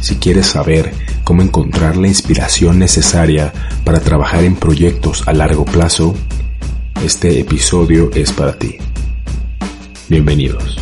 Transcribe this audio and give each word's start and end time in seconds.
Si 0.00 0.16
quieres 0.16 0.46
saber 0.46 0.92
cómo 1.24 1.42
encontrar 1.42 1.96
la 1.96 2.08
inspiración 2.08 2.78
necesaria 2.78 3.52
para 3.84 4.00
trabajar 4.00 4.44
en 4.44 4.54
proyectos 4.54 5.26
a 5.26 5.32
largo 5.32 5.64
plazo, 5.64 6.14
este 7.04 7.40
episodio 7.40 8.10
es 8.14 8.32
para 8.32 8.58
ti. 8.58 8.76
Bienvenidos. 10.08 10.78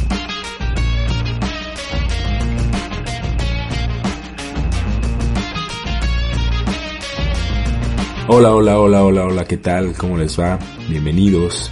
Hola, 8.29 8.55
hola, 8.55 8.80
hola, 8.80 9.05
hola, 9.05 9.25
hola, 9.25 9.45
¿qué 9.45 9.57
tal? 9.57 9.95
¿Cómo 9.96 10.19
les 10.19 10.39
va? 10.39 10.59
Bienvenidos, 10.89 11.71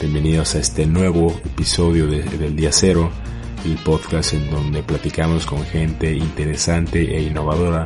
bienvenidos 0.00 0.54
a 0.54 0.60
este 0.60 0.86
nuevo 0.86 1.34
episodio 1.44 2.06
del 2.06 2.54
Día 2.54 2.70
Cero, 2.72 3.10
el 3.68 3.76
podcast 3.76 4.32
en 4.32 4.50
donde 4.50 4.82
platicamos 4.82 5.44
con 5.44 5.62
gente 5.64 6.12
interesante 6.12 7.16
e 7.16 7.22
innovadora 7.22 7.84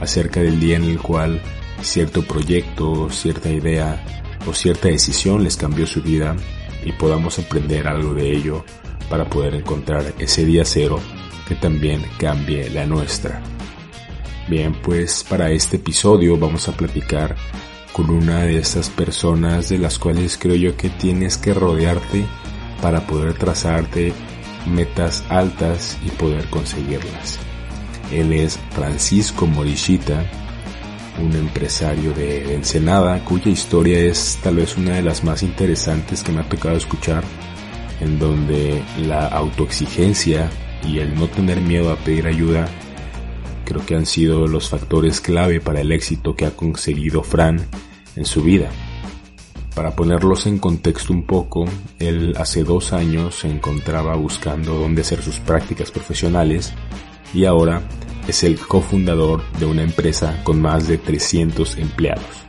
acerca 0.00 0.40
del 0.40 0.60
día 0.60 0.76
en 0.76 0.84
el 0.84 1.00
cual 1.00 1.40
cierto 1.80 2.22
proyecto, 2.22 3.08
cierta 3.10 3.48
idea 3.48 4.04
o 4.46 4.52
cierta 4.52 4.88
decisión 4.88 5.42
les 5.42 5.56
cambió 5.56 5.86
su 5.86 6.02
vida 6.02 6.36
y 6.84 6.92
podamos 6.92 7.38
aprender 7.38 7.88
algo 7.88 8.12
de 8.12 8.30
ello 8.30 8.64
para 9.08 9.24
poder 9.24 9.54
encontrar 9.54 10.04
ese 10.18 10.44
día 10.44 10.64
cero 10.64 11.00
que 11.48 11.54
también 11.54 12.02
cambie 12.18 12.68
la 12.68 12.86
nuestra. 12.86 13.40
Bien, 14.48 14.74
pues 14.82 15.24
para 15.26 15.50
este 15.50 15.76
episodio 15.76 16.36
vamos 16.36 16.68
a 16.68 16.72
platicar 16.72 17.36
con 17.92 18.10
una 18.10 18.42
de 18.42 18.58
esas 18.58 18.90
personas 18.90 19.70
de 19.70 19.78
las 19.78 19.98
cuales 19.98 20.36
creo 20.36 20.56
yo 20.56 20.76
que 20.76 20.90
tienes 20.90 21.38
que 21.38 21.54
rodearte 21.54 22.26
para 22.82 23.06
poder 23.06 23.34
trazarte 23.34 24.12
metas 24.66 25.24
altas 25.28 25.98
y 26.04 26.10
poder 26.10 26.48
conseguirlas. 26.48 27.38
Él 28.10 28.32
es 28.32 28.58
Francisco 28.70 29.46
Morichita, 29.46 30.24
un 31.20 31.34
empresario 31.34 32.12
de 32.12 32.54
Ensenada 32.54 33.24
cuya 33.24 33.50
historia 33.50 33.98
es 33.98 34.38
tal 34.42 34.56
vez 34.56 34.76
una 34.76 34.96
de 34.96 35.02
las 35.02 35.24
más 35.24 35.42
interesantes 35.42 36.22
que 36.22 36.32
me 36.32 36.40
ha 36.40 36.48
tocado 36.48 36.76
escuchar, 36.76 37.24
en 38.00 38.18
donde 38.18 38.82
la 38.98 39.26
autoexigencia 39.28 40.50
y 40.86 40.98
el 40.98 41.14
no 41.14 41.28
tener 41.28 41.60
miedo 41.60 41.92
a 41.92 41.96
pedir 41.96 42.26
ayuda 42.26 42.68
creo 43.64 43.86
que 43.86 43.94
han 43.94 44.06
sido 44.06 44.46
los 44.46 44.68
factores 44.68 45.20
clave 45.20 45.60
para 45.60 45.80
el 45.80 45.92
éxito 45.92 46.34
que 46.34 46.46
ha 46.46 46.50
conseguido 46.50 47.22
Fran 47.22 47.64
en 48.16 48.24
su 48.24 48.42
vida. 48.42 48.70
Para 49.74 49.96
ponerlos 49.96 50.46
en 50.46 50.58
contexto 50.58 51.14
un 51.14 51.24
poco, 51.24 51.64
él 51.98 52.34
hace 52.36 52.62
dos 52.62 52.92
años 52.92 53.36
se 53.36 53.48
encontraba 53.48 54.14
buscando 54.16 54.74
dónde 54.74 55.00
hacer 55.00 55.22
sus 55.22 55.40
prácticas 55.40 55.90
profesionales 55.90 56.74
y 57.32 57.46
ahora 57.46 57.82
es 58.28 58.44
el 58.44 58.58
cofundador 58.58 59.42
de 59.58 59.64
una 59.64 59.82
empresa 59.82 60.42
con 60.44 60.60
más 60.60 60.88
de 60.88 60.98
300 60.98 61.78
empleados. 61.78 62.44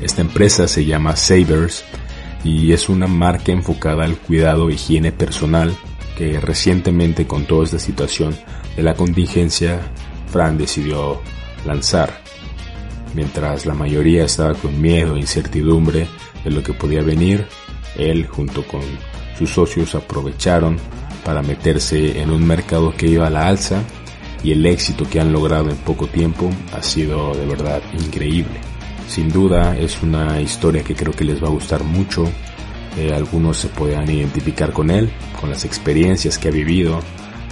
Esta 0.00 0.22
empresa 0.22 0.66
se 0.66 0.84
llama 0.84 1.14
Savers 1.14 1.84
y 2.42 2.72
es 2.72 2.88
una 2.88 3.06
marca 3.06 3.52
enfocada 3.52 4.04
al 4.04 4.16
cuidado 4.16 4.68
e 4.68 4.74
higiene 4.74 5.12
personal 5.12 5.74
que 6.18 6.40
recientemente 6.40 7.26
con 7.28 7.46
toda 7.46 7.64
esta 7.64 7.78
situación 7.78 8.36
de 8.76 8.82
la 8.82 8.94
contingencia 8.94 9.80
Fran 10.26 10.58
decidió 10.58 11.20
lanzar. 11.64 12.23
Mientras 13.14 13.64
la 13.64 13.74
mayoría 13.74 14.24
estaba 14.24 14.54
con 14.54 14.80
miedo 14.80 15.14
e 15.14 15.20
incertidumbre 15.20 16.08
de 16.42 16.50
lo 16.50 16.62
que 16.62 16.72
podía 16.72 17.02
venir, 17.02 17.46
él 17.96 18.26
junto 18.26 18.66
con 18.66 18.82
sus 19.38 19.50
socios 19.50 19.94
aprovecharon 19.94 20.76
para 21.24 21.42
meterse 21.42 22.20
en 22.20 22.30
un 22.30 22.46
mercado 22.46 22.94
que 22.96 23.06
iba 23.06 23.26
a 23.26 23.30
la 23.30 23.46
alza 23.46 23.82
y 24.42 24.52
el 24.52 24.66
éxito 24.66 25.08
que 25.08 25.20
han 25.20 25.32
logrado 25.32 25.70
en 25.70 25.76
poco 25.76 26.06
tiempo 26.06 26.50
ha 26.72 26.82
sido 26.82 27.34
de 27.34 27.46
verdad 27.46 27.82
increíble. 27.94 28.60
Sin 29.08 29.28
duda 29.30 29.76
es 29.78 30.02
una 30.02 30.40
historia 30.40 30.82
que 30.82 30.94
creo 30.94 31.12
que 31.12 31.24
les 31.24 31.42
va 31.42 31.48
a 31.48 31.52
gustar 31.52 31.84
mucho. 31.84 32.24
Eh, 32.96 33.12
algunos 33.14 33.58
se 33.58 33.68
puedan 33.68 34.10
identificar 34.10 34.72
con 34.72 34.90
él, 34.90 35.10
con 35.40 35.50
las 35.50 35.64
experiencias 35.64 36.38
que 36.38 36.48
ha 36.48 36.52
vivido, 36.52 37.00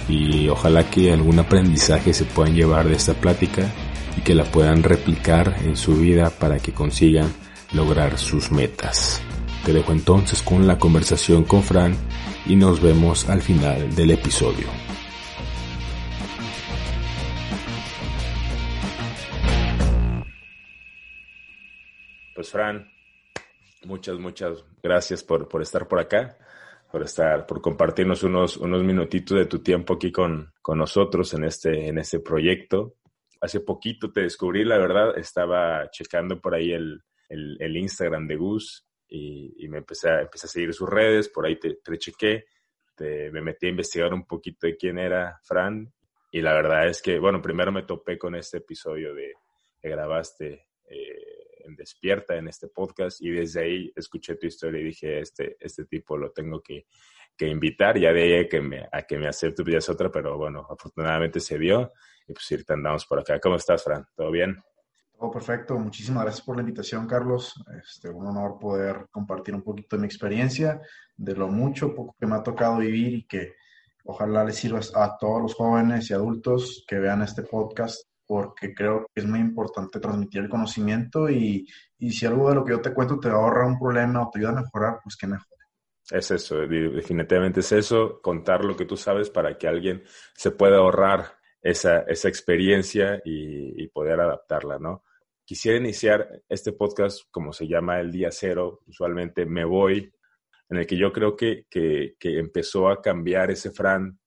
y 0.07 0.49
ojalá 0.49 0.89
que 0.89 1.11
algún 1.11 1.39
aprendizaje 1.39 2.13
se 2.13 2.25
puedan 2.25 2.53
llevar 2.53 2.87
de 2.87 2.95
esta 2.95 3.13
plática 3.13 3.71
y 4.17 4.21
que 4.21 4.35
la 4.35 4.43
puedan 4.43 4.83
replicar 4.83 5.55
en 5.63 5.75
su 5.75 5.95
vida 5.95 6.29
para 6.29 6.59
que 6.59 6.73
consigan 6.73 7.31
lograr 7.73 8.17
sus 8.17 8.51
metas. 8.51 9.21
Te 9.65 9.73
dejo 9.73 9.91
entonces 9.91 10.41
con 10.41 10.67
la 10.67 10.77
conversación 10.77 11.43
con 11.43 11.63
Fran 11.63 11.95
y 12.45 12.55
nos 12.55 12.81
vemos 12.81 13.29
al 13.29 13.41
final 13.41 13.95
del 13.95 14.11
episodio. 14.11 14.67
Pues 22.35 22.49
Fran, 22.49 22.91
muchas, 23.85 24.19
muchas 24.19 24.63
gracias 24.81 25.23
por, 25.23 25.47
por 25.47 25.61
estar 25.61 25.87
por 25.87 25.99
acá 25.99 26.37
por 26.93 27.01
estar, 27.01 27.47
por 27.47 27.59
compartirnos 27.59 28.21
unos, 28.21 28.55
unos 28.57 28.83
minutitos 28.83 29.35
de 29.35 29.47
tu 29.47 29.63
tiempo 29.63 29.95
aquí 29.95 30.11
con, 30.11 30.53
con 30.61 30.77
nosotros 30.77 31.33
en 31.33 31.43
este, 31.43 31.87
en 31.87 31.97
este 31.97 32.19
proyecto. 32.19 32.93
Hace 33.43 33.59
poquito 33.59 34.11
te 34.11 34.21
descubrí, 34.21 34.63
la 34.63 34.77
verdad, 34.77 35.17
estaba 35.17 35.89
checando 35.89 36.39
por 36.39 36.55
ahí 36.55 36.71
el, 36.71 37.01
el, 37.27 37.75
Instagram 37.75 38.25
de 38.25 38.37
Gus 38.37 38.87
y, 39.09 39.67
me 39.67 39.79
empecé 39.79 40.09
a, 40.09 40.21
empecé 40.21 40.47
a 40.47 40.49
seguir 40.49 40.73
sus 40.73 40.89
redes, 40.89 41.27
por 41.27 41.45
ahí 41.45 41.59
te, 41.59 41.75
te 41.83 41.97
chequé, 41.97 42.45
te, 42.95 43.29
me 43.31 43.41
metí 43.41 43.65
a 43.65 43.71
investigar 43.71 44.13
un 44.13 44.25
poquito 44.25 44.65
de 44.65 44.77
quién 44.77 44.97
era 44.97 45.41
Fran 45.43 45.91
y 46.31 46.41
la 46.41 46.53
verdad 46.53 46.87
es 46.87 47.01
que, 47.01 47.19
bueno, 47.19 47.41
primero 47.41 47.73
me 47.73 47.83
topé 47.83 48.17
con 48.17 48.33
este 48.35 48.59
episodio 48.59 49.13
de, 49.13 49.33
que 49.81 49.89
grabaste 49.89 50.69
eh, 50.89 51.59
en 51.65 51.75
Despierta, 51.75 52.37
en 52.37 52.47
este 52.47 52.69
podcast, 52.69 53.21
y 53.21 53.29
desde 53.31 53.61
ahí 53.61 53.91
escuché 53.93 54.35
tu 54.35 54.47
historia 54.47 54.79
y 54.79 54.85
dije, 54.85 55.19
este, 55.19 55.57
este 55.59 55.83
tipo 55.85 56.17
lo 56.17 56.31
tengo 56.31 56.61
que, 56.61 56.87
que 57.35 57.47
invitar, 57.47 57.99
ya 57.99 58.13
de 58.13 58.23
ahí 58.23 58.45
a 58.45 58.47
que 58.47 58.61
me, 58.61 58.87
a 58.91 59.01
que 59.03 59.17
me 59.17 59.27
acepte, 59.27 59.63
pues 59.63 59.73
ya 59.73 59.77
es 59.79 59.89
otra, 59.89 60.09
pero 60.09 60.37
bueno, 60.37 60.65
afortunadamente 60.69 61.39
se 61.39 61.57
dio, 61.57 61.91
y 62.27 62.33
pues 62.33 62.51
ahorita 62.51 62.73
andamos 62.73 63.05
por 63.05 63.19
acá. 63.19 63.39
¿Cómo 63.39 63.55
estás, 63.55 63.83
Fran? 63.83 64.05
¿Todo 64.15 64.31
bien? 64.31 64.61
Todo 65.17 65.31
perfecto, 65.31 65.77
muchísimas 65.77 66.23
gracias 66.23 66.45
por 66.45 66.55
la 66.55 66.61
invitación, 66.61 67.07
Carlos. 67.07 67.53
Este, 67.81 68.09
un 68.09 68.27
honor 68.27 68.57
poder 68.59 69.07
compartir 69.11 69.55
un 69.55 69.61
poquito 69.61 69.95
de 69.95 70.01
mi 70.01 70.05
experiencia, 70.07 70.81
de 71.15 71.35
lo 71.35 71.47
mucho, 71.47 71.93
poco 71.93 72.15
que 72.19 72.25
me 72.25 72.35
ha 72.35 72.43
tocado 72.43 72.79
vivir 72.79 73.13
y 73.13 73.23
que 73.23 73.53
ojalá 74.05 74.43
les 74.43 74.55
sirva 74.55 74.79
a 74.95 75.17
todos 75.17 75.41
los 75.41 75.55
jóvenes 75.55 76.09
y 76.09 76.13
adultos 76.13 76.83
que 76.87 76.99
vean 76.99 77.21
este 77.21 77.43
podcast 77.43 78.05
porque 78.25 78.73
creo 78.73 79.05
que 79.13 79.21
es 79.21 79.27
muy 79.27 79.39
importante 79.39 79.99
transmitir 79.99 80.41
el 80.41 80.49
conocimiento 80.49 81.29
y, 81.29 81.67
y, 81.99 82.11
si 82.11 82.25
algo 82.25 82.49
de 82.49 82.55
lo 82.55 82.65
que 82.65 82.71
yo 82.71 82.81
te 82.81 82.93
cuento 82.93 83.19
te 83.19 83.29
ahorra 83.29 83.67
un 83.67 83.79
problema 83.79 84.23
o 84.23 84.29
te 84.29 84.39
ayuda 84.39 84.51
a 84.51 84.61
mejorar, 84.61 84.99
pues 85.03 85.15
qué 85.15 85.27
mejor. 85.27 85.47
Es 86.09 86.31
eso, 86.31 86.57
definitivamente 86.57 87.61
es 87.61 87.71
eso, 87.71 88.19
contar 88.21 88.65
lo 88.65 88.75
que 88.75 88.85
tú 88.85 88.97
sabes 88.97 89.29
para 89.29 89.57
que 89.57 89.67
alguien 89.67 90.03
se 90.35 90.51
pueda 90.51 90.77
ahorrar 90.77 91.37
esa, 91.63 92.01
esa 92.01 92.27
experiencia 92.27 93.21
y, 93.23 93.81
y 93.81 93.87
poder 93.87 94.19
adaptarla, 94.19 94.77
¿no? 94.77 95.03
Quisiera 95.45 95.77
iniciar 95.77 96.43
este 96.47 96.73
podcast 96.73 97.21
como 97.31 97.51
se 97.53 97.67
llama 97.67 97.99
el 97.99 98.11
día 98.11 98.29
cero, 98.31 98.81
usualmente 98.85 99.45
me 99.45 99.65
voy, 99.65 100.13
en 100.69 100.77
el 100.77 100.85
que 100.85 100.97
yo 100.97 101.11
creo 101.11 101.35
que, 101.35 101.65
que, 101.69 102.15
que 102.19 102.37
empezó 102.37 102.89
a 102.89 103.01
cambiar 103.01 103.49
ese 103.51 103.71
Fran 103.71 104.19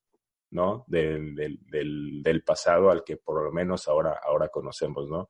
¿no? 0.50 0.84
Del, 0.86 1.34
del, 1.34 2.22
del, 2.22 2.42
pasado 2.42 2.91
al 2.91 3.04
que 3.04 3.16
por 3.16 3.44
lo 3.44 3.52
menos 3.52 3.88
ahora, 3.88 4.20
ahora 4.22 4.48
conocemos, 4.48 5.08
¿no? 5.08 5.28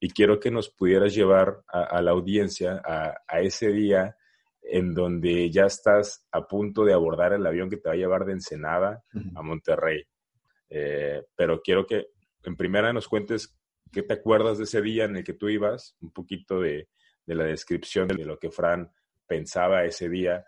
Y 0.00 0.10
quiero 0.10 0.38
que 0.38 0.50
nos 0.50 0.68
pudieras 0.68 1.14
llevar 1.14 1.62
a, 1.66 2.00
la 2.02 2.12
audiencia 2.12 2.80
a, 2.84 3.14
a, 3.26 3.40
ese 3.40 3.68
día 3.68 4.16
en 4.62 4.94
donde 4.94 5.50
ya 5.50 5.64
estás 5.64 6.26
a 6.30 6.46
punto 6.46 6.84
de 6.84 6.92
abordar 6.92 7.32
el 7.32 7.46
avión 7.46 7.70
que 7.70 7.78
te 7.78 7.88
va 7.88 7.94
a 7.94 7.98
llevar 7.98 8.24
de 8.24 8.32
Ensenada 8.32 9.02
a 9.34 9.42
Monterrey. 9.42 10.04
Eh, 10.70 11.22
pero 11.34 11.60
quiero 11.62 11.86
que 11.86 12.08
en 12.44 12.56
primera 12.56 12.92
nos 12.92 13.08
cuentes 13.08 13.58
qué 13.92 14.02
te 14.02 14.14
acuerdas 14.14 14.58
de 14.58 14.64
ese 14.64 14.82
día 14.82 15.04
en 15.04 15.16
el 15.16 15.24
que 15.24 15.34
tú 15.34 15.48
ibas, 15.48 15.96
un 16.00 16.12
poquito 16.12 16.60
de, 16.60 16.88
de 17.24 17.34
la 17.34 17.44
descripción 17.44 18.08
de 18.08 18.24
lo 18.24 18.38
que 18.38 18.50
Fran 18.50 18.90
pensaba 19.26 19.84
ese 19.84 20.08
día 20.08 20.44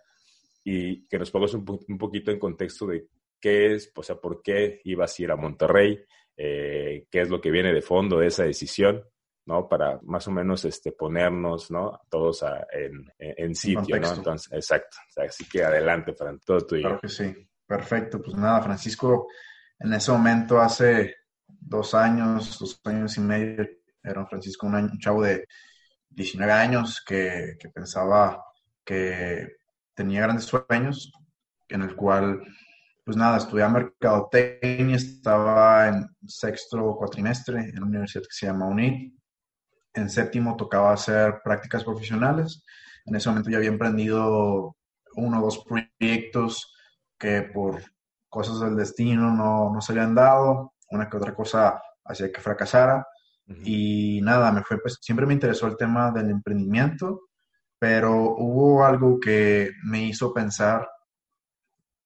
y 0.65 1.07
que 1.07 1.19
nos 1.19 1.31
pongas 1.31 1.55
un, 1.55 1.65
un 1.89 1.99
poquito 1.99 2.31
en 2.31 2.39
contexto 2.39 2.87
de 2.87 3.09
qué 3.41 3.75
es, 3.75 3.91
o 3.95 4.03
sea, 4.03 4.17
por 4.17 4.43
qué 4.43 4.81
ibas 4.85 5.19
a 5.19 5.23
ir 5.23 5.31
a 5.31 5.37
Monterrey, 5.37 6.05
eh, 6.37 7.07
qué 7.11 7.21
es 7.21 7.31
lo 7.31 7.41
que 7.41 7.51
viene 7.51 7.73
de 7.73 7.83
fondo 7.83 8.19
de 8.19 8.27
esa 8.27 8.45
decisión, 8.45 9.03
¿no? 9.47 9.69
Para 9.69 9.99
más 10.03 10.29
o 10.29 10.31
menos 10.31 10.65
este, 10.65 10.93
ponernos, 10.93 11.71
¿no? 11.71 12.01
Todos 12.09 12.45
en, 12.73 13.05
en, 13.19 13.55
sitio, 13.55 13.99
¿no? 13.99 14.15
Entonces, 14.15 14.53
exacto. 14.53 14.99
así 15.17 15.49
que 15.49 15.65
adelante, 15.65 16.13
para 16.13 16.37
todo 16.39 16.61
tuyo. 16.61 16.83
Claro 16.83 17.01
que 17.01 17.09
sí. 17.09 17.35
Perfecto. 17.67 18.21
Pues 18.21 18.37
nada, 18.37 18.61
Francisco, 18.63 19.29
en 19.81 19.93
ese 19.95 20.13
momento, 20.13 20.61
hace 20.61 21.17
dos 21.47 21.95
años, 21.95 22.59
dos 22.59 22.81
años 22.85 23.17
y 23.17 23.21
medio, 23.21 23.67
era 24.03 24.27
Francisco 24.27 24.67
un, 24.67 24.75
un 24.75 24.99
chavo 24.99 25.23
de 25.23 25.47
19 26.11 26.53
años 26.53 27.03
que, 27.07 27.57
que 27.59 27.69
pensaba 27.71 28.45
que 28.85 29.49
tenía 29.95 30.23
grandes 30.23 30.45
sueños, 30.45 31.13
en 31.69 31.83
el 31.83 31.97
cual 31.97 32.43
pues 33.05 33.17
nada, 33.17 33.39
estudié 33.39 33.67
mercadotecnia, 33.69 34.95
estaba 34.95 35.89
en 35.89 36.09
sexto 36.27 36.95
cuatrimestre 36.97 37.59
en 37.61 37.79
una 37.79 37.89
universidad 37.89 38.23
que 38.23 38.29
se 38.31 38.47
llama 38.47 38.69
UNIT. 38.69 39.15
En 39.95 40.09
séptimo 40.09 40.57
tocaba 40.57 40.93
hacer 40.93 41.41
prácticas 41.43 41.83
profesionales. 41.83 42.63
En 43.05 43.17
ese 43.17 43.29
momento 43.29 43.51
ya 43.51 43.57
había 43.57 43.71
emprendido 43.71 44.77
uno 45.17 45.41
o 45.41 45.45
dos 45.45 45.65
proyectos 45.65 46.73
que 47.19 47.43
por 47.43 47.83
cosas 48.31 48.61
del 48.61 48.77
destino 48.77 49.35
no, 49.35 49.73
no 49.73 49.81
se 49.81 49.93
habían 49.93 50.15
dado. 50.15 50.75
Una 50.91 51.09
que 51.09 51.17
otra 51.17 51.35
cosa 51.35 51.83
hacía 52.05 52.33
que 52.33 52.41
fracasara. 52.41 53.07
Y 53.65 54.21
nada, 54.23 54.53
me 54.53 54.63
fue, 54.63 54.79
pues 54.79 54.99
siempre 55.01 55.27
me 55.27 55.35
interesó 55.35 55.67
el 55.67 55.77
tema 55.77 56.13
del 56.13 56.31
emprendimiento, 56.31 57.23
pero 57.81 58.37
hubo 58.37 58.85
algo 58.85 59.19
que 59.19 59.73
me 59.83 60.05
hizo 60.05 60.33
pensar, 60.33 60.89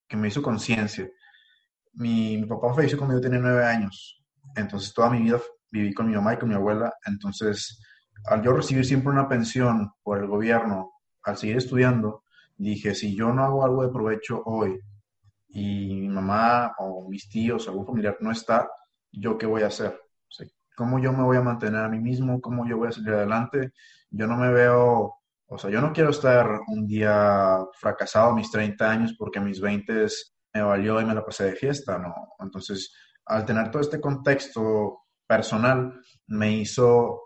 que 0.08 0.16
me 0.16 0.28
hizo 0.28 0.42
conciencia. 0.42 1.06
Mi, 1.92 2.38
mi, 2.38 2.46
papá 2.46 2.72
falleció 2.72 2.96
cuando 2.96 3.16
yo 3.16 3.20
tenía 3.20 3.40
nueve 3.40 3.62
años, 3.62 4.24
entonces 4.56 4.94
toda 4.94 5.10
mi 5.10 5.20
vida 5.20 5.38
viví 5.70 5.92
con 5.92 6.08
mi 6.08 6.14
mamá 6.14 6.32
y 6.32 6.38
con 6.38 6.48
mi 6.48 6.54
abuela, 6.54 6.94
entonces 7.04 7.78
al 8.24 8.42
yo 8.42 8.52
recibir 8.54 8.86
siempre 8.86 9.12
una 9.12 9.28
pensión 9.28 9.92
por 10.02 10.18
el 10.18 10.26
gobierno, 10.26 10.92
al 11.24 11.36
seguir 11.36 11.58
estudiando, 11.58 12.24
dije, 12.56 12.94
si 12.94 13.14
yo 13.14 13.32
no 13.32 13.44
hago 13.44 13.64
algo 13.64 13.82
de 13.82 13.92
provecho 13.92 14.42
hoy 14.46 14.80
y 15.54 15.94
mi 15.94 16.08
mamá 16.08 16.74
o 16.78 17.08
mis 17.08 17.28
tíos, 17.28 17.68
algún 17.68 17.86
familiar 17.86 18.16
no 18.20 18.32
está, 18.32 18.68
¿yo 19.12 19.38
qué 19.38 19.46
voy 19.46 19.62
a 19.62 19.68
hacer? 19.68 19.98
¿Cómo 20.76 20.98
yo 20.98 21.12
me 21.12 21.22
voy 21.22 21.36
a 21.36 21.42
mantener 21.42 21.84
a 21.84 21.88
mí 21.88 22.00
mismo? 22.00 22.40
¿Cómo 22.40 22.66
yo 22.66 22.76
voy 22.76 22.88
a 22.88 22.92
salir 22.92 23.14
adelante? 23.14 23.72
Yo 24.10 24.26
no 24.26 24.36
me 24.36 24.50
veo, 24.50 25.14
o 25.46 25.58
sea, 25.58 25.70
yo 25.70 25.80
no 25.80 25.92
quiero 25.92 26.10
estar 26.10 26.48
un 26.66 26.88
día 26.88 27.58
fracasado 27.78 28.32
a 28.32 28.34
mis 28.34 28.50
30 28.50 28.90
años 28.90 29.14
porque 29.16 29.38
mis 29.38 29.60
20 29.60 30.06
me 30.52 30.62
valió 30.62 31.00
y 31.00 31.04
me 31.04 31.14
la 31.14 31.24
pasé 31.24 31.44
de 31.44 31.54
fiesta, 31.54 31.98
¿no? 31.98 32.12
Entonces, 32.40 32.92
al 33.26 33.44
tener 33.44 33.70
todo 33.70 33.82
este 33.82 34.00
contexto 34.00 35.04
personal, 35.28 35.92
me 36.26 36.50
hizo, 36.50 37.20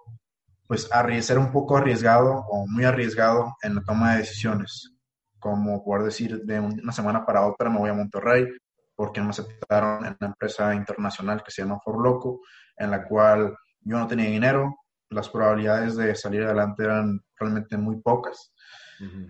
pues, 0.66 0.90
ser 1.22 1.38
un 1.38 1.50
poco 1.50 1.78
arriesgado 1.78 2.44
o 2.50 2.66
muy 2.66 2.84
arriesgado 2.84 3.56
en 3.62 3.76
la 3.76 3.82
toma 3.82 4.12
de 4.12 4.18
decisiones. 4.18 4.97
Como 5.38 5.84
poder 5.84 6.04
decir, 6.04 6.42
de 6.44 6.60
una 6.60 6.92
semana 6.92 7.24
para 7.24 7.46
otra 7.46 7.70
me 7.70 7.78
voy 7.78 7.90
a 7.90 7.94
Monterrey, 7.94 8.46
porque 8.94 9.20
me 9.20 9.30
aceptaron 9.30 10.04
en 10.04 10.16
una 10.20 10.28
empresa 10.30 10.74
internacional 10.74 11.42
que 11.42 11.50
se 11.50 11.62
llama 11.62 11.80
Forloco, 11.84 12.40
en 12.76 12.90
la 12.90 13.06
cual 13.06 13.56
yo 13.80 13.98
no 13.98 14.06
tenía 14.06 14.28
dinero, 14.28 14.74
las 15.10 15.28
probabilidades 15.28 15.96
de 15.96 16.14
salir 16.14 16.42
adelante 16.42 16.84
eran 16.84 17.20
realmente 17.38 17.76
muy 17.76 18.00
pocas. 18.00 18.52
Uh 19.00 19.28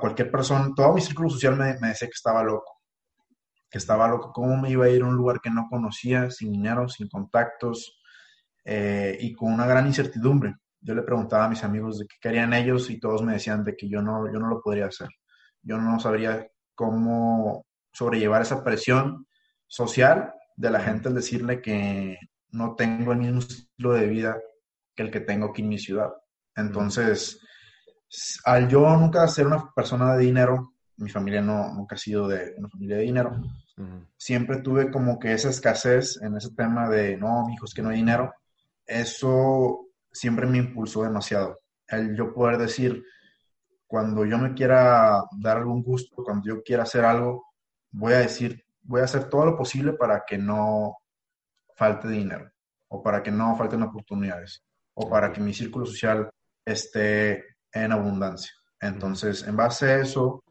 cualquier 0.00 0.30
persona, 0.30 0.70
todo 0.74 0.94
mi 0.94 1.02
círculo 1.02 1.28
social 1.28 1.56
me, 1.56 1.78
me, 1.78 1.88
decía 1.88 2.08
que 2.08 2.14
estaba 2.14 2.42
loco, 2.42 2.80
que 3.68 3.76
estaba 3.76 4.08
loco, 4.08 4.32
cómo 4.32 4.56
me 4.56 4.70
iba 4.70 4.86
a 4.86 4.88
ir 4.88 5.02
a 5.02 5.06
un 5.06 5.16
lugar 5.16 5.40
que 5.42 5.50
no 5.50 5.66
conocía, 5.68 6.30
sin 6.30 6.52
dinero, 6.52 6.88
sin 6.88 7.08
contactos 7.08 7.98
eh, 8.64 9.18
y 9.20 9.34
con 9.34 9.52
una 9.52 9.66
gran 9.66 9.86
incertidumbre. 9.86 10.54
Yo 10.80 10.94
le 10.94 11.02
preguntaba 11.02 11.44
a 11.44 11.48
mis 11.48 11.62
amigos 11.62 11.98
de 11.98 12.06
qué 12.06 12.16
querían 12.20 12.54
ellos 12.54 12.88
y 12.88 12.98
todos 12.98 13.22
me 13.22 13.34
decían 13.34 13.64
de 13.64 13.76
que 13.76 13.88
yo 13.88 14.00
no, 14.00 14.32
yo 14.32 14.38
no 14.38 14.48
lo 14.48 14.62
podría 14.62 14.86
hacer. 14.86 15.08
Yo 15.64 15.78
no 15.78 15.98
sabría 15.98 16.48
cómo 16.74 17.64
sobrellevar 17.92 18.42
esa 18.42 18.62
presión 18.62 19.26
social 19.66 20.34
de 20.56 20.70
la 20.70 20.80
gente 20.80 21.08
al 21.08 21.14
decirle 21.14 21.60
que 21.60 22.18
no 22.50 22.76
tengo 22.76 23.12
el 23.12 23.18
mismo 23.18 23.40
estilo 23.40 23.92
de 23.92 24.06
vida 24.06 24.38
que 24.94 25.02
el 25.02 25.10
que 25.10 25.20
tengo 25.20 25.46
aquí 25.46 25.62
en 25.62 25.68
mi 25.68 25.78
ciudad. 25.78 26.12
Entonces, 26.54 27.40
al 28.44 28.68
yo 28.68 28.96
nunca 28.96 29.26
ser 29.26 29.46
una 29.46 29.72
persona 29.74 30.14
de 30.14 30.24
dinero, 30.24 30.74
mi 30.96 31.10
familia 31.10 31.40
no, 31.40 31.74
nunca 31.74 31.96
ha 31.96 31.98
sido 31.98 32.28
de 32.28 32.54
una 32.56 32.68
familia 32.68 32.96
de 32.96 33.02
dinero, 33.02 33.42
siempre 34.16 34.58
tuve 34.58 34.90
como 34.90 35.18
que 35.18 35.32
esa 35.32 35.50
escasez 35.50 36.20
en 36.22 36.36
ese 36.36 36.50
tema 36.54 36.88
de, 36.88 37.16
no, 37.16 37.44
mi 37.46 37.54
hijo, 37.54 37.64
es 37.64 37.74
que 37.74 37.82
no 37.82 37.88
hay 37.88 37.96
dinero. 37.96 38.32
Eso 38.86 39.88
siempre 40.12 40.46
me 40.46 40.58
impulsó 40.58 41.02
demasiado. 41.02 41.60
El 41.88 42.16
yo 42.16 42.32
poder 42.32 42.58
decir, 42.58 43.02
cuando 43.86 44.24
yo 44.24 44.38
me 44.38 44.54
quiera 44.54 45.22
dar 45.38 45.58
algún 45.58 45.82
gusto, 45.82 46.22
cuando 46.22 46.46
yo 46.46 46.62
quiera 46.62 46.84
hacer 46.84 47.04
algo, 47.04 47.46
voy 47.90 48.14
a 48.14 48.18
decir, 48.18 48.64
voy 48.82 49.00
a 49.00 49.04
hacer 49.04 49.28
todo 49.28 49.46
lo 49.46 49.56
posible 49.56 49.92
para 49.92 50.24
que 50.26 50.38
no 50.38 50.98
falte 51.76 52.08
dinero 52.08 52.50
o 52.88 53.02
para 53.02 53.22
que 53.22 53.30
no 53.30 53.56
falten 53.56 53.82
oportunidades 53.82 54.64
o 54.94 55.08
para 55.08 55.32
que 55.32 55.40
mi 55.40 55.52
círculo 55.52 55.86
social 55.86 56.30
esté 56.64 57.44
en 57.72 57.92
abundancia. 57.92 58.52
Entonces, 58.80 59.46
en 59.46 59.56
base 59.56 59.86
a 59.86 59.98
eso, 60.00 60.44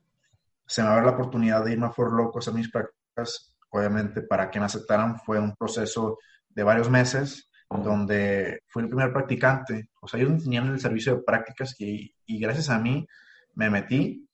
se 0.66 0.82
me 0.82 0.88
va 0.88 0.94
a 0.94 0.98
dar 0.98 1.06
la 1.06 1.12
oportunidad 1.12 1.64
de 1.64 1.74
irme 1.74 1.88
a 1.88 1.92
For 1.92 2.12
Loco 2.12 2.38
a 2.38 2.40
hacer 2.40 2.54
mis 2.54 2.70
prácticas. 2.70 3.56
Obviamente, 3.70 4.22
para 4.22 4.50
que 4.52 4.60
me 4.60 4.66
aceptaran 4.66 5.20
fue 5.20 5.40
un 5.40 5.56
proceso 5.56 6.18
de 6.50 6.64
varios 6.64 6.90
meses 6.90 7.50
donde 7.82 8.62
fui 8.68 8.84
el 8.84 8.90
primer 8.90 9.12
practicante. 9.12 9.90
O 10.02 10.08
sea, 10.08 10.20
ellos 10.20 10.44
tenían 10.44 10.68
el 10.68 10.80
servicio 10.80 11.16
de 11.16 11.22
prácticas 11.24 11.76
y, 11.80 12.14
y 12.26 12.40
gracias 12.40 12.70
a 12.70 12.80
mí 12.80 13.08
me 13.56 13.70
metí 13.70 14.28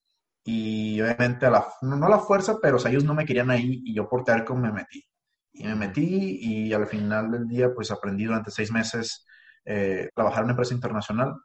y 0.44 1.00
obviamente, 1.01 1.45
a 1.45 1.51
la, 1.51 1.68
no 1.81 2.03
a 2.03 2.09
la 2.09 2.19
fuerza, 2.19 2.57
pero 2.62 2.77
ellos 2.88 3.03
no 3.03 3.13
me 3.13 3.25
querían 3.25 3.51
ahí 3.51 3.83
y 3.86 3.94
yo 3.94 4.09
por 4.09 4.24
terco 4.24 4.56
me 4.56 4.71
metí. 4.71 5.06
Y 5.53 5.63
me 5.63 5.75
metí 5.75 6.39
y 6.41 6.74
al 6.74 6.88
final 6.88 7.31
del 7.31 7.47
día, 7.47 7.74
pues 7.74 7.91
aprendí 7.91 8.25
durante 8.25 8.50
seis 8.50 8.71
meses 8.71 9.27
eh, 9.65 10.09
trabajar 10.15 10.39
en 10.39 10.45
una 10.45 10.53
empresa 10.53 10.74
internacional. 10.74 11.35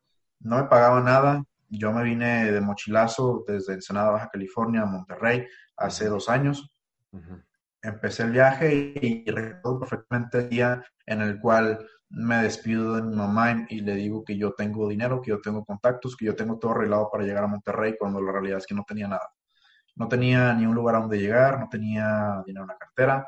No 0.40 0.56
me 0.56 0.64
pagaba 0.64 1.00
nada. 1.00 1.42
Yo 1.68 1.92
me 1.92 2.02
vine 2.02 2.50
de 2.50 2.60
mochilazo 2.60 3.44
desde 3.46 3.74
Ensenada, 3.74 4.10
Baja 4.10 4.30
California, 4.32 4.82
a 4.82 4.86
Monterrey, 4.86 5.46
hace 5.76 6.06
dos 6.08 6.28
años. 6.28 6.70
Empecé 7.84 8.22
el 8.22 8.30
viaje 8.30 8.94
y 8.94 9.30
recuerdo 9.30 9.80
perfectamente 9.80 10.38
el 10.38 10.48
día 10.48 10.82
en 11.04 11.20
el 11.20 11.38
cual 11.38 11.86
me 12.08 12.42
despido 12.42 12.96
de 12.96 13.02
mi 13.02 13.14
mamá 13.14 13.66
y 13.68 13.82
le 13.82 13.94
digo 13.94 14.24
que 14.24 14.38
yo 14.38 14.54
tengo 14.54 14.88
dinero, 14.88 15.20
que 15.20 15.30
yo 15.30 15.40
tengo 15.42 15.64
contactos, 15.66 16.16
que 16.16 16.24
yo 16.24 16.34
tengo 16.34 16.58
todo 16.58 16.72
arreglado 16.72 17.10
para 17.10 17.24
llegar 17.24 17.44
a 17.44 17.48
Monterrey, 17.48 17.96
cuando 17.98 18.22
la 18.22 18.32
realidad 18.32 18.58
es 18.58 18.66
que 18.66 18.74
no 18.74 18.84
tenía 18.88 19.06
nada. 19.06 19.28
No 19.96 20.08
tenía 20.08 20.54
ni 20.54 20.64
un 20.64 20.74
lugar 20.74 20.96
a 20.96 21.00
donde 21.00 21.18
llegar, 21.18 21.60
no 21.60 21.68
tenía 21.68 22.42
dinero 22.46 22.64
en 22.64 22.68
la 22.68 22.78
cartera. 22.78 23.26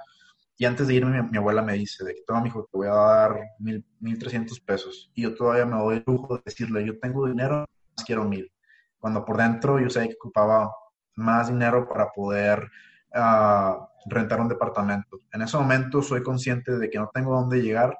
Y 0.57 0.65
antes 0.65 0.87
de 0.87 0.95
irme, 0.95 1.23
mi, 1.23 1.37
abuela 1.37 1.61
me 1.61 1.75
dice, 1.75 2.03
de 2.03 2.15
que 2.15 2.23
toma, 2.27 2.41
mi 2.41 2.49
hijo, 2.49 2.67
te 2.71 2.79
voy 2.79 2.89
a 2.89 2.95
dar 2.95 3.41
mil, 3.59 3.85
mil 4.01 4.19
trescientos 4.19 4.59
pesos. 4.61 5.11
Y 5.15 5.25
yo 5.25 5.35
todavía 5.35 5.67
me 5.67 5.77
doy 5.77 5.97
el 5.99 6.05
lujo 6.07 6.37
de 6.37 6.43
decirle, 6.47 6.87
yo 6.87 6.99
tengo 6.99 7.27
dinero, 7.27 7.67
quiero 8.07 8.25
mil. 8.25 8.51
Cuando 8.99 9.23
por 9.23 9.37
dentro 9.37 9.79
yo 9.79 9.91
sé 9.91 10.09
que 10.09 10.15
ocupaba 10.15 10.73
más 11.15 11.49
dinero 11.49 11.87
para 11.87 12.11
poder 12.11 12.71
uh, 13.17 13.87
rentar 14.07 14.41
un 14.41 14.49
departamento. 14.49 15.21
En 15.33 15.43
ese 15.43 15.57
momento 15.57 16.03
soy 16.03 16.23
consciente 16.23 16.79
de 16.79 16.91
que 16.91 16.99
no 16.99 17.11
tengo 17.13 17.35
dónde 17.35 17.63
llegar 17.63 17.99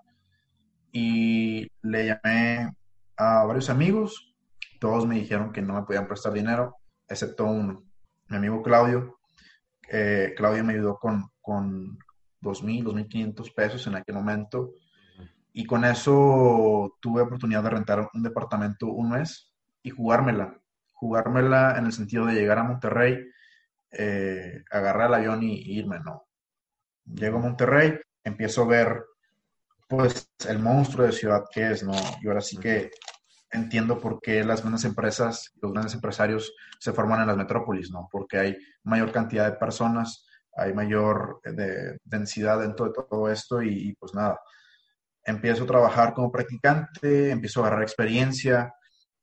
y 0.93 1.67
le 1.83 2.07
llamé 2.07 2.75
a 3.17 3.45
varios 3.45 3.71
amigos. 3.71 4.35
Todos 4.81 5.07
me 5.07 5.17
dijeron 5.17 5.53
que 5.53 5.63
no 5.63 5.75
me 5.75 5.83
podían 5.83 6.07
prestar 6.07 6.33
dinero, 6.33 6.77
excepto 7.09 7.45
uno, 7.45 7.85
mi 8.29 8.37
amigo 8.37 8.63
Claudio. 8.63 9.19
Eh, 9.91 10.35
Claudio 10.37 10.65
me 10.65 10.75
ayudó 10.75 10.99
con, 10.99 11.31
con 11.41 11.99
2.000, 12.43 12.85
2.500 12.85 13.55
pesos 13.55 13.87
en 13.87 13.97
aquel 13.97 14.15
momento. 14.15 14.73
Y 15.53 15.65
con 15.65 15.85
eso 15.85 16.97
tuve 17.01 17.23
oportunidad 17.23 17.63
de 17.63 17.71
rentar 17.71 18.11
un 18.13 18.23
departamento 18.23 18.89
un 18.89 19.11
mes 19.11 19.55
y 19.83 19.91
jugármela. 19.91 20.61
Jugármela 20.93 21.79
en 21.79 21.87
el 21.87 21.93
sentido 21.93 22.27
de 22.27 22.35
llegar 22.35 22.59
a 22.59 22.65
Monterrey, 22.65 23.27
eh, 23.99 24.63
agarrar 24.71 25.09
el 25.09 25.15
avión 25.15 25.43
y, 25.43 25.55
y 25.55 25.79
irme, 25.79 26.01
¿no? 26.01 26.27
Llego 27.05 27.39
a 27.39 27.43
Monterrey, 27.43 27.99
empiezo 28.25 28.63
a 28.63 28.67
ver 28.67 29.05
pues 29.89 30.29
el 30.49 30.59
monstruo 30.59 31.07
de 31.07 31.13
ciudad 31.13 31.45
que 31.53 31.71
es, 31.71 31.83
¿no? 31.83 31.95
Y 32.21 32.29
ahora 32.29 32.41
sí 32.41 32.57
que 32.57 32.91
entiendo 33.51 34.01
por 34.01 34.21
qué 34.21 34.45
las 34.45 34.61
grandes 34.61 34.85
empresas, 34.85 35.53
los 35.61 35.73
grandes 35.73 35.95
empresarios 35.95 36.53
se 36.79 36.93
forman 36.93 37.21
en 37.21 37.29
las 37.29 37.37
metrópolis, 37.37 37.91
¿no? 37.91 38.09
Porque 38.11 38.39
hay 38.39 38.57
mayor 38.83 39.13
cantidad 39.13 39.51
de 39.51 39.57
personas, 39.57 40.27
hay 40.57 40.73
mayor 40.75 41.41
eh, 41.45 41.53
de, 41.53 41.99
densidad 42.05 42.61
dentro 42.61 42.87
de 42.87 42.93
todo 42.93 43.31
esto 43.31 43.63
y, 43.63 43.95
pues 43.99 44.15
nada, 44.15 44.41
empiezo 45.25 45.65
a 45.65 45.69
trabajar 45.69 46.15
como 46.15 46.33
practicante, 46.33 47.31
empiezo 47.31 47.61
a 47.61 47.67
agarrar 47.67 47.83
experiencia. 47.83 48.73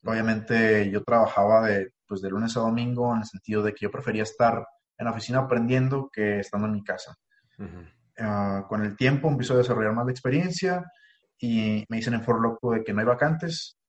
Obviamente 0.05 0.89
yo 0.89 1.03
trabajaba 1.03 1.67
de, 1.67 1.91
pues, 2.13 2.21
de 2.21 2.29
lunes 2.29 2.55
a 2.55 2.59
domingo 2.59 3.11
en 3.11 3.21
el 3.21 3.25
sentido 3.25 3.63
de 3.63 3.71
que 3.73 3.85
yo 3.85 3.89
prefería 3.89 4.21
estar 4.21 4.67
en 4.99 5.05
la 5.05 5.11
oficina 5.11 5.39
aprendiendo 5.39 6.11
que 6.13 6.41
estando 6.41 6.67
en 6.67 6.73
mi 6.73 6.83
casa. 6.83 7.15
Ah, 8.19 8.67
con 8.69 8.85
el 8.85 8.95
tiempo 8.95 9.29
empiezo 9.29 9.55
a 9.55 9.57
desarrollar 9.57 9.93
más 9.93 10.05
la 10.05 10.11
experiencia 10.11 10.83
y 11.39 11.83
me 11.89 11.97
dicen 11.97 12.13
en 12.13 12.21
For 12.21 12.39
Loco 12.39 12.73
de 12.73 12.83
que 12.83 12.93
no 12.93 12.99
hay 12.99 13.07
vacantes, 13.07 13.79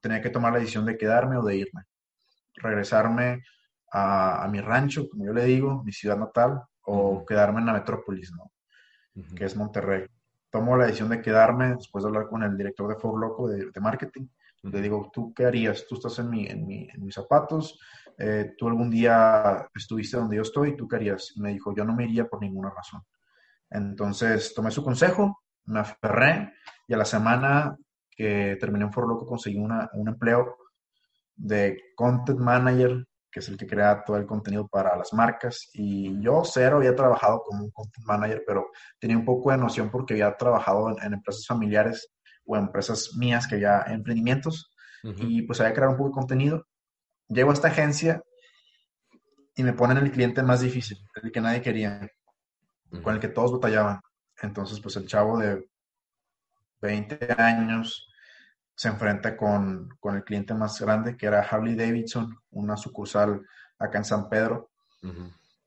tenía 0.00 0.22
que 0.22 0.30
tomar 0.30 0.52
la 0.52 0.60
decisión 0.60 0.86
de 0.86 0.96
quedarme 0.96 1.36
o 1.36 1.42
de 1.42 1.56
irme, 1.56 1.82
regresarme 2.54 3.42
a, 3.90 4.46
mi 4.48 4.60
rancho, 4.60 5.08
como 5.08 5.24
yo 5.24 5.32
le 5.32 5.44
digo, 5.44 5.82
mi 5.82 5.90
ciudad 5.90 6.16
natal, 6.16 6.62
o 6.82 7.26
quedarme 7.26 7.58
en 7.58 7.66
la 7.66 7.72
metrópolis, 7.72 8.30
¿no? 8.30 8.52
Que 9.34 9.46
es 9.46 9.56
Monterrey. 9.56 10.06
Tomo 10.48 10.76
la 10.76 10.86
decisión 10.86 11.08
de 11.08 11.20
quedarme 11.20 11.74
después 11.74 12.04
de 12.04 12.08
hablar 12.08 12.28
con 12.28 12.44
el 12.44 12.56
director 12.56 12.88
de 12.88 13.00
For 13.00 13.18
Loco 13.18 13.48
de, 13.48 13.80
marketing. 13.80 14.28
Le 14.64 14.80
digo, 14.80 15.10
¿tú 15.12 15.32
qué 15.34 15.46
harías? 15.46 15.86
Tú 15.86 15.96
estás 15.96 16.18
en, 16.18 16.30
mi, 16.30 16.46
en, 16.46 16.66
mi, 16.66 16.88
en 16.92 17.04
mis 17.04 17.14
zapatos, 17.14 17.78
eh, 18.18 18.54
tú 18.56 18.68
algún 18.68 18.90
día 18.90 19.68
estuviste 19.74 20.16
donde 20.16 20.36
yo 20.36 20.42
estoy, 20.42 20.76
¿tú 20.76 20.88
qué 20.88 20.96
harías? 20.96 21.34
Me 21.36 21.52
dijo, 21.52 21.74
yo 21.74 21.84
no 21.84 21.94
me 21.94 22.04
iría 22.04 22.26
por 22.26 22.40
ninguna 22.40 22.70
razón. 22.70 23.02
Entonces 23.70 24.54
tomé 24.54 24.70
su 24.70 24.82
consejo, 24.84 25.42
me 25.66 25.80
aferré 25.80 26.52
y 26.86 26.94
a 26.94 26.96
la 26.96 27.04
semana 27.04 27.76
que 28.10 28.56
terminé 28.60 28.84
en 28.84 28.92
Foro 28.92 29.08
Loco 29.08 29.26
conseguí 29.26 29.58
una, 29.58 29.90
un 29.94 30.08
empleo 30.08 30.56
de 31.34 31.78
content 31.96 32.38
manager, 32.38 33.04
que 33.30 33.40
es 33.40 33.48
el 33.48 33.56
que 33.56 33.66
crea 33.66 34.04
todo 34.04 34.16
el 34.16 34.26
contenido 34.26 34.68
para 34.68 34.96
las 34.96 35.12
marcas. 35.12 35.70
Y 35.72 36.22
yo 36.22 36.42
cero 36.44 36.76
había 36.76 36.94
trabajado 36.94 37.42
como 37.42 37.64
un 37.64 37.70
content 37.72 38.06
manager, 38.06 38.44
pero 38.46 38.70
tenía 39.00 39.16
un 39.16 39.24
poco 39.24 39.50
de 39.50 39.58
noción 39.58 39.90
porque 39.90 40.14
había 40.14 40.36
trabajado 40.36 40.90
en, 40.90 41.12
empresas 41.12 41.46
familiares 41.46 42.13
o 42.44 42.56
empresas 42.56 43.10
mías 43.16 43.46
que 43.46 43.60
ya 43.60 43.84
emprendimientos. 43.86 44.70
Y 45.02 45.42
pues 45.42 45.60
había 45.60 45.74
creado 45.74 45.92
un 45.92 45.98
poco 45.98 46.08
de 46.10 46.14
contenido. 46.14 46.66
Llego 47.28 47.50
a 47.50 47.52
esta 47.52 47.68
agencia 47.68 48.22
y 49.54 49.62
me 49.62 49.74
ponen 49.74 49.98
el 49.98 50.10
cliente 50.10 50.42
más 50.42 50.60
difícil, 50.60 50.98
el 51.22 51.30
que 51.30 51.42
nadie 51.42 51.60
quería, 51.60 52.08
con 53.02 53.14
el 53.14 53.20
que 53.20 53.28
todos 53.28 53.52
batallaban. 53.52 54.00
Entonces, 54.40 54.80
pues 54.80 54.96
el 54.96 55.06
chavo 55.06 55.38
de 55.38 55.68
20 56.80 57.34
años 57.36 58.08
se 58.74 58.88
enfrenta 58.88 59.36
con, 59.36 59.90
con, 60.00 60.16
el 60.16 60.24
cliente 60.24 60.54
más 60.54 60.80
grande, 60.80 61.16
que 61.16 61.26
era 61.26 61.42
Harley 61.42 61.76
Davidson, 61.76 62.34
una 62.50 62.76
sucursal 62.76 63.42
acá 63.78 63.98
en 63.98 64.04
San 64.04 64.28
Pedro. 64.28 64.70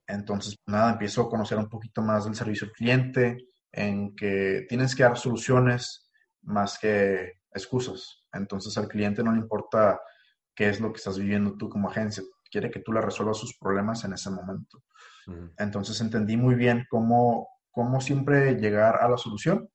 Entonces, 0.08 0.58
nada, 0.66 0.94
empiezo 0.94 1.22
a 1.22 1.30
conocer 1.30 1.58
un 1.58 1.70
poquito 1.70 2.02
más 2.02 2.26
del 2.26 2.36
servicio 2.36 2.68
al 2.68 2.74
cliente, 2.74 3.38
en 3.72 4.16
que 4.16 4.66
tienes 4.68 4.96
que 4.96 5.04
dar 5.04 5.18
soluciones 5.18 6.07
más 6.48 6.80
que 6.80 7.34
excusas. 7.52 8.24
Entonces, 8.34 8.78
al 8.78 8.88
cliente 8.88 9.24
no 9.24 9.32
le 9.32 9.40
importa 9.40 10.00
qué 10.56 10.70
es 10.70 10.80
lo 10.80 10.92
que 10.92 10.98
estás 10.98 11.20
viviendo 11.20 11.56
tú 11.56 11.70
como 11.70 11.90
agencia, 11.90 12.24
quiere 12.50 12.72
que 12.72 12.80
tú 12.80 12.92
le 12.92 13.02
resuelvas 13.02 13.38
sus 13.38 13.58
problemas 13.58 14.04
en 14.04 14.14
ese 14.14 14.30
momento. 14.30 14.84
Entonces, 15.58 16.00
entendí 16.00 16.38
muy 16.38 16.56
bien 16.56 16.86
cómo, 16.90 17.50
cómo 17.70 18.00
siempre 18.00 18.56
llegar 18.56 18.96
a 19.02 19.10
la 19.10 19.18
solución 19.18 19.70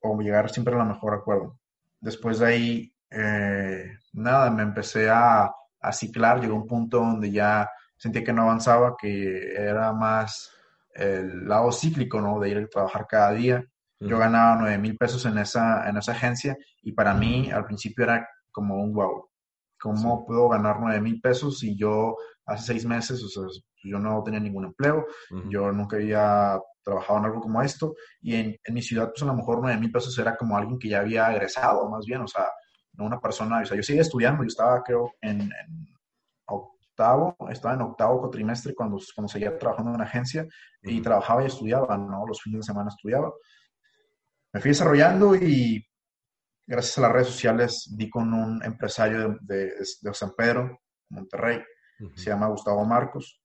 o 0.00 0.18
llegar 0.20 0.50
siempre 0.50 0.74
a 0.74 0.78
la 0.78 0.84
mejor 0.84 1.12
acuerdo. 1.12 1.58
Después 2.00 2.38
de 2.38 2.46
ahí, 2.46 2.94
eh, 3.10 3.92
nada, 4.14 4.50
me 4.50 4.62
empecé 4.62 5.10
a, 5.10 5.50
a, 5.80 5.92
ciclar, 5.92 6.40
llegó 6.40 6.56
un 6.56 6.66
punto 6.66 6.98
donde 6.98 7.30
ya 7.30 7.68
sentía 7.98 8.24
que 8.24 8.32
no 8.32 8.42
avanzaba, 8.42 8.96
que 8.98 9.52
era 9.54 9.92
más 9.92 10.50
el 10.94 11.46
lado 11.46 11.70
cíclico, 11.70 12.20
¿no? 12.22 12.40
De 12.40 12.48
ir 12.48 12.56
a 12.56 12.66
trabajar 12.68 13.06
cada 13.06 13.32
día. 13.32 13.62
Yo 14.00 14.18
ganaba 14.18 14.56
9 14.56 14.78
mil 14.78 14.96
pesos 14.96 15.26
en 15.26 15.36
esa, 15.38 15.88
en 15.88 15.98
esa 15.98 16.12
agencia 16.12 16.56
y 16.82 16.92
para 16.92 17.12
mí 17.12 17.50
al 17.50 17.66
principio 17.66 18.04
era 18.04 18.26
como 18.50 18.82
un 18.82 18.94
wow. 18.94 19.28
¿Cómo 19.78 20.26
puedo 20.26 20.48
ganar 20.48 20.78
9 20.80 21.00
mil 21.00 21.20
pesos 21.20 21.58
si 21.58 21.76
yo 21.76 22.16
hace 22.46 22.64
seis 22.64 22.86
meses, 22.86 23.22
o 23.22 23.28
sea, 23.28 23.44
yo 23.84 23.98
no 23.98 24.22
tenía 24.22 24.40
ningún 24.40 24.64
empleo, 24.66 25.06
yo 25.48 25.70
nunca 25.72 25.96
había 25.96 26.58
trabajado 26.82 27.20
en 27.20 27.24
algo 27.26 27.40
como 27.40 27.62
esto, 27.62 27.94
y 28.20 28.34
en, 28.34 28.56
en 28.64 28.74
mi 28.74 28.82
ciudad, 28.82 29.10
pues 29.10 29.22
a 29.22 29.26
lo 29.26 29.34
mejor 29.34 29.60
9 29.60 29.78
mil 29.78 29.92
pesos 29.92 30.18
era 30.18 30.36
como 30.36 30.56
alguien 30.56 30.78
que 30.78 30.88
ya 30.88 31.00
había 31.00 31.30
egresado, 31.32 31.88
más 31.88 32.04
bien, 32.04 32.22
o 32.22 32.26
sea, 32.26 32.46
no 32.94 33.04
una 33.04 33.20
persona, 33.20 33.60
o 33.60 33.64
sea, 33.64 33.76
yo 33.76 33.82
seguía 33.82 34.02
estudiando, 34.02 34.42
yo 34.42 34.48
estaba, 34.48 34.82
creo, 34.82 35.12
en, 35.20 35.42
en 35.42 35.86
octavo, 36.46 37.36
estaba 37.50 37.74
en 37.74 37.82
octavo 37.82 38.28
trimestre 38.30 38.74
cuando, 38.74 38.98
cuando 39.14 39.28
seguía 39.28 39.56
trabajando 39.56 39.90
en 39.90 39.96
una 39.96 40.04
agencia, 40.04 40.46
y 40.82 41.00
trabajaba 41.00 41.42
y 41.42 41.46
estudiaba, 41.46 41.96
¿no? 41.96 42.26
Los 42.26 42.42
fines 42.42 42.60
de 42.60 42.64
semana 42.64 42.90
estudiaba. 42.90 43.30
Me 44.52 44.60
fui 44.60 44.70
desarrollando 44.70 45.36
y 45.36 45.86
gracias 46.66 46.98
a 46.98 47.02
las 47.02 47.12
redes 47.12 47.28
sociales 47.28 47.88
di 47.96 48.08
con 48.10 48.32
un 48.32 48.64
empresario 48.64 49.38
de, 49.40 49.66
de, 49.66 49.74
de 50.00 50.14
San 50.14 50.32
Pedro, 50.36 50.80
Monterrey, 51.08 51.62
se 52.14 52.30
llama 52.30 52.48
Gustavo 52.48 52.84
Marcos, 52.84 53.40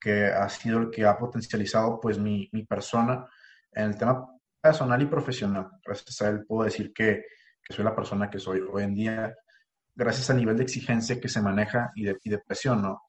que 0.00 0.26
ha 0.26 0.48
sido 0.48 0.78
el 0.78 0.90
que 0.90 1.04
ha 1.04 1.16
potencializado 1.16 2.00
pues 2.00 2.18
mi, 2.18 2.48
mi, 2.52 2.64
persona 2.64 3.26
en 3.72 3.84
el 3.84 3.98
tema 3.98 4.26
personal 4.60 5.00
y 5.02 5.06
profesional. 5.06 5.70
Gracias 5.84 6.20
a 6.22 6.28
él 6.28 6.44
puedo 6.46 6.64
decir 6.64 6.92
que, 6.92 7.24
que, 7.62 7.74
soy 7.74 7.84
la 7.84 7.94
persona 7.94 8.28
que 8.28 8.38
soy 8.38 8.60
hoy 8.60 8.82
en 8.82 8.94
día, 8.94 9.34
gracias 9.94 10.30
al 10.30 10.38
nivel 10.38 10.56
de 10.56 10.64
exigencia 10.64 11.20
que 11.20 11.28
se 11.28 11.42
maneja 11.42 11.92
y 11.94 12.04
de, 12.04 12.18
y 12.22 12.30
de 12.30 12.38
presión, 12.38 12.82
¿no? 12.82 13.02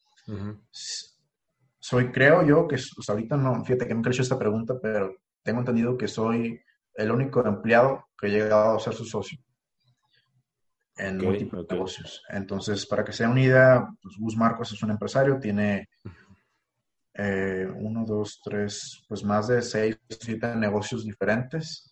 Soy, 1.79 2.11
creo 2.11 2.45
yo, 2.45 2.67
que 2.67 2.77
ahorita 3.07 3.37
no, 3.37 3.65
fíjate 3.65 3.87
que 3.87 3.93
nunca 3.95 4.09
he 4.09 4.13
hecho 4.13 4.21
esta 4.21 4.37
pregunta, 4.37 4.75
pero 4.81 5.15
tengo 5.41 5.59
entendido 5.59 5.97
que 5.97 6.07
soy 6.07 6.61
el 6.95 7.11
único 7.11 7.45
empleado 7.45 8.07
que 8.17 8.27
ha 8.27 8.29
llegado 8.29 8.75
a 8.75 8.79
ser 8.79 8.93
su 8.93 9.05
socio 9.05 9.37
en 10.97 11.17
múltiples 11.17 11.65
negocios. 11.69 12.23
Entonces, 12.29 12.85
para 12.85 13.03
que 13.03 13.13
sea 13.13 13.29
una 13.29 13.41
idea, 13.41 13.87
pues 14.01 14.15
Gus 14.19 14.37
Marcos 14.37 14.71
es 14.71 14.83
un 14.83 14.91
empresario, 14.91 15.39
tiene 15.39 15.89
eh, 17.13 17.67
uno, 17.75 18.05
dos, 18.05 18.39
tres, 18.43 19.03
pues 19.07 19.23
más 19.23 19.47
de 19.47 19.61
seis, 19.61 19.99
siete 20.07 20.55
negocios 20.55 21.03
diferentes, 21.03 21.91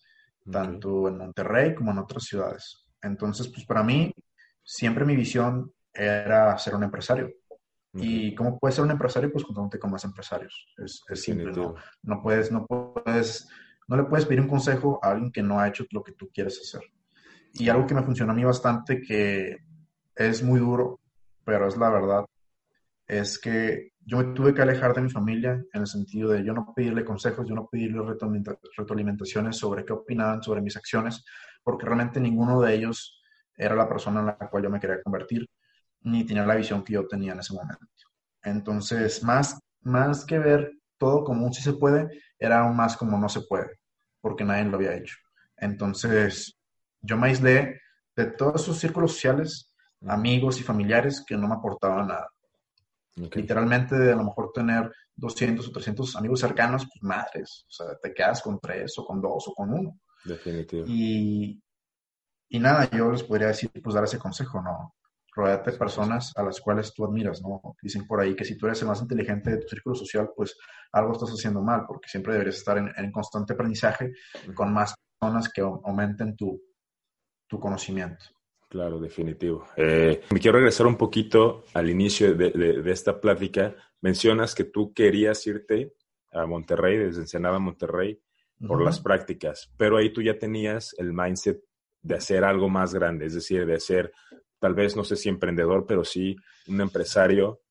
tanto 0.50 1.08
en 1.08 1.18
Monterrey 1.18 1.74
como 1.74 1.90
en 1.90 1.98
otras 1.98 2.24
ciudades. 2.24 2.86
Entonces, 3.02 3.48
pues 3.48 3.66
para 3.66 3.82
mí, 3.82 4.12
siempre 4.62 5.04
mi 5.04 5.16
visión 5.16 5.72
era 5.92 6.56
ser 6.58 6.74
un 6.74 6.84
empresario. 6.84 7.32
¿Y 7.92 8.34
cómo 8.36 8.58
puedes 8.58 8.76
ser 8.76 8.84
un 8.84 8.92
empresario? 8.92 9.32
Pues 9.32 9.44
contándote 9.44 9.80
con 9.80 9.90
más 9.90 10.04
empresarios. 10.04 10.68
Es, 10.78 11.02
es 11.08 11.22
simple, 11.22 11.50
¿no? 11.50 11.74
No 12.02 12.22
puedes, 12.22 12.52
no 12.52 12.64
puedes, 12.64 13.48
no 13.90 13.96
le 13.96 14.04
puedes 14.04 14.24
pedir 14.24 14.40
un 14.40 14.46
consejo 14.46 15.00
a 15.02 15.10
alguien 15.10 15.32
que 15.32 15.42
no 15.42 15.58
ha 15.58 15.66
hecho 15.66 15.84
lo 15.90 16.04
que 16.04 16.12
tú 16.12 16.30
quieres 16.32 16.60
hacer. 16.60 16.82
Y 17.54 17.68
algo 17.68 17.88
que 17.88 17.94
me 17.94 18.04
funcionó 18.04 18.30
a 18.30 18.36
mí 18.36 18.44
bastante, 18.44 19.02
que 19.02 19.58
es 20.14 20.44
muy 20.44 20.60
duro, 20.60 21.00
pero 21.44 21.66
es 21.66 21.76
la 21.76 21.90
verdad, 21.90 22.24
es 23.08 23.36
que 23.40 23.90
yo 23.98 24.18
me 24.18 24.32
tuve 24.32 24.54
que 24.54 24.62
alejar 24.62 24.94
de 24.94 25.00
mi 25.00 25.10
familia 25.10 25.60
en 25.72 25.80
el 25.80 25.88
sentido 25.88 26.30
de 26.30 26.44
yo 26.44 26.52
no 26.52 26.72
pedirle 26.72 27.04
consejos, 27.04 27.48
yo 27.48 27.56
no 27.56 27.68
pedirle 27.68 28.00
retroalimentaciones 28.76 29.56
sobre 29.56 29.84
qué 29.84 29.92
opinaban 29.92 30.40
sobre 30.40 30.60
mis 30.60 30.76
acciones, 30.76 31.24
porque 31.64 31.84
realmente 31.84 32.20
ninguno 32.20 32.60
de 32.60 32.72
ellos 32.72 33.20
era 33.56 33.74
la 33.74 33.88
persona 33.88 34.20
en 34.20 34.26
la 34.26 34.36
cual 34.36 34.62
yo 34.62 34.70
me 34.70 34.78
quería 34.78 35.02
convertir, 35.02 35.50
ni 36.02 36.24
tenía 36.24 36.46
la 36.46 36.54
visión 36.54 36.84
que 36.84 36.92
yo 36.92 37.08
tenía 37.08 37.32
en 37.32 37.40
ese 37.40 37.54
momento. 37.54 37.86
Entonces, 38.44 39.24
más, 39.24 39.58
más 39.80 40.24
que 40.24 40.38
ver 40.38 40.70
todo 40.96 41.24
como 41.24 41.44
un 41.44 41.52
sí 41.52 41.60
se 41.60 41.72
puede, 41.72 42.08
era 42.38 42.60
aún 42.60 42.76
más 42.76 42.96
como 42.96 43.18
no 43.18 43.28
se 43.28 43.40
puede, 43.40 43.79
porque 44.20 44.44
nadie 44.44 44.64
lo 44.64 44.76
había 44.76 44.96
hecho. 44.96 45.16
Entonces, 45.56 46.58
yo 47.00 47.16
me 47.16 47.28
aislé 47.28 47.80
de 48.16 48.26
todos 48.26 48.62
esos 48.62 48.78
círculos 48.78 49.12
sociales, 49.12 49.74
amigos 50.06 50.60
y 50.60 50.62
familiares 50.62 51.24
que 51.26 51.36
no 51.36 51.48
me 51.48 51.54
aportaban 51.54 52.08
nada. 52.08 52.28
Literalmente, 53.16 53.96
de 53.96 54.12
a 54.12 54.16
lo 54.16 54.24
mejor 54.24 54.52
tener 54.52 54.90
200 55.16 55.68
o 55.68 55.72
300 55.72 56.16
amigos 56.16 56.40
cercanos, 56.40 56.86
pues 56.86 57.02
madres, 57.02 57.66
o 57.68 57.70
sea, 57.70 57.86
te 58.00 58.14
quedas 58.14 58.40
con 58.40 58.58
tres 58.58 58.98
o 58.98 59.04
con 59.04 59.20
dos 59.20 59.48
o 59.48 59.52
con 59.52 59.72
uno. 59.72 59.98
Definitivo. 60.24 60.84
Y, 60.86 61.62
y 62.48 62.58
nada, 62.58 62.88
yo 62.90 63.10
les 63.10 63.22
podría 63.22 63.48
decir, 63.48 63.70
pues 63.82 63.94
dar 63.94 64.04
ese 64.04 64.18
consejo, 64.18 64.62
¿no? 64.62 64.94
Rodeate 65.34 65.72
de 65.72 65.78
personas 65.78 66.32
a 66.36 66.42
las 66.42 66.60
cuales 66.60 66.92
tú 66.92 67.04
admiras, 67.04 67.40
¿no? 67.42 67.60
Dicen 67.80 68.06
por 68.06 68.20
ahí 68.20 68.34
que 68.34 68.44
si 68.44 68.56
tú 68.56 68.66
eres 68.66 68.82
el 68.82 68.88
más 68.88 69.00
inteligente 69.00 69.50
de 69.50 69.58
tu 69.58 69.68
círculo 69.68 69.94
social, 69.94 70.30
pues 70.34 70.56
algo 70.92 71.12
estás 71.12 71.30
haciendo 71.30 71.62
mal, 71.62 71.84
porque 71.86 72.08
siempre 72.08 72.32
deberías 72.32 72.56
estar 72.56 72.78
en, 72.78 72.90
en 72.96 73.12
constante 73.12 73.52
aprendizaje 73.52 74.12
con 74.54 74.72
más 74.72 74.94
personas 75.18 75.50
que 75.52 75.60
aumenten 75.60 76.36
tu, 76.36 76.60
tu 77.46 77.58
conocimiento. 77.60 78.24
Claro, 78.68 79.00
definitivo. 79.00 79.66
Eh, 79.76 80.22
me 80.32 80.38
quiero 80.38 80.58
regresar 80.58 80.86
un 80.86 80.96
poquito 80.96 81.64
al 81.74 81.90
inicio 81.90 82.34
de, 82.34 82.50
de, 82.50 82.92
esta 82.92 83.20
plática. 83.20 83.74
Mencionas 84.00 84.54
que 84.54 84.62
tú 84.62 84.94
querías 84.94 85.44
irte 85.48 85.94
a 86.30 86.46
Monterrey, 86.46 86.96
desde 86.96 87.22
Ensenada 87.22 87.56
a 87.56 87.58
Monterrey, 87.58 88.20
por 88.66 88.78
uh 88.78 88.82
-huh. 88.82 88.84
las 88.84 89.00
prácticas, 89.00 89.72
pero 89.76 89.96
ahí 89.96 90.12
tú 90.12 90.22
ya 90.22 90.38
tenías 90.38 90.94
el 90.98 91.12
mindset 91.12 91.60
de 92.02 92.14
hacer 92.14 92.44
algo 92.44 92.68
más 92.68 92.94
grande, 92.94 93.26
es 93.26 93.34
decir, 93.34 93.66
de 93.66 93.80
ser, 93.80 94.12
tal 94.60 94.74
vez, 94.74 94.94
no 94.94 95.02
sé 95.02 95.16
si 95.16 95.28
emprendedor, 95.28 95.86
pero 95.86 96.04
sí 96.04 96.36
un 96.68 96.80
empresario, 96.80 97.62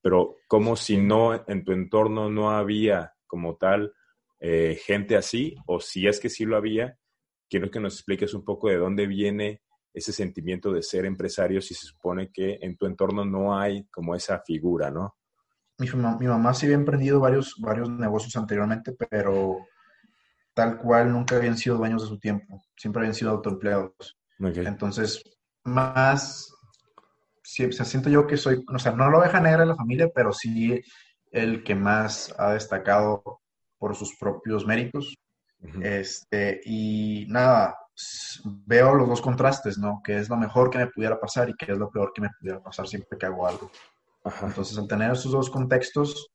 pero 0.00 0.36
como 0.46 0.76
si 0.76 0.98
no, 0.98 1.44
en 1.48 1.64
tu 1.64 1.72
entorno 1.72 2.30
no 2.30 2.50
había 2.50 3.14
como 3.26 3.56
tal 3.56 3.92
eh, 4.38 4.78
gente 4.84 5.16
así, 5.16 5.56
o 5.66 5.80
si 5.80 6.06
es 6.06 6.20
que 6.20 6.28
sí 6.28 6.44
lo 6.44 6.56
había, 6.56 6.98
quiero 7.48 7.70
que 7.70 7.80
nos 7.80 7.94
expliques 7.94 8.34
un 8.34 8.44
poco 8.44 8.68
de 8.68 8.76
dónde 8.76 9.06
viene 9.06 9.62
ese 9.92 10.12
sentimiento 10.12 10.72
de 10.72 10.82
ser 10.82 11.06
empresario 11.06 11.62
si 11.62 11.72
se 11.74 11.86
supone 11.86 12.30
que 12.30 12.58
en 12.60 12.76
tu 12.76 12.86
entorno 12.86 13.24
no 13.24 13.58
hay 13.58 13.86
como 13.86 14.14
esa 14.14 14.40
figura, 14.40 14.90
¿no? 14.90 15.16
Mi, 15.78 15.88
mi 15.88 16.26
mamá 16.26 16.52
sí 16.52 16.66
había 16.66 16.76
emprendido 16.76 17.20
varios, 17.20 17.56
varios 17.58 17.88
negocios 17.88 18.36
anteriormente, 18.36 18.92
pero 18.92 19.66
tal 20.52 20.78
cual 20.78 21.12
nunca 21.12 21.36
habían 21.36 21.56
sido 21.56 21.76
dueños 21.78 22.02
de 22.02 22.08
su 22.08 22.18
tiempo, 22.18 22.62
siempre 22.76 23.00
habían 23.00 23.14
sido 23.14 23.30
autoempleados. 23.30 24.18
Okay. 24.38 24.66
Entonces, 24.66 25.22
más, 25.64 26.54
sí, 27.42 27.64
o 27.64 27.72
sea, 27.72 27.84
siento 27.84 28.10
yo 28.10 28.26
que 28.26 28.36
soy, 28.36 28.64
o 28.72 28.78
sea, 28.78 28.92
no 28.92 29.10
lo 29.10 29.20
deja 29.20 29.40
negra 29.40 29.62
en 29.62 29.70
la 29.70 29.76
familia, 29.76 30.10
pero 30.14 30.32
sí 30.32 30.82
el 31.30 31.64
que 31.64 31.74
más 31.74 32.34
ha 32.38 32.52
destacado 32.52 33.40
por 33.78 33.96
sus 33.96 34.16
propios 34.16 34.66
méritos. 34.66 35.16
Uh 35.60 35.66
-huh. 35.66 35.84
Este, 35.84 36.60
y 36.64 37.26
nada, 37.28 37.76
veo 38.44 38.94
los 38.94 39.08
dos 39.08 39.20
contrastes, 39.20 39.78
¿no? 39.78 40.00
Que 40.04 40.18
es 40.18 40.28
lo 40.28 40.36
mejor 40.36 40.70
que 40.70 40.78
me 40.78 40.86
pudiera 40.88 41.20
pasar 41.20 41.48
y 41.48 41.54
que 41.54 41.72
es 41.72 41.78
lo 41.78 41.90
peor 41.90 42.12
que 42.14 42.22
me 42.22 42.30
pudiera 42.38 42.62
pasar 42.62 42.86
siempre 42.86 43.18
que 43.18 43.26
hago 43.26 43.46
algo. 43.46 43.70
Entonces, 44.42 44.78
al 44.78 44.88
tener 44.88 45.12
esos 45.12 45.32
dos 45.32 45.50
contextos, 45.50 46.28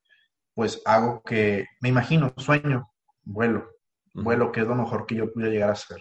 pues 0.53 0.81
hago 0.85 1.21
que, 1.23 1.65
me 1.81 1.89
imagino, 1.89 2.33
sueño, 2.37 2.91
vuelo, 3.23 3.69
vuelo, 4.13 4.51
que 4.51 4.61
es 4.61 4.67
lo 4.67 4.75
mejor 4.75 5.05
que 5.05 5.15
yo 5.15 5.31
pudiera 5.31 5.51
llegar 5.51 5.69
a 5.69 5.73
hacer. 5.73 5.99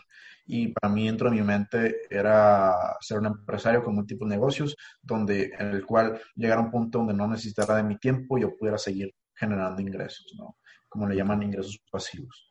Y 0.50 0.68
para 0.68 0.92
mí, 0.92 1.06
dentro 1.06 1.28
de 1.28 1.36
mi 1.36 1.42
mente, 1.42 1.94
era 2.08 2.96
ser 3.00 3.18
un 3.18 3.26
empresario 3.26 3.84
con 3.84 3.94
múltiples 3.94 4.28
negocios, 4.28 4.74
donde, 5.02 5.52
en 5.58 5.68
el 5.68 5.84
cual 5.84 6.18
llegara 6.34 6.62
a 6.62 6.64
un 6.64 6.70
punto 6.70 6.98
donde 6.98 7.12
no 7.12 7.28
necesitara 7.28 7.76
de 7.76 7.82
mi 7.82 7.98
tiempo 7.98 8.38
y 8.38 8.40
yo 8.40 8.56
pudiera 8.56 8.78
seguir 8.78 9.14
generando 9.34 9.82
ingresos, 9.82 10.34
¿no? 10.38 10.56
Como 10.88 11.06
le 11.06 11.16
llaman 11.16 11.42
ingresos 11.42 11.78
pasivos. 11.90 12.48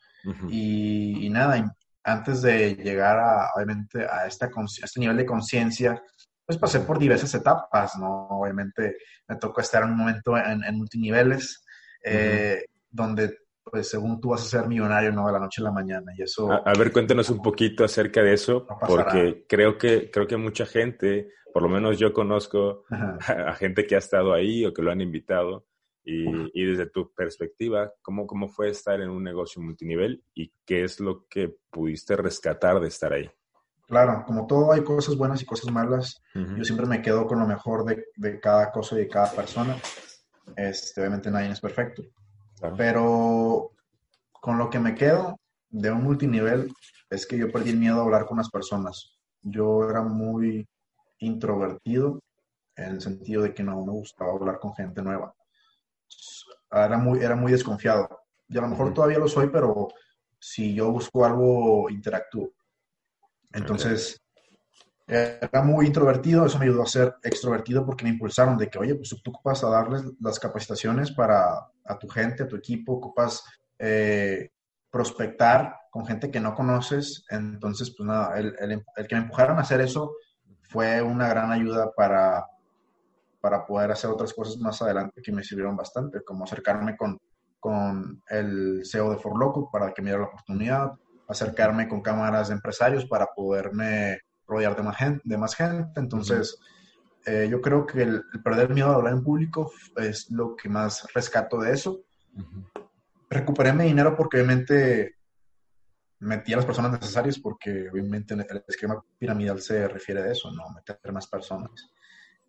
y, 0.48 1.26
y, 1.26 1.30
nada, 1.30 1.76
antes 2.04 2.44
de 2.44 2.76
llegar 2.76 3.18
a, 3.18 3.50
obviamente, 3.56 4.06
a, 4.06 4.28
esta, 4.28 4.48
este 4.84 5.00
nivel 5.00 5.18
de 5.18 5.26
conciencia, 5.26 6.00
pues 6.46 6.60
pasé 6.60 6.82
por 6.82 7.00
diversas 7.00 7.34
etapas, 7.34 7.98
¿no? 7.98 8.28
Obviamente 8.30 8.96
me 9.28 9.38
tocó 9.38 9.60
estar 9.60 9.84
en 9.84 9.90
un 9.90 9.98
momento 9.98 10.38
en, 10.38 10.78
multiniveles, 10.78 11.66
eh, 12.04 12.64
donde, 12.90 13.40
pues, 13.70 13.90
según 13.90 14.20
tú 14.20 14.30
vas 14.30 14.42
a 14.42 14.60
ser 14.60 14.68
millonario, 14.68 15.12
¿no? 15.12 15.28
De 15.28 15.34
la 15.34 15.40
noche 15.40 15.62
a 15.62 15.66
la 15.66 15.72
mañana, 15.72 16.12
y 16.18 16.24
eso... 16.24 16.52
A, 16.52 16.74
ver, 16.74 16.92
cuéntanos 16.92 17.30
un 17.30 17.42
poquito 17.42 17.84
acerca 17.84 18.22
de 18.22 18.34
eso, 18.34 18.66
porque 18.88 19.46
creo 19.48 19.78
que, 19.78 20.10
creo 20.12 20.28
que 20.28 20.38
mucha 20.38 20.66
gente, 20.66 21.30
por 21.54 21.64
lo 21.64 21.70
menos 21.70 21.98
yo 21.98 22.14
conozco 22.14 22.86
a, 22.90 23.54
gente 23.54 23.86
que 23.86 23.96
ha 23.96 24.00
estado 24.00 24.34
ahí 24.34 24.66
o 24.66 24.74
que 24.74 24.82
lo 24.82 24.92
han 24.92 25.02
invitado, 25.02 25.66
y, 26.10 26.66
desde 26.66 26.90
tu 26.90 27.14
perspectiva, 27.14 27.92
¿cómo, 28.02 28.26
¿cómo 28.26 28.48
fue 28.48 28.70
estar 28.70 29.02
en 29.02 29.10
un 29.10 29.22
negocio 29.22 29.62
multinivel 29.62 30.24
y 30.34 30.54
qué 30.66 30.86
es 30.86 31.02
lo 31.02 31.28
que 31.28 31.54
pudiste 31.70 32.16
rescatar 32.16 32.80
de 32.80 32.88
estar 32.88 33.12
ahí? 33.12 33.30
Claro, 33.88 34.24
como 34.26 34.48
todo 34.48 34.72
hay 34.72 34.86
cosas 34.86 35.18
buenas 35.18 35.42
y 35.42 35.46
cosas 35.46 35.70
malas. 35.70 36.22
Yo 36.34 36.64
siempre 36.64 36.86
me 36.86 37.02
quedo 37.02 37.28
con 37.28 37.40
lo 37.40 37.46
mejor 37.46 37.84
de, 37.84 38.06
de, 38.16 38.40
cada 38.40 38.72
cosa 38.72 38.96
y 38.96 39.00
de 39.00 39.08
cada 39.10 39.32
persona. 39.32 39.76
Este, 40.56 41.02
obviamente 41.02 41.30
nadie 41.30 41.52
es 41.52 41.60
perfecto. 41.60 42.04
Pero 42.78 43.72
con 44.32 44.58
lo 44.58 44.70
que 44.70 44.80
me 44.80 44.96
quedo 44.96 45.40
de 45.70 45.92
un 45.92 46.04
multinivel 46.04 46.72
es 47.10 47.26
que 47.26 47.38
yo 47.38 47.52
perdí 47.52 47.72
el 47.72 47.78
miedo 47.78 48.00
a 48.00 48.04
hablar 48.04 48.26
con 48.26 48.38
las 48.38 48.50
personas. 48.50 49.18
Yo 49.42 49.90
era 49.90 50.02
muy 50.02 50.68
introvertido 51.20 52.20
en 52.76 52.96
el 52.96 53.02
sentido 53.02 53.44
de 53.44 53.54
que 53.54 53.64
no 53.64 53.84
me 53.86 53.92
gustaba 53.92 54.32
hablar 54.32 54.60
con 54.60 54.74
gente 54.74 55.02
nueva 55.02 55.34
era 56.72 56.98
muy, 56.98 57.20
era 57.20 57.36
muy 57.36 57.52
desconfiado. 57.52 58.24
Y 58.48 58.58
a 58.58 58.62
lo 58.62 58.68
mejor 58.68 58.94
todavía 58.94 59.20
lo 59.20 59.28
soy, 59.28 59.50
pero 59.50 59.88
si 60.40 60.74
yo 60.74 60.92
busco 60.92 61.26
algo, 61.26 61.90
interactúo. 61.90 62.52
Entonces, 63.52 64.22
era 65.08 65.62
muy 65.64 65.88
introvertido, 65.88 66.46
eso 66.46 66.60
me 66.60 66.66
ayudó 66.66 66.84
a 66.84 66.88
ser 66.88 67.16
extrovertido 67.24 67.86
porque 67.86 68.04
me 68.04 68.12
impulsaron 68.12 68.58
de 68.58 68.70
que, 68.70 68.78
oye, 68.78 68.96
pues 68.96 69.10
tú 69.24 69.32
ocupas 69.32 69.64
a 69.64 69.70
darles 69.70 70.04
las 70.20 70.40
capacitaciones 70.40 71.12
para 71.12 71.70
a 71.86 71.98
tu 71.98 72.08
gente, 72.10 72.44
a 72.44 72.48
tu 72.48 72.58
equipo, 72.58 72.94
ocupas 72.94 73.44
eh, 73.80 74.52
prospectar 74.92 75.76
con 75.90 76.06
gente 76.06 76.30
que 76.30 76.42
no 76.42 76.54
conoces. 76.54 77.24
Entonces, 77.30 77.94
pues 77.96 78.06
nada, 78.06 78.38
el, 78.38 78.54
el, 78.60 78.84
el 78.96 79.08
que 79.08 79.16
me 79.16 79.22
empujaron 79.22 79.58
a 79.58 79.62
hacer 79.62 79.80
eso 79.80 80.14
fue 80.62 81.02
una 81.02 81.30
gran 81.30 81.52
ayuda 81.52 81.92
para 81.96 82.46
para 83.48 83.66
poder 83.66 83.92
hacer 83.92 84.10
otras 84.10 84.34
cosas 84.34 84.58
más 84.58 84.82
adelante 84.82 85.22
que 85.22 85.32
me 85.32 85.44
sirvieron 85.44 85.76
bastante, 85.78 86.22
como 86.22 86.44
acercarme 86.44 86.98
con, 86.98 87.18
con 87.60 88.22
el 88.30 88.82
CEO 88.84 89.12
de 89.12 89.18
Forloco 89.18 89.70
para 89.72 89.94
que 89.94 90.02
me 90.02 90.10
diera 90.10 90.24
la 90.24 90.28
oportunidad, 90.28 90.92
acercarme 91.28 91.88
con 91.88 92.02
cámaras 92.02 92.50
de 92.50 92.56
empresarios 92.56 93.06
para 93.06 93.28
poderme 93.28 94.20
rodear 94.48 94.76
de 94.76 94.84
más 94.84 94.98
gente. 94.98 95.22
De 95.24 95.38
más 95.38 95.56
gente. 95.56 96.00
Entonces, 96.00 96.60
eh, 97.26 97.48
yo 97.50 97.62
creo 97.62 97.86
que 97.86 98.04
el, 98.04 98.24
perder 98.44 98.74
miedo 98.74 98.90
a 98.90 98.96
hablar 98.96 99.14
en 99.14 99.24
público 99.24 99.72
es 99.98 100.32
lo 100.32 100.56
que 100.56 100.70
más 100.70 101.06
rescato 101.14 101.60
de 101.60 101.74
eso. 101.74 102.04
Recuperé 103.30 103.74
mi 103.74 103.84
dinero 103.86 104.16
porque 104.16 104.38
obviamente 104.38 105.18
metí 106.20 106.54
a 106.54 106.58
las 106.58 106.66
personas 106.66 106.94
necesarias 106.94 107.38
porque 107.38 107.90
obviamente 107.92 108.34
el 108.34 108.64
esquema 108.68 109.04
piramidal 109.20 109.62
se 109.62 109.88
refiere 109.88 110.22
a 110.22 110.32
eso, 110.32 110.52
no 110.52 110.64
meter 110.70 111.12
más 111.12 111.28
personas. 111.28 111.72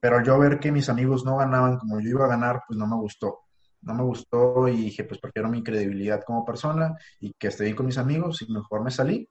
Pero 0.01 0.23
yo 0.23 0.39
ver 0.39 0.61
que 0.61 0.71
mis 0.71 0.89
amigos 0.89 1.25
no 1.25 1.39
ganaban 1.39 1.79
como 1.79 2.01
yo 2.01 2.11
iba 2.11 2.25
a 2.27 2.29
ganar, 2.29 2.63
pues 2.67 2.79
no 2.79 2.87
me 2.87 2.97
gustó. 2.97 3.41
No 3.81 3.95
me 3.95 4.03
gustó 4.03 4.69
y 4.69 4.77
dije, 4.77 5.05
pues 5.05 5.21
prefiero 5.21 5.49
mi 5.49 5.63
credibilidad 5.63 6.23
como 6.25 6.45
persona 6.45 6.97
y 7.21 7.33
que 7.35 7.49
esté 7.49 7.65
bien 7.65 7.77
con 7.77 7.87
mis 7.87 7.99
amigos 7.99 8.43
y 8.43 8.53
mejor 8.53 8.83
me 8.83 8.91
salí, 8.91 9.29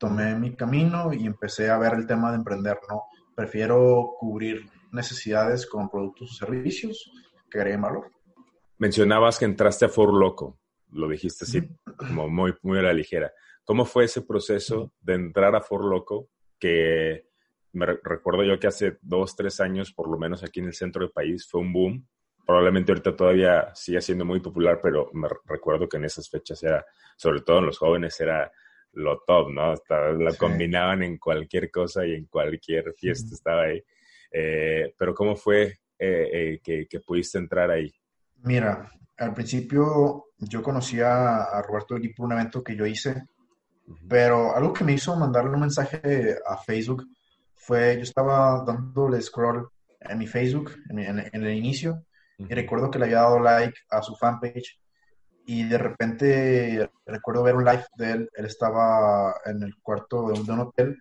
tomé 0.00 0.34
mi 0.34 0.56
camino 0.56 1.12
y 1.12 1.26
empecé 1.26 1.68
a 1.70 1.78
ver 1.78 1.92
el 1.92 2.06
tema 2.06 2.30
de 2.30 2.38
emprender, 2.38 2.78
¿no? 2.88 3.04
Prefiero 3.36 4.14
cubrir 4.18 4.66
necesidades 4.92 5.66
con 5.66 5.90
productos 5.90 6.32
o 6.32 6.46
servicios 6.46 7.12
que 7.50 7.58
agreguen 7.58 7.82
valor. 7.82 8.10
Mencionabas 8.78 9.38
que 9.38 9.44
entraste 9.44 9.84
a 9.84 9.88
For 9.90 10.12
Loco, 10.12 10.58
lo 10.92 11.06
dijiste 11.06 11.44
así, 11.44 11.68
como 11.98 12.28
muy, 12.28 12.54
muy 12.62 12.78
a 12.78 12.82
la 12.82 12.94
ligera. 12.94 13.30
¿Cómo 13.62 13.84
fue 13.84 14.04
ese 14.04 14.22
proceso 14.22 14.94
de 15.02 15.14
entrar 15.14 15.54
a 15.54 15.60
For 15.60 15.84
Loco 15.84 16.30
que 16.58 17.28
me 17.72 17.86
recuerdo 17.86 18.42
yo 18.42 18.58
que 18.58 18.68
hace 18.68 18.96
dos, 19.02 19.36
tres 19.36 19.60
años, 19.60 19.92
por 19.92 20.10
lo 20.10 20.18
menos 20.18 20.42
aquí 20.42 20.60
en 20.60 20.66
el 20.66 20.74
centro 20.74 21.02
del 21.02 21.12
país, 21.12 21.46
fue 21.46 21.60
un 21.60 21.74
boom. 21.74 22.08
Probablemente 22.46 22.90
ahorita 22.90 23.14
todavía 23.14 23.72
sigue 23.74 24.00
siendo 24.00 24.24
muy 24.24 24.40
popular, 24.40 24.80
pero 24.82 25.10
me 25.12 25.28
recuerdo 25.44 25.86
que 25.88 25.98
en 25.98 26.06
esas 26.06 26.28
fechas 26.28 26.62
era, 26.62 26.84
sobre 27.16 27.42
todo 27.42 27.58
en 27.58 27.66
los 27.66 27.78
jóvenes, 27.78 28.18
era 28.18 28.50
lo 28.92 29.20
top, 29.26 29.50
¿no? 29.50 29.72
Hasta 29.72 30.10
lo 30.10 30.34
combinaban 30.36 31.02
en 31.02 31.18
cualquier 31.18 31.70
cosa 31.70 32.04
y 32.06 32.14
en 32.14 32.26
cualquier 32.26 32.92
fiesta 32.94 33.34
estaba 33.34 33.62
ahí. 33.62 33.82
Eh, 34.32 34.94
pero 34.96 35.14
¿cómo 35.14 35.36
fue 35.36 35.78
eh, 35.98 36.60
eh, 36.64 36.86
que, 36.88 37.00
pudiste 37.00 37.38
entrar 37.38 37.70
ahí? 37.70 37.92
Mira, 38.42 38.90
al 39.18 39.34
principio 39.34 40.26
yo 40.38 40.62
conocía 40.62 41.44
a 41.44 41.62
Roberto 41.62 41.96
Gui 41.96 42.14
por 42.14 42.26
un 42.26 42.32
evento 42.32 42.62
que 42.62 42.76
yo 42.76 42.86
hice, 42.86 43.24
pero 44.08 44.54
algo 44.54 44.72
que 44.72 44.84
me 44.84 44.92
hizo 44.92 45.16
mandarle 45.16 45.50
un 45.50 45.60
mensaje 45.60 46.36
a 46.46 46.56
Facebook 46.56 47.06
fue, 47.54 47.96
yo 47.96 48.02
estaba 48.02 48.64
dándole 48.64 49.20
scroll 49.20 49.68
en 50.00 50.18
mi 50.18 50.26
Facebook, 50.26 50.72
en, 50.88 51.18
el 51.18 51.54
inicio, 51.54 52.06
y 52.38 52.46
recuerdo 52.54 52.90
que 52.90 52.98
le 52.98 53.04
había 53.06 53.18
dado 53.18 53.38
like 53.38 53.78
a 53.90 54.00
su 54.00 54.16
fanpage, 54.16 54.79
y 55.50 55.64
de 55.64 55.78
repente 55.78 56.90
recuerdo 57.04 57.42
ver 57.42 57.56
un 57.56 57.64
live 57.64 57.84
de 57.96 58.12
él, 58.12 58.30
él 58.34 58.46
estaba 58.46 59.34
en 59.44 59.64
el 59.64 59.74
cuarto 59.82 60.28
de 60.28 60.38
un, 60.38 60.60
hotel, 60.60 60.96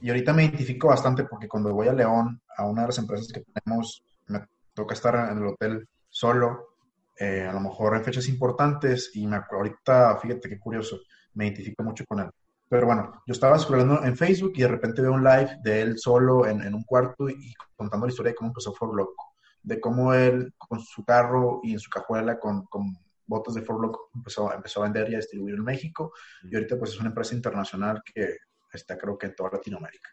y 0.00 0.08
ahorita 0.08 0.32
me 0.32 0.44
identifico 0.44 0.88
bastante 0.88 1.24
porque 1.24 1.48
cuando 1.48 1.74
voy 1.74 1.86
a 1.86 1.92
León, 1.92 2.40
a 2.56 2.64
una 2.64 2.80
de 2.80 2.86
las 2.88 2.96
empresas 2.96 3.30
que 3.30 3.44
tenemos, 3.52 4.02
me 4.28 4.40
toca 4.72 4.94
estar 4.94 5.30
en 5.30 5.36
el 5.36 5.48
hotel 5.48 5.86
solo, 6.08 6.76
eh, 7.18 7.46
a 7.46 7.52
lo 7.52 7.60
mejor 7.60 7.94
en 7.94 8.02
fechas 8.02 8.26
importantes, 8.26 9.10
y 9.12 9.26
me, 9.26 9.38
ahorita, 9.50 10.16
fíjate 10.16 10.48
qué 10.48 10.58
curioso, 10.58 11.00
me 11.34 11.44
identifico 11.44 11.82
mucho 11.82 12.06
con 12.06 12.20
él. 12.20 12.30
Pero 12.70 12.86
bueno, 12.86 13.22
yo 13.26 13.32
estaba 13.32 13.58
scrollando 13.58 14.02
en 14.02 14.16
Facebook 14.16 14.52
y 14.54 14.62
de 14.62 14.68
repente 14.68 15.02
veo 15.02 15.12
un 15.12 15.24
live 15.24 15.58
de 15.62 15.82
él 15.82 15.98
solo 15.98 16.46
en, 16.46 16.62
en 16.62 16.72
un 16.72 16.84
cuarto 16.84 17.28
y 17.28 17.52
contando 17.76 18.06
la 18.06 18.12
historia 18.12 18.30
de 18.30 18.36
cómo 18.36 18.48
empezó 18.48 18.72
For 18.72 18.96
Loco, 18.96 19.34
de 19.62 19.78
cómo 19.78 20.14
él 20.14 20.54
con 20.56 20.80
su 20.80 21.04
carro 21.04 21.60
y 21.62 21.74
en 21.74 21.80
su 21.80 21.90
cajuela 21.90 22.38
con, 22.38 22.64
con 22.64 22.96
botas 23.26 23.54
de 23.54 23.62
For 23.62 23.80
Loco 23.80 24.10
empezó, 24.14 24.52
empezó 24.52 24.80
a 24.80 24.84
vender 24.84 25.10
y 25.10 25.14
a 25.14 25.18
distribuir 25.18 25.54
en 25.54 25.64
México 25.64 26.12
y 26.42 26.54
ahorita 26.54 26.78
pues 26.78 26.92
es 26.92 27.00
una 27.00 27.08
empresa 27.08 27.34
internacional 27.34 28.02
que 28.04 28.36
está 28.72 28.96
creo 28.96 29.18
que 29.18 29.26
en 29.26 29.34
toda 29.34 29.50
Latinoamérica. 29.52 30.08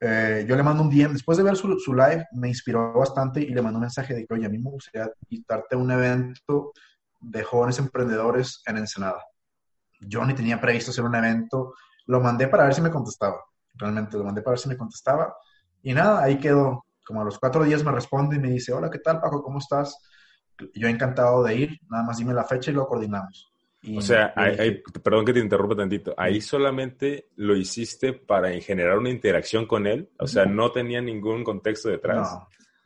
Eh, 0.00 0.46
yo 0.48 0.56
le 0.56 0.62
mando 0.62 0.82
un 0.82 0.90
DM, 0.90 1.12
después 1.12 1.36
de 1.36 1.44
ver 1.44 1.56
su, 1.56 1.78
su, 1.78 1.92
live, 1.92 2.26
me 2.32 2.48
inspiró 2.48 2.92
bastante 2.94 3.40
y 3.40 3.50
le 3.50 3.60
mando 3.60 3.78
un 3.78 3.82
mensaje 3.82 4.14
de 4.14 4.26
que, 4.26 4.34
oye, 4.34 4.46
a 4.46 4.48
mí 4.48 4.58
me 4.58 4.70
gustaría 4.70 5.10
invitarte 5.28 5.74
a 5.74 5.78
un 5.78 5.90
evento 5.90 6.72
de 7.20 7.42
jóvenes 7.42 7.78
emprendedores 7.78 8.62
en 8.66 8.78
Ensenada 8.78 9.22
yo 10.00 10.24
ni 10.24 10.34
tenía 10.34 10.60
previsto 10.60 10.90
hacer 10.90 11.04
un 11.04 11.14
evento. 11.14 11.74
Lo 12.06 12.20
mandé 12.20 12.48
para 12.48 12.64
ver 12.64 12.74
si 12.74 12.80
me 12.80 12.90
contestaba. 12.90 13.40
Realmente 13.74 14.16
lo 14.16 14.24
mandé 14.24 14.42
para 14.42 14.52
ver 14.52 14.58
si 14.58 14.68
me 14.68 14.76
contestaba. 14.76 15.34
Y 15.82 15.94
nada, 15.94 16.22
ahí 16.22 16.38
quedó. 16.38 16.84
Como 17.04 17.22
a 17.22 17.24
los 17.24 17.38
cuatro 17.38 17.64
días 17.64 17.84
me 17.84 17.92
responde 17.92 18.36
y 18.36 18.38
me 18.38 18.48
dice, 18.48 18.72
hola, 18.72 18.90
¿qué 18.90 18.98
tal, 18.98 19.20
Paco? 19.20 19.42
¿Cómo 19.42 19.58
estás? 19.58 19.98
Yo 20.74 20.88
encantado 20.88 21.42
de 21.42 21.54
ir. 21.54 21.80
Nada 21.88 22.04
más 22.04 22.18
dime 22.18 22.34
la 22.34 22.44
fecha 22.44 22.70
y 22.70 22.74
lo 22.74 22.86
coordinamos. 22.86 23.52
o 23.96 24.00
sea, 24.00 24.34
perdón 25.02 25.24
que 25.24 25.32
te 25.32 25.40
interrumpa 25.40 25.76
tantito. 25.76 26.14
Ahí 26.16 26.40
solamente 26.40 27.28
lo 27.36 27.56
hiciste 27.56 28.12
para 28.12 28.50
generar 28.60 28.98
una 28.98 29.10
interacción 29.10 29.66
con 29.66 29.86
él. 29.86 30.10
O 30.18 30.26
sea, 30.26 30.46
no 30.46 30.70
tenía 30.72 31.00
ningún 31.00 31.44
contexto 31.44 31.88
detrás. 31.88 32.36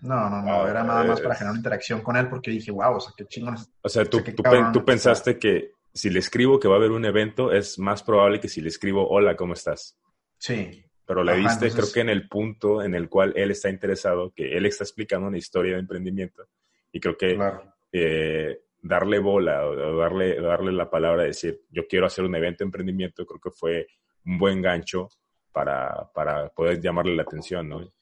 No, 0.00 0.28
no, 0.28 0.42
no. 0.42 0.68
era 0.68 0.84
nada 0.84 1.04
más 1.04 1.20
para 1.20 1.34
generar 1.34 1.52
una 1.52 1.60
interacción 1.60 2.02
con 2.02 2.16
él 2.16 2.28
porque 2.28 2.50
dije, 2.50 2.70
wow, 2.70 2.96
o 2.96 3.00
sea, 3.00 3.12
qué 3.16 3.24
chingón. 3.26 3.56
O 3.82 3.88
sea, 3.88 4.04
tú, 4.04 4.22
tú 4.72 4.84
pensaste 4.84 5.38
que 5.38 5.72
si 5.94 6.10
le 6.10 6.18
escribo 6.18 6.58
que 6.58 6.68
va 6.68 6.74
a 6.74 6.78
haber 6.78 6.90
un 6.90 7.04
evento, 7.04 7.52
es 7.52 7.78
más 7.78 8.02
probable 8.02 8.40
que 8.40 8.48
si 8.48 8.60
le 8.60 8.68
escribo, 8.68 9.08
hola, 9.08 9.36
¿cómo 9.36 9.54
estás? 9.54 9.96
Sí. 10.36 10.84
Pero 11.06 11.22
le 11.22 11.36
diste, 11.36 11.70
creo 11.70 11.92
que 11.92 12.00
en 12.00 12.08
el 12.08 12.28
punto 12.28 12.82
en 12.82 12.94
el 12.94 13.08
cual 13.08 13.32
él 13.36 13.50
está 13.50 13.68
interesado, 13.68 14.32
que 14.34 14.56
él 14.56 14.66
está 14.66 14.84
explicando 14.84 15.28
una 15.28 15.38
historia 15.38 15.74
de 15.74 15.80
emprendimiento. 15.80 16.46
Y 16.94 17.00
creo 17.00 17.16
que 17.16 17.36
eh, 17.90 18.60
darle 18.80 19.18
bola 19.18 19.66
o 19.66 19.96
darle, 19.96 20.40
darle 20.40 20.70
la 20.70 20.88
palabra, 20.88 21.22
de 21.22 21.28
decir, 21.28 21.62
yo 21.68 21.88
quiero 21.88 22.06
hacer 22.06 22.24
un 22.24 22.36
evento 22.36 22.62
de 22.62 22.66
emprendimiento, 22.68 23.26
creo 23.26 23.40
que 23.40 23.50
fue 23.50 23.88
un 24.24 24.38
buen 24.38 24.62
gancho 24.62 25.08
para, 25.52 26.08
para 26.14 26.48
poder 26.50 26.80
llamarle 26.80 27.16
la 27.16 27.24
atención, 27.24 27.68
¿no? 27.68 27.92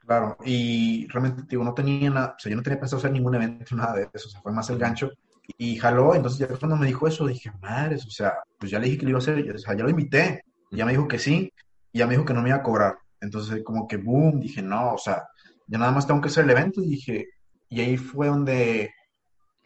Claro, 0.00 0.36
y 0.44 1.08
realmente, 1.08 1.44
digo, 1.48 1.64
no 1.64 1.72
tenía 1.72 2.10
nada, 2.10 2.34
o 2.36 2.38
sea, 2.38 2.50
yo 2.50 2.56
no 2.56 2.62
tenía 2.62 2.78
pensado 2.78 2.98
hacer 2.98 3.10
ningún 3.12 3.34
evento, 3.36 3.74
nada 3.74 3.94
de 3.94 4.08
eso, 4.12 4.28
o 4.28 4.30
sea, 4.30 4.42
fue 4.42 4.52
más 4.52 4.68
el 4.68 4.78
gancho. 4.78 5.10
Y 5.56 5.76
jaló, 5.76 6.14
entonces 6.14 6.38
ya 6.38 6.46
cuando 6.58 6.76
me 6.76 6.86
dijo 6.86 7.08
eso, 7.08 7.26
dije, 7.26 7.50
madres, 7.62 8.04
o 8.06 8.10
sea, 8.10 8.34
pues 8.58 8.70
ya 8.70 8.78
le 8.78 8.86
dije 8.86 8.98
que 8.98 9.04
lo 9.04 9.10
iba 9.10 9.18
a 9.18 9.22
hacer, 9.22 9.50
o 9.54 9.58
sea, 9.58 9.74
ya 9.74 9.82
lo 9.82 9.88
invité, 9.88 10.42
ya 10.70 10.84
me 10.84 10.92
dijo 10.92 11.08
que 11.08 11.18
sí, 11.18 11.50
y 11.90 12.00
ya 12.00 12.06
me 12.06 12.12
dijo 12.14 12.26
que 12.26 12.34
no 12.34 12.42
me 12.42 12.50
iba 12.50 12.58
a 12.58 12.62
cobrar. 12.62 12.98
Entonces, 13.18 13.62
como 13.64 13.88
que, 13.88 13.96
boom, 13.96 14.40
dije, 14.40 14.60
no, 14.60 14.92
o 14.92 14.98
sea, 14.98 15.26
ya 15.66 15.78
nada 15.78 15.92
más 15.92 16.06
tengo 16.06 16.20
que 16.20 16.28
hacer 16.28 16.44
el 16.44 16.50
evento, 16.50 16.82
y 16.82 16.90
dije, 16.90 17.28
y 17.72 17.80
ahí 17.80 17.96
fue 17.96 18.28
donde, 18.28 18.92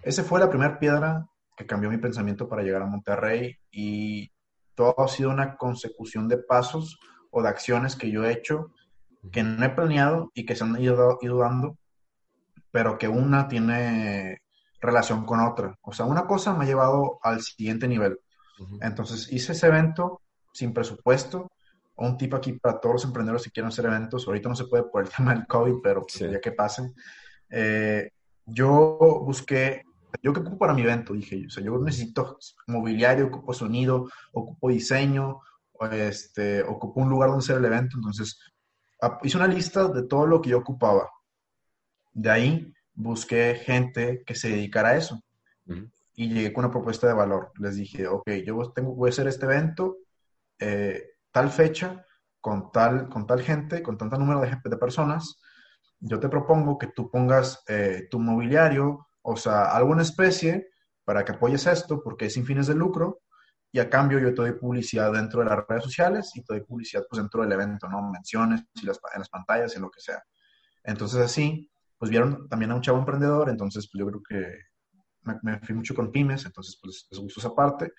esa 0.02 0.22
fue 0.22 0.40
la 0.40 0.48
primera 0.48 0.78
piedra 0.78 1.26
que 1.56 1.66
cambió 1.66 1.90
mi 1.90 1.98
pensamiento 1.98 2.48
para 2.48 2.62
llegar 2.62 2.82
a 2.82 2.86
Monterrey, 2.86 3.56
y 3.70 4.30
todo 4.74 4.94
ha 4.98 5.08
sido 5.08 5.30
una 5.30 5.56
consecución 5.56 6.28
de 6.28 6.38
pasos 6.38 6.98
o 7.30 7.42
de 7.42 7.48
acciones 7.48 7.96
que 7.96 8.10
yo 8.10 8.24
he 8.24 8.32
hecho 8.32 8.70
que 9.30 9.42
no 9.42 9.64
he 9.64 9.70
planeado 9.70 10.30
y 10.34 10.44
que 10.46 10.54
se 10.54 10.64
han 10.64 10.80
ido, 10.80 11.18
ido 11.20 11.38
dando, 11.38 11.78
pero 12.70 12.98
que 12.98 13.08
una 13.08 13.48
tiene 13.48 14.42
relación 14.80 15.24
con 15.24 15.40
otra. 15.40 15.76
O 15.82 15.92
sea, 15.92 16.06
una 16.06 16.26
cosa 16.26 16.54
me 16.54 16.64
ha 16.64 16.68
llevado 16.68 17.18
al 17.22 17.40
siguiente 17.40 17.88
nivel. 17.88 18.20
Entonces 18.80 19.30
hice 19.32 19.52
ese 19.52 19.66
evento 19.66 20.22
sin 20.52 20.72
presupuesto. 20.72 21.50
Un 21.96 22.16
tip 22.16 22.34
aquí 22.34 22.52
para 22.52 22.78
todos 22.78 22.96
los 22.96 23.04
emprendedores 23.04 23.44
que 23.44 23.50
quieran 23.50 23.72
hacer 23.72 23.86
eventos. 23.86 24.26
Ahorita 24.26 24.48
no 24.48 24.54
se 24.54 24.66
puede 24.66 24.84
por 24.84 25.02
el 25.02 25.10
tema 25.10 25.34
del 25.34 25.46
COVID, 25.46 25.76
pero 25.82 26.02
pues, 26.02 26.30
ya 26.30 26.40
que 26.40 26.52
pasen. 26.52 26.94
Eh, 27.50 28.10
yo 28.46 28.98
busqué, 29.24 29.82
yo 30.22 30.32
qué 30.32 30.40
ocupo 30.40 30.58
para 30.58 30.74
mi 30.74 30.82
evento, 30.82 31.12
dije 31.12 31.40
yo. 31.40 31.46
O 31.46 31.50
sea, 31.50 31.64
yo 31.64 31.78
necesito 31.78 32.38
mobiliario, 32.66 33.26
ocupo 33.26 33.52
sonido, 33.52 34.08
ocupo 34.32 34.68
diseño, 34.68 35.40
este, 35.92 36.62
ocupo 36.62 37.00
un 37.00 37.10
lugar 37.10 37.30
donde 37.30 37.42
hacer 37.42 37.56
el 37.58 37.64
evento. 37.64 37.96
Entonces 37.96 38.38
hice 39.22 39.36
una 39.36 39.48
lista 39.48 39.88
de 39.88 40.04
todo 40.04 40.26
lo 40.26 40.40
que 40.40 40.50
yo 40.50 40.58
ocupaba. 40.58 41.10
De 42.12 42.30
ahí 42.30 42.72
busqué 42.94 43.54
gente 43.56 44.22
que 44.24 44.34
se 44.34 44.48
dedicara 44.48 44.90
a 44.90 44.96
eso. 44.96 45.22
Y 46.14 46.28
llegué 46.28 46.52
con 46.52 46.64
una 46.64 46.72
propuesta 46.72 47.06
de 47.06 47.12
valor. 47.12 47.52
Les 47.58 47.76
dije, 47.76 48.06
ok, 48.06 48.30
yo 48.44 48.72
tengo, 48.72 48.94
voy 48.94 49.08
a 49.08 49.10
hacer 49.10 49.26
este 49.26 49.44
evento, 49.44 49.98
eh, 50.58 51.10
tal 51.30 51.50
fecha, 51.50 52.06
con 52.40 52.70
tal, 52.72 53.08
con 53.08 53.26
tal 53.26 53.42
gente, 53.42 53.82
con 53.82 53.98
tanto 53.98 54.16
número 54.16 54.40
de, 54.40 54.56
de 54.64 54.76
personas. 54.78 55.40
Yo 56.00 56.20
te 56.20 56.28
propongo 56.28 56.78
que 56.78 56.88
tú 56.88 57.10
pongas 57.10 57.62
eh, 57.68 58.06
tu 58.10 58.18
mobiliario, 58.18 59.06
o 59.22 59.36
sea, 59.36 59.76
alguna 59.76 60.02
especie 60.02 60.68
para 61.04 61.24
que 61.24 61.32
apoyes 61.32 61.66
esto, 61.66 62.02
porque 62.02 62.26
es 62.26 62.34
sin 62.34 62.44
fines 62.44 62.66
de 62.66 62.74
lucro, 62.74 63.22
y 63.72 63.78
a 63.78 63.90
cambio 63.90 64.18
yo 64.18 64.28
te 64.28 64.42
doy 64.42 64.52
publicidad 64.52 65.12
dentro 65.12 65.40
de 65.40 65.50
las 65.50 65.66
redes 65.68 65.84
sociales 65.84 66.30
y 66.34 66.42
te 66.42 66.54
doy 66.54 66.62
publicidad 66.64 67.04
pues 67.08 67.20
dentro 67.20 67.42
del 67.42 67.52
evento, 67.52 67.88
¿no? 67.88 68.10
Menciones 68.10 68.62
y 68.74 68.86
las, 68.86 68.98
en 69.12 69.20
las 69.20 69.28
pantallas 69.28 69.76
y 69.76 69.80
lo 69.80 69.90
que 69.90 70.00
sea. 70.00 70.22
Entonces 70.82 71.20
así, 71.20 71.70
pues 71.98 72.10
vieron 72.10 72.48
también 72.48 72.70
a 72.70 72.74
un 72.74 72.80
chavo 72.80 72.98
emprendedor, 72.98 73.50
entonces 73.50 73.88
pues 73.90 74.00
yo 74.00 74.06
creo 74.06 74.22
que 74.22 74.58
me, 75.42 75.58
fui 75.60 75.74
mucho 75.74 75.94
con 75.94 76.12
pymes, 76.12 76.46
entonces 76.46 76.78
pues 76.80 77.06
les 77.10 77.20
gustó 77.20 77.40
esa 77.40 77.54
parte. 77.54 77.92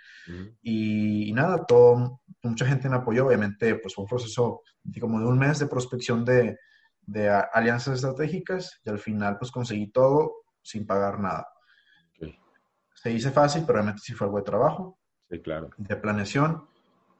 y, 0.62 1.32
nada, 1.34 1.66
todo, 1.66 2.22
mucha 2.44 2.66
gente 2.66 2.90
me 2.90 2.96
apoyó, 2.96 3.28
obviamente 3.28 3.76
pues 3.76 3.94
fue 3.94 4.04
un 4.04 4.10
proceso 4.10 4.62
como 5.00 5.20
de 5.20 5.26
un 5.26 5.38
mes 5.38 5.60
de 5.60 5.68
prospección 5.68 6.24
de, 6.24 6.58
de 7.08 7.30
alianzas 7.30 7.96
estratégicas 7.96 8.80
y 8.84 8.90
al 8.90 9.00
final 9.00 9.38
pues 9.40 9.50
conseguí 9.50 9.88
todo 9.88 10.44
sin 10.62 10.86
pagar 10.86 11.20
nada. 11.20 11.48
Se 12.94 13.12
hice 13.12 13.32
fácil, 13.32 13.62
pero 13.62 13.76
realmente 13.76 14.02
sí 14.04 14.14
fue 14.14 14.26
algo 14.26 14.38
de 14.40 14.44
trabajo. 14.44 15.00
Sí, 15.30 15.40
claro. 15.40 15.70
De 15.78 15.96
planeación. 15.96 16.68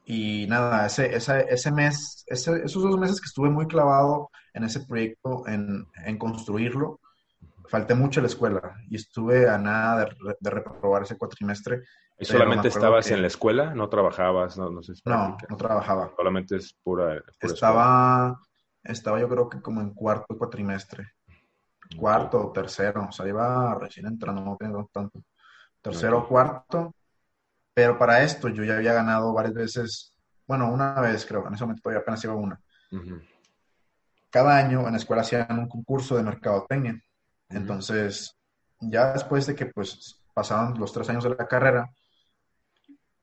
Y 0.04 0.46
nada, 0.48 0.86
ese, 0.86 1.14
ese, 1.14 1.46
ese 1.48 1.70
mes, 1.70 2.24
ese, 2.26 2.64
esos 2.64 2.82
dos 2.82 2.98
meses 2.98 3.20
que 3.20 3.26
estuve 3.26 3.48
muy 3.50 3.66
clavado 3.66 4.30
en 4.54 4.64
ese 4.64 4.80
proyecto, 4.80 5.46
en, 5.46 5.86
en 6.04 6.18
construirlo, 6.18 7.00
falté 7.68 7.94
mucho 7.94 8.20
a 8.20 8.22
la 8.22 8.28
escuela 8.28 8.74
y 8.88 8.96
estuve 8.96 9.48
a 9.48 9.58
nada 9.58 10.04
de, 10.04 10.36
de 10.40 10.50
reprobar 10.50 11.02
ese 11.02 11.16
cuatrimestre. 11.16 11.82
¿Y 12.18 12.24
solamente 12.24 12.68
estabas 12.68 13.10
en 13.10 13.20
la 13.20 13.28
escuela? 13.28 13.74
¿No 13.74 13.88
trabajabas? 13.88 14.58
No, 14.58 14.70
no, 14.70 14.82
sé 14.82 14.94
no, 15.04 15.36
no 15.48 15.56
trabajaba. 15.56 16.12
Solamente 16.16 16.56
es 16.56 16.74
pura. 16.82 17.22
estaba, 17.40 18.36
estaba 18.82 19.20
yo 19.20 19.28
creo 19.28 19.48
que 19.48 19.60
como 19.60 19.80
en 19.80 19.94
cuarto 19.94 20.36
cuatrimestre. 20.36 21.12
Cuarto 21.96 22.48
o 22.48 22.52
tercero, 22.52 23.06
o 23.08 23.12
sea, 23.12 23.26
iba 23.26 23.74
recién 23.74 24.06
entrando, 24.06 24.42
no 24.42 24.56
tengo 24.56 24.90
tanto. 24.92 25.22
Tercero 25.80 26.18
o 26.18 26.28
cuarto, 26.28 26.94
pero 27.72 27.96
para 27.96 28.22
esto 28.22 28.48
yo 28.48 28.64
ya 28.64 28.76
había 28.76 28.92
ganado 28.92 29.32
varias 29.32 29.54
veces, 29.54 30.14
bueno, 30.46 30.70
una 30.70 31.00
vez 31.00 31.24
creo, 31.24 31.46
en 31.46 31.54
ese 31.54 31.64
momento 31.64 31.82
todavía 31.82 32.02
apenas 32.02 32.24
iba 32.24 32.34
una. 32.34 32.60
Cada 34.30 34.58
año 34.58 34.80
en 34.84 34.92
la 34.92 34.98
escuela 34.98 35.22
hacían 35.22 35.58
un 35.58 35.68
concurso 35.68 36.16
de 36.16 36.22
mercadotecnia. 36.22 37.00
Entonces, 37.48 38.36
ya 38.80 39.12
después 39.12 39.46
de 39.46 39.54
que 39.54 39.66
pues 39.66 40.20
pasaban 40.34 40.78
los 40.78 40.92
tres 40.92 41.08
años 41.08 41.24
de 41.24 41.30
la 41.30 41.46
carrera, 41.46 41.90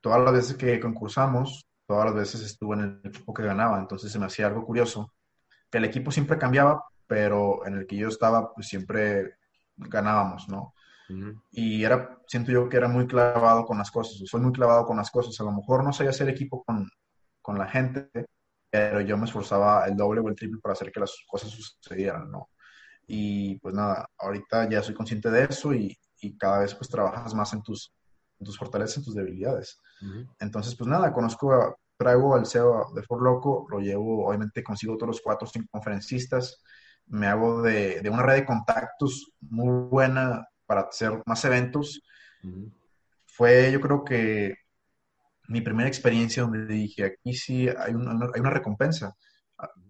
todas 0.01 0.21
las 0.21 0.33
veces 0.33 0.55
que 0.55 0.79
concursamos, 0.79 1.65
todas 1.85 2.05
las 2.05 2.15
veces 2.15 2.41
estuve 2.41 2.75
en 2.75 2.81
el 2.81 3.01
equipo 3.09 3.33
que 3.33 3.43
ganaba. 3.43 3.79
Entonces 3.79 4.11
se 4.11 4.19
me 4.19 4.25
hacía 4.25 4.47
algo 4.47 4.65
curioso, 4.65 5.13
el 5.71 5.85
equipo 5.85 6.11
siempre 6.11 6.37
cambiaba, 6.37 6.83
pero 7.07 7.65
en 7.65 7.75
el 7.75 7.87
que 7.87 7.97
yo 7.97 8.07
estaba, 8.07 8.53
pues 8.53 8.67
siempre 8.67 9.35
ganábamos, 9.75 10.47
¿no? 10.49 10.73
Y 11.51 11.83
era, 11.83 12.17
siento 12.27 12.51
yo 12.51 12.67
que 12.67 12.77
era 12.77 12.87
muy 12.87 13.05
clavado 13.05 13.63
con 13.65 13.77
las 13.77 13.91
cosas, 13.91 14.17
soy 14.25 14.41
muy 14.41 14.51
clavado 14.51 14.85
con 14.85 14.97
las 14.97 15.11
cosas. 15.11 15.39
A 15.39 15.43
lo 15.43 15.51
mejor 15.51 15.83
no 15.83 15.93
sabía 15.93 16.09
hacer 16.09 16.27
equipo 16.29 16.63
con, 16.63 16.89
con 17.41 17.59
la 17.59 17.67
gente, 17.67 18.09
pero 18.69 19.01
yo 19.01 19.15
me 19.17 19.25
esforzaba 19.25 19.85
el 19.85 19.95
doble 19.95 20.21
o 20.21 20.29
el 20.29 20.35
triple 20.35 20.59
para 20.61 20.73
hacer 20.73 20.91
que 20.91 20.99
las 20.99 21.15
cosas 21.27 21.51
sucedieran, 21.51 22.31
¿no? 22.31 22.49
Y 23.07 23.59
pues 23.59 23.75
nada, 23.75 24.09
ahorita 24.17 24.67
ya 24.67 24.81
soy 24.81 24.95
consciente 24.95 25.29
de 25.29 25.43
eso 25.43 25.73
y, 25.73 25.95
y 26.19 26.35
cada 26.37 26.59
vez 26.59 26.73
pues 26.73 26.89
trabajas 26.89 27.35
más 27.35 27.53
en 27.53 27.61
tus, 27.61 27.93
en 28.39 28.45
tus 28.45 28.57
fortalezas, 28.57 28.97
en 28.97 29.03
tus 29.03 29.15
debilidades. 29.15 29.79
Entonces, 30.39 30.75
pues 30.75 30.87
nada, 30.87 31.13
conozco, 31.13 31.77
traigo 31.97 32.35
al 32.35 32.45
CEO 32.45 32.91
de 32.93 33.03
For 33.03 33.21
Loco, 33.21 33.65
lo 33.69 33.79
llevo, 33.79 34.27
obviamente 34.27 34.63
consigo 34.63 34.97
todos 34.97 35.07
los 35.07 35.21
cuatro 35.21 35.47
o 35.47 35.51
cinco 35.51 35.67
conferencistas, 35.71 36.61
me 37.07 37.27
hago 37.27 37.61
de, 37.61 38.01
de, 38.01 38.09
una 38.09 38.23
red 38.23 38.35
de 38.35 38.45
contactos 38.45 39.31
muy 39.41 39.87
buena 39.87 40.47
para 40.65 40.81
hacer 40.81 41.21
más 41.25 41.43
eventos. 41.45 42.01
Fue, 43.25 43.71
yo 43.71 43.79
creo 43.79 44.03
que 44.03 44.55
mi 45.47 45.61
primera 45.61 45.87
experiencia 45.87 46.43
donde 46.43 46.65
dije, 46.65 47.05
aquí 47.05 47.33
sí 47.33 47.67
hay 47.69 47.93
una, 47.93 48.29
hay 48.33 48.41
una 48.41 48.49
recompensa. 48.49 49.15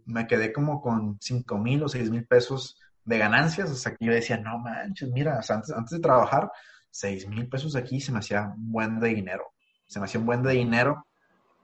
Me 0.05 0.27
quedé 0.27 0.51
como 0.51 0.81
con 0.81 1.17
5 1.19 1.57
mil 1.57 1.83
o 1.83 1.87
6 1.87 2.11
mil 2.11 2.25
pesos 2.27 2.79
de 3.03 3.17
ganancias. 3.17 3.69
O 3.71 3.75
sea, 3.75 3.95
que 3.95 4.05
yo 4.05 4.11
decía, 4.11 4.37
no 4.37 4.59
manches, 4.59 5.09
mira, 5.11 5.39
antes, 5.47 5.71
antes 5.71 5.91
de 5.91 5.99
trabajar, 5.99 6.51
6 6.91 7.27
mil 7.27 7.47
pesos 7.47 7.75
aquí 7.75 8.01
se 8.01 8.11
me 8.11 8.19
hacía 8.19 8.53
un 8.55 8.71
buen 8.71 8.99
de 8.99 9.09
dinero. 9.09 9.53
Se 9.87 9.99
me 9.99 10.05
hacía 10.05 10.19
un 10.19 10.25
buen 10.25 10.43
de 10.43 10.53
dinero 10.53 11.05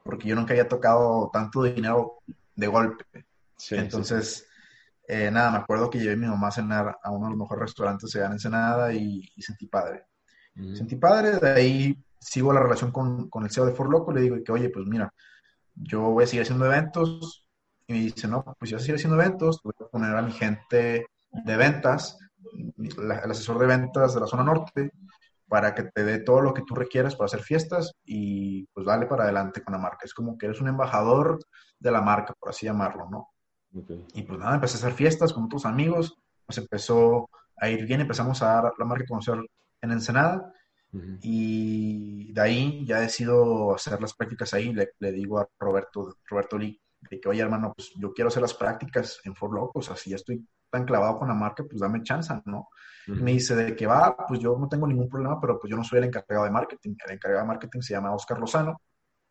porque 0.04 0.28
yo 0.28 0.36
nunca 0.36 0.54
había 0.54 0.68
tocado 0.68 1.30
tanto 1.32 1.64
dinero 1.64 2.20
de 2.56 2.68
golpe. 2.68 3.06
Entonces, 3.70 4.48
eh, 5.08 5.30
nada, 5.32 5.52
me 5.52 5.58
acuerdo 5.58 5.90
que 5.90 6.00
llevé 6.00 6.14
a 6.14 6.18
mi 6.18 6.28
mamá 6.28 6.48
a 6.48 6.52
cenar 6.52 6.98
a 7.04 7.12
uno 7.12 7.26
de 7.26 7.32
los 7.32 7.40
mejores 7.40 7.64
restaurantes 7.64 8.16
allá 8.16 8.28
en 8.28 8.32
Ensenada 8.34 8.94
y, 8.94 9.30
y 9.36 9.42
sentí 9.42 9.68
padre. 9.68 10.06
Sentí 10.74 10.96
padre, 10.98 11.40
de 11.40 11.50
ahí 11.50 12.04
sigo 12.20 12.54
la 12.54 12.62
relación 12.62 12.92
con, 12.92 13.30
con 13.30 13.44
el 13.44 13.52
CEO 13.52 13.66
de 13.66 13.74
For 13.74 13.90
Loco, 13.90 14.12
le 14.12 14.22
digo 14.22 14.38
que, 14.44 14.52
oye, 14.52 14.70
pues 14.70 14.86
mira, 14.86 15.14
yo 15.76 16.02
voy 16.02 16.24
a 16.24 16.28
seguir 16.28 16.44
haciendo 16.44 16.66
eventos. 16.66 17.48
Y 17.88 17.94
me 17.94 18.00
dice, 18.00 18.28
no, 18.28 18.44
pues 18.60 18.70
yo 18.70 18.78
voy 18.78 18.82
a 18.82 18.86
seguir 18.86 18.96
haciendo 18.96 19.20
eventos, 19.20 19.62
voy 19.64 19.74
a 19.80 19.86
poner 19.86 20.16
a 20.16 20.22
mi 20.22 20.32
gente 20.32 21.08
de 21.32 21.58
ventas, 21.58 22.18
el 22.78 23.12
asesor 23.12 23.60
de 23.60 23.66
ventas 23.66 24.14
de 24.14 24.20
la 24.20 24.28
zona 24.28 24.44
norte, 24.44 24.92
para 25.52 25.76
que 25.76 25.84
te 25.84 26.06
dé 26.06 26.20
todo 26.20 26.40
lo 26.40 26.54
que 26.54 26.62
tú 26.62 26.76
requieras 26.76 27.18
para 27.18 27.26
hacer 27.26 27.42
fiestas 27.42 27.92
y 28.06 28.68
pues 28.68 28.86
dale 28.86 29.06
para 29.06 29.26
adelante 29.26 29.62
con 29.62 29.74
la 29.74 29.80
marca. 29.80 30.06
Es 30.06 30.14
como 30.14 30.38
que 30.38 30.46
eres 30.46 30.62
un 30.62 30.70
embajador 30.70 31.40
de 31.78 31.92
la 31.92 32.00
marca, 32.00 32.34
por 32.40 32.52
así 32.52 32.68
llamarlo, 32.68 33.10
¿no? 33.10 33.28
Y 34.14 34.22
pues 34.22 34.40
nada, 34.40 34.56
empecé 34.56 34.78
a 34.78 34.80
hacer 34.80 34.94
fiestas 34.94 35.34
con 35.34 35.44
otros 35.44 35.66
amigos, 35.66 36.18
pues 36.46 36.58
empezó 36.58 37.30
a 37.58 37.68
ir 37.68 37.86
bien, 37.86 38.00
empezamos 38.00 38.42
a 38.42 38.62
dar 38.62 38.74
la 38.80 38.86
marca 38.86 39.04
a 39.04 39.08
conocer 39.08 39.40
en 39.82 39.92
Ensenada. 39.92 40.54
Y 41.22 42.32
de 42.32 42.42
ahí 42.42 42.86
ya 42.86 43.02
decido 43.02 43.76
hacer 43.76 44.00
las 44.00 44.14
prácticas 44.14 44.54
ahí. 44.54 44.72
Le, 44.72 44.92
le, 45.00 45.12
digo 45.12 45.38
a 45.38 45.50
Roberto, 45.60 46.16
Roberto 46.30 46.58
Lee, 46.58 46.82
que 47.10 47.28
oye 47.28 47.42
hermano, 47.42 47.74
pues 47.76 47.92
yo 47.98 48.14
quiero 48.14 48.30
hacer 48.30 48.42
las 48.42 48.54
prácticas 48.54 49.20
en 49.26 49.36
For 49.36 49.54
Locos, 49.54 49.92
así 49.92 50.12
ya 50.12 50.16
estoy 50.16 50.48
tan 50.70 50.86
clavado 50.86 51.20
con 51.20 51.28
la 51.28 51.34
marca, 51.34 51.66
pues 51.66 51.82
dame 51.82 52.04
chance, 52.04 52.34
¿no? 52.46 52.70
Me 53.08 53.32
dice 53.32 53.56
de 53.56 53.76
que 53.76 53.88
va, 53.88 54.16
pues 54.28 54.40
yo 54.40 54.58
no 54.58 54.68
tengo 54.70 54.88
ningún 54.88 55.10
problema, 55.10 55.40
pero 55.40 55.60
pues 55.60 55.70
yo 55.72 55.78
no 55.78 55.84
soy 55.84 56.00
el 56.00 56.06
encargado 56.06 56.46
de 56.46 56.52
marketing. 56.52 56.96
El 57.06 57.14
encargado 57.14 57.44
de 57.44 57.48
marketing 57.48 57.82
se 57.82 57.94
llama 57.94 58.14
Oscar 58.14 58.40
Lozano. 58.40 58.82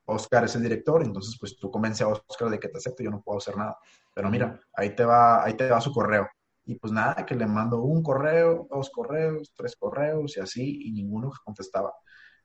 Oscar 0.07 0.45
es 0.45 0.57
el 0.57 0.63
director, 0.63 1.03
entonces 1.05 1.37
pues 1.39 1.57
tú 1.59 1.71
convence 1.71 2.03
a 2.05 2.09
Oscar 2.09 2.51
de 2.51 2.59
que 2.59 2.69
te 2.69 2.79
acepte, 2.79 3.05
yo 3.05 3.11
no 3.11 3.23
puedo 3.23 3.39
hacer 3.39 3.57
nada. 3.57 3.79
Pero 4.15 4.31
mira, 4.31 4.61
ahí 4.75 4.95
te 4.95 5.05
va, 5.05 5.45
ahí 5.45 5.55
te 5.55 5.69
va 5.71 5.81
su 5.81 5.93
correo. 5.93 6.29
Y 6.65 6.77
pues 6.77 6.93
nada, 6.93 7.25
que 7.27 7.35
le 7.35 7.47
mando 7.47 7.81
un 7.83 8.03
correo, 8.03 8.67
dos 8.71 8.91
correos, 8.91 9.53
tres 9.57 9.77
correos 9.77 10.37
y 10.37 10.41
así, 10.41 10.89
y 10.89 10.93
ninguno 10.93 11.31
contestaba. 11.45 11.93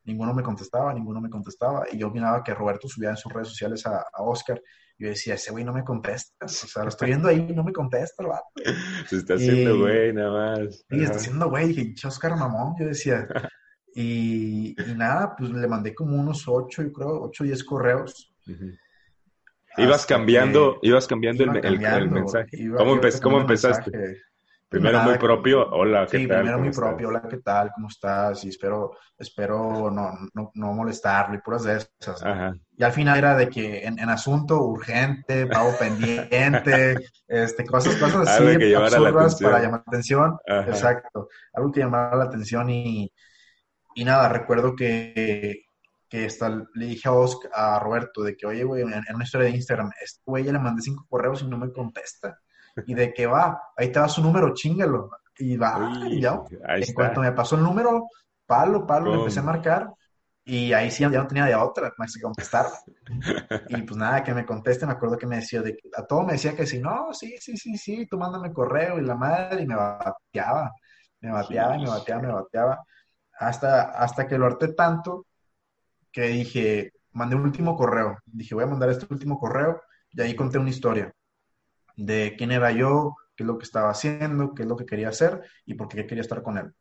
ninguno 0.03 0.33
me 0.33 0.43
contestaba, 0.43 0.93
ninguno 0.93 1.21
me 1.21 1.29
contestaba. 1.29 1.85
Y 1.91 1.97
yo 1.97 2.09
miraba 2.11 2.43
que 2.43 2.53
Roberto 2.53 2.87
subía 2.87 3.09
en 3.11 3.17
sus 3.17 3.33
redes 3.33 3.49
sociales 3.49 3.85
a, 3.87 3.99
a 4.13 4.23
Oscar. 4.23 4.61
Yo 4.97 5.09
decía, 5.09 5.33
ese 5.33 5.51
güey 5.51 5.63
no 5.65 5.73
me 5.73 5.83
contesta. 5.83 6.45
O 6.45 6.47
sea, 6.47 6.83
lo 6.83 6.89
estoy 6.89 7.09
viendo 7.09 7.27
ahí, 7.27 7.53
no 7.53 7.63
me 7.63 7.73
contesta 7.73 8.23
el 8.23 8.29
vato. 8.29 8.45
Se 9.09 9.17
está 9.17 9.35
haciendo 9.35 9.79
güey, 9.79 10.13
nada 10.13 10.31
más. 10.31 10.85
Sí, 10.89 11.03
está 11.03 11.15
haciendo 11.15 11.49
güey. 11.49 11.67
Dije, 11.67 12.07
Oscar 12.07 12.37
mamón. 12.37 12.75
Yo 12.79 12.85
decía. 12.87 13.27
Y, 13.97 14.75
y, 14.77 14.93
nada, 14.93 15.37
pues 15.37 15.51
le 15.51 15.69
mandé 15.69 15.95
como 15.95 16.17
unos 16.17 16.49
ocho, 16.49 16.83
yo 16.83 16.91
creo, 16.91 17.21
ocho 17.21 17.45
o 17.45 17.47
diez 17.47 17.63
correos. 17.63 18.29
Ibas 19.77 20.05
cambiando, 20.05 20.79
ibas 20.81 21.07
cambiando, 21.07 21.45
el, 21.45 21.63
el, 21.63 22.11
mensaje. 22.11 22.57
¿Cómo, 22.75 22.99
¿cómo 23.21 23.39
empezaste? 23.39 24.17
Primero 24.67 25.01
muy 25.03 25.17
propio, 25.17 25.69
hola, 25.69 26.07
¿qué 26.09 26.17
sí, 26.17 26.27
tal? 26.27 26.39
primero 26.39 26.59
muy 26.59 26.71
propio, 26.71 27.09
hola, 27.09 27.21
¿qué 27.29 27.37
tal? 27.37 27.71
¿Cómo 27.73 27.87
estás? 27.87 28.43
Y 28.45 28.49
espero, 28.49 28.97
espero 29.17 29.91
no, 29.91 30.11
no, 30.33 30.51
no 30.53 30.73
molestarlo 30.73 31.35
y 31.35 31.41
puras 31.41 31.63
de 31.63 31.85
esas. 31.99 32.23
Y 32.75 32.83
al 32.83 32.91
final 32.91 33.17
era 33.17 33.37
de 33.37 33.47
que 33.47 33.85
en, 33.85 33.99
en 33.99 34.09
asunto 34.09 34.61
urgente, 34.63 35.45
pago 35.45 35.71
pendiente, 35.77 36.95
este, 37.27 37.65
cosas, 37.65 37.95
cosas 37.95 38.27
así 38.27 38.73
absurdas 38.73 39.39
para 39.39 39.61
llamar 39.61 39.83
la 39.85 39.91
atención. 39.91 40.37
Exacto, 40.45 41.29
algo 41.53 41.71
que 41.71 41.81
llamara 41.81 42.15
la 42.15 42.25
atención 42.25 42.69
y, 42.69 43.13
y 43.93 44.03
nada, 44.03 44.29
recuerdo 44.29 44.75
que, 44.75 45.65
que 46.09 46.27
le 46.73 46.85
dije 46.85 47.07
a, 47.07 47.13
Oscar, 47.13 47.51
a 47.53 47.79
Roberto 47.79 48.23
de 48.23 48.35
que, 48.35 48.45
oye, 48.45 48.63
güey, 48.63 48.81
en, 48.81 49.03
una 49.13 49.23
historia 49.23 49.47
de 49.47 49.55
Instagram, 49.55 49.91
este 50.01 50.21
güey 50.25 50.43
ya 50.43 50.51
le 50.51 50.59
mandé 50.59 50.81
cinco 50.81 51.05
correos 51.07 51.41
y 51.41 51.47
no 51.47 51.57
me 51.57 51.71
contesta. 51.71 52.39
Y 52.85 52.93
de 52.93 53.13
que 53.13 53.25
va, 53.25 53.61
ahí 53.75 53.91
te 53.91 53.99
va 53.99 54.07
su 54.07 54.21
número, 54.21 54.53
chingalo. 54.53 55.09
Y 55.37 55.57
va, 55.57 55.91
y 56.07 56.21
ya. 56.21 56.41
en 56.49 56.93
cuanto 56.93 57.21
me 57.21 57.31
pasó 57.31 57.55
el 57.55 57.63
número, 57.63 58.07
palo, 58.45 58.85
palo, 58.85 59.11
le 59.11 59.19
empecé 59.19 59.39
a 59.39 59.43
marcar. 59.43 59.89
Y 60.47 60.73
ahí 60.73 60.91
sí 60.91 61.01
ya 61.01 61.09
no 61.09 61.27
tenía 61.27 61.45
de 61.45 61.55
otra 61.55 61.91
más 61.97 62.13
que 62.13 62.21
contestar. 62.21 62.67
y 63.69 63.81
pues 63.81 63.97
nada, 63.97 64.23
que 64.23 64.33
me 64.33 64.45
conteste, 64.45 64.85
me 64.85 64.91
acuerdo 64.91 65.17
que 65.17 65.25
me 65.25 65.37
decía, 65.37 65.61
de, 65.61 65.77
a 65.97 66.03
todo 66.03 66.21
me 66.23 66.33
decía 66.33 66.55
que 66.55 66.67
sí, 66.67 66.79
no, 66.79 67.13
sí, 67.13 67.35
sí, 67.39 67.57
sí, 67.57 67.77
sí, 67.77 68.05
tú 68.05 68.17
mándame 68.17 68.53
correo 68.53 68.99
y 68.99 69.01
la 69.01 69.15
madre, 69.15 69.63
y 69.63 69.65
me 69.65 69.75
bateaba, 69.75 70.71
me 71.19 71.31
bateaba, 71.31 71.77
me 71.77 71.87
bateaba, 71.87 72.21
me 72.21 72.31
bateaba, 72.31 72.83
hasta, 73.39 73.83
hasta 73.91 74.27
que 74.27 74.37
lo 74.37 74.45
harté 74.45 74.73
tanto 74.73 75.25
que 76.11 76.27
dije, 76.27 76.93
mandé 77.13 77.35
un 77.35 77.41
último 77.41 77.75
correo, 77.75 78.19
dije, 78.25 78.53
voy 78.53 78.65
a 78.65 78.67
mandar 78.67 78.89
este 78.89 79.07
último 79.09 79.39
correo, 79.39 79.81
y 80.11 80.21
ahí 80.21 80.35
conté 80.35 80.59
una 80.59 80.69
historia 80.69 81.11
de 81.95 82.35
quién 82.37 82.51
era 82.51 82.71
yo, 82.71 83.15
qué 83.35 83.43
es 83.43 83.47
lo 83.47 83.57
que 83.57 83.65
estaba 83.65 83.89
haciendo, 83.89 84.53
qué 84.53 84.63
es 84.63 84.67
lo 84.67 84.75
que 84.75 84.85
quería 84.85 85.09
hacer 85.09 85.41
y 85.65 85.75
por 85.75 85.87
qué 85.87 86.05
quería 86.05 86.21
estar 86.21 86.41
con 86.43 86.57
él. 86.57 86.73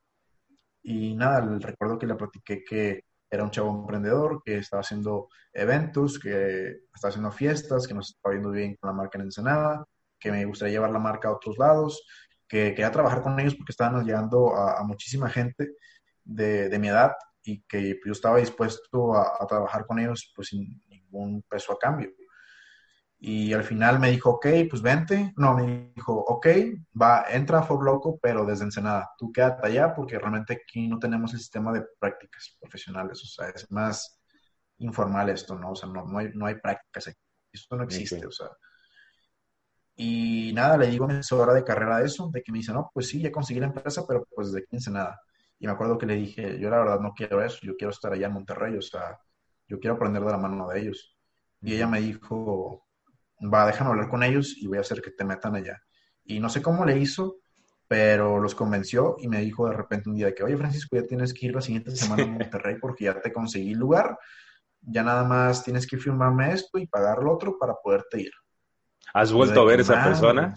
Y 0.83 1.15
nada, 1.15 1.41
recuerdo 1.61 1.99
que 1.99 2.07
le 2.07 2.15
platiqué 2.15 2.63
que 2.65 3.05
era 3.31 3.45
un 3.45 3.51
chavo 3.51 3.71
emprendedor, 3.71 4.43
que 4.45 4.59
estaba 4.59 4.81
haciendo 4.83 5.29
eventos, 5.53 6.19
que 6.19 6.83
estaba 6.95 7.11
haciendo 7.11 7.33
fiestas, 7.33 7.87
que 7.87 7.95
nos 7.95 8.11
estaba 8.11 8.33
viendo 8.33 8.51
bien 8.51 8.77
con 8.77 8.89
la 8.89 8.95
marca 8.95 9.19
en 9.19 9.25
Ensenada, 9.25 9.85
que 10.19 10.31
me 10.31 10.45
gustaría 10.45 10.75
llevar 10.75 10.91
la 10.91 10.99
marca 10.99 11.29
a 11.29 11.33
otros 11.33 11.59
lados, 11.59 12.05
que 12.47 12.71
quería 12.71 12.93
trabajar 12.93 13.23
con 13.23 13.39
ellos 13.41 13.55
porque 13.57 13.73
estaban 13.73 14.05
llegando 14.05 14.55
a, 14.55 14.83
muchísima 14.85 15.29
gente 15.29 15.73
de, 16.23 16.79
mi 16.79 16.89
edad 16.89 17.13
y 17.43 17.63
que 17.63 17.99
yo 18.05 18.13
estaba 18.13 18.39
dispuesto 18.39 19.15
a, 19.15 19.39
a 19.41 19.47
trabajar 19.47 19.87
con 19.87 19.99
ellos 19.99 20.33
pues 20.35 20.49
sin 20.49 20.83
ningún 20.89 21.43
peso 21.49 21.73
a 21.73 21.79
cambio. 21.79 22.11
Y 23.27 23.55
al 23.55 23.65
final 23.65 23.99
me 23.99 24.11
dijo, 24.11 24.33
ok, 24.33 24.47
pues 24.69 24.83
vente. 24.83 25.33
No, 25.39 25.55
me 25.55 25.93
dijo, 25.95 26.13
ok, 26.13 26.47
va, 27.01 27.25
entra 27.31 27.61
a 27.61 27.63
For 27.63 27.83
Loco, 27.83 28.19
pero 28.21 28.45
desde 28.45 28.65
Ensenada. 28.65 29.13
Tú 29.17 29.33
quédate 29.33 29.67
allá 29.67 29.95
porque 29.95 30.19
realmente 30.19 30.53
aquí 30.53 30.87
no 30.89 30.99
tenemos 30.99 31.33
el 31.33 31.39
sistema 31.39 31.73
de 31.73 31.87
prácticas 31.99 32.55
profesionales. 32.61 33.23
O 33.23 33.27
sea, 33.27 33.49
es 33.49 33.71
más 33.71 34.21
informal 34.77 35.31
esto, 35.31 35.59
¿no? 35.59 35.71
O 35.71 35.75
sea, 35.75 35.89
no, 35.89 36.05
no, 36.05 36.19
hay, 36.19 36.33
no 36.35 36.45
hay 36.45 36.57
prácticas 36.57 37.09
aquí. 37.09 37.19
Esto 37.51 37.77
no 37.77 37.85
existe, 37.85 38.27
o 38.27 38.31
sea. 38.31 38.49
Y 39.97 40.53
nada, 40.53 40.77
le 40.77 40.89
digo 40.89 41.07
a 41.07 41.09
mi 41.09 41.15
asesora 41.15 41.55
de 41.55 41.65
carrera 41.65 42.01
de 42.01 42.05
eso, 42.05 42.29
de 42.31 42.43
que 42.43 42.53
me 42.53 42.59
dice, 42.59 42.75
no, 42.75 42.91
pues 42.93 43.09
sí, 43.09 43.23
ya 43.23 43.33
conseguí 43.33 43.59
la 43.59 43.69
empresa, 43.69 44.05
pero 44.07 44.27
pues 44.35 44.49
desde 44.49 44.67
aquí 44.67 44.77
Ensenada. 44.77 45.19
Y 45.59 45.67
me 45.67 45.73
acuerdo 45.73 45.97
que 45.97 46.05
le 46.05 46.17
dije, 46.17 46.59
yo 46.61 46.69
la 46.69 46.77
verdad 46.77 47.01
no 47.01 47.15
quiero 47.15 47.43
eso, 47.43 47.61
yo 47.63 47.75
quiero 47.75 47.93
estar 47.93 48.13
allá 48.13 48.27
en 48.27 48.35
Monterrey, 48.35 48.77
o 48.77 48.83
sea, 48.83 49.19
yo 49.67 49.81
quiero 49.81 49.97
aprender 49.97 50.23
de 50.23 50.31
la 50.31 50.37
mano 50.37 50.69
de 50.69 50.79
ellos. 50.79 51.17
Y 51.63 51.75
ella 51.75 51.87
me 51.87 52.03
dijo, 52.03 52.84
va, 53.53 53.67
déjame 53.67 53.91
hablar 53.91 54.09
con 54.09 54.23
ellos 54.23 54.57
y 54.57 54.67
voy 54.67 54.79
a 54.79 54.83
hacer 54.83 55.03
que 55.03 55.11
te 55.11 55.25
metan 55.25 55.55
allá. 55.55 55.83
Y 56.25 56.41
no 56.41 56.49
sé 56.49 56.63
cómo 56.63 56.85
le 56.85 56.99
hizo, 56.99 57.37
pero 57.89 58.41
los 58.41 58.55
convenció 58.55 59.17
y 59.19 59.29
me 59.29 59.41
dijo 59.41 59.69
de 59.69 59.77
repente 59.77 60.09
un 60.09 60.17
día 60.17 60.35
que, 60.35 60.43
oye 60.43 60.57
Francisco, 60.57 60.97
ya 60.97 61.07
tienes 61.07 61.35
que 61.35 61.47
ir 61.47 61.55
la 61.55 61.61
siguiente 61.61 61.95
semana 61.95 62.25
a 62.25 62.27
Monterrey 62.27 62.77
porque 62.81 63.05
ya 63.05 63.21
te 63.21 63.33
conseguí 63.33 63.75
lugar, 63.75 64.19
ya 64.81 65.03
nada 65.03 65.25
más 65.25 65.65
tienes 65.65 65.87
que 65.87 65.99
firmarme 65.99 66.53
esto 66.53 66.79
y 66.79 66.87
pagar 66.87 67.19
lo 67.19 67.33
otro 67.33 67.59
para 67.59 67.75
poderte 67.75 68.23
ir. 68.23 68.33
¿Has 69.13 69.33
vuelto 69.33 69.61
a 69.61 69.65
ver 69.65 69.81
esa 69.81 70.03
persona? 70.03 70.55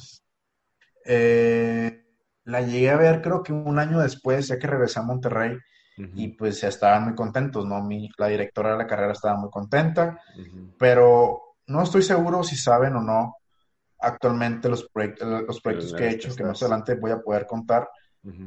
Eh, 1.05 2.05
la 2.45 2.61
llegué 2.61 2.89
a 2.89 2.97
ver 2.97 3.21
creo 3.21 3.43
que 3.43 3.53
un 3.53 3.77
año 3.79 3.99
después, 3.99 4.47
ya 4.47 4.57
que 4.57 4.67
regresé 4.67 4.99
a 4.99 5.03
Monterrey, 5.03 5.57
y 5.97 6.27
pues 6.29 6.63
estaban 6.63 7.05
muy 7.05 7.15
contentos, 7.15 7.65
¿no? 7.65 7.83
Mi, 7.83 8.09
la 8.17 8.27
directora 8.27 8.73
de 8.73 8.77
la 8.77 8.87
carrera 8.87 9.13
estaba 9.13 9.35
muy 9.35 9.49
contenta, 9.49 10.21
pero 10.77 11.46
no 11.67 11.83
estoy 11.83 12.01
seguro 12.01 12.43
si 12.43 12.55
saben 12.55 12.95
o 12.95 13.01
no 13.01 13.35
actualmente 13.99 14.69
los, 14.69 14.87
proyectos, 14.89 15.43
los 15.45 15.61
proyectos 15.61 15.93
que 15.93 16.03
he 16.05 16.11
hecho, 16.11 16.35
que 16.35 16.43
más 16.43 16.61
adelante 16.61 16.95
voy 16.95 17.11
a 17.11 17.19
poder 17.19 17.45
contar, 17.45 17.89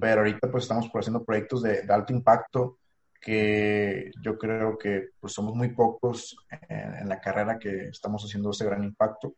pero 0.01 0.21
ahorita 0.21 0.51
pues 0.51 0.65
estamos 0.65 0.91
haciendo 0.93 1.25
proyectos 1.25 1.63
de, 1.63 1.85
alto 1.89 2.13
impacto 2.13 2.79
que 3.21 4.11
yo 4.23 4.39
creo 4.39 4.79
que 4.79 5.11
pues 5.19 5.33
somos 5.33 5.55
muy 5.55 5.75
pocos 5.75 6.37
en, 6.69 7.09
la 7.09 7.21
carrera 7.21 7.59
que 7.59 7.89
estamos 7.89 8.25
haciendo 8.25 8.51
ese 8.51 8.65
gran 8.65 8.83
impacto. 8.85 9.35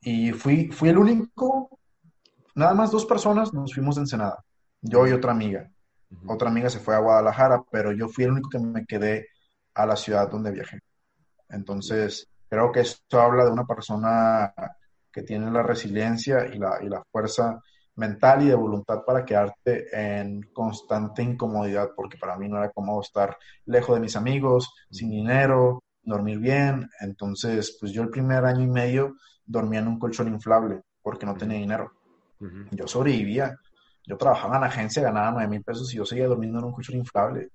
Y 0.00 0.32
fui, 0.32 0.68
fui 0.68 0.88
el 0.88 0.98
único, 0.98 1.78
nada 2.54 2.74
más 2.74 2.90
dos 2.90 3.04
personas 3.04 3.52
nos 3.52 3.74
fuimos 3.74 3.96
de 3.96 4.02
Ensenada, 4.02 4.44
yo 4.80 5.06
y 5.06 5.12
otra 5.12 5.32
amiga. 5.32 5.70
Otra 6.26 6.50
amiga 6.50 6.68
se 6.68 6.78
fue 6.78 6.94
a 6.94 6.98
Guadalajara, 6.98 7.62
pero 7.70 7.92
yo 7.92 8.08
fui 8.08 8.24
el 8.24 8.32
único 8.32 8.50
que 8.50 8.58
me 8.58 8.84
quedé 8.84 9.28
a 9.74 9.86
la 9.86 9.96
ciudad 9.96 10.30
donde 10.30 10.50
viajé. 10.50 10.80
Entonces, 11.48 12.28
Creo 12.52 12.70
que 12.70 12.80
esto 12.80 13.18
habla 13.18 13.46
de 13.46 13.50
una 13.50 13.64
persona 13.64 14.52
que 15.10 15.22
tiene 15.22 15.50
la 15.50 15.62
resiliencia 15.62 16.46
y 16.52 16.58
la, 16.58 16.80
y 16.82 16.86
la 16.86 17.02
fuerza 17.10 17.62
mental 17.94 18.42
y 18.42 18.48
de 18.48 18.54
voluntad 18.54 19.06
para 19.06 19.24
quedarte 19.24 19.86
en 19.90 20.42
constante 20.52 21.22
incomodidad, 21.22 21.92
porque 21.96 22.18
para 22.18 22.36
mí 22.36 22.50
no 22.50 22.58
era 22.58 22.68
cómodo 22.68 23.00
estar 23.00 23.38
lejos 23.64 23.94
de 23.94 24.02
mis 24.02 24.16
amigos, 24.16 24.70
sin 24.90 25.08
dinero, 25.08 25.82
dormir 26.02 26.40
bien. 26.40 26.90
Entonces, 27.00 27.78
pues 27.80 27.90
yo 27.90 28.02
el 28.02 28.10
primer 28.10 28.44
año 28.44 28.64
y 28.64 28.70
medio 28.70 29.16
dormía 29.46 29.80
en 29.80 29.88
un 29.88 29.98
colchón 29.98 30.28
inflable 30.28 30.82
porque 31.00 31.24
no 31.24 31.34
tenía 31.34 31.56
dinero. 31.56 31.90
Yo 32.70 32.86
sobrevivía. 32.86 33.56
Yo 34.06 34.18
trabajaba 34.18 34.56
en 34.56 34.60
la 34.60 34.66
agencia, 34.66 35.02
ganaba 35.02 35.30
9 35.30 35.48
mil 35.48 35.62
pesos 35.62 35.90
y 35.94 35.96
yo 35.96 36.04
seguía 36.04 36.26
durmiendo 36.26 36.58
en 36.58 36.66
un 36.66 36.72
colchón 36.72 36.96
inflable 36.96 37.48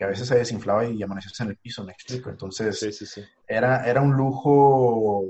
que 0.00 0.04
a 0.04 0.08
veces 0.08 0.28
se 0.28 0.38
desinflaba 0.38 0.86
y 0.86 1.02
amanecías 1.02 1.38
en 1.40 1.48
el 1.48 1.58
piso, 1.58 1.84
me 1.84 1.92
explico. 1.92 2.30
Entonces, 2.30 3.28
Era, 3.46 3.86
era 3.86 4.00
un 4.00 4.16
lujo 4.16 5.26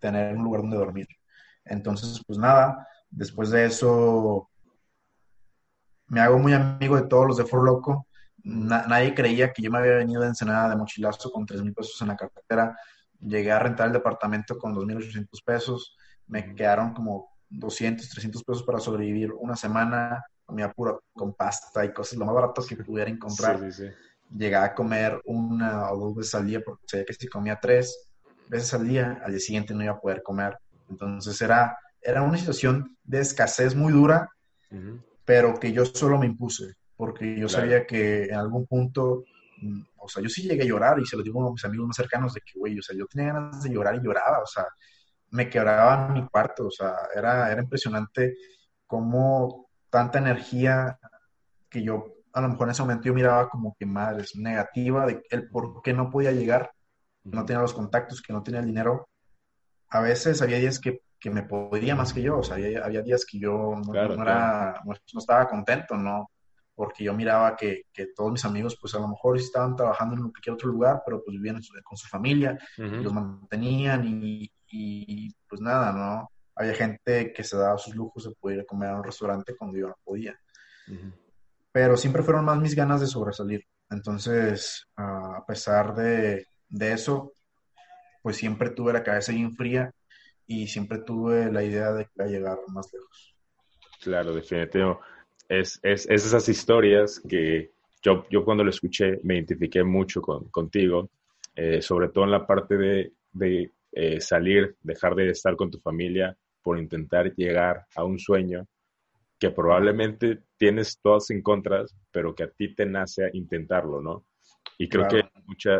tener 0.00 0.36
un 0.36 0.42
lugar 0.42 0.62
donde 0.62 0.78
dormir. 0.78 1.06
Entonces, 1.64 2.20
pues 2.26 2.36
nada, 2.36 2.88
después 3.08 3.50
de 3.50 3.66
eso 3.66 4.50
me 6.08 6.20
hago 6.20 6.40
muy 6.40 6.54
amigo 6.54 6.96
de 6.96 7.06
todos 7.06 7.28
los 7.28 7.36
de 7.36 7.44
For 7.44 7.64
Loco. 7.64 8.08
nadie 8.42 9.14
creía 9.14 9.52
que 9.52 9.62
yo 9.62 9.70
me 9.70 9.78
había 9.78 9.94
venido 9.94 10.22
de 10.22 10.26
Ensenada 10.26 10.70
de 10.70 10.76
mochilazo 10.76 11.30
con 11.30 11.46
3 11.46 11.62
mil 11.62 11.72
pesos 11.72 12.02
en 12.02 12.08
la 12.08 12.16
cartera. 12.16 12.76
Llegué 13.20 13.52
a 13.52 13.60
rentar 13.60 13.86
el 13.86 13.92
departamento 13.92 14.58
con 14.58 14.74
2.800 14.74 15.28
pesos. 15.44 15.96
Me 16.26 16.52
quedaron 16.56 16.94
como 16.94 17.28
200, 17.48 18.08
300 18.08 18.42
pesos 18.42 18.64
para 18.64 18.80
sobrevivir 18.80 19.30
una 19.34 19.54
semana 19.54 20.24
comía 20.44 20.72
puro 20.72 21.04
con 21.12 21.34
pasta 21.34 21.84
y 21.84 21.92
cosas 21.92 22.18
lo 22.18 22.26
más 22.26 22.34
barato 22.34 22.64
que 22.66 22.76
pudiera 22.76 23.10
encontrar. 23.10 23.60
Llegaba 24.30 24.66
a 24.66 24.74
comer 24.74 25.20
una 25.24 25.90
o 25.92 25.98
dos 25.98 26.16
veces 26.16 26.34
al 26.34 26.46
día 26.46 26.60
porque 26.64 26.84
sabía 26.86 27.04
que 27.04 27.14
si 27.14 27.28
comía 27.28 27.58
tres 27.60 28.08
veces 28.48 28.72
al 28.74 28.86
día, 28.86 29.20
al 29.24 29.32
día 29.32 29.40
siguiente 29.40 29.74
no 29.74 29.82
iba 29.82 29.92
a 29.92 30.00
poder 30.00 30.22
comer. 30.22 30.58
Entonces 30.88 31.40
era, 31.40 31.76
era 32.00 32.22
una 32.22 32.38
situación 32.38 32.96
de 33.02 33.20
escasez 33.20 33.74
muy 33.74 33.92
dura, 33.92 34.28
pero 35.24 35.58
que 35.58 35.72
yo 35.72 35.84
solo 35.84 36.18
me 36.18 36.26
impuse, 36.26 36.74
porque 36.96 37.38
yo 37.38 37.48
sabía 37.48 37.86
que 37.86 38.24
en 38.24 38.34
algún 38.34 38.66
punto, 38.66 39.24
mm, 39.62 39.82
o 39.98 40.08
sea, 40.08 40.22
yo 40.22 40.28
sí 40.28 40.42
llegué 40.42 40.64
a 40.64 40.66
llorar 40.66 40.98
y 40.98 41.06
se 41.06 41.16
lo 41.16 41.22
digo 41.22 41.46
a 41.46 41.52
mis 41.52 41.64
amigos 41.64 41.86
más 41.86 41.96
cercanos 41.96 42.34
de 42.34 42.40
que, 42.40 42.58
güey, 42.58 42.78
o 42.78 42.82
sea, 42.82 42.96
yo 42.96 43.06
tenía 43.06 43.32
ganas 43.32 43.62
de 43.62 43.70
llorar 43.70 43.94
y 43.94 44.02
lloraba, 44.02 44.40
o 44.40 44.46
sea, 44.46 44.66
me 45.30 45.48
quebraba 45.48 46.08
mi 46.08 46.26
cuarto, 46.26 46.66
o 46.66 46.70
sea, 46.70 46.94
era, 47.14 47.50
era 47.50 47.62
impresionante 47.62 48.34
cómo 48.86 49.63
tanta 49.94 50.18
energía 50.18 50.98
que 51.70 51.84
yo 51.84 52.16
a 52.32 52.40
lo 52.40 52.48
mejor 52.48 52.66
en 52.66 52.72
ese 52.72 52.82
momento 52.82 53.04
yo 53.04 53.14
miraba 53.14 53.48
como 53.48 53.76
que 53.78 53.86
madres 53.86 54.34
negativa 54.34 55.06
de 55.06 55.22
el 55.30 55.48
por 55.48 55.82
qué 55.82 55.92
no 55.92 56.10
podía 56.10 56.32
llegar, 56.32 56.72
no 57.22 57.44
tenía 57.44 57.62
los 57.62 57.72
contactos, 57.72 58.20
que 58.20 58.32
no 58.32 58.42
tenía 58.42 58.58
el 58.58 58.66
dinero. 58.66 59.08
A 59.90 60.00
veces 60.00 60.42
había 60.42 60.58
días 60.58 60.80
que, 60.80 61.02
que 61.20 61.30
me 61.30 61.44
podía 61.44 61.94
más 61.94 62.12
que 62.12 62.22
yo, 62.22 62.38
o 62.38 62.42
sea, 62.42 62.56
había, 62.56 63.02
días 63.02 63.24
que 63.24 63.38
yo 63.38 63.76
no, 63.86 63.94
era, 63.94 64.82
no, 64.84 64.94
estaba 65.16 65.48
contento, 65.48 65.96
no, 65.96 66.28
porque 66.74 67.04
yo 67.04 67.14
miraba 67.14 67.54
que, 67.54 67.84
que, 67.92 68.08
todos 68.16 68.32
mis 68.32 68.44
amigos, 68.44 68.76
pues 68.80 68.96
a 68.96 68.98
lo 68.98 69.06
mejor 69.06 69.36
estaban 69.36 69.76
trabajando 69.76 70.16
en 70.16 70.22
cualquier 70.22 70.54
otro 70.54 70.70
lugar, 70.70 71.02
pero 71.06 71.22
pues 71.22 71.36
vivían 71.36 71.60
con 71.84 71.96
su 71.96 72.08
familia, 72.08 72.58
los 72.76 73.12
mantenían 73.12 74.04
y, 74.04 74.50
y, 74.72 75.32
pues 75.48 75.60
nada, 75.60 75.92
¿no? 75.92 76.32
Había 76.56 76.74
gente 76.74 77.32
que 77.32 77.44
se 77.44 77.56
daba 77.56 77.78
sus 77.78 77.94
lujos 77.94 78.24
de 78.24 78.34
poder 78.34 78.58
ir 78.58 78.62
a 78.62 78.66
comer 78.66 78.90
a 78.90 78.96
un 78.96 79.04
restaurante 79.04 79.56
cuando 79.56 79.78
yo 79.78 79.88
no 79.88 79.96
podía. 80.04 80.38
Pero 81.72 81.96
siempre 81.96 82.22
fueron 82.22 82.44
más 82.44 82.58
mis 82.58 82.74
ganas 82.74 83.00
de 83.00 83.06
sobresalir. 83.06 83.64
Entonces, 83.90 84.86
a 84.96 85.44
pesar 85.46 85.94
de, 85.94 86.46
de 86.68 86.92
eso, 86.92 87.32
pues 88.22 88.36
siempre 88.36 88.70
tuve 88.70 88.92
la 88.92 89.02
cabeza 89.02 89.32
bien 89.32 89.54
fría 89.54 89.92
y 90.46 90.66
siempre 90.68 90.98
tuve 90.98 91.50
la 91.50 91.62
idea 91.62 91.92
de 91.92 92.08
llegar 92.26 92.58
más 92.68 92.90
lejos. 92.92 93.34
Claro, 94.00 94.34
definitivo. 94.34 95.00
Es, 95.48 95.80
es, 95.82 96.06
esas 96.08 96.48
historias 96.48 97.20
que 97.28 97.72
yo, 98.02 98.26
yo 98.30 98.44
cuando 98.44 98.64
lo 98.64 98.70
escuché 98.70 99.20
me 99.22 99.34
identifiqué 99.34 99.82
mucho 99.82 100.20
con, 100.20 100.48
contigo, 100.48 101.10
eh, 101.54 101.80
sobre 101.80 102.08
todo 102.08 102.24
en 102.24 102.30
la 102.30 102.46
parte 102.46 102.76
de, 102.76 103.12
de 103.32 103.70
eh, 103.92 104.20
salir, 104.20 104.76
dejar 104.82 105.14
de 105.14 105.30
estar 105.30 105.56
con 105.56 105.70
tu 105.70 105.78
familia 105.78 106.36
por 106.64 106.78
intentar 106.78 107.32
llegar 107.36 107.86
a 107.94 108.02
un 108.02 108.18
sueño 108.18 108.66
que 109.38 109.50
probablemente 109.50 110.40
tienes 110.56 110.98
todas 111.00 111.30
en 111.30 111.42
contra, 111.42 111.84
pero 112.10 112.34
que 112.34 112.44
a 112.44 112.50
ti 112.50 112.74
te 112.74 112.86
nace 112.86 113.28
intentarlo, 113.34 114.00
¿no? 114.00 114.24
Y 114.78 114.88
creo 114.88 115.06
que 115.06 115.22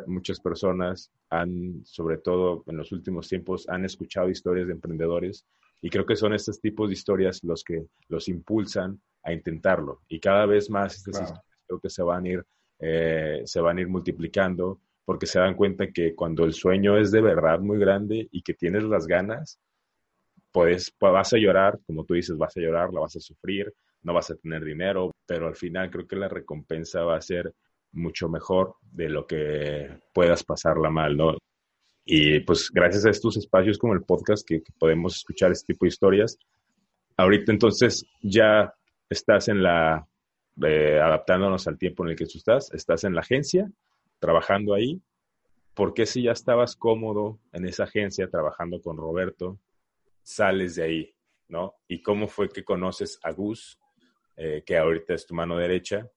muchas 0.07 0.41
personas 0.41 1.11
han, 1.31 1.81
sobre 1.85 2.19
todo 2.19 2.63
en 2.67 2.77
los 2.77 2.93
últimos 2.93 3.29
tiempos, 3.29 3.69
han 3.69 3.85
escuchado 3.85 4.29
historias 4.29 4.67
de 4.67 4.75
emprendedores 4.75 5.47
y 5.81 5.91
creo 5.91 6.07
que 6.07 6.17
son 6.17 6.35
estos 6.35 6.61
tipos 6.61 6.89
de 6.89 6.95
historias 6.95 7.43
los 7.43 7.65
que 7.65 7.87
los 8.09 8.29
impulsan 8.29 9.01
a 9.25 9.33
intentarlo. 9.33 10.03
Y 10.07 10.21
cada 10.21 10.47
vez 10.47 10.71
más 10.71 10.95
estas 10.95 11.23
historias 11.23 11.45
creo 11.67 11.81
que 11.81 11.91
se 11.91 12.03
van 12.03 12.25
a 12.25 12.29
ir, 12.29 12.47
eh, 12.79 13.43
se 13.47 13.61
van 13.61 13.79
a 13.79 13.81
ir 13.81 13.89
multiplicando 13.89 14.81
porque 15.05 15.27
se 15.27 15.39
dan 15.39 15.55
cuenta 15.55 15.91
que 15.91 16.15
cuando 16.15 16.45
el 16.45 16.53
sueño 16.53 16.99
es 16.99 17.11
de 17.11 17.21
verdad 17.21 17.61
muy 17.61 17.79
grande 17.79 18.29
y 18.31 18.43
que 18.43 18.55
tienes 18.55 18.85
las 18.85 19.07
ganas, 19.07 19.59
pues, 20.55 20.95
vas 21.01 21.33
a 21.33 21.37
llorar, 21.37 21.81
como 21.85 22.05
tú 22.05 22.15
dices, 22.15 22.39
vas 22.39 22.57
a 22.57 22.61
llorar, 22.61 22.95
la 22.95 23.01
vas 23.01 23.17
a 23.17 23.21
sufrir, 23.21 23.75
no 24.03 24.15
vas 24.15 24.31
a 24.31 24.37
tener 24.37 24.65
dinero, 24.65 25.11
pero 25.27 25.49
al 25.49 25.57
final 25.57 25.91
creo 25.91 26.07
que 26.07 26.15
la 26.15 26.29
recompensa 26.29 27.03
va 27.03 27.17
a 27.17 27.21
ser 27.21 27.53
mucho 27.91 28.29
mejor 28.29 28.77
de 28.81 29.09
lo 29.09 29.27
que 29.27 29.99
puedas 30.13 30.45
pasarla 30.45 30.91
mal, 30.91 31.17
¿no? 31.17 31.37
Y 32.05 32.39
pues 32.41 32.71
gracias 32.71 33.05
a 33.05 33.11
estos 33.11 33.37
espacios 33.37 33.79
como 33.79 33.95
el 33.95 34.05
podcast 34.05 34.47
que, 34.47 34.63
podemos 34.79 35.17
escuchar 35.17 35.51
este 35.51 35.73
tipo 35.73 35.87
de 35.87 35.89
historias, 35.89 36.39
ahorita 37.17 37.51
entonces 37.51 38.07
ya 38.23 38.73
estás 39.11 39.49
en 39.49 39.61
la, 39.61 40.07
eh, 40.65 41.01
adaptándonos 41.03 41.67
al 41.67 41.79
tiempo 41.79 42.05
en 42.05 42.11
el 42.11 42.17
que 42.17 42.27
tú 42.27 42.39
estás, 42.39 42.73
estás 42.73 43.03
en 43.03 43.17
la 43.17 43.23
agencia, 43.23 43.69
trabajando 44.21 44.75
ahí. 44.75 45.03
¿Por 45.75 45.95
qué 45.95 46.07
si 46.07 46.23
ya 46.23 46.31
estabas 46.31 46.77
cómodo 46.77 47.41
en 47.53 47.67
esa 47.67 47.85
agencia 47.85 48.31
trabajando 48.31 48.81
con 48.81 48.97
Roberto, 48.97 49.59
sales 50.25 50.75
de 50.75 50.83
ahí, 50.83 51.17
¿no? 51.49 51.77
¿Y 51.87 52.03
cómo 52.03 52.27
fue 52.27 52.49
que 52.49 52.65
conoces 52.65 53.21
a 53.23 53.31
Gus, 53.31 53.79
eh, 54.37 54.65
que 54.67 54.77
ahorita 54.77 55.15
es 55.15 55.27
tu 55.27 55.35
mano 55.35 55.57
derecha, 55.57 56.11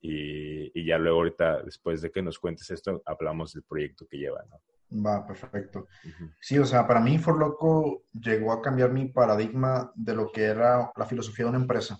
y, 0.00 0.84
ya 0.84 0.98
luego 0.98 1.18
ahorita, 1.18 1.62
después 1.62 2.02
de 2.02 2.10
que 2.10 2.22
nos 2.22 2.38
cuentes 2.40 2.68
esto, 2.70 3.02
hablamos 3.06 3.52
del 3.52 3.62
proyecto 3.62 4.04
que 4.08 4.18
lleva, 4.18 4.44
¿no? 4.50 4.60
Va, 5.06 5.24
perfecto. 5.24 5.86
Sí, 6.40 6.58
o 6.58 6.66
sea, 6.66 6.86
para 6.86 7.00
mí 7.00 7.18
Forloco 7.18 8.02
llegó 8.12 8.52
a 8.52 8.60
cambiar 8.60 8.90
mi 8.90 9.06
paradigma 9.06 9.92
de 9.94 10.14
lo 10.14 10.30
que 10.30 10.42
era 10.42 10.92
la 10.96 11.06
filosofía 11.06 11.44
de 11.44 11.50
una 11.50 11.60
empresa. 11.60 11.98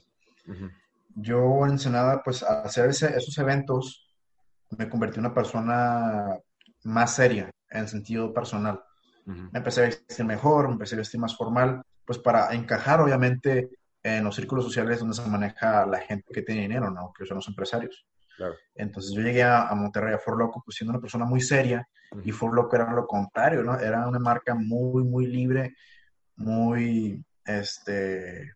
Yo 1.14 1.64
en 1.66 1.78
Senada, 1.78 2.22
pues 2.22 2.42
al 2.42 2.66
hacer 2.66 2.90
esos 2.90 3.38
eventos, 3.38 4.12
me 4.76 4.88
convertí 4.88 5.20
en 5.20 5.26
una 5.26 5.34
persona 5.34 6.38
más 6.84 7.14
seria 7.14 7.50
en 7.70 7.88
sentido 7.88 8.34
personal. 8.34 8.82
Me 9.24 9.58
empecé 9.58 9.82
a 9.82 9.84
vestir 9.84 10.24
mejor, 10.24 10.66
me 10.66 10.72
empecé 10.72 10.96
a 10.96 10.98
vestir 10.98 11.20
más 11.20 11.36
formal, 11.36 11.82
pues 12.04 12.18
para 12.18 12.52
encajar 12.54 13.00
obviamente 13.00 13.70
en 14.02 14.24
los 14.24 14.34
círculos 14.34 14.64
sociales 14.64 14.98
donde 14.98 15.14
se 15.14 15.26
maneja 15.28 15.86
la 15.86 16.00
gente 16.00 16.32
que 16.32 16.42
tiene 16.42 16.62
dinero, 16.62 16.90
¿no? 16.90 17.12
Que 17.16 17.24
son 17.24 17.36
los 17.36 17.48
empresarios. 17.48 18.04
Entonces 18.74 19.12
yo 19.14 19.22
llegué 19.22 19.42
a, 19.44 19.72
Monterrey, 19.74 20.14
a 20.14 20.18
For 20.18 20.36
Loco, 20.36 20.62
pues 20.64 20.76
siendo 20.76 20.92
una 20.92 21.00
persona 21.00 21.24
muy 21.24 21.40
seria, 21.40 21.86
y 22.24 22.32
For 22.32 22.52
Loco 22.52 22.74
era 22.74 22.92
lo 22.92 23.06
contrario, 23.06 23.62
¿no? 23.62 23.78
Era 23.78 24.08
una 24.08 24.18
marca 24.18 24.54
muy, 24.54 25.04
muy 25.04 25.26
libre, 25.26 25.76
muy, 26.36 27.24
este, 27.44 28.52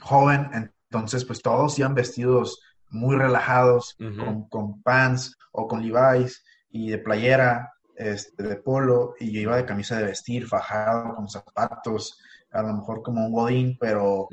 joven, 0.00 0.50
entonces 0.52 1.24
pues 1.24 1.40
todos 1.40 1.78
iban 1.78 1.94
vestidos 1.94 2.60
muy 2.90 3.16
relajados, 3.16 3.96
con, 3.98 4.48
con, 4.48 4.82
pants 4.82 5.36
o 5.52 5.66
con 5.66 5.82
Levi's 5.82 6.44
y 6.70 6.90
de 6.90 6.98
playera, 6.98 7.72
este, 7.96 8.42
de 8.42 8.56
polo, 8.56 9.14
y 9.20 9.32
yo 9.32 9.40
iba 9.40 9.56
de 9.56 9.66
camisa 9.66 9.96
de 9.96 10.04
vestir, 10.04 10.46
fajado, 10.46 11.14
con 11.14 11.28
zapatos, 11.28 12.20
a 12.50 12.62
lo 12.62 12.74
mejor 12.74 13.02
como 13.02 13.26
un 13.26 13.32
godín, 13.32 13.76
pero 13.78 14.28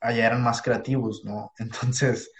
allá 0.00 0.26
eran 0.26 0.42
más 0.42 0.62
creativos, 0.62 1.24
¿no? 1.24 1.52
Entonces, 1.58 2.30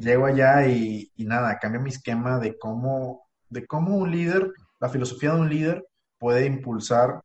llego 0.00 0.26
allá 0.26 0.66
y, 0.66 1.10
nada, 1.18 1.58
cambia 1.58 1.80
mi 1.80 1.90
esquema 1.90 2.38
de 2.38 2.58
cómo, 2.58 3.28
de 3.48 3.66
cómo 3.66 3.96
un 3.96 4.10
líder, 4.10 4.52
la 4.80 4.88
filosofía 4.88 5.32
de 5.32 5.40
un 5.40 5.48
líder 5.48 5.86
puede 6.18 6.46
impulsar 6.46 7.22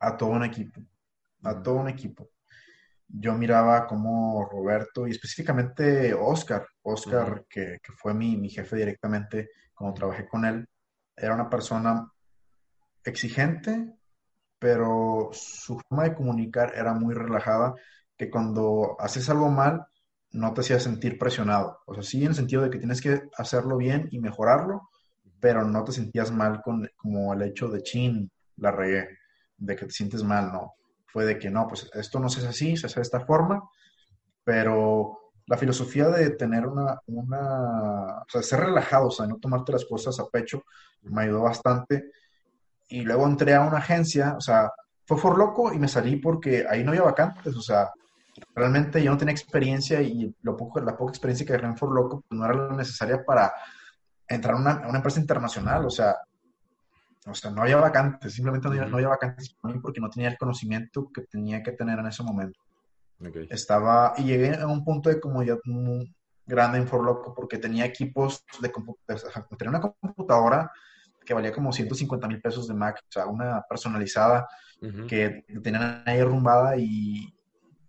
a 0.00 0.16
todo 0.16 0.30
un 0.30 0.44
equipo, 0.44 0.80
a 1.42 1.62
todo 1.62 1.76
un 1.76 1.88
equipo. 1.88 2.28
Yo 3.06 3.34
miraba 3.34 3.86
como 3.86 4.48
Roberto 4.50 5.06
y 5.06 5.10
específicamente 5.10 6.14
Oscar, 6.14 6.66
Oscar, 6.82 7.44
que, 7.48 7.78
que, 7.82 7.92
fue 7.92 8.12
mi, 8.12 8.36
mi 8.36 8.48
jefe 8.48 8.76
directamente 8.76 9.50
cuando 9.74 9.94
trabajé 9.94 10.26
con 10.26 10.44
él, 10.44 10.66
era 11.16 11.34
una 11.34 11.48
persona 11.48 12.10
exigente, 13.04 13.94
pero 14.58 15.30
su 15.32 15.78
forma 15.88 16.04
de 16.04 16.14
comunicar 16.14 16.72
era 16.74 16.94
muy 16.94 17.14
relajada, 17.14 17.74
que 18.16 18.30
cuando 18.30 18.96
haces 18.98 19.28
algo 19.28 19.50
mal, 19.50 19.86
no 20.32 20.52
te 20.52 20.62
hacía 20.62 20.80
sentir 20.80 21.18
presionado. 21.18 21.80
O 21.86 21.94
sea, 21.94 22.02
sí 22.02 22.22
en 22.22 22.28
el 22.28 22.34
sentido 22.34 22.62
de 22.62 22.70
que 22.70 22.78
tienes 22.78 23.00
que 23.00 23.22
hacerlo 23.36 23.76
bien 23.76 24.08
y 24.10 24.18
mejorarlo, 24.18 24.88
pero 25.40 25.64
no 25.64 25.84
te 25.84 25.92
sentías 25.92 26.32
mal 26.32 26.62
con 26.62 26.88
como 26.96 27.34
el 27.34 27.42
hecho 27.42 27.68
de 27.68 27.82
chin, 27.82 28.30
la 28.56 28.70
regué, 28.70 29.08
de 29.56 29.76
que 29.76 29.86
te 29.86 29.92
sientes 29.92 30.22
mal, 30.22 30.52
no. 30.52 30.74
Fue 31.06 31.24
de 31.24 31.38
que 31.38 31.50
no, 31.50 31.68
pues 31.68 31.88
esto 31.94 32.18
no 32.18 32.28
se 32.28 32.40
hace 32.40 32.48
así, 32.48 32.76
se 32.76 32.86
hace 32.86 32.96
de 32.96 33.02
esta 33.02 33.20
forma, 33.20 33.62
pero 34.42 35.23
la 35.46 35.58
filosofía 35.58 36.08
de 36.08 36.30
tener 36.30 36.66
una, 36.66 37.00
una, 37.06 38.18
o 38.20 38.26
sea, 38.28 38.42
ser 38.42 38.60
relajado, 38.60 39.08
o 39.08 39.10
sea, 39.10 39.26
no 39.26 39.36
tomarte 39.36 39.72
las 39.72 39.84
cosas 39.84 40.18
a 40.18 40.26
pecho, 40.26 40.64
me 41.02 41.22
ayudó 41.22 41.42
bastante 41.42 42.10
y 42.88 43.02
luego 43.02 43.26
entré 43.26 43.54
a 43.54 43.60
una 43.60 43.78
agencia, 43.78 44.34
o 44.36 44.40
sea, 44.40 44.70
fue 45.06 45.20
por 45.20 45.36
loco 45.36 45.72
y 45.72 45.78
me 45.78 45.88
salí 45.88 46.16
porque 46.16 46.66
ahí 46.68 46.82
no 46.82 46.90
había 46.90 47.02
vacantes, 47.02 47.54
o 47.56 47.60
sea, 47.60 47.92
realmente 48.54 49.02
yo 49.02 49.10
no 49.10 49.18
tenía 49.18 49.32
experiencia 49.32 50.00
y 50.00 50.34
lo 50.42 50.56
poco, 50.56 50.80
la 50.80 50.96
poca 50.96 51.10
experiencia 51.10 51.46
que 51.46 51.52
agarré 51.52 51.68
en 51.68 51.76
For 51.76 51.92
Loco 51.92 52.24
pues, 52.26 52.38
no 52.38 52.44
era 52.44 52.54
la 52.54 52.76
necesaria 52.76 53.24
para 53.24 53.52
entrar 54.26 54.54
a 54.54 54.58
una, 54.58 54.88
una, 54.88 54.96
empresa 54.96 55.20
internacional, 55.20 55.84
o 55.84 55.90
sea, 55.90 56.16
o 57.26 57.34
sea, 57.34 57.50
no 57.50 57.62
había 57.62 57.76
vacantes, 57.76 58.34
simplemente 58.34 58.68
no 58.68 58.96
había, 58.96 59.08
vacantes 59.08 59.54
para 59.60 59.74
mí 59.74 59.80
porque 59.80 60.00
no 60.00 60.10
tenía 60.10 60.28
el 60.28 60.38
conocimiento 60.38 61.10
que 61.12 61.22
tenía 61.22 61.62
que 61.62 61.72
tener 61.72 61.98
en 61.98 62.06
ese 62.06 62.22
momento. 62.22 62.60
Estaba, 63.50 64.14
y 64.16 64.24
llegué 64.24 64.54
a 64.54 64.66
un 64.66 64.84
punto 64.84 65.08
de 65.08 65.20
como 65.20 65.42
ya 65.42 65.56
muy 65.64 66.14
grande 66.46 66.78
en 66.78 66.86
For 66.86 67.02
Loco 67.02 67.34
porque 67.34 67.58
tenía 67.58 67.84
equipos 67.84 68.44
de, 68.60 68.68
de 68.68 69.14
tenía 69.56 69.70
una 69.70 69.80
computadora 69.80 70.70
que 71.24 71.34
valía 71.34 71.52
como 71.52 71.72
150 71.72 72.28
mil 72.28 72.40
pesos 72.40 72.68
de 72.68 72.74
Mac, 72.74 73.00
o 73.02 73.12
sea, 73.12 73.26
una 73.26 73.62
personalizada 73.68 74.46
que 75.08 75.44
tenían 75.62 76.02
ahí 76.04 76.20
arrumbada 76.20 76.76
y 76.76 77.34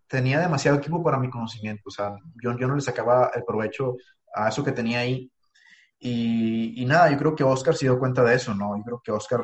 tenía 0.07 0.39
demasiado 0.39 0.77
equipo 0.77 1.03
para 1.03 1.19
mi 1.19 1.29
conocimiento, 1.29 1.83
o 1.87 1.91
sea, 1.91 2.15
yo, 2.41 2.57
yo 2.57 2.67
no 2.67 2.75
le 2.75 2.81
sacaba 2.81 3.31
el 3.35 3.43
provecho 3.43 3.97
a 4.33 4.47
eso 4.47 4.63
que 4.63 4.71
tenía 4.71 4.99
ahí. 4.99 5.29
Y, 5.99 6.81
y, 6.81 6.85
nada, 6.85 7.09
yo 7.09 7.17
creo 7.17 7.35
que 7.35 7.43
Oscar 7.43 7.75
se 7.75 7.85
dio 7.85 7.99
cuenta 7.99 8.23
de 8.23 8.35
eso, 8.35 8.53
¿no? 8.53 8.77
Yo 8.77 8.83
creo 8.83 9.01
que 9.03 9.11
Oscar 9.11 9.41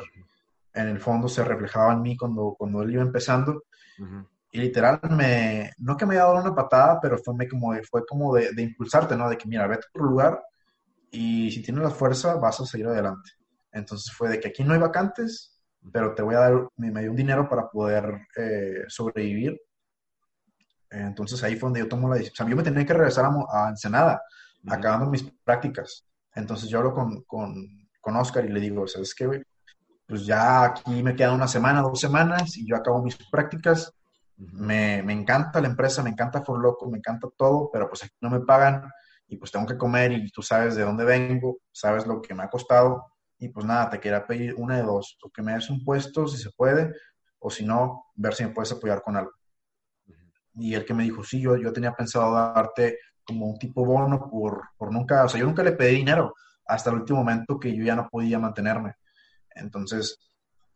en 0.74 0.88
el 0.88 1.00
fondo 1.00 1.28
se 1.28 1.44
reflejaba 1.44 1.92
en 1.92 2.02
mí 2.02 2.16
cuando, 2.16 2.54
cuando 2.58 2.82
él 2.82 2.92
iba 2.92 3.02
empezando. 3.02 3.64
Y 4.54 4.60
literal, 4.60 5.00
me, 5.10 5.72
no 5.78 5.96
que 5.96 6.04
me 6.04 6.14
haya 6.14 6.24
dado 6.24 6.40
una 6.40 6.54
patada, 6.54 7.00
pero 7.00 7.16
fue 7.18 7.48
como, 7.48 7.74
fue 7.90 8.04
como 8.06 8.34
de, 8.34 8.52
de 8.52 8.62
impulsarte, 8.62 9.16
¿no? 9.16 9.28
De 9.28 9.38
que, 9.38 9.48
mira, 9.48 9.66
vete 9.66 9.86
a 9.86 9.88
otro 9.88 10.04
lugar 10.04 10.42
y 11.10 11.50
si 11.50 11.62
tienes 11.62 11.82
la 11.82 11.90
fuerza 11.90 12.34
vas 12.36 12.60
a 12.60 12.66
seguir 12.66 12.86
adelante. 12.86 13.30
Entonces 13.72 14.12
fue 14.12 14.28
de 14.28 14.40
que 14.40 14.48
aquí 14.48 14.62
no 14.62 14.74
hay 14.74 14.80
vacantes, 14.80 15.58
pero 15.92 16.14
te 16.14 16.22
voy 16.22 16.34
a 16.34 16.40
dar, 16.40 16.68
me, 16.76 17.00
dio 17.00 17.10
un 17.10 17.16
dinero 17.16 17.48
para 17.48 17.68
poder 17.68 18.26
eh, 18.36 18.84
sobrevivir. 18.88 19.60
Entonces 20.90 21.42
ahí 21.42 21.56
fue 21.56 21.68
donde 21.68 21.80
yo 21.80 21.88
tomo 21.88 22.08
la 22.08 22.16
decisión. 22.16 22.34
O 22.34 22.36
sea, 22.36 22.50
yo 22.50 22.56
me 22.56 22.62
tenía 22.62 22.86
que 22.86 22.92
regresar 22.92 23.24
a, 23.24 23.66
a 23.66 23.70
Ensenada, 23.70 24.22
acabando 24.68 25.06
mis 25.06 25.22
prácticas. 25.44 26.06
Entonces 26.34 26.68
yo 26.68 26.78
hablo 26.78 26.92
con, 26.94 27.22
con, 27.22 27.54
con 28.00 28.16
Oscar 28.16 28.44
y 28.44 28.48
le 28.48 28.60
digo, 28.60 28.86
¿sabes 28.86 29.14
qué, 29.14 29.44
Pues 30.06 30.26
ya 30.26 30.64
aquí 30.64 31.02
me 31.02 31.16
queda 31.16 31.32
una 31.32 31.48
semana, 31.48 31.80
dos 31.82 32.00
semanas 32.00 32.56
y 32.56 32.66
yo 32.66 32.76
acabo 32.76 33.02
mis 33.02 33.16
prácticas 33.30 33.92
me, 34.36 34.98
encanta 35.12 35.60
la 35.60 35.68
empresa, 35.68 36.02
me 36.02 36.10
encanta 36.10 36.42
For 36.42 36.60
Loco, 36.60 36.90
me 36.90 36.98
encanta 36.98 37.28
todo, 37.36 37.70
pero 37.72 37.88
pues 37.88 38.04
aquí 38.04 38.16
no 38.20 38.30
me 38.30 38.40
pagan 38.40 38.90
y 39.26 39.36
pues 39.36 39.50
tengo 39.50 39.66
que 39.66 39.78
comer 39.78 40.12
y 40.12 40.30
tú 40.30 40.42
sabes 40.42 40.74
de 40.74 40.82
dónde 40.82 41.04
vengo, 41.04 41.58
sabes 41.70 42.06
lo 42.06 42.20
que 42.20 42.34
me 42.34 42.42
ha 42.42 42.50
costado 42.50 43.12
y 43.38 43.48
pues 43.48 43.66
nada, 43.66 43.90
te 43.90 44.00
quería 44.00 44.26
pedir 44.26 44.54
una 44.56 44.76
de 44.76 44.82
dos, 44.82 45.18
o 45.22 45.30
que 45.30 45.42
me 45.42 45.54
des 45.54 45.68
un 45.68 45.84
puesto 45.84 46.28
si 46.28 46.38
se 46.38 46.50
puede, 46.56 46.94
o 47.40 47.50
si 47.50 47.64
no, 47.64 48.06
ver 48.14 48.34
si 48.34 48.44
me 48.44 48.50
puedes 48.50 48.70
apoyar 48.70 49.02
con 49.02 49.16
algo. 49.16 49.32
Y 50.54 50.74
el 50.74 50.84
que 50.84 50.94
me 50.94 51.02
dijo, 51.02 51.24
sí, 51.24 51.40
yo, 51.40 51.56
yo 51.56 51.72
tenía 51.72 51.92
pensado 51.92 52.32
darte 52.34 52.98
como 53.24 53.46
un 53.46 53.58
tipo 53.58 53.84
bono 53.84 54.30
por, 54.30 54.62
por 54.76 54.92
nunca, 54.92 55.24
o 55.24 55.28
sea, 55.28 55.40
yo 55.40 55.46
nunca 55.46 55.62
le 55.64 55.72
pedí 55.72 55.96
dinero 55.96 56.34
hasta 56.66 56.90
el 56.90 56.96
último 56.96 57.18
momento 57.18 57.58
que 57.58 57.74
yo 57.74 57.84
ya 57.84 57.96
no 57.96 58.08
podía 58.08 58.38
mantenerme. 58.38 58.94
Entonces, 59.54 60.18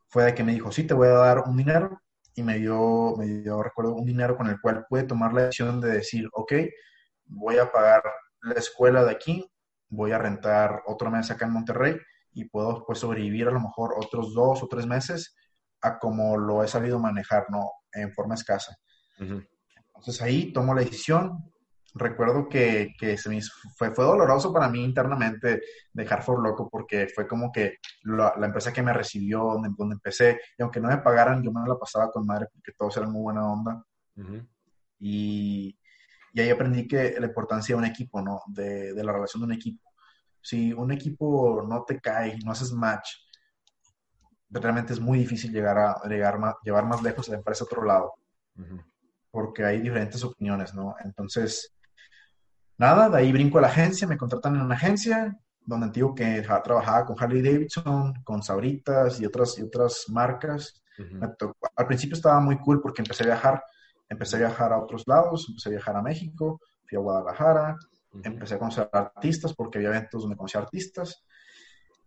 fue 0.09 0.25
de 0.25 0.35
que 0.35 0.43
me 0.43 0.53
dijo, 0.53 0.73
sí, 0.73 0.85
te 0.85 0.95
voy 0.95 1.09
a 1.09 1.13
dar 1.13 1.41
un 1.47 1.57
dinero 1.57 2.01
y 2.37 2.43
me 2.43 2.59
dio, 2.59 3.15
me 3.17 3.27
dio, 3.27 3.63
recuerdo, 3.63 3.95
un 3.95 4.05
dinero 4.05 4.37
con 4.37 4.47
el 4.47 4.61
cual 4.61 4.85
pude 4.89 5.05
tomar 5.05 5.33
la 5.33 5.47
decisión 5.47 5.81
de 5.81 5.91
decir, 5.91 6.29
ok, 6.33 6.53
voy 7.25 7.57
a 7.57 7.73
pagar 7.73 8.03
la 8.43 8.55
escuela 8.55 9.03
de 9.05 9.11
aquí, 9.11 9.51
voy 9.89 10.13
a 10.13 10.19
rentar 10.19 10.83
otro 10.87 11.11
mes 11.11 11.31
acá 11.31 11.47
en 11.47 11.53
Monterrey 11.53 11.97
y 12.35 12.45
puedo 12.45 12.85
pues 12.87 12.99
sobrevivir 12.99 13.49
a 13.49 13.53
lo 13.53 13.61
mejor 13.61 13.95
otros 13.97 14.35
dos 14.35 14.63
o 14.63 14.69
tres 14.69 14.87
meses 14.87 15.35
a 15.81 15.99
como 15.99 16.37
lo 16.37 16.63
he 16.63 16.69
sabido 16.69 16.99
manejar, 16.99 17.47
¿no? 17.49 17.71
En 17.93 18.13
forma 18.13 18.35
escasa. 18.35 18.77
Entonces 19.19 20.21
ahí 20.21 20.53
tomo 20.53 20.75
la 20.75 20.83
decisión, 20.83 21.51
recuerdo 21.97 22.49
que, 22.49 22.95
que 22.99 23.17
se 23.17 23.29
me 23.29 23.41
fue, 23.77 23.95
fue 23.95 24.05
doloroso 24.05 24.53
para 24.53 24.69
mí 24.69 24.85
internamente 24.85 25.63
dejar 25.93 26.23
For 26.23 26.43
Loco 26.43 26.69
porque 26.71 27.09
fue 27.09 27.27
como 27.27 27.51
que 27.51 27.79
la, 28.05 28.35
empresa 28.43 28.73
que 28.73 28.83
me 28.83 28.93
recibió, 28.93 29.41
donde, 29.41 29.71
donde, 29.77 29.95
empecé, 29.95 30.41
y 30.59 30.63
aunque 30.63 30.81
no 30.81 30.89
me 30.89 30.99
pagaran, 30.99 31.43
yo 31.43 31.51
me 31.53 31.67
la 31.67 31.79
pasaba 31.79 32.11
con 32.11 32.27
madre 32.27 32.47
porque 32.53 32.73
todos 32.77 32.97
eran 32.97 33.13
muy 33.13 33.23
buena 33.23 33.51
onda. 33.51 33.85
y, 34.99 35.77
y, 36.33 36.41
ahí 36.41 36.51
aprendí 36.51 36.87
que 36.87 37.17
la 37.19 37.27
importancia 37.27 37.75
de 37.75 37.79
un 37.79 37.87
equipo, 37.87 38.21
¿no? 38.21 38.43
De, 38.47 38.93
de, 38.93 39.05
la 39.05 39.13
relación 39.13 39.43
de 39.43 39.47
un 39.47 39.53
equipo. 39.53 39.93
Si 40.41 40.73
un 40.73 40.93
equipo 40.93 41.65
no 41.67 41.85
te 41.85 42.01
cae, 42.01 42.39
no 42.45 42.53
haces 42.53 42.73
match, 42.73 43.09
realmente 44.51 44.93
es 44.93 45.01
muy 45.01 45.19
difícil 45.19 45.53
llegar 45.53 45.79
a 45.79 46.01
llegar 46.09 46.39
más, 46.39 46.55
llevar 46.63 46.87
más 46.87 47.03
lejos 47.03 47.29
la 47.29 47.37
empresa 47.37 47.65
a 47.65 47.67
otro 47.67 47.85
lado. 47.85 48.15
Porque 49.31 49.65
hay 49.65 49.81
diferentes 49.81 50.23
opiniones, 50.25 50.73
¿no? 50.75 50.95
Entonces, 51.05 51.76
nada, 52.79 53.09
de 53.09 53.19
ahí 53.19 53.33
brinco 53.33 53.59
a 53.59 53.63
la 53.63 53.69
agencia, 53.69 54.07
me 54.07 54.17
contratan 54.17 54.57
en 54.57 54.63
una 54.63 54.75
agencia 54.75 55.37
donde 55.67 55.87
antiguo 55.87 56.15
que 56.15 56.43
trabajaba 56.43 57.05
con 57.05 57.17
Harley 57.19 57.43
Davidson, 57.43 58.23
con 58.23 58.43
Sabritas 58.43 59.21
y 59.21 59.27
otras, 59.27 59.59
y 59.59 59.63
otras 59.63 60.05
marcas. 60.09 60.83
al 61.77 61.87
principio 61.87 62.17
estaba 62.17 62.41
muy 62.41 62.59
cool 62.59 62.81
porque 62.81 63.03
empecé 63.03 63.25
a 63.25 63.27
viajar, 63.27 63.63
empecé 64.09 64.37
a 64.37 64.41
viajar 64.41 64.73
a 64.73 64.79
otros 64.79 65.03
lados, 65.07 65.47
empecé 65.49 65.69
a 65.69 65.73
viajar 65.73 65.97
a 65.97 66.03
México, 66.03 66.61
fui 66.89 66.97
a 66.97 67.01
Guadalajara, 67.01 67.77
empecé 68.23 68.55
a 68.55 68.59
conocer 68.59 68.89
artistas 68.93 69.53
porque 69.55 69.79
había 69.79 69.89
eventos 69.89 70.23
donde 70.23 70.37
conocí 70.37 70.57
artistas. 70.57 71.25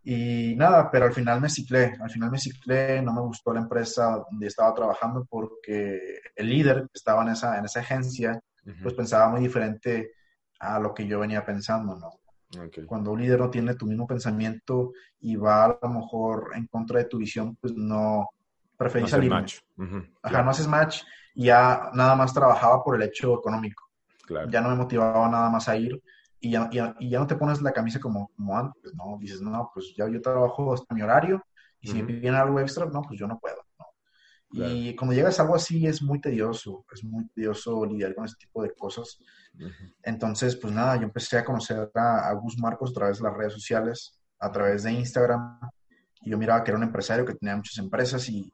Y 0.02 0.56
nada, 0.56 0.90
pero 0.90 1.06
al 1.06 1.14
final 1.14 1.42
me 1.42 1.50
ciclé, 1.50 1.98
al 2.00 2.10
final 2.10 2.32
me 2.32 2.40
ciclé, 2.40 3.02
no 3.02 3.14
me 3.14 3.22
gustó 3.22 3.54
la 3.54 3.60
empresa 3.60 4.24
donde 4.32 4.48
estaba 4.48 4.74
trabajando 4.74 5.28
porque 5.30 6.20
el 6.34 6.50
líder 6.50 6.84
que 6.84 6.98
estaba 6.98 7.22
en 7.24 7.30
esa, 7.30 7.60
en 7.60 7.66
esa 7.66 7.82
agencia, 7.82 8.40
pues 8.82 8.94
pensaba 8.94 9.30
muy 9.30 9.42
diferente 9.42 10.12
a 10.60 10.80
lo 10.80 10.93
que 10.93 11.07
yo 11.07 11.20
venía 11.20 11.45
pensando, 11.45 11.97
¿no? 11.97 12.12
Cuando 12.88 13.12
un 13.12 13.22
líder 13.22 13.39
no 13.39 13.49
tiene 13.49 13.76
tu 13.76 13.86
mismo 13.86 14.07
pensamiento 14.07 14.93
y 15.20 15.36
va 15.36 15.66
a 15.66 15.80
lo 15.82 15.89
mejor 15.89 16.51
en 16.55 16.66
contra 16.66 16.97
de 16.99 17.05
tu 17.05 17.18
visión, 17.20 17.55
pues 17.55 17.74
no, 17.76 18.28
preferí 18.76 19.03
no 19.03 19.07
salir. 19.07 19.30
Match. 19.30 19.60
Ajá, 20.24 20.41
no 20.41 20.49
haces 20.49 20.68
match 20.68 21.03
y 21.36 21.45
ya 21.45 21.91
nada 21.93 22.16
más 22.16 22.34
trabajaba 22.34 22.84
por 22.84 22.95
el 22.95 23.03
hecho 23.03 23.36
económico. 23.36 23.89
Claro. 24.26 24.49
Ya 24.49 24.62
no 24.62 24.70
me 24.70 24.76
motivaba 24.76 25.30
nada 25.30 25.49
más 25.49 25.70
a 25.70 25.78
ir 25.78 26.01
y 26.39 26.51
ya, 26.51 26.70
y 26.99 27.10
ya 27.10 27.20
no 27.20 27.28
te 27.28 27.36
pones 27.36 27.62
la 27.62 27.72
camisa 27.72 27.99
como, 27.99 28.32
como, 28.36 28.57
antes, 28.57 28.93
¿no? 28.95 29.18
Dices, 29.20 29.41
no, 29.41 29.70
pues 29.74 29.93
ya 29.95 30.07
yo 30.07 30.22
trabajo 30.22 30.74
hasta 30.74 30.95
mi 30.95 31.01
horario 31.01 31.43
y 31.82 31.88
si 31.88 32.01
me 32.01 32.14
piden 32.14 32.36
algo 32.36 32.60
extra, 32.60 32.86
no, 32.86 33.01
pues 33.01 33.20
yo 33.20 33.28
no 33.28 33.38
puedo, 33.39 33.64
Y 34.52 34.95
cuando 34.95 35.16
llegas 35.16 35.39
a 35.39 35.43
algo 35.43 35.56
así 35.56 35.86
es 35.86 36.02
muy 36.02 36.20
tedioso, 36.20 36.86
es 36.91 37.04
muy 37.04 37.28
tedioso 37.30 37.86
lidiar 37.86 38.16
con 38.16 38.26
ese 38.26 38.36
tipo 38.38 38.64
de 38.64 38.74
cosas. 38.74 39.20
Entonces, 40.02 40.56
pues 40.56 40.74
nada, 40.74 40.95
yo 40.95 41.04
empecé 41.04 41.38
a 41.38 41.45
conocer 41.45 41.91
a, 41.93 42.34
Gus 42.34 42.58
Marcos 42.58 42.91
a 42.91 42.93
través 42.93 43.18
de 43.20 43.24
las 43.26 43.38
redes 43.38 43.54
sociales, 43.54 44.20
a 44.39 44.52
través 44.52 44.84
de 44.84 44.93
Instagram. 44.93 45.60
Y 46.22 46.32
yo 46.32 46.38
miraba 46.38 46.64
que 46.64 46.72
era 46.72 46.78
un 46.78 46.84
empresario 46.84 47.26
que 47.26 47.36
tenía 47.36 47.56
muchas 47.56 47.78
empresas 47.78 48.28
y, 48.30 48.52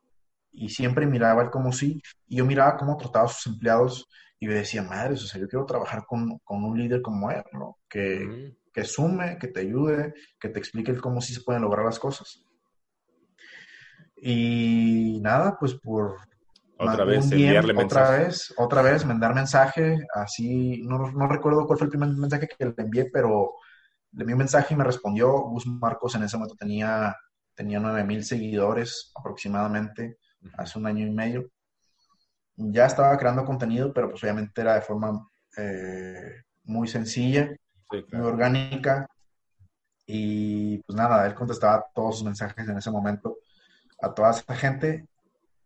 y 0.51 0.69
siempre 0.69 1.05
miraba 1.05 1.43
él 1.43 1.49
como 1.49 1.71
sí. 1.71 2.01
Y 2.27 2.37
yo 2.37 2.45
miraba 2.45 2.75
cómo 2.75 2.97
trataba 2.97 3.25
a 3.25 3.29
sus 3.29 3.53
empleados 3.53 4.07
y 4.39 4.47
me 4.47 4.55
decía, 4.55 4.83
madre, 4.83 5.13
o 5.13 5.17
sea, 5.17 5.39
yo 5.39 5.47
quiero 5.47 5.65
trabajar 5.65 6.05
con, 6.05 6.39
con 6.39 6.63
un 6.63 6.77
líder 6.77 7.01
como 7.01 7.31
él, 7.31 7.43
¿no? 7.53 7.77
Que, 7.87 8.57
que 8.73 8.83
sume, 8.83 9.37
que 9.39 9.47
te 9.47 9.61
ayude, 9.61 10.13
que 10.37 10.49
te 10.49 10.59
explique 10.59 10.97
cómo 10.97 11.21
sí 11.21 11.33
se 11.33 11.41
pueden 11.41 11.61
lograr 11.61 11.85
las 11.85 11.99
cosas. 11.99 12.44
Y 14.27 15.19
nada, 15.21 15.55
pues 15.59 15.75
por... 15.75 16.17
Otra 16.79 17.05
vez, 17.05 17.31
enviarle 17.31 17.75
otra 17.81 18.09
vez, 18.09 18.53
otra 18.57 18.81
vez, 18.81 19.05
mandar 19.05 19.35
mensaje, 19.35 19.99
así, 20.13 20.81
no, 20.81 21.11
no, 21.11 21.27
recuerdo 21.27 21.67
cuál 21.67 21.77
fue 21.77 21.85
el 21.85 21.91
primer 21.91 22.09
mensaje 22.09 22.47
que 22.47 22.65
le 22.65 22.73
envié, 22.75 23.05
pero 23.13 23.53
le 24.13 24.23
envié 24.23 24.33
un 24.33 24.39
mensaje 24.39 24.73
y 24.73 24.77
me 24.77 24.83
respondió. 24.83 25.31
Gus 25.31 25.67
Marcos 25.67 26.15
en 26.15 26.23
ese 26.23 26.37
momento 26.37 26.55
tenía, 26.55 27.15
tenía 27.53 27.79
9000 27.79 28.25
seguidores 28.25 29.11
aproximadamente, 29.15 30.17
hace 30.57 30.79
un 30.79 30.87
año 30.87 31.05
y 31.05 31.11
medio. 31.11 31.47
Ya 32.55 32.87
estaba 32.87 33.15
creando 33.19 33.45
contenido, 33.45 33.93
pero 33.93 34.09
pues 34.09 34.23
obviamente 34.23 34.59
era 34.59 34.73
de 34.73 34.81
forma 34.81 35.29
eh, 35.55 36.41
muy 36.63 36.87
sencilla, 36.87 37.55
muy 38.11 38.21
orgánica. 38.21 39.07
Y 40.07 40.79
pues 40.79 40.97
nada, 40.97 41.27
él 41.27 41.35
contestaba 41.35 41.85
todos 41.93 42.17
sus 42.17 42.25
mensajes 42.25 42.67
en 42.67 42.77
ese 42.77 42.89
momento 42.89 43.37
a 44.05 44.13
toda 44.13 44.31
esa 44.31 44.55
gente 44.55 45.07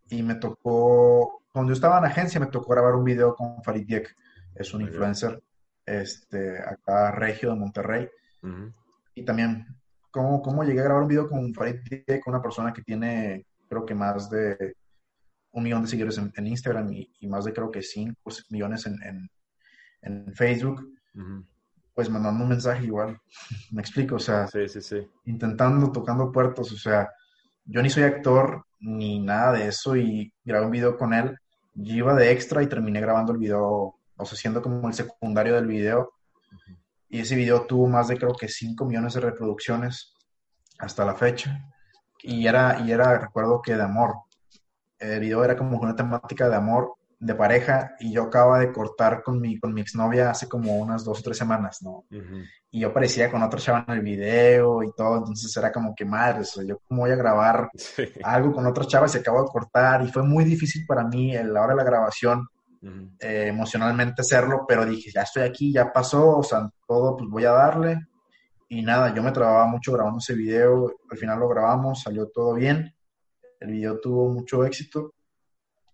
y 0.09 0.23
me 0.23 0.35
tocó, 0.35 1.43
cuando 1.51 1.69
yo 1.71 1.73
estaba 1.73 1.99
en 1.99 2.05
agencia, 2.05 2.39
me 2.39 2.47
tocó 2.47 2.71
grabar 2.71 2.95
un 2.95 3.03
video 3.03 3.35
con 3.35 3.61
Farid 3.63 3.85
Diek, 3.85 4.15
es 4.55 4.73
un 4.73 4.81
influencer 4.81 5.41
este, 5.85 6.57
acá 6.59 7.11
regio 7.11 7.49
de 7.49 7.55
Monterrey. 7.55 8.09
Y 9.13 9.23
también, 9.23 9.67
¿cómo, 10.09 10.41
¿cómo 10.41 10.63
llegué 10.63 10.79
a 10.79 10.85
grabar 10.85 11.03
un 11.03 11.09
video 11.09 11.27
con 11.27 11.53
Farid 11.53 11.81
Diek, 12.07 12.25
una 12.27 12.41
persona 12.41 12.73
que 12.73 12.81
tiene, 12.81 13.45
creo 13.67 13.85
que 13.85 13.93
más 13.93 14.29
de 14.29 14.75
un 15.51 15.63
millón 15.63 15.81
de 15.81 15.89
seguidores 15.89 16.17
en, 16.17 16.47
Instagram 16.47 16.91
y, 16.93 17.27
más 17.27 17.43
de 17.45 17.53
creo 17.53 17.69
que 17.69 17.81
cinco 17.81 18.31
millones 18.49 18.85
en, 18.85 19.29
en, 20.01 20.33
Facebook? 20.33 20.87
Pues 21.93 22.09
mandando 22.09 22.43
un 22.43 22.49
mensaje 22.49 22.85
igual, 22.85 23.19
me 23.71 23.81
explico, 23.81 24.15
o 24.15 24.19
sea, 24.19 24.47
intentando, 25.25 25.91
tocando 25.91 26.31
puertos, 26.31 26.71
o 26.71 26.77
sea, 26.77 27.09
yo 27.69 27.83
ni 27.83 27.89
soy 27.89 28.03
actor 28.03 28.65
ni 28.79 29.19
nada 29.19 29.53
de 29.53 29.67
eso 29.67 29.95
y 29.95 30.33
grabé 30.43 30.65
un 30.65 30.71
video 30.71 30.97
con 30.97 31.13
él. 31.13 31.37
Yo 31.75 31.93
iba 31.93 32.15
de 32.15 32.31
extra 32.31 32.63
y 32.63 32.67
terminé 32.67 32.99
grabando 32.99 33.31
el 33.31 33.37
video, 33.37 33.95
o 34.17 34.25
sea, 34.25 34.37
siendo 34.37 34.61
como 34.61 34.87
el 34.87 34.93
secundario 34.93 35.55
del 35.55 35.67
video. 35.67 36.13
Y 37.09 37.19
ese 37.19 37.35
video 37.35 37.65
tuvo 37.65 37.87
más 37.87 38.07
de 38.07 38.17
creo 38.17 38.33
que 38.33 38.47
5 38.47 38.85
millones 38.85 39.13
de 39.13 39.21
reproducciones 39.21 40.13
hasta 40.79 41.05
la 41.05 41.15
fecha. 41.15 41.63
Y 42.23 42.47
era, 42.47 42.81
y 42.81 42.91
era, 42.91 43.17
recuerdo 43.19 43.61
que 43.61 43.75
de 43.75 43.83
amor. 43.83 44.15
El 44.97 45.19
video 45.19 45.43
era 45.43 45.55
como 45.55 45.77
una 45.77 45.95
temática 45.95 46.49
de 46.49 46.55
amor 46.55 46.95
de 47.19 47.35
pareja 47.35 47.95
y 47.99 48.13
yo 48.13 48.23
acababa 48.23 48.59
de 48.59 48.71
cortar 48.71 49.21
con 49.23 49.41
mi, 49.41 49.59
con 49.59 49.73
mi 49.73 49.81
exnovia 49.81 50.29
hace 50.29 50.47
como 50.47 50.77
unas 50.77 51.03
dos 51.03 51.19
o 51.19 51.23
tres 51.23 51.37
semanas, 51.37 51.81
¿no? 51.81 52.05
Y 52.71 52.79
yo 52.79 52.89
aparecía 52.89 53.29
con 53.29 53.43
otra 53.43 53.59
chava 53.59 53.83
en 53.87 53.95
el 53.95 54.01
video 54.01 54.83
y 54.83 54.91
todo, 54.95 55.17
entonces 55.17 55.55
era 55.57 55.71
como 55.71 55.93
que 55.93 56.05
madre, 56.05 56.45
yo 56.65 56.79
cómo 56.87 57.01
voy 57.01 57.11
a 57.11 57.17
grabar 57.17 57.69
algo 58.23 58.53
con 58.53 58.65
otra 58.65 58.85
chava 58.85 59.07
y 59.07 59.09
se 59.09 59.19
acabó 59.19 59.43
de 59.43 59.49
cortar 59.49 60.01
y 60.03 60.07
fue 60.07 60.23
muy 60.23 60.45
difícil 60.45 60.85
para 60.85 61.03
mí 61.03 61.35
a 61.35 61.43
la 61.43 61.61
hora 61.61 61.73
de 61.73 61.77
la 61.77 61.83
grabación 61.83 62.47
eh, 62.81 63.47
emocionalmente 63.49 64.21
hacerlo, 64.21 64.63
pero 64.65 64.85
dije, 64.85 65.11
ya 65.13 65.23
estoy 65.23 65.43
aquí, 65.43 65.73
ya 65.73 65.91
pasó, 65.91 66.37
o 66.37 66.43
sea, 66.43 66.69
todo, 66.87 67.17
pues 67.17 67.29
voy 67.29 67.43
a 67.43 67.51
darle. 67.51 67.99
Y 68.69 68.81
nada, 68.81 69.13
yo 69.13 69.21
me 69.21 69.31
trababa 69.31 69.65
mucho 69.65 69.91
grabando 69.91 70.19
ese 70.19 70.35
video, 70.35 70.95
al 71.09 71.17
final 71.17 71.39
lo 71.39 71.49
grabamos, 71.49 72.03
salió 72.03 72.27
todo 72.27 72.53
bien, 72.53 72.95
el 73.59 73.71
video 73.71 73.99
tuvo 73.99 74.29
mucho 74.29 74.63
éxito. 74.63 75.13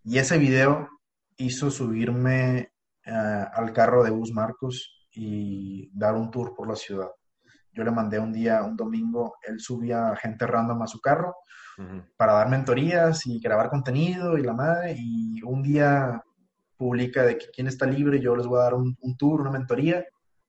Y 0.04 0.18
ese 0.18 0.38
video 0.38 0.88
hizo 1.36 1.70
subirme 1.70 2.72
eh, 3.04 3.44
al 3.52 3.72
carro 3.72 4.02
de 4.02 4.10
Bus 4.10 4.32
Marcos 4.32 5.06
y 5.12 5.90
dar 5.92 6.14
un 6.14 6.30
tour 6.30 6.54
por 6.54 6.68
la 6.68 6.76
ciudad. 6.76 7.10
Yo 7.72 7.84
le 7.84 7.90
mandé 7.90 8.18
un 8.18 8.32
día, 8.32 8.62
un 8.62 8.76
domingo, 8.76 9.36
él 9.46 9.60
subía 9.60 10.14
gente 10.16 10.46
random 10.46 10.82
a 10.82 10.86
su 10.86 11.00
carro 11.00 11.36
para 12.16 12.32
dar 12.32 12.48
mentorías 12.48 13.26
y 13.26 13.38
grabar 13.38 13.68
contenido 13.68 14.38
y 14.38 14.42
la 14.42 14.54
madre, 14.54 14.94
y 14.98 15.42
un 15.42 15.62
día 15.62 16.22
publica 16.76 17.22
de 17.22 17.36
que 17.36 17.46
quién 17.54 17.66
está 17.66 17.86
libre, 17.86 18.20
yo 18.20 18.34
les 18.34 18.46
voy 18.46 18.60
a 18.60 18.64
dar 18.64 18.74
un, 18.74 18.96
tour, 19.18 19.42
una 19.42 19.50
mentoría, 19.50 20.04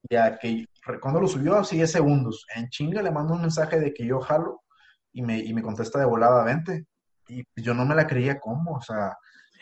ya 0.09 0.37
que 0.37 0.65
cuando 1.01 1.19
lo 1.19 1.27
subió, 1.27 1.57
así 1.57 1.85
segundos, 1.85 2.45
en 2.55 2.69
chinga 2.69 3.01
le 3.01 3.11
mando 3.11 3.33
un 3.33 3.41
mensaje 3.41 3.79
de 3.79 3.93
que 3.93 4.05
yo 4.05 4.21
jalo 4.21 4.61
y 5.11 5.21
me, 5.21 5.39
y 5.39 5.53
me 5.53 5.61
contesta 5.61 5.99
de 5.99 6.05
volada, 6.05 6.43
20. 6.45 6.85
Y 7.29 7.43
yo 7.57 7.73
no 7.73 7.85
me 7.85 7.95
la 7.95 8.07
creía 8.07 8.39
cómo, 8.39 8.75
o 8.75 8.81
sea, 8.81 9.17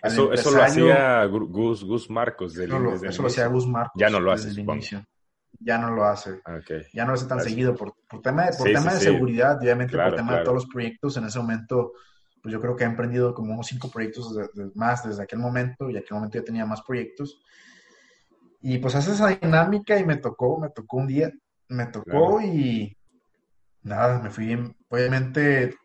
Eso, 0.06 0.32
eso 0.34 0.52
lo 0.52 0.64
hacía 0.64 1.26
Gus, 1.26 1.84
Gus 1.84 2.10
Marcos. 2.10 2.58
eso 2.58 2.80
lo, 2.80 2.96
eso 2.96 3.22
lo 3.22 3.28
hacía 3.28 3.48
Gus 3.48 3.68
Marcos. 3.68 3.94
Ya 3.96 4.10
no 4.10 4.20
lo 4.20 4.32
hace, 4.32 4.66
Ya 5.60 5.78
no 5.78 5.92
lo 5.92 6.06
hace. 6.06 6.42
Ya 6.94 7.04
no 7.04 7.12
lo 7.12 7.16
hace 7.16 7.28
tan 7.28 7.42
seguido 7.42 7.76
por, 7.76 7.94
por 8.10 8.22
tema 8.22 8.46
de, 8.46 8.58
por 8.58 8.68
tema 8.68 8.94
de 8.94 9.00
seguridad, 9.00 9.58
obviamente 9.60 9.98
por 9.98 10.16
tema 10.16 10.38
de 10.38 10.44
todos 10.44 10.56
los 10.56 10.68
proyectos. 10.68 11.18
En 11.18 11.26
ese 11.26 11.40
momento, 11.40 11.94
pues 12.42 12.54
yo 12.54 12.62
creo 12.62 12.76
que 12.76 12.84
ha 12.84 12.88
emprendido 12.88 13.34
como 13.34 13.54
unos 13.54 13.68
cinco 13.68 13.90
proyectos 13.90 14.36
más 14.76 15.04
desde 15.08 15.24
aquel 15.24 15.40
momento 15.40 15.90
y 15.90 15.98
aquel 15.98 16.16
momento 16.16 16.38
ya 16.38 16.44
tenía 16.44 16.66
más 16.66 16.82
proyectos. 16.82 17.42
Y 18.62 18.80
pues 18.80 18.96
hace 18.96 19.12
esa 19.12 19.28
dinámica 19.28 19.98
y 20.00 20.06
me 20.06 20.18
tocó, 20.18 20.60
me 20.60 20.70
tocó 20.70 20.98
un 20.98 21.08
día, 21.08 21.32
me 21.70 21.86
tocó 21.88 22.42
y 22.42 22.98
nada, 23.84 24.20
me 24.20 24.30
fui, 24.30 24.58
obviamente 24.90 25.76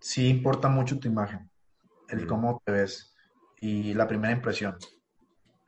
sí 0.00 0.28
importa 0.28 0.68
mucho 0.68 0.98
tu 0.98 1.08
imagen, 1.08 1.50
el 2.08 2.26
cómo 2.26 2.62
te 2.64 2.72
ves 2.72 3.14
y 3.60 3.94
la 3.94 4.06
primera 4.06 4.32
impresión. 4.32 4.76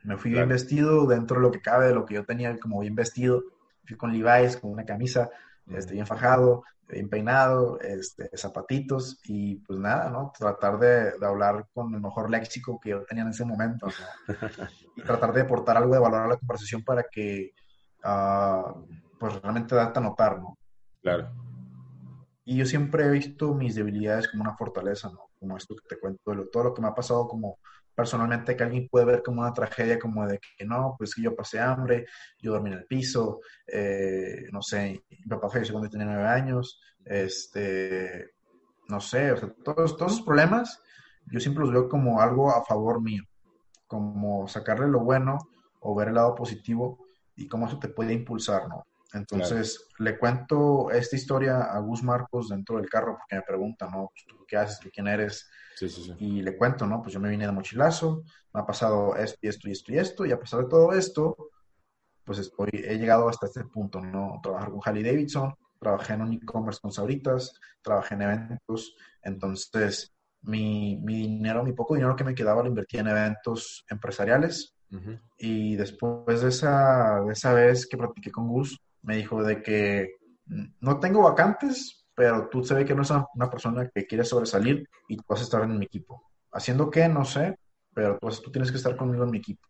Me 0.05 0.16
fui 0.16 0.30
bien 0.30 0.49
vestido 0.49 1.07
dentro 1.07 1.36
de 1.36 1.43
lo 1.43 1.51
que 1.51 1.61
cabe, 1.61 1.89
de 1.89 1.95
lo 1.95 2.07
que 2.07 2.14
yo 2.14 2.24
tenía 2.24 2.57
como 2.59 2.80
bien 2.80 2.95
vestido. 2.95 3.43
Fui 3.84 3.97
con 3.97 4.12
Levi's, 4.12 4.57
con 4.57 4.70
una 4.70 4.84
camisa, 4.84 5.30
este, 5.66 5.95
bien 5.95 6.07
fajado, 6.07 6.62
bien 6.89 7.09
peinado, 7.09 7.78
este, 7.80 8.30
zapatitos 8.36 9.20
y 9.24 9.57
pues 9.57 9.78
nada, 9.78 10.11
¿no? 10.11 10.32
Tratar 10.36 10.78
de, 10.78 11.12
hablar 11.24 11.66
con 11.74 11.95
el 11.95 12.01
mejor 12.01 12.30
léxico 12.30 12.78
que 12.80 12.91
yo 12.91 13.05
tenía 13.05 13.24
en 13.24 13.30
ese 13.30 13.45
momento, 13.45 13.89
y 14.97 15.03
tratar 15.03 15.32
de 15.32 15.43
aportar 15.43 15.76
algo 15.76 15.93
de 15.93 16.01
valor 16.01 16.22
a 16.22 16.28
la 16.28 16.36
conversación 16.36 16.82
para 16.82 17.05
que, 17.05 17.53
uh, 18.05 18.86
pues 19.18 19.41
realmente 19.43 19.74
darte 19.74 19.99
a 19.99 20.03
notar, 20.03 20.39
¿no? 20.39 20.57
Claro. 21.03 21.30
Y 22.45 22.57
yo 22.57 22.64
siempre 22.64 23.05
he 23.05 23.11
visto 23.11 23.53
mis 23.55 23.74
debilidades 23.74 24.28
como 24.28 24.43
una 24.43 24.57
fortaleza, 24.57 25.11
¿no? 25.11 25.28
Como 25.39 25.57
esto 25.57 25.74
que 25.76 25.89
te 25.89 26.01
cuento, 26.01 26.20
todo 26.53 26.64
lo 26.64 26.74
que 26.74 26.82
me 26.82 26.89
ha 26.89 26.95
pasado 26.95 27.26
como 27.28 27.59
personalmente 27.95 28.57
que 28.57 28.62
alguien 28.62 28.89
puede 28.89 29.07
ver 29.07 29.22
como 29.22 29.41
una 29.41 29.53
tragedia, 29.53 29.99
como 29.99 30.26
de 30.26 30.39
que 30.39 30.64
no, 30.64 30.95
pues 30.97 31.14
que 31.14 31.22
yo 31.22 31.34
pasé 31.34 31.59
hambre, 31.59 32.07
yo 32.39 32.53
dormí 32.53 32.70
en 32.70 32.78
el 32.78 32.84
piso, 32.86 33.41
eh, 33.66 34.47
no 34.53 34.62
sé, 34.62 35.03
mi 35.11 35.26
papá 35.28 35.51
falleció 35.51 35.74
cuando 35.74 35.91
tenía 35.91 36.07
nueve 36.07 36.28
años, 36.28 36.80
este, 37.05 38.34
no 38.89 39.01
sé, 39.01 39.32
o 39.32 39.36
sea, 39.36 39.53
todos, 39.64 39.97
todos 39.97 40.12
esos 40.12 40.24
problemas 40.24 40.80
yo 41.30 41.41
siempre 41.41 41.62
los 41.62 41.72
veo 41.72 41.89
como 41.89 42.20
algo 42.20 42.51
a 42.51 42.64
favor 42.64 43.03
mío, 43.03 43.24
como 43.86 44.49
sacarle 44.49 44.89
lo 44.89 45.01
bueno 45.01 45.39
o 45.80 45.95
ver 45.95 46.09
el 46.09 46.14
lado 46.14 46.34
positivo 46.34 46.99
y 47.36 47.49
cómo 47.49 47.66
eso 47.66 47.78
te 47.78 47.89
puede 47.89 48.12
impulsar, 48.12 48.68
¿no? 48.68 48.86
Entonces, 49.12 49.88
le 49.98 50.18
cuento 50.18 50.90
esta 50.90 51.16
historia 51.16 51.62
a 51.62 51.78
Gus 51.80 52.02
Marcos 52.02 52.48
dentro 52.48 52.76
del 52.76 52.88
carro 52.88 53.16
porque 53.18 53.36
me 53.36 53.42
pregunta, 53.42 53.88
¿no? 53.90 54.11
Pues, 54.12 54.26
qué 54.46 54.56
haces? 54.56 54.80
quién 54.92 55.09
eres? 55.09 55.48
Sí, 55.76 55.88
sí, 55.88 56.02
sí. 56.02 56.14
Y 56.18 56.42
le 56.42 56.56
cuento, 56.56 56.86
¿no? 56.86 57.00
Pues 57.00 57.14
yo 57.14 57.20
me 57.20 57.28
vine 57.28 57.46
de 57.46 57.52
mochilazo, 57.52 58.24
me 58.52 58.61
ha 58.61 58.66
pasado 58.66 59.14
esto 59.16 59.38
y 59.42 59.48
esto 59.48 59.68
y 59.68 59.72
esto 59.72 59.92
y 59.92 59.98
esto, 59.98 60.26
y 60.26 60.32
a 60.32 60.38
pesar 60.38 60.61
de 60.61 60.68
todo 60.68 60.92
esto, 60.92 61.36
pues 62.24 62.38
estoy, 62.40 62.68
he 62.72 62.98
llegado 62.98 63.28
hasta 63.28 63.46
este 63.46 63.64
punto, 63.64 64.00
¿no? 64.00 64.40
Trabajar 64.42 64.70
con 64.70 64.80
Harley 64.84 65.02
Davidson, 65.02 65.54
trabajé 65.78 66.14
en 66.14 66.22
un 66.22 66.32
e-commerce 66.32 66.80
con 66.80 66.92
Sauritas, 66.92 67.59
trabajé 67.80 68.14
en 68.14 68.22
eventos, 68.22 68.96
entonces 69.22 70.12
mi, 70.42 70.98
mi, 70.98 71.22
dinero, 71.22 71.64
mi 71.64 71.72
poco 71.72 71.94
dinero 71.94 72.16
que 72.16 72.24
me 72.24 72.34
quedaba 72.34 72.62
lo 72.62 72.68
invertí 72.68 72.98
en 72.98 73.09
eventos 73.09 73.84
empresariales. 73.88 74.74
Y 75.36 75.76
después 75.76 76.40
de 76.40 76.48
esa, 76.48 77.20
de 77.20 77.32
esa 77.34 77.52
vez 77.52 77.86
que 77.86 77.98
practiqué 77.98 78.30
con 78.30 78.48
Gus, 78.48 78.80
me 79.03 79.16
dijo 79.16 79.42
de 79.42 79.62
que 79.62 80.16
no 80.80 80.99
tengo 80.99 81.22
vacantes, 81.22 82.07
pero 82.14 82.49
tú 82.49 82.64
sabes 82.64 82.84
que 82.84 82.94
no 82.94 83.03
es 83.03 83.11
una 83.11 83.51
persona 83.51 83.88
que 83.94 84.07
quiere 84.07 84.24
sobresalir 84.24 84.88
y 85.09 85.16
tú 85.16 85.24
vas 85.28 85.40
a 85.40 85.44
estar 85.44 85.62
en 85.62 85.78
mi 85.78 85.84
equipo. 85.84 86.30
¿Haciendo 86.53 86.90
qué? 86.90 87.09
No 87.09 87.24
sé, 87.24 87.59
pero 87.94 88.18
pues 88.18 88.42
tú 88.42 88.51
tienes 88.51 88.70
que 88.70 88.78
estar 88.78 88.96
conmigo 88.96 89.24
en 89.24 89.30
mi 89.30 89.38
equipo. 89.38 89.66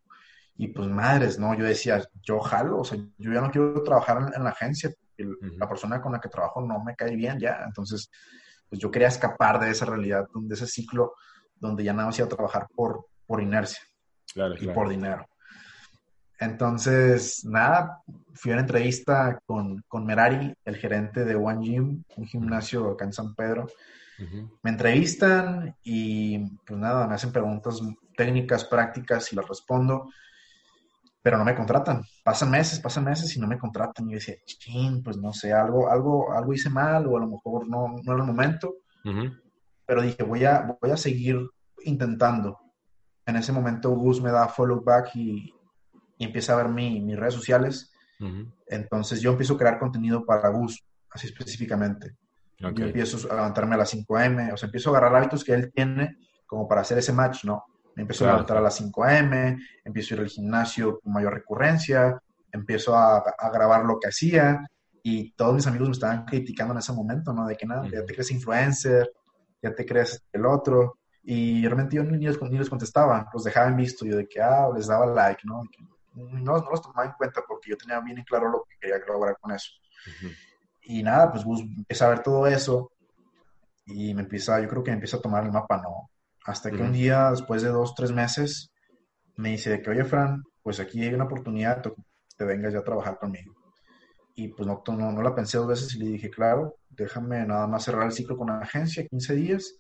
Y 0.57 0.68
pues 0.68 0.89
madres, 0.89 1.39
¿no? 1.39 1.55
Yo 1.55 1.64
decía, 1.64 2.03
yo 2.22 2.41
jalo, 2.41 2.81
o 2.81 2.85
sea, 2.85 2.99
yo 3.18 3.33
ya 3.33 3.41
no 3.41 3.51
quiero 3.51 3.83
trabajar 3.83 4.33
en, 4.35 4.43
la 4.43 4.51
agencia, 4.51 4.93
la 5.16 5.68
persona 5.68 6.01
con 6.01 6.12
la 6.12 6.20
que 6.20 6.29
trabajo 6.29 6.61
no 6.61 6.83
me 6.83 6.97
cae 6.97 7.14
bien 7.14 7.39
ya. 7.39 7.62
Entonces, 7.64 8.11
pues 8.68 8.81
yo 8.81 8.91
quería 8.91 9.09
escapar 9.09 9.61
de 9.61 9.70
esa 9.70 9.85
realidad, 9.87 10.26
de 10.35 10.55
ese 10.55 10.66
ciclo 10.66 11.14
donde 11.55 11.85
ya 11.85 11.93
nada 11.93 12.07
más 12.07 12.18
iba 12.18 12.26
a 12.26 12.31
trabajar 12.31 12.66
por, 12.74 13.07
por 13.26 13.43
inercia 13.43 13.83
y 14.59 14.68
por 14.68 14.89
dinero. 14.89 15.26
Entonces, 16.41 17.45
nada, 17.45 18.03
fui 18.34 18.53
a 18.53 18.55
una 18.55 18.62
entrevista 18.62 19.41
con, 19.45 19.82
con, 19.89 20.07
Merari, 20.07 20.55
el 20.64 20.76
gerente 20.76 21.24
de 21.24 21.34
One 21.34 21.66
Gym, 21.66 22.05
un 22.16 22.26
gimnasio 22.26 22.93
acá 22.93 23.05
en 23.05 23.12
San 23.12 23.34
Pedro. 23.34 23.66
Me 24.62 24.70
entrevistan 24.70 25.76
y 25.84 26.39
pues 26.66 26.78
nada, 26.78 27.07
me 27.07 27.14
hacen 27.14 27.30
preguntas 27.30 27.80
técnicas, 28.16 28.64
prácticas 28.64 29.32
y 29.32 29.36
las 29.36 29.47
respondo, 29.47 30.11
pero 31.22 31.39
no 31.39 31.45
me 31.45 31.55
contratan. 31.55 32.03
Pasan 32.24 32.51
meses, 32.51 32.80
pasan 32.80 33.05
meses 33.05 33.36
y 33.36 33.41
no 33.41 33.47
me 33.47 33.59
contratan. 33.59 34.09
Y 34.09 34.12
yo 34.12 34.14
decía, 34.16 34.34
ching, 34.45 35.05
pues 35.05 35.16
no 35.16 35.32
sé, 35.32 35.53
algo, 35.53 35.89
algo, 35.89 36.32
algo 36.32 36.53
hice 36.53 36.68
mal 36.68 37.07
o 37.07 37.16
a 37.16 37.20
lo 37.20 37.28
mejor 37.28 37.68
no, 37.68 37.95
no 38.03 38.12
era 38.12 38.22
el 38.22 38.26
momento. 38.26 38.74
Pero 39.86 40.03
dije, 40.03 40.22
voy 40.24 40.45
a, 40.45 40.76
voy 40.80 40.91
a 40.91 40.97
seguir 40.97 41.39
intentando. 41.84 42.59
En 43.24 43.36
ese 43.36 43.53
momento 43.53 43.91
Gus 43.91 44.20
me 44.20 44.32
da 44.32 44.49
follow 44.49 44.82
back 44.82 45.14
y, 45.14 45.55
y 46.19 46.25
empieza 46.25 46.53
a 46.53 46.57
ver 46.57 46.69
mi, 46.69 47.01
mis 47.01 47.16
redes 47.16 47.35
sociales. 47.35 47.93
Entonces 48.66 49.21
yo 49.21 49.31
empiezo 49.31 49.55
a 49.55 49.59
crear 49.59 49.79
contenido 49.79 50.25
para 50.25 50.49
Gus, 50.49 50.85
así 51.11 51.29
específicamente. 51.29 52.16
Yo 52.59 52.69
empiezo 52.69 53.31
a 53.31 53.37
levantarme 53.37 53.77
a 53.77 53.79
las 53.79 53.91
5 53.91 54.16
a.m., 54.16 54.53
o 54.53 54.57
sea, 54.57 54.66
empiezo 54.66 54.91
a 54.91 54.99
agarrar 54.99 55.16
hábitos 55.16 55.45
que 55.45 55.53
él 55.53 55.73
tiene 55.73 56.16
como 56.45 56.66
para 56.66 56.81
hacer 56.81 56.99
ese 56.99 57.12
match, 57.12 57.45
¿no? 57.45 57.64
Me 57.95 58.03
empiezo 58.03 58.25
a 58.25 58.33
levantar 58.33 58.57
a 58.57 58.61
las 58.61 58.75
5 58.77 59.05
a.m., 59.05 59.59
empiezo 59.85 60.14
a 60.14 60.16
ir 60.16 60.23
al 60.23 60.29
gimnasio 60.29 60.99
con 61.01 61.12
mayor 61.12 61.35
recurrencia, 61.35 62.21
empiezo 62.51 62.97
a, 62.97 63.19
a, 63.19 63.51
grabar 63.51 63.85
lo 63.85 64.01
que 64.01 64.09
hacía 64.09 64.66
y 65.03 65.33
todos 65.33 65.55
mis 65.55 65.66
amigos 65.66 65.89
me 65.89 65.93
estaban 65.93 66.25
criticando 66.25 66.75
en 66.75 66.79
ese 66.79 66.93
momento, 66.93 67.33
¿no? 67.33 67.47
De 67.47 67.57
que 67.57 67.66
nada, 67.66 67.87
ya 67.89 68.05
te 68.05 68.12
crees 68.12 68.33
influencer, 68.33 69.12
ya 69.62 69.75
te 69.75 69.87
crees 69.87 70.25
el 70.33 70.45
otro. 70.45 70.99
Y 71.23 71.62
realmente 71.62 71.97
yo 71.97 72.05
ni 72.05 72.25
les, 72.25 72.41
ni 72.43 72.59
les 72.59 72.71
contestaba, 72.71 73.29
los 73.33 73.45
dejaba 73.45 73.69
en 73.69 73.77
visto, 73.77 74.05
yo 74.05 74.16
de 74.16 74.27
que, 74.27 74.41
ah, 74.41 74.69
les 74.75 74.87
daba 74.87 75.07
like, 75.07 75.43
¿no? 75.45 75.62
No, 76.19 76.59
no 76.59 76.71
los 76.71 76.83
tomaba 76.83 77.07
en 77.07 77.12
cuenta 77.12 77.43
porque 77.47 77.71
yo 77.71 77.77
tenía 77.77 78.01
bien 78.01 78.23
claro 78.25 78.51
lo 78.51 78.64
que 78.64 78.77
quería 78.79 78.99
lograr 79.07 79.37
con 79.41 79.53
eso. 79.53 79.71
Y 80.83 81.03
nada, 81.03 81.31
pues 81.31 81.45
empieza 81.45 82.07
a 82.07 82.11
ver 82.11 82.23
todo 82.23 82.47
eso 82.47 82.93
y 83.87 84.14
me 84.14 84.23
empieza, 84.23 84.61
yo 84.61 84.69
creo 84.69 84.83
que 84.83 84.91
me 84.91 84.97
empieza 84.97 85.19
a 85.19 85.23
tomar 85.23 85.45
el 85.45 85.53
mapa, 85.53 85.81
¿no? 85.83 86.11
Hasta 86.45 86.71
que 86.71 86.83
un 86.83 86.93
día, 86.93 87.31
después 87.31 87.62
de 87.62 87.69
dos, 87.69 87.95
tres 87.95 88.11
meses, 88.11 88.73
me 89.37 89.51
dice 89.51 89.81
que, 89.83 89.91
oye, 89.91 90.05
Fran, 90.05 90.43
pues 90.62 90.81
aquí 90.81 91.03
hay 91.03 91.12
una 91.12 91.25
oportunidad, 91.25 91.83
que 91.83 91.93
te 92.37 92.45
vengas 92.45 92.73
ya 92.73 92.81
a 92.81 92.85
trabajar 92.85 93.19
conmigo. 93.19 93.55
Y 94.35 94.49
pues 94.49 94.66
no, 94.66 94.83
no, 94.87 95.12
no 95.12 95.23
la 95.23 95.35
pensé 95.35 95.59
dos 95.59 95.69
veces 95.69 95.95
y 95.95 95.99
le 95.99 96.07
dije, 96.07 96.31
claro, 96.31 96.79
déjame 96.89 97.45
nada 97.45 97.66
más 97.66 97.85
cerrar 97.85 98.07
el 98.07 98.12
ciclo 98.12 98.37
con 98.37 98.47
la 98.49 98.61
agencia, 98.61 99.07
15 99.07 99.35
días, 99.35 99.75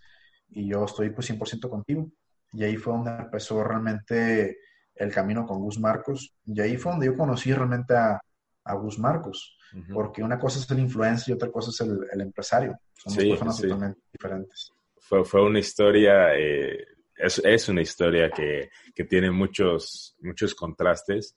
y 0.50 0.68
yo 0.68 0.84
estoy 0.84 1.10
pues 1.10 1.30
100% 1.30 1.68
contigo. 1.68 2.10
Y 2.52 2.64
ahí 2.64 2.76
fue 2.76 2.92
donde 2.92 3.10
empezó 3.10 3.62
realmente 3.62 4.58
el 4.98 5.12
camino 5.12 5.46
con 5.46 5.60
Gus 5.60 5.78
Marcos. 5.78 6.34
Y 6.44 6.60
ahí 6.60 6.76
fue 6.76 6.92
donde 6.92 7.06
yo 7.06 7.16
conocí 7.16 7.52
realmente 7.52 7.94
a, 7.94 8.20
a 8.64 8.74
Gus 8.74 8.98
Marcos, 8.98 9.56
porque 9.92 10.22
una 10.22 10.38
cosa 10.38 10.58
es 10.58 10.70
el 10.70 10.80
influencer 10.80 11.30
y 11.30 11.36
otra 11.36 11.50
cosa 11.50 11.70
es 11.70 11.80
el, 11.80 12.20
empresario. 12.20 12.78
Son 12.94 13.14
dos 13.14 13.24
personas 13.24 13.60
totalmente 13.60 14.00
diferentes. 14.12 14.72
Fue, 14.98 15.24
fue 15.24 15.42
una 15.42 15.58
historia, 15.58 16.34
eh, 16.36 16.84
es, 17.16 17.40
es, 17.44 17.68
una 17.68 17.80
historia 17.80 18.30
que, 18.30 18.70
que, 18.94 19.04
tiene 19.04 19.30
muchos, 19.30 20.16
muchos 20.20 20.54
contrastes, 20.54 21.34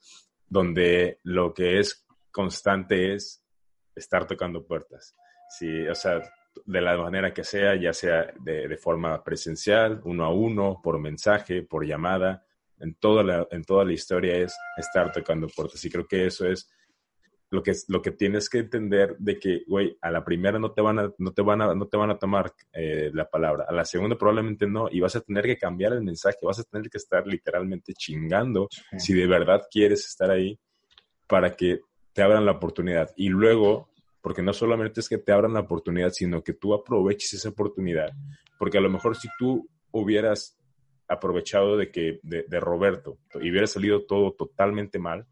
donde 0.48 1.20
lo 1.24 1.54
que 1.54 1.80
es 1.80 2.06
constante 2.32 3.14
es 3.14 3.42
estar 3.96 4.28
tocando 4.28 4.66
puertas. 4.66 5.16
Sí, 5.58 5.88
o 5.88 5.96
sea, 5.96 6.22
de 6.66 6.82
la 6.82 6.98
manera 6.98 7.34
que 7.34 7.44
sea, 7.44 7.76
ya 7.76 7.94
sea 7.94 8.34
de, 8.42 8.68
de, 8.68 8.78
forma 8.78 9.24
presencial, 9.24 10.02
uno 10.04 10.26
a 10.26 10.34
uno, 10.34 10.82
por 10.84 11.00
mensaje, 11.00 11.64
por 11.64 11.86
llamada, 11.86 12.46
en 12.82 12.96
toda 12.96 13.24
la, 13.24 13.48
en 13.52 13.64
toda 13.64 13.86
la 13.86 13.94
historia 13.94 14.36
es 14.38 14.56
estar 14.78 15.12
tocando 15.12 15.48
puertas. 15.48 15.84
Y 15.86 15.90
creo 15.90 16.08
que 16.08 16.26
eso 16.26 16.46
es 16.46 16.70
lo 17.52 17.62
que, 17.62 17.74
lo 17.90 18.02
que 18.02 18.12
tienes 18.12 18.50
que 18.50 18.60
entender 18.60 19.16
de 19.20 19.38
que, 19.38 19.64
güey, 19.68 19.98
a 20.02 20.10
la 20.10 20.24
primera 20.24 20.58
no 20.58 20.72
te 20.72 20.82
van 20.82 21.00
a, 21.00 21.14
no 21.18 21.32
te 21.34 21.42
van 21.42 21.62
a, 21.62 21.76
no 21.76 21.86
te 21.88 21.98
van 21.98 22.10
a 22.10 22.18
tomar 22.18 22.54
eh, 22.72 23.12
la 23.14 23.30
palabra, 23.30 23.66
a 23.68 23.74
la 23.74 23.84
segunda 23.84 24.18
probablemente 24.18 24.66
no, 24.68 24.88
y 24.90 25.02
vas 25.02 25.18
a 25.18 25.22
tener 25.22 25.44
que 25.44 25.58
cambiar 25.58 25.92
el 25.92 26.02
mensaje, 26.02 26.38
vas 26.44 26.60
a 26.60 26.64
tener 26.64 26.90
que 26.90 26.98
estar 26.98 27.28
literalmente 27.28 27.94
chingando 27.94 28.70
si 28.98 29.14
de 29.14 29.28
verdad 29.28 29.64
quieres 29.70 30.06
estar 30.06 30.32
ahí 30.32 30.58
para 31.28 31.56
que 31.56 31.82
te 32.14 32.22
abran 32.22 32.46
la 32.46 32.54
oportunidad. 32.54 33.12
Y 33.18 33.28
luego, 33.28 33.90
porque 34.22 34.42
no 34.42 34.54
solamente 34.54 35.02
es 35.02 35.10
que 35.10 35.18
te 35.18 35.34
abran 35.34 35.54
la 35.54 35.62
oportunidad, 35.62 36.12
sino 36.12 36.42
que 36.42 36.54
tú 36.54 36.74
aproveches 36.74 37.34
esa 37.34 37.50
oportunidad, 37.50 38.12
porque 38.58 38.78
a 38.78 38.82
lo 38.82 38.90
mejor 38.90 39.18
si 39.18 39.28
tú 39.38 39.68
hubieras 39.92 40.58
aprovechado 41.12 41.78
de 41.78 41.92
que 41.92 42.20
de, 42.24 42.60
Roberto 42.60 43.18
y 43.36 43.52
hubiera 43.52 43.68
salido 43.68 44.06
todo 44.06 44.32
totalmente 44.34 44.98
mal, 44.98 45.28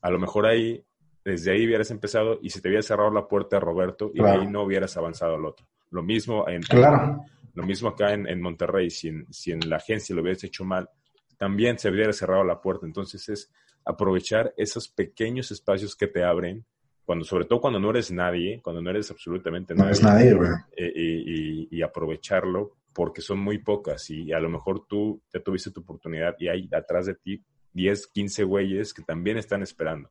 a 0.00 0.10
lo 0.10 0.18
mejor 0.18 0.46
ahí, 0.46 0.84
desde 1.24 1.52
ahí 1.52 1.66
hubieras 1.66 1.90
empezado 1.90 2.38
y 2.42 2.50
se 2.50 2.60
te 2.60 2.68
hubiera 2.68 2.82
cerrado 2.82 3.10
la 3.10 3.28
puerta 3.28 3.58
a 3.58 3.60
Roberto 3.60 4.10
y 4.14 4.22
ahí 4.22 4.46
no 4.46 4.62
hubieras 4.62 4.96
avanzado 4.96 5.34
al 5.34 5.44
otro. 5.44 5.66
Lo 5.90 6.02
mismo 6.02 6.48
en, 6.48 6.62
claro. 6.62 7.24
Lo 7.54 7.64
mismo 7.64 7.90
acá 7.90 8.14
en, 8.14 8.40
Monterrey, 8.40 8.88
si 8.90 9.08
en, 9.08 9.26
si 9.30 9.52
en 9.52 9.60
la 9.68 9.76
agencia 9.76 10.14
lo 10.14 10.22
hubieras 10.22 10.42
hecho 10.44 10.64
mal, 10.64 10.88
también 11.36 11.78
se 11.78 11.90
hubiera 11.90 12.12
cerrado 12.12 12.44
la 12.44 12.60
puerta. 12.60 12.86
Entonces 12.86 13.28
es 13.28 13.52
aprovechar 13.84 14.54
esos 14.56 14.88
pequeños 14.88 15.50
espacios 15.50 15.94
que 15.94 16.06
te 16.06 16.24
abren, 16.24 16.64
cuando, 17.04 17.24
sobre 17.24 17.44
todo 17.44 17.60
cuando 17.60 17.78
no 17.78 17.90
eres 17.90 18.10
nadie, 18.10 18.60
cuando 18.62 18.80
no 18.80 18.88
eres 18.88 19.10
absolutamente 19.10 19.74
nadie. 19.74 20.00
No 20.00 20.08
nadie, 20.08 20.38
eh, 20.76 20.92
y, 20.94 21.76
y, 21.76 21.82
aprovecharlo 21.82 22.76
porque 22.92 23.20
son 23.20 23.38
muy 23.38 23.58
pocas 23.58 24.10
y 24.10 24.32
a 24.32 24.40
lo 24.40 24.48
mejor 24.48 24.86
tú 24.86 25.22
ya 25.32 25.40
tuviste 25.40 25.70
tu 25.70 25.80
oportunidad 25.80 26.34
y 26.38 26.48
hay 26.48 26.68
atrás 26.72 27.06
de 27.06 27.14
ti 27.14 27.42
10, 27.72 28.08
15 28.08 28.44
güeyes 28.44 28.92
que 28.94 29.02
también 29.02 29.38
están 29.38 29.62
esperando. 29.62 30.10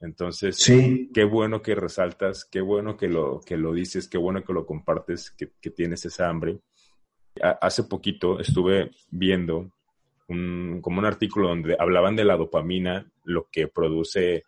Entonces, 0.00 0.56
sí. 0.56 1.10
qué 1.12 1.24
bueno 1.24 1.60
que 1.60 1.74
resaltas, 1.74 2.44
qué 2.44 2.60
bueno 2.60 2.96
que 2.96 3.08
lo, 3.08 3.40
que 3.40 3.56
lo 3.56 3.72
dices, 3.72 4.08
qué 4.08 4.18
bueno 4.18 4.44
que 4.44 4.52
lo 4.52 4.64
compartes, 4.64 5.30
que, 5.32 5.70
tienes 5.70 6.04
esa 6.04 6.28
hambre. 6.28 6.60
hace 7.40 7.84
poquito 7.84 8.38
estuve 8.38 8.90
viendo 9.10 9.72
un, 10.28 10.80
como 10.80 11.00
un 11.00 11.04
artículo 11.04 11.48
donde 11.48 11.76
hablaban 11.78 12.14
de 12.14 12.24
la 12.24 12.36
dopamina, 12.36 13.10
lo 13.24 13.48
que 13.50 13.66
produce 13.66 14.44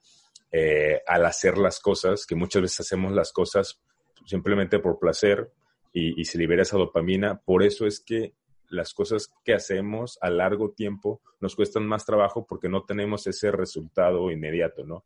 eh, 0.52 1.00
al 1.06 1.26
hacer 1.26 1.58
las 1.58 1.80
cosas, 1.80 2.26
que 2.26 2.36
muchas 2.36 2.62
veces 2.62 2.80
hacemos 2.80 3.12
las 3.12 3.32
cosas 3.32 3.80
simplemente 4.26 4.78
por 4.78 4.98
placer 4.98 5.50
y, 5.92 6.20
y 6.20 6.24
se 6.24 6.38
libera 6.38 6.62
esa 6.62 6.78
dopamina. 6.78 7.40
Por 7.40 7.62
eso 7.62 7.86
es 7.86 8.00
que 8.00 8.34
las 8.70 8.94
cosas 8.94 9.32
que 9.44 9.52
hacemos 9.52 10.18
a 10.20 10.30
largo 10.30 10.70
tiempo 10.70 11.20
nos 11.40 11.56
cuestan 11.56 11.86
más 11.86 12.06
trabajo 12.06 12.46
porque 12.48 12.68
no 12.68 12.84
tenemos 12.84 13.26
ese 13.26 13.50
resultado 13.50 14.30
inmediato, 14.30 14.84
¿no? 14.84 15.04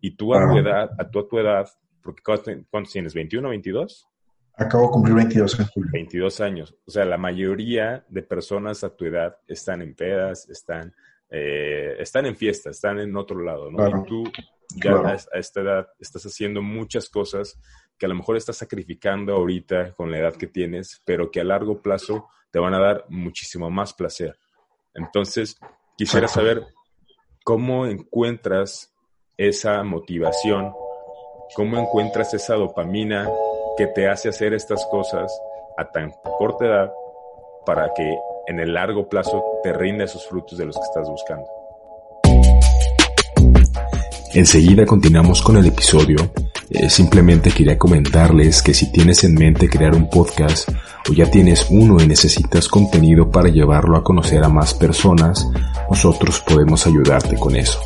Y 0.00 0.12
tú 0.12 0.34
a 0.34 0.46
tu 0.46 0.58
edad, 0.58 0.90
a 0.98 1.10
tu, 1.10 1.18
a 1.18 1.28
tu 1.28 1.38
edad, 1.38 1.68
porque 2.02 2.22
¿cuántos 2.22 2.92
tienes? 2.92 3.14
¿21, 3.14 3.48
22? 3.48 4.06
Acabo 4.54 4.84
de 4.84 4.90
cumplir 4.90 5.14
22 5.16 5.60
en 5.60 5.66
julio. 5.66 5.90
22 5.92 6.40
años. 6.40 6.76
O 6.86 6.90
sea, 6.90 7.04
la 7.04 7.16
mayoría 7.16 8.04
de 8.08 8.22
personas 8.22 8.84
a 8.84 8.94
tu 8.94 9.06
edad 9.06 9.36
están 9.46 9.82
en 9.82 9.94
pedas, 9.94 10.48
están, 10.48 10.94
eh, 11.30 11.96
están 11.98 12.26
en 12.26 12.36
fiesta, 12.36 12.70
están 12.70 12.98
en 12.98 13.16
otro 13.16 13.40
lado, 13.40 13.70
¿no? 13.70 13.88
Y 13.88 14.04
tú 14.06 14.24
ya 14.76 14.92
a, 14.92 15.14
esta 15.38 15.60
edad 15.60 15.88
estás 15.98 16.24
haciendo 16.24 16.60
muchas 16.60 17.08
cosas 17.08 17.58
que 17.98 18.06
a 18.06 18.08
lo 18.08 18.14
mejor 18.14 18.36
estás 18.36 18.56
sacrificando 18.56 19.34
ahorita 19.34 19.92
con 19.94 20.10
la 20.10 20.18
edad 20.18 20.34
que 20.34 20.46
tienes, 20.46 21.02
pero 21.04 21.30
que 21.30 21.40
a 21.40 21.44
largo 21.44 21.82
plazo 21.82 22.28
te 22.50 22.58
van 22.58 22.74
a 22.74 22.80
dar 22.80 23.04
muchísimo 23.08 23.70
más 23.70 23.92
placer. 23.92 24.38
Entonces, 24.94 25.58
quisiera 25.96 26.28
saber 26.28 26.66
cómo 27.44 27.86
encuentras 27.86 28.94
esa 29.36 29.82
motivación, 29.82 30.72
cómo 31.54 31.78
encuentras 31.78 32.34
esa 32.34 32.54
dopamina 32.54 33.28
que 33.76 33.86
te 33.86 34.08
hace 34.08 34.28
hacer 34.28 34.54
estas 34.54 34.84
cosas 34.86 35.32
a 35.76 35.90
tan 35.90 36.12
corta 36.38 36.66
edad 36.66 36.92
para 37.64 37.92
que 37.94 38.18
en 38.46 38.60
el 38.60 38.74
largo 38.74 39.08
plazo 39.08 39.44
te 39.62 39.72
rinda 39.72 40.04
esos 40.04 40.26
frutos 40.26 40.58
de 40.58 40.66
los 40.66 40.76
que 40.76 40.82
estás 40.82 41.08
buscando. 41.08 41.57
Enseguida 44.38 44.86
continuamos 44.86 45.42
con 45.42 45.56
el 45.56 45.66
episodio. 45.66 46.30
Eh, 46.70 46.88
simplemente 46.88 47.50
quería 47.50 47.76
comentarles 47.76 48.62
que 48.62 48.72
si 48.72 48.92
tienes 48.92 49.24
en 49.24 49.34
mente 49.34 49.68
crear 49.68 49.96
un 49.96 50.08
podcast 50.08 50.68
o 51.10 51.12
ya 51.12 51.28
tienes 51.28 51.66
uno 51.70 52.00
y 52.00 52.06
necesitas 52.06 52.68
contenido 52.68 53.32
para 53.32 53.48
llevarlo 53.48 53.96
a 53.96 54.04
conocer 54.04 54.44
a 54.44 54.48
más 54.48 54.74
personas, 54.74 55.44
nosotros 55.90 56.38
podemos 56.46 56.86
ayudarte 56.86 57.34
con 57.34 57.56
eso. 57.56 57.80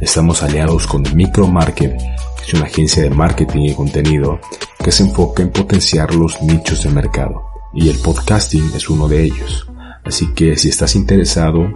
Estamos 0.00 0.42
aliados 0.42 0.88
con 0.88 1.04
Micromarket, 1.14 1.96
que 1.96 2.44
es 2.44 2.54
una 2.54 2.64
agencia 2.64 3.04
de 3.04 3.10
marketing 3.10 3.62
y 3.62 3.74
contenido 3.74 4.40
que 4.82 4.90
se 4.90 5.04
enfoca 5.04 5.44
en 5.44 5.52
potenciar 5.52 6.12
los 6.12 6.42
nichos 6.42 6.82
de 6.82 6.90
mercado. 6.90 7.40
Y 7.72 7.88
el 7.88 7.98
podcasting 7.98 8.68
es 8.74 8.90
uno 8.90 9.06
de 9.06 9.22
ellos. 9.22 9.68
Así 10.02 10.34
que 10.34 10.56
si 10.56 10.70
estás 10.70 10.96
interesado, 10.96 11.70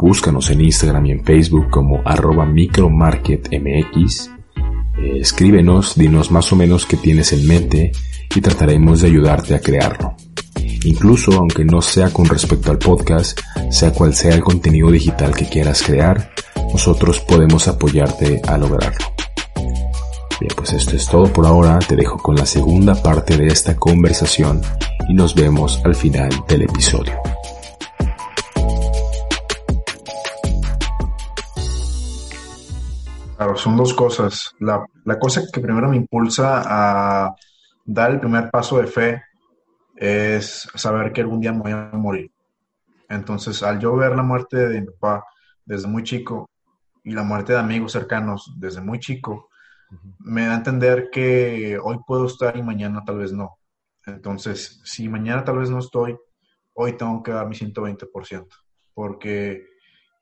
búscanos 0.00 0.50
en 0.50 0.62
Instagram 0.62 1.06
y 1.06 1.10
en 1.12 1.24
Facebook 1.24 1.70
como 1.70 2.00
arroba 2.04 2.46
micromarketmx. 2.46 4.30
Eh, 4.98 5.18
escríbenos, 5.20 5.94
dinos 5.94 6.30
más 6.30 6.52
o 6.52 6.56
menos 6.56 6.86
qué 6.86 6.96
tienes 6.96 7.32
en 7.32 7.46
mente 7.46 7.92
y 8.34 8.40
trataremos 8.40 9.02
de 9.02 9.08
ayudarte 9.08 9.54
a 9.54 9.60
crearlo. 9.60 10.14
Incluso 10.84 11.32
aunque 11.32 11.64
no 11.64 11.82
sea 11.82 12.10
con 12.10 12.26
respecto 12.26 12.70
al 12.70 12.78
podcast, 12.78 13.38
sea 13.70 13.92
cual 13.92 14.14
sea 14.14 14.34
el 14.34 14.40
contenido 14.40 14.90
digital 14.90 15.34
que 15.34 15.46
quieras 15.46 15.82
crear, 15.82 16.32
nosotros 16.72 17.20
podemos 17.20 17.68
apoyarte 17.68 18.40
a 18.46 18.56
lograrlo. 18.56 19.06
Bien, 20.40 20.52
pues 20.56 20.72
esto 20.72 20.96
es 20.96 21.06
todo 21.06 21.30
por 21.30 21.46
ahora, 21.46 21.78
te 21.80 21.96
dejo 21.96 22.16
con 22.16 22.34
la 22.34 22.46
segunda 22.46 22.94
parte 22.94 23.36
de 23.36 23.48
esta 23.48 23.76
conversación 23.76 24.62
y 25.08 25.12
nos 25.12 25.34
vemos 25.34 25.82
al 25.84 25.94
final 25.94 26.30
del 26.48 26.62
episodio. 26.62 27.12
Claro, 33.40 33.56
son 33.56 33.74
dos 33.74 33.94
cosas. 33.94 34.54
La, 34.58 34.84
la 35.06 35.18
cosa 35.18 35.40
que 35.50 35.62
primero 35.62 35.88
me 35.88 35.96
impulsa 35.96 36.62
a 36.62 37.34
dar 37.86 38.10
el 38.10 38.20
primer 38.20 38.50
paso 38.50 38.76
de 38.76 38.86
fe 38.86 39.22
es 39.96 40.68
saber 40.74 41.10
que 41.10 41.22
algún 41.22 41.40
día 41.40 41.50
me 41.50 41.60
voy 41.60 41.72
a 41.72 41.90
morir. 41.94 42.30
Entonces, 43.08 43.62
al 43.62 43.80
yo 43.80 43.96
ver 43.96 44.14
la 44.14 44.22
muerte 44.22 44.68
de 44.68 44.82
mi 44.82 44.86
papá 44.88 45.24
desde 45.64 45.88
muy 45.88 46.02
chico 46.02 46.50
y 47.02 47.12
la 47.12 47.22
muerte 47.22 47.54
de 47.54 47.60
amigos 47.60 47.92
cercanos 47.92 48.52
desde 48.58 48.82
muy 48.82 48.98
chico, 48.98 49.48
me 50.18 50.44
da 50.44 50.52
a 50.52 50.56
entender 50.56 51.08
que 51.10 51.78
hoy 51.82 51.96
puedo 52.06 52.26
estar 52.26 52.58
y 52.58 52.62
mañana 52.62 53.02
tal 53.06 53.16
vez 53.16 53.32
no. 53.32 53.56
Entonces, 54.04 54.82
si 54.84 55.08
mañana 55.08 55.44
tal 55.44 55.56
vez 55.56 55.70
no 55.70 55.78
estoy, 55.78 56.14
hoy 56.74 56.92
tengo 56.92 57.22
que 57.22 57.32
dar 57.32 57.48
mi 57.48 57.54
120%, 57.54 58.48
porque 58.92 59.64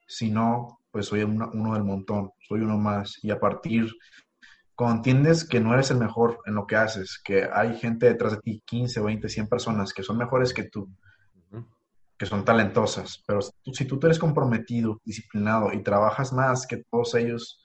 si 0.07 0.31
no, 0.31 0.78
pues 0.91 1.07
soy 1.07 1.22
uno 1.22 1.74
del 1.74 1.84
montón, 1.84 2.30
soy 2.47 2.61
uno 2.61 2.78
más. 2.78 3.18
Y 3.22 3.30
a 3.30 3.39
partir 3.39 3.91
cuando 4.78 4.99
entiendes 4.99 5.45
que 5.45 5.59
no 5.59 5.74
eres 5.74 5.91
el 5.91 5.99
mejor 5.99 6.39
en 6.47 6.55
lo 6.55 6.64
que 6.64 6.76
haces, 6.76 7.20
que 7.24 7.49
hay 7.53 7.76
gente 7.76 8.07
detrás 8.07 8.34
de 8.34 8.39
ti, 8.39 8.62
15, 8.64 9.01
20, 9.01 9.28
100 9.28 9.49
personas 9.49 9.93
que 9.93 10.05
son 10.05 10.16
mejores 10.16 10.55
que 10.55 10.68
tú, 10.70 10.89
que 12.16 12.26
son 12.26 12.45
talentosas, 12.45 13.24
pero 13.26 13.41
si 13.43 13.84
tú 13.86 13.99
eres 14.05 14.20
comprometido, 14.20 15.01
disciplinado 15.05 15.72
y 15.72 15.82
trabajas 15.82 16.32
más 16.32 16.64
que 16.64 16.84
todos 16.93 17.16
ellos, 17.16 17.61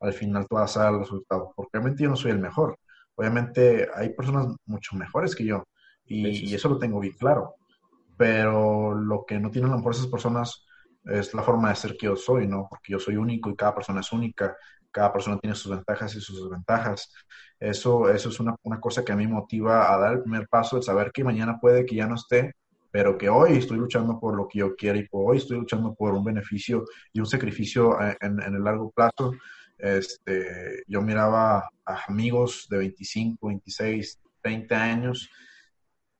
al 0.00 0.12
final 0.12 0.48
tú 0.48 0.56
vas 0.56 0.76
a 0.76 0.82
dar 0.82 0.94
el 0.94 0.98
resultado. 0.98 1.52
Porque 1.54 1.78
obviamente 1.78 2.02
yo 2.02 2.10
no 2.10 2.16
soy 2.16 2.32
el 2.32 2.40
mejor. 2.40 2.80
Obviamente 3.14 3.88
hay 3.94 4.08
personas 4.08 4.48
mucho 4.66 4.96
mejores 4.96 5.36
que 5.36 5.44
yo 5.44 5.62
y, 6.04 6.52
eso 6.52 6.68
lo 6.68 6.78
tengo 6.78 6.98
bien 6.98 7.14
claro. 7.14 7.54
Pero 8.16 8.92
lo 8.92 9.24
que 9.24 9.38
no 9.38 9.52
tienen 9.52 9.70
a 9.70 9.74
lo 9.74 9.78
mejor 9.78 9.94
esas 9.94 10.08
personas 10.08 10.65
es 11.06 11.32
la 11.34 11.42
forma 11.42 11.70
de 11.70 11.76
ser 11.76 11.96
que 11.96 12.06
yo 12.06 12.16
soy, 12.16 12.46
¿no? 12.46 12.66
Porque 12.68 12.92
yo 12.92 12.98
soy 12.98 13.16
único 13.16 13.50
y 13.50 13.56
cada 13.56 13.74
persona 13.74 14.00
es 14.00 14.12
única 14.12 14.56
cada 14.96 15.12
persona 15.12 15.38
tiene 15.38 15.54
sus 15.54 15.70
ventajas 15.70 16.14
y 16.16 16.22
sus 16.22 16.42
desventajas. 16.42 17.12
Eso, 17.60 18.08
eso 18.08 18.30
es 18.30 18.40
una, 18.40 18.56
una 18.62 18.80
cosa 18.80 19.04
que 19.04 19.12
a 19.12 19.16
mí 19.16 19.26
motiva 19.26 19.92
a 19.92 19.98
dar 19.98 20.14
el 20.14 20.22
primer 20.22 20.48
paso, 20.48 20.76
de 20.76 20.82
saber 20.82 21.12
que 21.12 21.22
mañana 21.22 21.58
puede 21.60 21.84
que 21.84 21.96
ya 21.96 22.06
no 22.06 22.14
esté, 22.14 22.54
pero 22.90 23.18
que 23.18 23.28
hoy 23.28 23.58
estoy 23.58 23.76
luchando 23.76 24.18
por 24.18 24.34
lo 24.34 24.48
que 24.48 24.60
yo 24.60 24.74
quiero 24.74 24.98
y 24.98 25.06
por 25.06 25.30
hoy 25.30 25.36
estoy 25.36 25.58
luchando 25.58 25.94
por 25.94 26.14
un 26.14 26.24
beneficio 26.24 26.86
y 27.12 27.20
un 27.20 27.26
sacrificio 27.26 28.00
en, 28.00 28.40
en 28.40 28.54
el 28.54 28.64
largo 28.64 28.90
plazo. 28.90 29.32
Este, 29.76 30.82
yo 30.86 31.02
miraba 31.02 31.68
a 31.84 32.04
amigos 32.08 32.66
de 32.70 32.78
25, 32.78 33.48
26, 33.48 34.18
30 34.40 34.82
años 34.82 35.28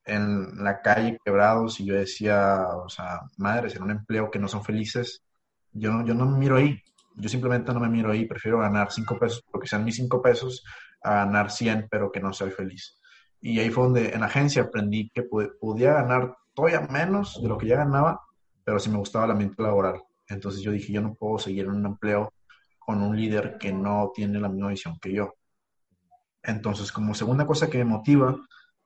en 0.07 0.63
la 0.63 0.81
calle 0.81 1.19
quebrados 1.23 1.79
y 1.79 1.85
yo 1.85 1.95
decía, 1.95 2.65
o 2.83 2.89
sea, 2.89 3.21
madres, 3.37 3.75
en 3.75 3.83
un 3.83 3.91
empleo 3.91 4.31
que 4.31 4.39
no 4.39 4.47
son 4.47 4.63
felices, 4.63 5.23
yo 5.71 5.91
no, 5.91 6.05
yo 6.05 6.13
no 6.13 6.25
me 6.25 6.37
miro 6.37 6.55
ahí, 6.55 6.81
yo 7.15 7.29
simplemente 7.29 7.73
no 7.73 7.79
me 7.79 7.89
miro 7.89 8.11
ahí, 8.11 8.25
prefiero 8.25 8.59
ganar 8.59 8.91
5 8.91 9.19
pesos 9.19 9.43
porque 9.51 9.67
sean 9.67 9.83
mis 9.83 9.95
5 9.95 10.21
pesos 10.21 10.63
a 11.03 11.25
ganar 11.25 11.51
100 11.51 11.87
pero 11.91 12.11
que 12.11 12.19
no 12.19 12.33
soy 12.33 12.51
feliz. 12.51 12.99
Y 13.41 13.59
ahí 13.59 13.69
fue 13.69 13.83
donde 13.83 14.09
en 14.09 14.23
agencia 14.23 14.63
aprendí 14.63 15.11
que 15.13 15.23
podía 15.23 15.93
ganar 15.93 16.35
todavía 16.53 16.81
menos 16.81 17.41
de 17.41 17.47
lo 17.47 17.57
que 17.57 17.67
ya 17.67 17.75
ganaba, 17.77 18.21
pero 18.63 18.79
si 18.79 18.89
me 18.89 18.97
gustaba 18.97 19.25
el 19.25 19.31
ambiente 19.31 19.61
laboral. 19.61 20.01
Entonces 20.27 20.61
yo 20.61 20.71
dije, 20.71 20.93
yo 20.93 21.01
no 21.01 21.13
puedo 21.13 21.37
seguir 21.37 21.65
en 21.65 21.71
un 21.71 21.85
empleo 21.85 22.33
con 22.79 23.01
un 23.01 23.15
líder 23.15 23.57
que 23.59 23.71
no 23.71 24.11
tiene 24.15 24.39
la 24.39 24.49
misma 24.49 24.69
visión 24.69 24.97
que 24.99 25.13
yo. 25.13 25.35
Entonces, 26.41 26.91
como 26.91 27.13
segunda 27.13 27.45
cosa 27.45 27.69
que 27.69 27.77
me 27.77 27.85
motiva 27.85 28.35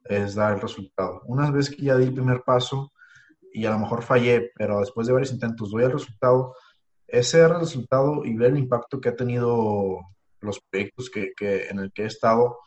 es 0.04 0.34
dar 0.34 0.54
el 0.54 0.60
resultado. 0.60 1.22
Una 1.26 1.50
vez 1.50 1.70
que 1.70 1.82
ya 1.82 1.96
di 1.96 2.04
el 2.04 2.14
primer 2.14 2.42
paso 2.42 2.92
y 3.52 3.66
a 3.66 3.70
lo 3.70 3.78
mejor 3.78 4.02
fallé, 4.02 4.50
pero 4.56 4.80
después 4.80 5.06
de 5.06 5.12
varios 5.12 5.32
intentos 5.32 5.70
doy 5.70 5.84
el 5.84 5.92
resultado, 5.92 6.54
ese 7.06 7.46
resultado 7.46 8.24
y 8.24 8.34
ver 8.34 8.52
el 8.52 8.58
impacto 8.58 9.00
que 9.00 9.10
ha 9.10 9.16
tenido 9.16 10.00
los 10.40 10.60
proyectos 10.60 11.10
que, 11.10 11.32
que, 11.36 11.68
en 11.68 11.78
el 11.78 11.92
que 11.92 12.02
he 12.02 12.06
estado, 12.06 12.58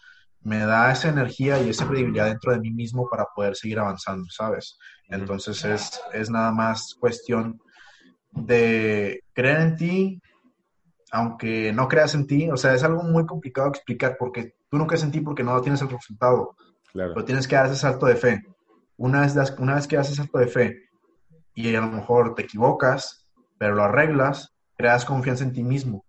me 0.41 0.59
da 0.59 0.91
esa 0.91 1.09
energía 1.09 1.59
y 1.61 1.69
esa 1.69 1.87
credibilidad 1.87 2.27
dentro 2.27 2.51
de 2.51 2.59
mí 2.59 2.71
mismo 2.71 3.09
para 3.09 3.25
poder 3.35 3.55
seguir 3.55 3.79
avanzando, 3.79 4.29
¿sabes? 4.29 4.77
Entonces 5.09 5.65
es, 5.65 5.99
es 6.13 6.29
nada 6.29 6.51
más 6.51 6.95
cuestión 6.99 7.59
de 8.31 9.23
creer 9.33 9.61
en 9.61 9.75
ti, 9.75 10.21
aunque 11.11 11.73
no 11.73 11.87
creas 11.87 12.13
en 12.13 12.27
ti, 12.27 12.49
o 12.51 12.57
sea, 12.57 12.75
es 12.75 12.83
algo 12.83 13.01
muy 13.01 13.25
complicado 13.25 13.71
de 13.71 13.77
explicar 13.77 14.17
porque 14.19 14.53
tú 14.69 14.77
no 14.77 14.85
crees 14.85 15.03
en 15.03 15.11
ti 15.11 15.21
porque 15.21 15.43
no 15.43 15.59
tienes 15.61 15.81
el 15.81 15.89
resultado, 15.89 16.55
claro. 16.95 17.13
pero 17.13 17.25
tienes 17.25 17.47
que 17.47 17.55
dar 17.55 17.65
ese 17.65 17.75
salto 17.75 18.05
de 18.05 18.15
fe. 18.15 18.41
una 18.97 19.21
vez, 19.21 19.35
una 19.59 19.75
vez 19.75 19.87
que 19.87 19.97
haces 19.97 20.19
acto 20.19 20.37
de 20.37 20.47
fe 20.47 20.89
y 21.53 21.75
a 21.75 21.81
lo 21.81 21.87
mejor 21.87 22.35
te 22.35 22.43
equivocas, 22.43 23.29
pero 23.57 23.75
lo 23.75 23.83
arreglas, 23.83 24.55
creas 24.77 25.05
confianza 25.05 25.43
en 25.43 25.53
ti 25.53 25.63
mismo. 25.63 26.05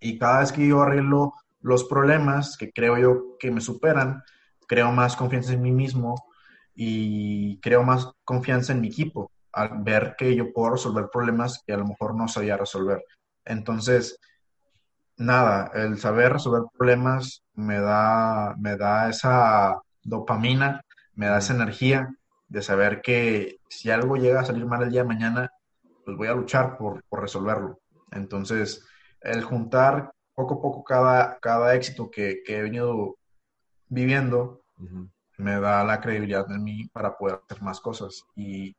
Y 0.00 0.18
cada 0.18 0.40
vez 0.40 0.52
que 0.52 0.66
yo 0.66 0.82
arreglo 0.82 1.34
los 1.60 1.84
problemas 1.84 2.56
que 2.56 2.72
creo 2.72 2.96
yo 2.98 3.36
que 3.38 3.50
me 3.50 3.60
superan, 3.60 4.22
creo 4.66 4.92
más 4.92 5.16
confianza 5.16 5.52
en 5.52 5.62
mí 5.62 5.72
mismo 5.72 6.14
y 6.74 7.60
creo 7.60 7.82
más 7.82 8.10
confianza 8.24 8.72
en 8.72 8.80
mi 8.80 8.88
equipo 8.88 9.30
al 9.52 9.82
ver 9.82 10.14
que 10.16 10.34
yo 10.34 10.52
puedo 10.52 10.70
resolver 10.70 11.08
problemas 11.12 11.62
que 11.66 11.72
a 11.72 11.76
lo 11.76 11.86
mejor 11.86 12.14
no 12.14 12.28
sabía 12.28 12.56
resolver. 12.56 13.04
Entonces, 13.44 14.18
nada, 15.20 15.70
el 15.74 15.98
saber 15.98 16.32
resolver 16.32 16.62
problemas 16.76 17.44
me 17.54 17.78
da, 17.80 18.54
me 18.58 18.76
da 18.76 19.08
esa 19.08 19.80
dopamina, 20.02 20.82
me 21.14 21.26
da 21.26 21.38
esa 21.38 21.54
energía 21.54 22.14
de 22.48 22.62
saber 22.62 23.02
que 23.02 23.58
si 23.68 23.90
algo 23.90 24.16
llega 24.16 24.40
a 24.40 24.44
salir 24.44 24.66
mal 24.66 24.82
el 24.82 24.90
día 24.90 25.02
de 25.02 25.08
mañana, 25.08 25.50
pues 26.04 26.16
voy 26.16 26.28
a 26.28 26.34
luchar 26.34 26.76
por, 26.76 27.04
resolverlo. 27.10 27.80
Entonces, 28.10 28.84
el 29.20 29.44
juntar 29.44 30.12
poco 30.34 30.54
a 30.54 30.62
poco 30.62 30.84
cada, 30.84 31.38
cada 31.38 31.74
éxito 31.74 32.10
que, 32.10 32.42
he 32.46 32.62
venido 32.62 33.16
viviendo 33.88 34.62
me 35.36 35.60
da 35.60 35.84
la 35.84 36.00
credibilidad 36.00 36.50
en 36.50 36.64
mí 36.64 36.88
para 36.92 37.16
poder 37.16 37.40
hacer 37.44 37.62
más 37.62 37.80
cosas. 37.80 38.24
Y 38.34 38.74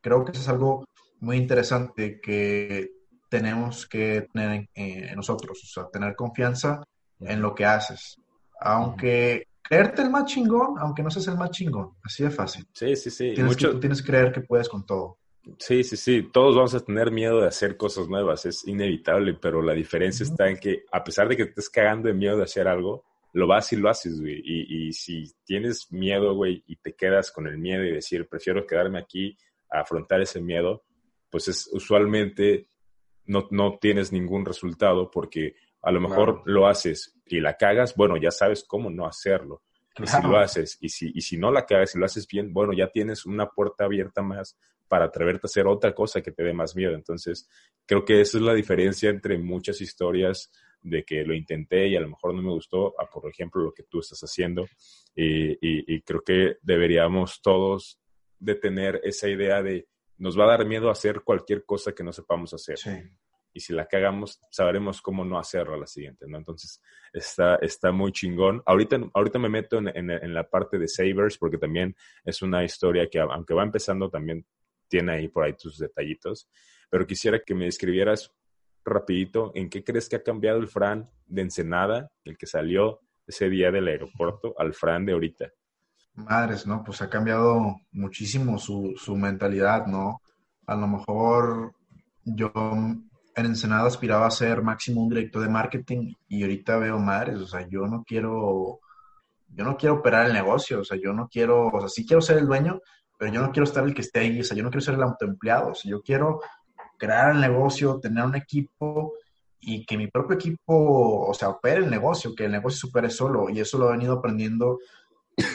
creo 0.00 0.24
que 0.24 0.32
eso 0.32 0.42
es 0.42 0.48
algo 0.48 0.84
muy 1.20 1.38
interesante 1.38 2.20
que 2.20 2.95
tenemos 3.36 3.86
que 3.86 4.26
tener 4.32 4.66
en, 4.74 5.14
nosotros, 5.14 5.60
o 5.62 5.66
sea, 5.66 5.90
tener 5.90 6.16
confianza 6.16 6.82
en 7.20 7.42
lo 7.42 7.54
que 7.54 7.66
haces. 7.66 8.18
Aunque 8.60 9.48
creerte 9.62 10.00
el 10.00 10.10
más 10.10 10.24
chingón, 10.24 10.78
aunque 10.78 11.02
no 11.02 11.10
seas 11.10 11.28
el 11.28 11.36
más 11.36 11.50
chingón, 11.50 11.90
así 12.02 12.22
de 12.24 12.30
fácil. 12.30 12.64
Sí, 12.72 12.96
sí, 12.96 13.10
sí. 13.10 13.34
Tienes 13.34 13.56
que, 13.56 13.66
tú 13.66 13.78
tienes 13.78 14.00
que 14.00 14.08
creer 14.08 14.32
que 14.32 14.40
puedes 14.40 14.70
con 14.70 14.86
todo. 14.86 15.18
Sí, 15.58 15.84
sí, 15.84 15.98
sí. 15.98 16.30
Todos 16.32 16.56
vamos 16.56 16.74
a 16.74 16.80
tener 16.80 17.10
miedo 17.10 17.42
de 17.42 17.48
hacer 17.48 17.76
cosas 17.76 18.08
nuevas, 18.08 18.46
es 18.46 18.66
inevitable, 18.66 19.34
pero 19.34 19.60
la 19.60 19.74
diferencia 19.74 20.24
está 20.24 20.48
en 20.48 20.56
que 20.56 20.84
a 20.90 21.04
pesar 21.04 21.28
de 21.28 21.36
que 21.36 21.44
te 21.44 21.50
estés 21.50 21.68
cagando 21.68 22.08
de 22.08 22.14
miedo 22.14 22.38
de 22.38 22.44
hacer 22.44 22.66
algo, 22.66 23.04
lo 23.34 23.46
vas 23.46 23.70
y 23.74 23.76
lo 23.76 23.90
haces, 23.90 24.18
güey. 24.18 24.40
Y, 24.42 24.88
y 24.88 24.92
si 24.94 25.24
tienes 25.44 25.92
miedo, 25.92 26.34
güey, 26.34 26.64
y 26.66 26.76
te 26.76 26.94
quedas 26.94 27.30
con 27.30 27.46
el 27.46 27.58
miedo 27.58 27.84
y 27.84 27.92
decir, 27.92 28.26
prefiero 28.30 28.66
quedarme 28.66 28.98
aquí 28.98 29.36
a 29.70 29.80
afrontar 29.80 30.22
ese 30.22 30.40
miedo, 30.40 30.84
pues 31.30 31.48
es 31.48 31.68
usualmente 31.70 32.70
no, 33.26 33.46
no 33.50 33.78
tienes 33.80 34.12
ningún 34.12 34.44
resultado 34.44 35.10
porque 35.10 35.54
a 35.82 35.92
lo 35.92 36.00
mejor 36.00 36.42
lo 36.46 36.66
haces 36.66 37.14
y 37.26 37.40
la 37.40 37.56
cagas, 37.56 37.94
bueno, 37.94 38.16
ya 38.16 38.30
sabes 38.30 38.64
cómo 38.64 38.90
no 38.90 39.06
hacerlo. 39.06 39.62
Y 39.98 40.06
si 40.06 40.22
lo 40.22 40.36
haces 40.36 40.76
y 40.80 40.88
si, 40.88 41.10
y 41.14 41.20
si 41.22 41.38
no 41.38 41.50
la 41.50 41.64
cagas 41.64 41.94
y 41.94 41.98
lo 41.98 42.04
haces 42.04 42.26
bien, 42.26 42.52
bueno, 42.52 42.72
ya 42.72 42.88
tienes 42.88 43.24
una 43.24 43.48
puerta 43.48 43.84
abierta 43.84 44.20
más 44.20 44.58
para 44.88 45.06
atreverte 45.06 45.42
a 45.44 45.48
hacer 45.48 45.66
otra 45.66 45.94
cosa 45.94 46.20
que 46.20 46.32
te 46.32 46.42
dé 46.42 46.52
más 46.52 46.76
miedo. 46.76 46.94
Entonces, 46.94 47.48
creo 47.86 48.04
que 48.04 48.20
esa 48.20 48.38
es 48.38 48.42
la 48.42 48.52
diferencia 48.52 49.10
entre 49.10 49.38
muchas 49.38 49.80
historias 49.80 50.50
de 50.82 51.04
que 51.04 51.24
lo 51.24 51.34
intenté 51.34 51.88
y 51.88 51.96
a 51.96 52.00
lo 52.00 52.08
mejor 52.08 52.34
no 52.34 52.42
me 52.42 52.50
gustó, 52.50 52.94
a 53.00 53.06
por 53.06 53.28
ejemplo 53.30 53.62
lo 53.62 53.72
que 53.72 53.84
tú 53.84 54.00
estás 54.00 54.20
haciendo. 54.20 54.66
Y, 55.14 55.56
y 55.60 56.02
creo 56.02 56.20
que 56.20 56.58
deberíamos 56.62 57.40
todos 57.40 57.98
de 58.38 58.54
tener 58.54 59.00
esa 59.02 59.28
idea 59.28 59.62
de 59.62 59.88
nos 60.18 60.38
va 60.38 60.44
a 60.44 60.48
dar 60.58 60.66
miedo 60.66 60.90
hacer 60.90 61.22
cualquier 61.22 61.64
cosa 61.64 61.92
que 61.92 62.04
no 62.04 62.12
sepamos 62.12 62.52
hacer. 62.54 62.78
Y 63.52 63.60
si 63.60 63.72
la 63.72 63.86
cagamos, 63.86 64.38
sabremos 64.50 65.00
cómo 65.00 65.24
no 65.24 65.38
hacerla 65.38 65.76
a 65.76 65.78
la 65.78 65.86
siguiente, 65.86 66.26
¿no? 66.28 66.36
Entonces, 66.36 66.82
está, 67.12 67.56
está 67.56 67.90
muy 67.90 68.12
chingón. 68.12 68.62
Ahorita, 68.66 68.98
ahorita 69.14 69.38
me 69.38 69.48
meto 69.48 69.78
en, 69.78 70.10
en, 70.10 70.34
la 70.34 70.48
parte 70.48 70.78
de 70.78 70.88
Savers 70.88 71.38
porque 71.38 71.56
también 71.56 71.96
es 72.24 72.42
una 72.42 72.64
historia 72.64 73.08
que, 73.10 73.18
aunque 73.18 73.54
va 73.54 73.62
empezando, 73.62 74.10
también 74.10 74.44
tiene 74.88 75.12
ahí 75.12 75.28
por 75.28 75.44
ahí 75.44 75.54
tus 75.54 75.78
detallitos. 75.78 76.50
Pero 76.90 77.06
quisiera 77.06 77.40
que 77.40 77.54
me 77.54 77.64
describieras 77.64 78.30
rapidito 78.84 79.52
en 79.54 79.68
qué 79.70 79.82
crees 79.82 80.08
que 80.08 80.16
ha 80.16 80.22
cambiado 80.22 80.58
el 80.58 80.68
Fran 80.68 81.10
de 81.26 81.42
Ensenada, 81.42 82.12
el 82.24 82.36
que 82.36 82.46
salió 82.46 83.00
ese 83.26 83.48
día 83.48 83.70
del 83.70 83.88
aeropuerto, 83.88 84.54
al 84.58 84.74
Fran 84.74 85.04
de 85.04 85.12
ahorita. 85.12 85.52
Madres, 86.16 86.66
¿no? 86.66 86.82
Pues 86.82 87.02
ha 87.02 87.10
cambiado 87.10 87.76
muchísimo 87.92 88.58
su, 88.58 88.94
su 88.96 89.16
mentalidad, 89.16 89.86
¿no? 89.86 90.22
A 90.66 90.74
lo 90.74 90.86
mejor 90.86 91.74
yo 92.24 92.50
en 93.36 93.44
Ensenada 93.44 93.86
aspiraba 93.86 94.26
a 94.26 94.30
ser 94.30 94.62
máximo 94.62 95.02
un 95.02 95.10
director 95.10 95.42
de 95.42 95.50
marketing 95.50 96.14
y 96.26 96.42
ahorita 96.42 96.78
veo 96.78 96.98
madres, 96.98 97.38
o 97.38 97.46
sea, 97.46 97.68
yo 97.68 97.86
no 97.86 98.02
quiero, 98.02 98.80
yo 99.48 99.64
no 99.64 99.76
quiero 99.76 99.96
operar 99.96 100.26
el 100.26 100.32
negocio, 100.32 100.80
o 100.80 100.84
sea, 100.84 100.98
yo 101.00 101.12
no 101.12 101.28
quiero, 101.28 101.68
o 101.68 101.80
sea, 101.80 101.88
sí 101.90 102.06
quiero 102.06 102.22
ser 102.22 102.38
el 102.38 102.46
dueño, 102.46 102.80
pero 103.18 103.30
yo 103.30 103.42
no 103.42 103.52
quiero 103.52 103.64
estar 103.64 103.84
el 103.84 103.94
que 103.94 104.00
esté 104.00 104.20
ahí, 104.20 104.40
o 104.40 104.44
sea, 104.44 104.56
yo 104.56 104.62
no 104.62 104.70
quiero 104.70 104.84
ser 104.84 104.94
el 104.94 105.02
autoempleado, 105.02 105.72
o 105.72 105.74
sea, 105.74 105.90
yo 105.90 106.00
quiero 106.00 106.40
crear 106.98 107.34
el 107.34 107.40
negocio, 107.42 108.00
tener 108.00 108.24
un 108.24 108.36
equipo 108.36 109.12
y 109.60 109.84
que 109.84 109.98
mi 109.98 110.06
propio 110.06 110.36
equipo, 110.36 111.26
o 111.28 111.34
sea, 111.34 111.50
opere 111.50 111.84
el 111.84 111.90
negocio, 111.90 112.34
que 112.34 112.46
el 112.46 112.52
negocio 112.52 112.78
supere 112.78 113.10
solo, 113.10 113.50
y 113.50 113.60
eso 113.60 113.76
lo 113.78 113.88
he 113.88 113.92
venido 113.92 114.14
aprendiendo 114.14 114.78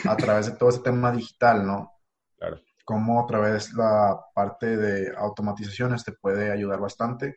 a 0.08 0.16
través 0.16 0.46
de 0.46 0.52
todo 0.52 0.68
este 0.68 0.90
tema 0.90 1.12
digital, 1.12 1.66
¿no? 1.66 1.92
Claro. 2.38 2.60
Cómo 2.84 3.20
a 3.20 3.26
través 3.26 3.72
la 3.74 4.20
parte 4.34 4.76
de 4.76 5.12
automatizaciones 5.16 6.04
te 6.04 6.12
puede 6.12 6.50
ayudar 6.50 6.80
bastante. 6.80 7.36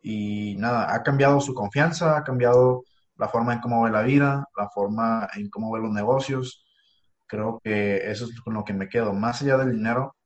Y 0.00 0.56
nada, 0.56 0.92
ha 0.92 1.02
cambiado 1.02 1.40
su 1.40 1.54
confianza, 1.54 2.16
ha 2.16 2.24
cambiado 2.24 2.84
la 3.16 3.28
forma 3.28 3.52
en 3.52 3.60
cómo 3.60 3.82
ve 3.82 3.90
la 3.90 4.02
vida, 4.02 4.48
la 4.56 4.68
forma 4.68 5.28
en 5.34 5.48
cómo 5.48 5.72
ve 5.72 5.80
los 5.80 5.92
negocios. 5.92 6.66
Creo 7.26 7.60
que 7.62 8.10
eso 8.10 8.24
es 8.24 8.40
con 8.40 8.54
lo 8.54 8.64
que 8.64 8.72
me 8.72 8.88
quedo. 8.88 9.12
Más 9.12 9.42
allá 9.42 9.56
del 9.58 9.72
dinero, 9.72 10.16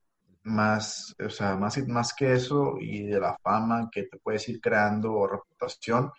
más, 0.43 1.15
o 1.23 1.29
sea, 1.29 1.55
más, 1.55 1.77
más 1.87 2.13
que 2.13 2.33
eso 2.33 2.77
y 2.79 3.03
de 3.03 3.19
la 3.19 3.37
fama 3.43 3.89
que 3.91 4.03
te 4.03 4.17
puedes 4.17 4.47
ir 4.49 4.59
creando 4.59 5.13
o 5.13 5.27
reputación, 5.27 6.11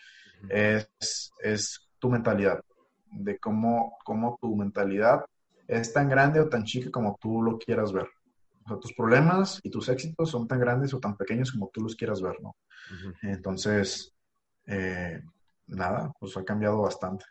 es, 0.49 1.32
es 1.43 1.89
tu 1.99 2.09
mentalidad 2.09 2.62
de 3.13 3.39
cómo, 3.39 3.97
cómo 4.05 4.39
tu 4.41 4.55
mentalidad 4.57 5.25
es 5.67 5.93
tan 5.93 6.09
grande 6.09 6.41
o 6.41 6.49
tan 6.49 6.65
chica 6.65 6.91
como 6.91 7.19
tú 7.21 7.43
lo 7.43 7.59
quieras 7.59 7.93
ver. 7.93 8.09
O 8.65 8.69
sea, 8.69 8.79
tus 8.79 8.93
problemas 8.93 9.61
y 9.63 9.71
tus 9.71 9.89
éxitos 9.89 10.31
son 10.31 10.47
tan 10.47 10.61
grandes 10.61 10.93
o 10.95 10.99
tan 10.99 11.17
pequeños 11.17 11.53
como 11.53 11.71
tú 11.73 11.83
los 11.83 11.95
quieras 11.95 12.21
ver, 12.21 12.37
¿no? 12.41 12.57
Entonces, 13.23 14.15
eh, 14.67 15.23
nada, 15.67 16.13
pues 16.19 16.37
ha 16.37 16.45
cambiado 16.45 16.83
bastante. 16.83 17.25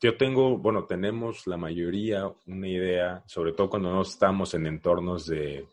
Yo 0.00 0.16
tengo, 0.16 0.58
bueno, 0.58 0.84
tenemos 0.84 1.46
la 1.46 1.56
mayoría 1.56 2.28
una 2.46 2.68
idea, 2.68 3.22
sobre 3.26 3.52
todo 3.52 3.70
cuando 3.70 3.92
no 3.92 4.02
estamos 4.02 4.52
en 4.54 4.66
entornos 4.66 5.26
de, 5.26 5.64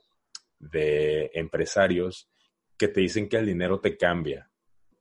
de 0.59 1.31
empresarios, 1.33 2.29
que 2.77 2.89
te 2.89 3.01
dicen 3.01 3.27
que 3.27 3.37
el 3.37 3.47
dinero 3.47 3.79
te 3.79 3.97
cambia 3.97 4.48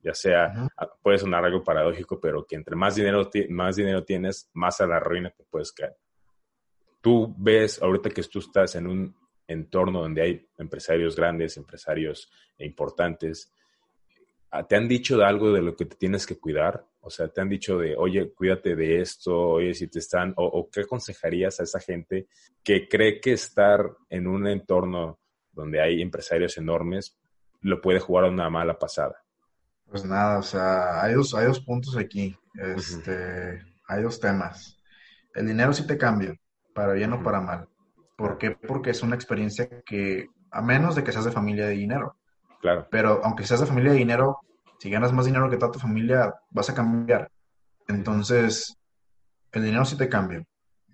ya 0.02 0.14
sea, 0.14 0.68
puede 1.02 1.18
sonar 1.18 1.44
algo 1.44 1.62
paradójico, 1.62 2.20
pero 2.20 2.46
que 2.46 2.56
entre 2.56 2.76
más 2.76 2.94
dinero, 2.94 3.28
más 3.50 3.76
dinero 3.76 4.04
tienes, 4.04 4.48
más 4.54 4.80
a 4.80 4.86
la 4.86 5.00
ruina 5.00 5.30
te 5.30 5.44
puedes 5.44 5.72
caer. 5.72 5.96
Tú 7.00 7.34
ves 7.36 7.80
ahorita 7.82 8.10
que 8.10 8.22
tú 8.22 8.38
estás 8.38 8.74
en 8.76 8.86
un 8.86 9.16
entorno 9.46 10.02
donde 10.02 10.22
hay 10.22 10.48
empresarios 10.58 11.16
grandes, 11.16 11.56
empresarios 11.56 12.30
importantes, 12.58 13.52
¿te 14.68 14.76
han 14.76 14.88
dicho 14.88 15.16
de 15.16 15.24
algo 15.24 15.52
de 15.52 15.62
lo 15.62 15.74
que 15.74 15.86
te 15.86 15.96
tienes 15.96 16.26
que 16.26 16.38
cuidar? 16.38 16.86
O 17.00 17.10
sea, 17.10 17.28
te 17.28 17.40
han 17.40 17.48
dicho 17.48 17.78
de, 17.78 17.96
oye, 17.96 18.32
cuídate 18.32 18.76
de 18.76 19.00
esto, 19.00 19.36
oye, 19.36 19.74
si 19.74 19.88
te 19.88 19.98
están, 19.98 20.34
o, 20.36 20.44
o 20.44 20.70
qué 20.70 20.80
aconsejarías 20.80 21.60
a 21.60 21.62
esa 21.62 21.80
gente 21.80 22.28
que 22.62 22.88
cree 22.88 23.20
que 23.20 23.32
estar 23.32 23.96
en 24.10 24.26
un 24.26 24.46
entorno 24.46 25.18
donde 25.52 25.80
hay 25.80 26.02
empresarios 26.02 26.56
enormes 26.58 27.18
lo 27.60 27.80
puede 27.80 28.00
jugar 28.00 28.24
a 28.24 28.28
una 28.28 28.50
mala 28.50 28.78
pasada? 28.78 29.24
Pues 29.90 30.04
nada, 30.04 30.38
o 30.38 30.42
sea, 30.42 31.02
hay 31.02 31.14
dos, 31.14 31.34
hay 31.34 31.46
dos 31.46 31.60
puntos 31.60 31.96
aquí. 31.96 32.36
Este, 32.54 33.62
Hay 33.86 34.02
dos 34.02 34.20
temas. 34.20 34.78
El 35.34 35.46
dinero 35.46 35.72
sí 35.72 35.86
te 35.86 35.96
cambia, 35.96 36.34
para 36.74 36.92
bien 36.92 37.12
o 37.12 37.22
para 37.22 37.40
mal. 37.40 37.68
¿Por 38.16 38.36
qué? 38.36 38.50
Porque 38.50 38.90
es 38.90 39.02
una 39.02 39.14
experiencia 39.14 39.68
que, 39.86 40.28
a 40.50 40.60
menos 40.60 40.94
de 40.94 41.04
que 41.04 41.12
seas 41.12 41.24
de 41.24 41.32
familia 41.32 41.66
de 41.66 41.74
dinero. 41.74 42.16
Claro. 42.60 42.88
Pero 42.90 43.20
aunque 43.24 43.44
seas 43.44 43.60
de 43.60 43.66
familia 43.66 43.92
de 43.92 43.98
dinero, 43.98 44.40
si 44.78 44.90
ganas 44.90 45.12
más 45.12 45.26
dinero 45.26 45.48
que 45.48 45.56
toda 45.56 45.72
tu 45.72 45.78
familia, 45.78 46.34
vas 46.50 46.68
a 46.68 46.74
cambiar. 46.74 47.30
Entonces, 47.86 48.76
el 49.52 49.64
dinero 49.64 49.84
sí 49.84 49.96
te 49.96 50.08
cambia. 50.08 50.44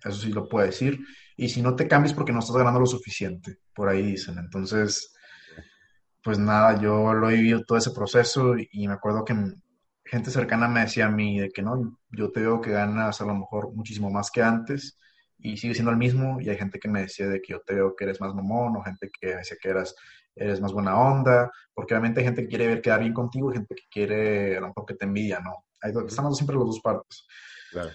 Eso 0.04 0.20
sí 0.20 0.32
lo 0.32 0.48
puedo 0.48 0.66
decir. 0.66 1.00
Y 1.36 1.48
si 1.48 1.62
no 1.62 1.74
te 1.74 1.88
cambias 1.88 2.12
porque 2.12 2.32
no 2.32 2.40
estás 2.40 2.56
ganando 2.56 2.80
lo 2.80 2.86
suficiente, 2.86 3.58
por 3.74 3.88
ahí 3.88 4.02
dicen. 4.02 4.38
Entonces, 4.38 5.13
pues 6.24 6.38
nada, 6.38 6.80
yo 6.80 7.12
lo 7.12 7.28
he 7.28 7.34
vivido 7.34 7.64
todo 7.64 7.76
ese 7.76 7.90
proceso 7.90 8.54
y 8.58 8.88
me 8.88 8.94
acuerdo 8.94 9.26
que 9.26 9.36
gente 10.06 10.30
cercana 10.30 10.68
me 10.68 10.80
decía 10.80 11.06
a 11.06 11.10
mí 11.10 11.38
de 11.38 11.50
que 11.50 11.60
no, 11.60 11.98
yo 12.08 12.32
te 12.32 12.40
veo 12.40 12.62
que 12.62 12.70
ganas 12.70 13.20
a 13.20 13.26
lo 13.26 13.34
mejor 13.34 13.74
muchísimo 13.74 14.10
más 14.10 14.30
que 14.30 14.42
antes 14.42 14.98
y 15.38 15.58
sigue 15.58 15.74
siendo 15.74 15.90
el 15.90 15.98
mismo 15.98 16.40
y 16.40 16.48
hay 16.48 16.56
gente 16.56 16.78
que 16.78 16.88
me 16.88 17.02
decía 17.02 17.28
de 17.28 17.42
que 17.42 17.52
yo 17.52 17.60
te 17.60 17.74
veo 17.74 17.94
que 17.94 18.04
eres 18.04 18.22
más 18.22 18.34
mamón 18.34 18.74
o 18.74 18.82
gente 18.82 19.10
que 19.10 19.36
decía 19.36 19.58
que 19.60 19.68
eras, 19.68 19.94
eres 20.34 20.62
más 20.62 20.72
buena 20.72 20.98
onda, 20.98 21.52
porque 21.74 21.92
obviamente 21.92 22.20
hay 22.20 22.26
gente 22.26 22.42
que 22.42 22.48
quiere 22.48 22.68
ver 22.68 22.80
quedar 22.80 23.00
bien 23.00 23.12
contigo 23.12 23.50
y 23.50 23.56
gente 23.56 23.74
que 23.74 23.84
quiere 23.90 24.56
a 24.56 24.60
lo 24.60 24.68
mejor 24.68 24.86
que 24.86 24.94
te 24.94 25.04
envidia, 25.04 25.40
¿no? 25.40 25.66
Hay, 25.82 25.92
estamos 26.06 26.38
siempre 26.38 26.56
los 26.56 26.66
dos 26.66 26.80
partes. 26.80 27.26
Claro. 27.70 27.90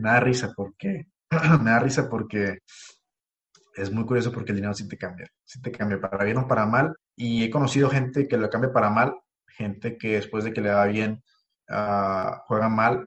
nada 0.00 0.14
de 0.14 0.20
risa 0.20 0.54
porque 0.56 1.08
me 1.60 1.70
da 1.70 1.78
risa 1.78 2.08
porque 2.08 2.60
es 3.74 3.90
muy 3.90 4.04
curioso 4.04 4.32
porque 4.32 4.52
el 4.52 4.56
dinero 4.56 4.74
sí 4.74 4.88
te 4.88 4.96
cambia, 4.96 5.28
sí 5.44 5.60
te 5.60 5.72
cambia 5.72 6.00
para 6.00 6.24
bien 6.24 6.38
o 6.38 6.48
para 6.48 6.66
mal. 6.66 6.94
Y 7.16 7.44
he 7.44 7.50
conocido 7.50 7.90
gente 7.90 8.28
que 8.28 8.36
lo 8.36 8.50
cambia 8.50 8.72
para 8.72 8.90
mal, 8.90 9.14
gente 9.48 9.98
que 9.98 10.14
después 10.14 10.44
de 10.44 10.52
que 10.52 10.60
le 10.60 10.70
va 10.70 10.86
bien 10.86 11.22
uh, 11.68 12.36
juega 12.46 12.68
mal 12.68 13.06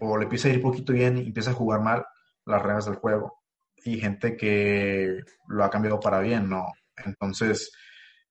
o 0.00 0.16
le 0.16 0.24
empieza 0.24 0.48
a 0.48 0.50
ir 0.50 0.60
poquito 0.60 0.92
bien 0.92 1.18
y 1.18 1.28
empieza 1.28 1.50
a 1.50 1.54
jugar 1.54 1.80
mal 1.80 2.04
las 2.44 2.62
reglas 2.62 2.86
del 2.86 2.96
juego. 2.96 3.40
Y 3.84 3.98
gente 3.98 4.36
que 4.36 5.20
lo 5.48 5.64
ha 5.64 5.70
cambiado 5.70 5.98
para 6.00 6.20
bien, 6.20 6.48
¿no? 6.48 6.66
Entonces, 7.04 7.72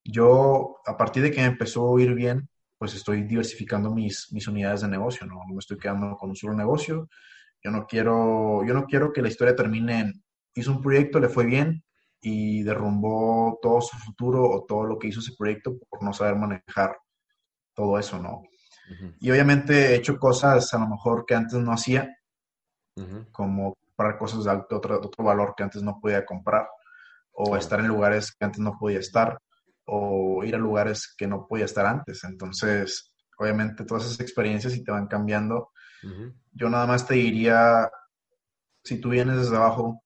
yo, 0.03 0.77
a 0.85 0.97
partir 0.97 1.23
de 1.23 1.31
que 1.31 1.43
empezó 1.43 1.95
a 1.95 2.01
ir 2.01 2.13
bien, 2.13 2.49
pues 2.77 2.93
estoy 2.95 3.23
diversificando 3.23 3.91
mis, 3.91 4.27
mis 4.31 4.47
unidades 4.47 4.81
de 4.81 4.87
negocio, 4.87 5.27
¿no? 5.27 5.35
No 5.35 5.53
me 5.53 5.59
estoy 5.59 5.77
quedando 5.77 6.15
con 6.17 6.29
un 6.29 6.35
solo 6.35 6.53
negocio. 6.53 7.09
Yo 7.63 7.71
no 7.71 7.85
quiero, 7.85 8.65
yo 8.65 8.73
no 8.73 8.85
quiero 8.85 9.13
que 9.13 9.21
la 9.21 9.27
historia 9.27 9.55
termine 9.55 9.99
en, 9.99 10.23
hizo 10.53 10.71
un 10.71 10.81
proyecto, 10.81 11.19
le 11.19 11.29
fue 11.29 11.45
bien 11.45 11.83
y 12.21 12.63
derrumbó 12.63 13.57
todo 13.61 13.81
su 13.81 13.97
futuro 13.97 14.49
o 14.49 14.65
todo 14.65 14.85
lo 14.85 14.99
que 14.99 15.07
hizo 15.07 15.19
ese 15.19 15.33
proyecto 15.37 15.77
por 15.89 16.03
no 16.03 16.13
saber 16.13 16.35
manejar 16.35 16.97
todo 17.73 17.97
eso, 17.97 18.19
¿no? 18.19 18.43
Y 19.19 19.31
obviamente 19.31 19.73
he 19.73 19.95
hecho 19.95 20.19
cosas 20.19 20.73
a 20.73 20.79
lo 20.79 20.87
mejor 20.87 21.25
que 21.25 21.33
antes 21.33 21.57
no 21.59 21.71
hacía, 21.71 22.13
como 23.31 23.73
comprar 23.95 24.17
cosas 24.17 24.43
de 24.43 24.51
alto, 24.51 24.77
otro, 24.77 24.99
otro 24.99 25.23
valor 25.23 25.53
que 25.55 25.63
antes 25.63 25.81
no 25.81 25.99
podía 26.01 26.25
comprar, 26.25 26.67
o 27.31 27.55
estar 27.55 27.79
en 27.79 27.87
lugares 27.87 28.35
que 28.37 28.45
antes 28.45 28.59
no 28.59 28.77
podía 28.77 28.99
estar, 28.99 29.37
o 29.85 30.43
ir 30.43 30.55
a 30.55 30.59
lugares 30.59 31.13
que 31.17 31.25
no 31.25 31.47
podía 31.47 31.65
estar 31.65 31.85
antes. 31.85 32.23
Entonces, 32.23 33.15
obviamente 33.37 33.85
todas 33.85 34.05
esas 34.05 34.19
experiencias 34.19 34.75
y 34.75 34.83
te 34.83 34.91
van 34.91 35.07
cambiando. 35.07 35.71
Yo 36.51 36.69
nada 36.69 36.85
más 36.85 37.07
te 37.07 37.13
diría, 37.13 37.89
si 38.83 38.99
tú 38.99 39.09
vienes 39.09 39.37
desde 39.37 39.55
abajo 39.55 40.03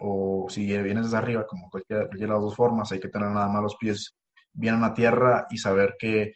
o 0.00 0.46
si 0.48 0.66
vienes 0.66 1.04
desde 1.04 1.16
arriba, 1.16 1.46
como 1.46 1.70
cualquiera, 1.70 2.06
de 2.06 2.26
las 2.26 2.40
dos 2.40 2.56
formas, 2.56 2.90
hay 2.92 3.00
que 3.00 3.08
tener 3.08 3.28
nada 3.30 3.48
más 3.48 3.62
los 3.62 3.76
pies 3.76 4.16
bien 4.52 4.76
en 4.76 4.80
la 4.80 4.94
tierra 4.94 5.46
y 5.50 5.58
saber 5.58 5.96
que 5.98 6.32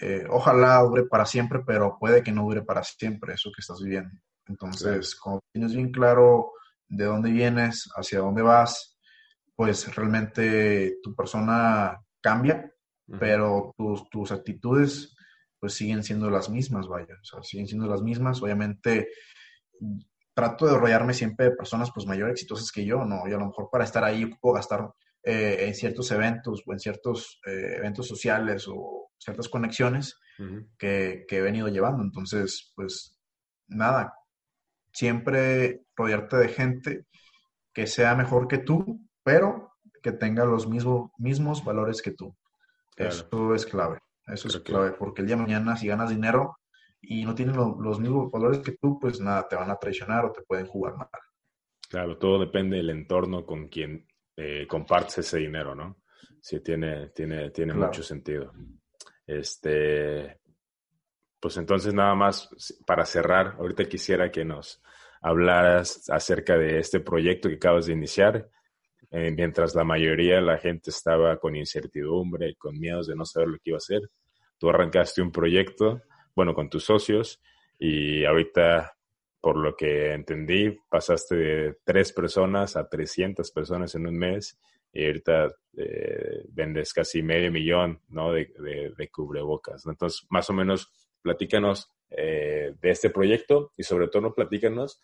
eh, 0.00 0.24
ojalá 0.30 0.80
dure 0.80 1.04
para 1.04 1.26
siempre, 1.26 1.60
pero 1.66 1.96
puede 1.98 2.22
que 2.22 2.32
no 2.32 2.42
dure 2.42 2.62
para 2.62 2.82
siempre 2.82 3.34
eso 3.34 3.50
que 3.54 3.60
estás 3.60 3.80
viviendo. 3.80 4.10
Entonces, 4.46 5.14
como 5.14 5.40
tienes 5.52 5.74
bien 5.74 5.92
claro 5.92 6.52
de 6.88 7.04
dónde 7.04 7.30
vienes, 7.30 7.88
hacia 7.94 8.18
dónde 8.18 8.42
vas, 8.42 8.98
pues 9.54 9.94
realmente 9.94 10.98
tu 11.02 11.14
persona 11.14 12.00
cambia, 12.20 12.72
pero 13.18 13.72
tus, 13.76 14.08
tus, 14.10 14.32
actitudes 14.32 15.14
pues 15.60 15.74
siguen 15.74 16.02
siendo 16.02 16.28
las 16.28 16.50
mismas, 16.50 16.88
vaya, 16.88 17.14
o 17.20 17.24
sea, 17.24 17.42
siguen 17.42 17.68
siendo 17.68 17.86
las 17.86 18.02
mismas. 18.02 18.42
Obviamente 18.42 19.08
trato 20.34 20.66
de 20.66 20.76
rodearme 20.76 21.14
siempre 21.14 21.46
de 21.46 21.56
personas 21.56 21.90
pues 21.92 22.06
mayor 22.06 22.30
exitosas 22.30 22.70
que 22.72 22.84
yo, 22.84 23.04
¿no? 23.04 23.28
Y 23.28 23.32
a 23.32 23.38
lo 23.38 23.46
mejor 23.46 23.68
para 23.70 23.84
estar 23.84 24.04
ahí 24.04 24.26
puedo 24.26 24.54
gastar 24.54 24.90
eh, 25.22 25.66
en 25.66 25.74
ciertos 25.74 26.10
eventos 26.10 26.62
o 26.66 26.72
en 26.72 26.80
ciertos 26.80 27.40
eh, 27.46 27.76
eventos 27.76 28.08
sociales 28.08 28.66
o 28.68 29.10
ciertas 29.18 29.48
conexiones 29.48 30.18
que, 30.76 31.24
que, 31.28 31.36
he 31.36 31.40
venido 31.40 31.68
llevando. 31.68 32.02
Entonces, 32.02 32.72
pues 32.74 33.16
nada, 33.68 34.14
siempre 34.92 35.84
rodearte 35.94 36.36
de 36.36 36.48
gente 36.48 37.06
que 37.72 37.86
sea 37.86 38.16
mejor 38.16 38.48
que 38.48 38.58
tú, 38.58 39.00
pero 39.22 39.72
que 40.02 40.12
tenga 40.12 40.44
los 40.44 40.66
mismos, 40.66 41.10
mismos 41.18 41.64
valores 41.64 42.02
que 42.02 42.10
tú. 42.10 42.36
Eso 42.96 43.54
es 43.54 43.66
clave. 43.66 43.98
Eso 44.26 44.48
es 44.48 44.58
clave, 44.60 44.92
porque 44.92 45.22
el 45.22 45.26
día 45.26 45.36
de 45.36 45.42
mañana 45.42 45.76
si 45.76 45.86
ganas 45.86 46.10
dinero 46.10 46.58
y 47.02 47.24
no 47.24 47.34
tienes 47.34 47.56
los 47.56 47.98
mismos 47.98 48.30
valores 48.30 48.60
que 48.60 48.72
tú, 48.72 48.98
pues 48.98 49.20
nada, 49.20 49.46
te 49.48 49.56
van 49.56 49.70
a 49.70 49.76
traicionar 49.76 50.24
o 50.24 50.32
te 50.32 50.42
pueden 50.42 50.66
jugar 50.66 50.96
mal. 50.96 51.08
Claro, 51.88 52.16
todo 52.16 52.38
depende 52.38 52.76
del 52.76 52.90
entorno 52.90 53.44
con 53.44 53.68
quien 53.68 54.06
eh, 54.36 54.66
compartes 54.66 55.18
ese 55.18 55.38
dinero, 55.38 55.74
¿no? 55.74 55.98
Sí, 56.40 56.60
tiene, 56.60 57.08
tiene, 57.08 57.50
tiene 57.50 57.74
mucho 57.74 58.02
sentido. 58.02 58.52
Este, 59.26 60.40
pues 61.38 61.56
entonces 61.56 61.92
nada 61.92 62.14
más 62.14 62.48
para 62.86 63.04
cerrar, 63.04 63.56
ahorita 63.58 63.84
quisiera 63.88 64.30
que 64.30 64.44
nos 64.44 64.80
hablaras 65.20 66.08
acerca 66.08 66.56
de 66.56 66.78
este 66.78 67.00
proyecto 67.00 67.48
que 67.48 67.56
acabas 67.56 67.86
de 67.86 67.92
iniciar. 67.92 68.48
Eh, 69.10 69.30
mientras 69.30 69.74
la 69.74 69.84
mayoría 69.84 70.36
de 70.36 70.42
la 70.42 70.58
gente 70.58 70.90
estaba 70.90 71.36
con 71.36 71.54
incertidumbre, 71.54 72.54
con 72.56 72.78
miedos 72.78 73.08
de 73.08 73.16
no 73.16 73.24
saber 73.24 73.48
lo 73.48 73.56
que 73.56 73.70
iba 73.70 73.76
a 73.76 73.78
hacer, 73.78 74.00
tú 74.56 74.70
arrancaste 74.70 75.20
un 75.20 75.30
proyecto, 75.30 76.00
bueno, 76.34 76.54
con 76.54 76.70
tus 76.70 76.84
socios 76.84 77.40
y 77.78 78.24
ahorita 78.24 78.96
por 79.42 79.56
lo 79.56 79.74
que 79.74 80.12
entendí, 80.12 80.78
pasaste 80.88 81.34
de 81.34 81.76
tres 81.82 82.12
personas 82.12 82.76
a 82.76 82.88
300 82.88 83.50
personas 83.50 83.92
en 83.96 84.06
un 84.06 84.16
mes 84.16 84.56
y 84.92 85.04
ahorita 85.04 85.48
eh, 85.76 86.44
vendes 86.48 86.92
casi 86.92 87.22
medio 87.22 87.50
millón 87.50 88.00
¿no? 88.08 88.32
de, 88.32 89.10
cubrebocas. 89.10 89.84
Entonces, 89.86 90.24
más 90.30 90.48
o 90.48 90.52
menos, 90.52 90.92
platícanos 91.22 91.90
eh, 92.10 92.72
de 92.80 92.90
este 92.90 93.10
proyecto 93.10 93.72
y 93.76 93.82
sobre 93.82 94.06
todo 94.06 94.32
platícanos 94.32 95.02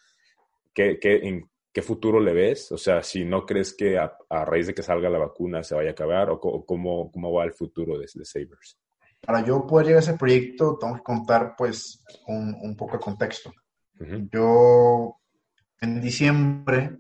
qué, 0.73 1.01
qué, 1.01 1.17
en 1.17 1.51
qué 1.73 1.83
futuro 1.83 2.21
le 2.21 2.33
ves. 2.33 2.71
O 2.71 2.79
sea, 2.79 3.03
si 3.03 3.25
no 3.25 3.45
crees 3.45 3.75
que 3.75 3.99
a, 3.99 4.17
raíz 4.45 4.69
de 4.69 4.75
que 4.75 4.85
salga 4.85 5.11
la 5.11 5.19
vacuna 5.19 5.65
se 5.65 5.75
vaya 5.75 5.91
a 5.91 5.93
acabar 5.93 6.31
o, 6.31 6.39
cómo, 6.39 7.11
cómo 7.11 7.33
va 7.33 7.45
el 7.45 7.55
futuro 7.55 7.99
de, 7.99 8.07
de 8.15 8.25
Savers. 8.25 8.79
Para 9.21 9.45
yo 9.45 9.67
poder 9.67 9.87
llegar 9.87 10.01
a 10.01 10.05
ese 10.05 10.17
proyecto, 10.17 10.79
tengo 10.79 10.97
que 10.97 11.03
contar 11.03 11.55
pues 11.57 12.03
un, 12.27 12.57
un 12.61 12.77
poco 12.77 12.97
de 12.97 13.03
contexto. 13.03 13.53
Yo 14.33 15.17
en 15.81 16.01
diciembre 16.01 16.99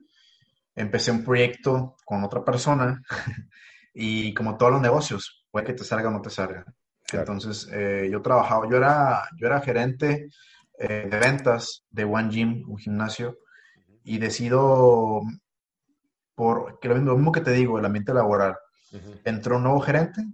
empecé 0.74 1.10
un 1.10 1.24
proyecto 1.24 1.96
con 2.04 2.24
otra 2.24 2.44
persona 2.44 3.02
y 3.94 4.34
como 4.34 4.56
todos 4.56 4.72
los 4.72 4.80
negocios, 4.80 5.44
puede 5.50 5.66
que 5.66 5.74
te 5.74 5.84
salga 5.84 6.08
o 6.08 6.12
no 6.12 6.20
te 6.20 6.30
salga. 6.30 6.64
Entonces, 7.12 7.68
eh, 7.72 8.08
yo 8.10 8.20
trabajaba, 8.20 8.68
yo 8.68 8.76
era, 8.76 9.22
yo 9.36 9.46
era 9.46 9.60
gerente 9.60 10.28
eh, 10.78 11.08
de 11.10 11.18
ventas 11.18 11.84
de 11.90 12.04
One 12.04 12.28
Gym, 12.30 12.64
un 12.68 12.78
gimnasio, 12.78 13.38
y 14.04 14.18
decido, 14.18 15.22
por 16.34 16.78
que 16.80 16.88
lo 16.88 17.16
mismo 17.16 17.32
que 17.32 17.40
te 17.40 17.52
digo, 17.52 17.78
el 17.78 17.84
ambiente 17.84 18.12
laboral, 18.12 18.56
entró 19.24 19.56
un 19.56 19.64
nuevo 19.64 19.80
gerente 19.80 20.24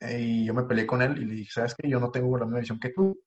y 0.00 0.44
yo 0.44 0.54
me 0.54 0.64
peleé 0.64 0.86
con 0.86 1.02
él 1.02 1.18
y 1.18 1.24
le 1.24 1.34
dije, 1.34 1.50
¿sabes 1.52 1.74
qué? 1.74 1.88
Yo 1.88 2.00
no 2.00 2.10
tengo 2.10 2.36
la 2.38 2.44
misma 2.44 2.60
visión 2.60 2.78
que 2.78 2.90
tú, 2.90 3.20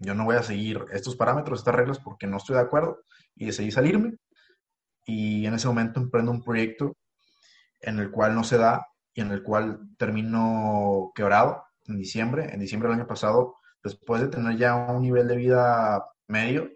yo 0.00 0.14
no 0.14 0.24
voy 0.24 0.36
a 0.36 0.42
seguir 0.42 0.84
estos 0.92 1.16
parámetros, 1.16 1.60
estas 1.60 1.74
reglas, 1.74 1.98
porque 1.98 2.26
no 2.26 2.36
estoy 2.36 2.56
de 2.56 2.62
acuerdo 2.62 3.04
y 3.34 3.46
decidí 3.46 3.70
salirme. 3.70 4.16
Y 5.06 5.46
en 5.46 5.54
ese 5.54 5.66
momento 5.66 6.00
emprendo 6.00 6.30
un 6.30 6.42
proyecto 6.42 6.96
en 7.80 7.98
el 7.98 8.10
cual 8.10 8.34
no 8.34 8.44
se 8.44 8.58
da 8.58 8.86
y 9.14 9.20
en 9.20 9.32
el 9.32 9.42
cual 9.42 9.80
termino 9.96 11.10
quebrado 11.14 11.64
en 11.86 11.96
diciembre. 11.96 12.52
En 12.52 12.60
diciembre 12.60 12.88
del 12.88 12.98
año 12.98 13.08
pasado, 13.08 13.56
después 13.82 14.20
de 14.20 14.28
tener 14.28 14.56
ya 14.56 14.76
un 14.76 15.02
nivel 15.02 15.26
de 15.26 15.36
vida 15.36 16.04
medio 16.26 16.70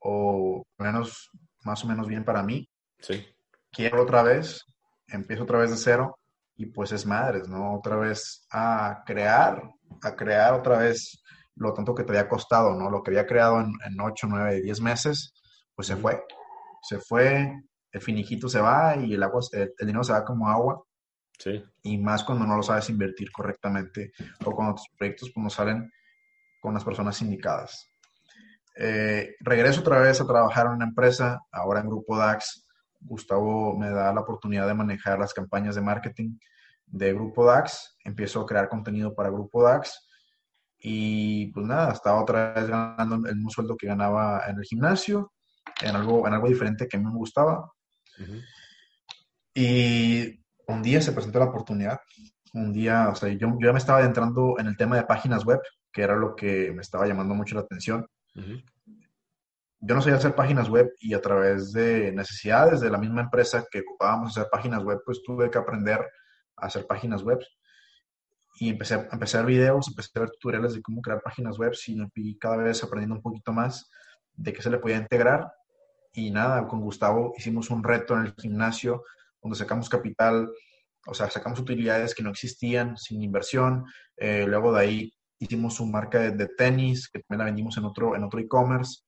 o 0.00 0.64
menos, 0.78 1.30
más 1.62 1.84
o 1.84 1.86
menos 1.86 2.08
bien 2.08 2.24
para 2.24 2.42
mí, 2.42 2.68
sí. 2.98 3.24
quiero 3.70 4.02
otra 4.02 4.22
vez, 4.22 4.64
empiezo 5.06 5.44
otra 5.44 5.58
vez 5.58 5.70
de 5.70 5.76
cero 5.76 6.18
y 6.56 6.66
pues 6.66 6.92
es 6.92 7.06
madres, 7.06 7.48
¿no? 7.48 7.74
Otra 7.74 7.96
vez 7.96 8.46
a 8.50 9.02
crear, 9.04 9.62
a 10.02 10.16
crear 10.16 10.54
otra 10.54 10.78
vez 10.78 11.22
lo 11.56 11.72
tanto 11.72 11.94
que 11.94 12.04
te 12.04 12.10
había 12.10 12.28
costado, 12.28 12.74
¿no? 12.74 12.90
Lo 12.90 13.02
que 13.02 13.10
había 13.10 13.26
creado 13.26 13.60
en, 13.60 13.72
en 13.86 14.00
8, 14.00 14.26
9, 14.28 14.62
10 14.62 14.80
meses, 14.80 15.34
pues 15.74 15.88
se 15.88 15.96
fue. 15.96 16.22
Se 16.82 16.98
fue, 16.98 17.52
el 17.92 18.00
finijito 18.00 18.48
se 18.48 18.60
va 18.60 18.96
y 18.96 19.14
el 19.14 19.22
agua, 19.22 19.40
el, 19.52 19.72
dinero 19.80 20.04
se 20.04 20.12
va 20.12 20.24
como 20.24 20.48
agua. 20.48 20.82
Sí. 21.38 21.64
Y 21.82 21.98
más 21.98 22.24
cuando 22.24 22.46
no 22.46 22.56
lo 22.56 22.62
sabes 22.62 22.90
invertir 22.90 23.30
correctamente 23.32 24.12
o 24.44 24.52
cuando 24.52 24.74
tus 24.74 24.88
proyectos 24.96 25.30
pues, 25.32 25.42
no 25.42 25.50
salen 25.50 25.90
con 26.60 26.74
las 26.74 26.84
personas 26.84 27.20
indicadas. 27.22 27.88
Eh, 28.76 29.36
regreso 29.40 29.80
otra 29.80 30.00
vez 30.00 30.20
a 30.20 30.26
trabajar 30.26 30.66
en 30.66 30.72
una 30.72 30.86
empresa, 30.86 31.40
ahora 31.52 31.80
en 31.80 31.86
Grupo 31.86 32.16
DAX. 32.16 32.63
Gustavo 33.04 33.76
me 33.78 33.90
da 33.90 34.12
la 34.12 34.20
oportunidad 34.20 34.66
de 34.66 34.74
manejar 34.74 35.18
las 35.18 35.32
campañas 35.32 35.74
de 35.74 35.82
marketing 35.82 36.38
de 36.86 37.12
Grupo 37.12 37.44
DAX. 37.44 37.96
Empiezo 38.04 38.40
a 38.40 38.46
crear 38.46 38.68
contenido 38.68 39.14
para 39.14 39.30
Grupo 39.30 39.62
DAX 39.62 40.08
y 40.78 41.46
pues 41.52 41.66
nada, 41.66 41.92
estaba 41.92 42.20
otra 42.20 42.52
vez 42.52 42.68
ganando 42.68 43.14
el 43.26 43.36
mismo 43.36 43.48
sueldo 43.48 43.74
que 43.74 43.86
ganaba 43.86 44.42
en 44.48 44.58
el 44.58 44.64
gimnasio, 44.64 45.32
en 45.80 45.96
algo, 45.96 46.28
en 46.28 46.34
algo 46.34 46.48
diferente 46.48 46.86
que 46.86 46.98
a 46.98 47.00
mí 47.00 47.06
me 47.06 47.16
gustaba. 47.16 47.72
Y 49.54 50.40
un 50.66 50.82
día 50.82 51.00
se 51.00 51.12
presentó 51.12 51.38
la 51.38 51.46
oportunidad. 51.46 52.00
Un 52.52 52.72
día, 52.72 53.08
o 53.08 53.14
sea, 53.14 53.30
yo, 53.30 53.48
yo 53.48 53.58
ya 53.60 53.72
me 53.72 53.78
estaba 53.78 54.00
adentrando 54.00 54.56
en 54.58 54.66
el 54.66 54.76
tema 54.76 54.96
de 54.96 55.04
páginas 55.04 55.44
web, 55.44 55.60
que 55.90 56.02
era 56.02 56.16
lo 56.16 56.36
que 56.36 56.70
me 56.72 56.82
estaba 56.82 57.06
llamando 57.06 57.34
mucho 57.34 57.54
la 57.54 57.62
atención. 57.62 58.06
Yo 59.86 59.94
no 59.94 60.00
sabía 60.00 60.16
hacer 60.16 60.34
páginas 60.34 60.70
web 60.70 60.94
y 60.98 61.12
a 61.12 61.20
través 61.20 61.72
de 61.72 62.10
necesidades 62.10 62.80
de 62.80 62.88
la 62.88 62.96
misma 62.96 63.20
empresa 63.20 63.66
que 63.70 63.80
ocupábamos 63.80 64.30
hacer 64.30 64.48
páginas 64.50 64.82
web, 64.82 65.02
pues 65.04 65.22
tuve 65.22 65.50
que 65.50 65.58
aprender 65.58 66.00
a 66.56 66.66
hacer 66.66 66.86
páginas 66.86 67.22
web 67.22 67.38
y 68.58 68.70
empecé, 68.70 68.94
empecé 69.12 69.36
a 69.36 69.40
ver 69.40 69.50
videos, 69.50 69.88
empecé 69.88 70.10
a 70.14 70.20
ver 70.20 70.30
tutoriales 70.30 70.72
de 70.72 70.80
cómo 70.80 71.02
crear 71.02 71.20
páginas 71.20 71.58
web 71.58 71.74
y, 72.14 72.38
cada 72.38 72.56
vez 72.56 72.82
aprendiendo 72.82 73.16
un 73.16 73.22
poquito 73.22 73.52
más 73.52 73.90
de 74.32 74.54
qué 74.54 74.62
se 74.62 74.70
le 74.70 74.78
podía 74.78 74.96
integrar 74.96 75.52
y 76.14 76.30
nada, 76.30 76.66
con 76.66 76.80
Gustavo 76.80 77.34
hicimos 77.36 77.68
un 77.68 77.84
reto 77.84 78.14
en 78.14 78.26
el 78.26 78.34
gimnasio 78.38 79.02
donde 79.42 79.58
sacamos 79.58 79.90
capital, 79.90 80.48
o 81.06 81.12
sea, 81.12 81.28
sacamos 81.28 81.60
utilidades 81.60 82.14
que 82.14 82.22
no 82.22 82.30
existían 82.30 82.96
sin 82.96 83.22
inversión. 83.22 83.84
Eh, 84.16 84.46
luego 84.48 84.72
de 84.72 84.80
ahí 84.80 85.12
hicimos 85.38 85.78
una 85.80 85.92
marca 85.92 86.20
de, 86.20 86.46
tenis 86.56 87.10
que 87.10 87.18
también 87.20 87.38
la 87.40 87.44
vendimos 87.44 87.76
en 87.76 87.84
otro 87.84 88.16
en 88.16 88.24
otro 88.24 88.40
e-commerce. 88.40 89.02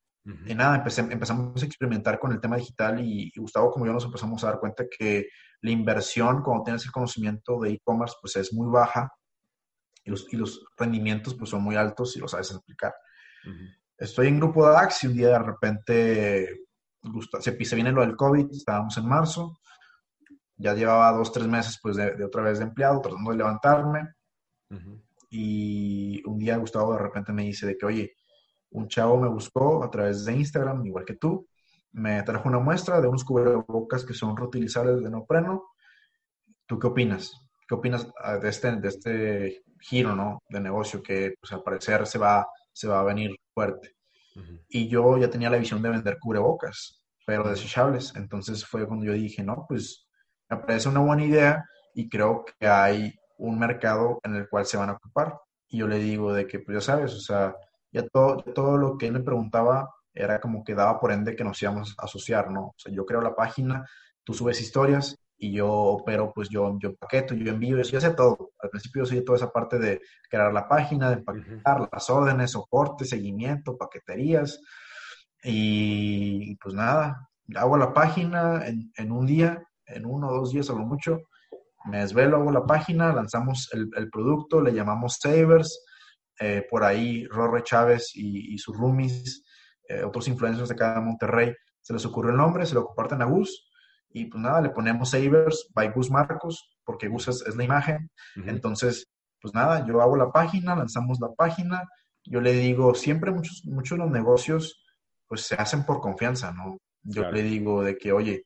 Y 0.45 0.55
nada, 0.57 0.83
empezamos 0.85 1.63
a 1.63 1.67
experimentar 1.67 2.19
con 2.19 2.33
el 2.33 2.41
tema 2.41 2.57
digital 2.57 2.99
y, 3.01 3.33
Gustavo 3.37 3.71
como 3.71 3.87
yo 3.87 3.93
nos 3.93 4.05
empezamos 4.05 4.43
a 4.43 4.49
dar 4.49 4.59
cuenta 4.59 4.85
que 4.89 5.29
la 5.61 5.71
inversión 5.71 6.43
cuando 6.43 6.65
tienes 6.65 6.85
el 6.85 6.91
conocimiento 6.91 7.61
de 7.61 7.71
e-commerce 7.71 8.17
pues 8.21 8.35
es 8.35 8.53
muy 8.53 8.69
baja 8.69 9.09
y 10.03 10.11
los, 10.11 10.27
y 10.33 10.37
los 10.37 10.65
rendimientos 10.77 11.35
pues 11.35 11.51
son 11.51 11.63
muy 11.63 11.77
altos 11.77 12.13
si 12.13 12.19
lo 12.19 12.27
sabes 12.27 12.51
explicar. 12.51 12.93
Estoy 13.97 14.27
en 14.27 14.39
grupo 14.39 14.67
de 14.67 14.73
DAX 14.73 15.05
y 15.05 15.07
un 15.07 15.15
día 15.15 15.29
de 15.29 15.39
repente 15.39 16.61
se, 17.41 17.65
se 17.65 17.77
viene 17.77 17.93
lo 17.93 18.01
del 18.01 18.17
COVID, 18.17 18.51
estábamos 18.51 18.97
en 18.97 19.07
marzo, 19.07 19.61
ya 20.57 20.75
llevaba 20.75 21.13
dos, 21.13 21.33
tres 21.33 21.47
meses 21.47 21.79
pues 21.81 21.97
de, 21.97 22.25
otra 22.25 22.43
vez 22.43 22.59
de 22.59 22.65
empleado, 22.65 23.01
tratando 23.01 23.31
de 23.31 23.37
levantarme. 23.37 24.13
Y 25.31 26.23
un 26.27 26.39
día 26.39 26.57
Gustavo 26.57 26.95
de 26.95 26.99
repente 26.99 27.33
me 27.33 27.45
dice 27.45 27.67
de 27.67 27.77
que, 27.77 27.87
oye, 27.87 28.17
un 28.77 28.89
chavo 28.89 29.19
me 29.19 29.29
buscó 29.29 29.83
a 29.83 29.91
través 29.91 30.25
de 30.25 30.35
Instagram, 30.35 30.85
igual 30.85 31.05
que 31.05 31.15
tú, 31.15 31.49
me 31.93 32.23
trajo 32.23 32.49
una 32.49 32.59
muestra 32.59 33.01
de 33.01 33.09
unos 33.09 33.25
cubrebocas 33.25 34.05
que 34.05 34.13
son 34.13 34.37
reutilizables 34.37 35.03
de 35.03 35.11
neopreno. 35.11 35.71
¿Tú 36.67 36.79
qué 36.79 36.87
opinas? 36.87 37.33
¿Qué 37.67 37.75
opinas 37.75 38.07
ah, 38.23 38.37
de 38.37 38.49
este, 38.51 38.77
de 38.77 38.89
este 38.89 39.63
giro 39.81 40.15
¿no? 40.15 40.43
de 40.51 40.61
negocio 40.61 41.03
que 41.03 41.35
pues, 41.41 41.53
al 41.53 41.63
parecer 41.63 42.07
se 42.07 42.19
va, 42.19 42.47
se 42.73 42.87
va 42.87 43.01
a 43.01 43.05
venir 43.05 43.35
fuerte? 43.53 43.95
Y 44.69 44.89
yo 44.89 45.17
ya 45.17 45.31
tenía 45.31 45.49
la 45.49 45.57
visión 45.57 45.81
de 45.81 45.89
vender 45.89 46.19
cubrebocas, 46.21 47.03
pero 47.27 47.49
desechables. 47.49 48.15
Entonces 48.15 48.67
fue 48.67 48.87
cuando 48.87 49.07
yo 49.07 49.15
dije, 49.15 49.43
no, 49.43 49.65
pues 49.67 50.07
me 50.51 50.59
parece 50.59 50.91
una 50.91 51.01
buena 51.01 51.25
idea 51.25 51.65
y 51.95 52.11
creo 52.11 52.45
que 52.45 52.69
hay 52.69 53.15
un 53.39 53.59
mercado 53.59 54.21
en 54.23 54.35
el 54.35 54.47
cual 54.51 54.67
se 54.67 54.77
van 54.77 54.91
a 54.91 54.93
ocupar. 54.93 55.39
Y 55.69 55.79
yo 55.79 55.89
le 55.89 55.99
digo 55.99 56.35
de 56.35 56.47
que, 56.47 56.59
pues 56.59 56.77
ya 56.77 56.81
sabes, 56.83 57.15
o 57.15 57.21
sea, 57.21 57.57
ya 57.93 58.07
todo, 58.09 58.39
todo 58.39 58.77
lo 58.77 58.99
que 58.99 59.07
él 59.07 59.13
me 59.13 59.21
preguntaba 59.21 59.91
era 60.13 60.41
como 60.41 60.65
que 60.65 60.75
daba 60.75 60.99
por 60.99 61.13
ende 61.13 61.37
que 61.37 61.45
nos 61.45 61.61
íbamos 61.63 61.95
a 61.99 62.05
asociar, 62.05 62.51
¿no? 62.51 62.69
O 62.69 62.75
sea, 62.77 62.93
yo 62.93 63.05
creo 63.05 63.21
la 63.21 63.37
página, 63.37 63.87
tú 64.25 64.33
subes 64.35 64.61
historias 64.61 65.17
y 65.39 65.53
yo 65.53 65.71
opero, 65.71 66.33
pues 66.35 66.49
yo, 66.49 66.79
yo 66.81 66.97
paqueto, 66.97 67.35
yo 67.35 67.53
envío, 67.53 67.77
yo 67.83 68.01
sé 68.01 68.11
todo. 68.15 68.53
Al 68.59 68.71
principio 68.71 69.03
yo 69.03 69.07
soy 69.07 69.25
toda 69.25 69.37
esa 69.37 69.53
parte 69.53 69.79
de 69.79 70.01
crear 70.31 70.53
la 70.53 70.67
página, 70.67 71.11
de 71.11 71.17
empaquetar 71.17 71.89
las 71.93 72.11
órdenes, 72.11 72.53
soporte, 72.53 73.05
seguimiento, 73.05 73.77
paqueterías. 73.77 74.61
Y 75.43 76.57
pues 76.57 76.75
nada, 76.75 77.29
hago 77.55 77.77
la 77.77 77.93
página 77.93 78.67
en, 78.67 78.91
en 78.97 79.13
un 79.13 79.27
día, 79.27 79.63
en 79.85 80.07
uno 80.07 80.29
o 80.29 80.35
dos 80.41 80.53
días 80.53 80.71
a 80.71 80.73
lo 80.73 80.81
mucho, 80.81 81.21
me 81.85 81.99
desvelo, 81.99 82.39
hago 82.39 82.51
la 82.51 82.65
página, 82.65 83.13
lanzamos 83.13 83.69
el, 83.73 83.91
el 83.97 84.11
producto, 84.11 84.61
le 84.61 84.73
llamamos 84.73 85.19
Savers, 85.21 85.85
eh, 86.39 86.67
por 86.69 86.85
ahí 86.85 87.27
Rorre 87.27 87.63
Chávez 87.63 88.11
y, 88.15 88.57
sus 88.59 88.77
roomies, 88.77 89.45
eh, 89.89 90.03
otros 90.03 90.29
influencers 90.29 90.69
de 90.69 90.77
cada 90.77 91.01
Monterrey, 91.01 91.55
se 91.81 91.93
les 91.93 92.05
ocurrió 92.05 92.33
el 92.33 92.37
nombre, 92.37 92.67
se 92.67 92.75
lo 92.75 92.85
comparten 92.87 93.23
a 93.23 93.27
Gus, 93.27 93.71
y 94.11 94.27
pues 94.27 94.43
nada, 94.43 94.61
le 94.61 94.71
ponemos 94.71 95.11
Savers 95.11 95.69
by 95.75 95.93
Gus 95.93 96.11
Marcos, 96.11 96.77
porque 96.85 97.09
Gus 97.09 97.29
es, 97.29 97.57
la 97.57 97.65
imagen, 97.65 98.11
entonces, 98.47 99.09
pues 99.41 99.55
nada, 99.55 99.87
yo 99.87 100.01
hago 100.01 100.17
la 100.17 100.31
página, 100.31 100.75
lanzamos 100.75 101.19
la 101.21 101.29
página, 101.37 101.85
yo 102.25 102.41
le 102.41 102.53
digo, 102.53 102.95
siempre 102.95 103.31
muchos, 103.31 103.63
muchos 103.65 103.99
de 103.99 104.05
los 104.05 104.13
negocios, 104.13 104.83
pues 105.29 105.43
se 105.43 105.55
hacen 105.55 105.85
por 105.85 106.01
confianza, 106.01 106.53
¿no? 106.53 106.79
Yo 107.03 107.31
le 107.31 107.43
digo 107.43 107.83
de 107.83 107.97
que, 107.97 108.13
oye, 108.13 108.45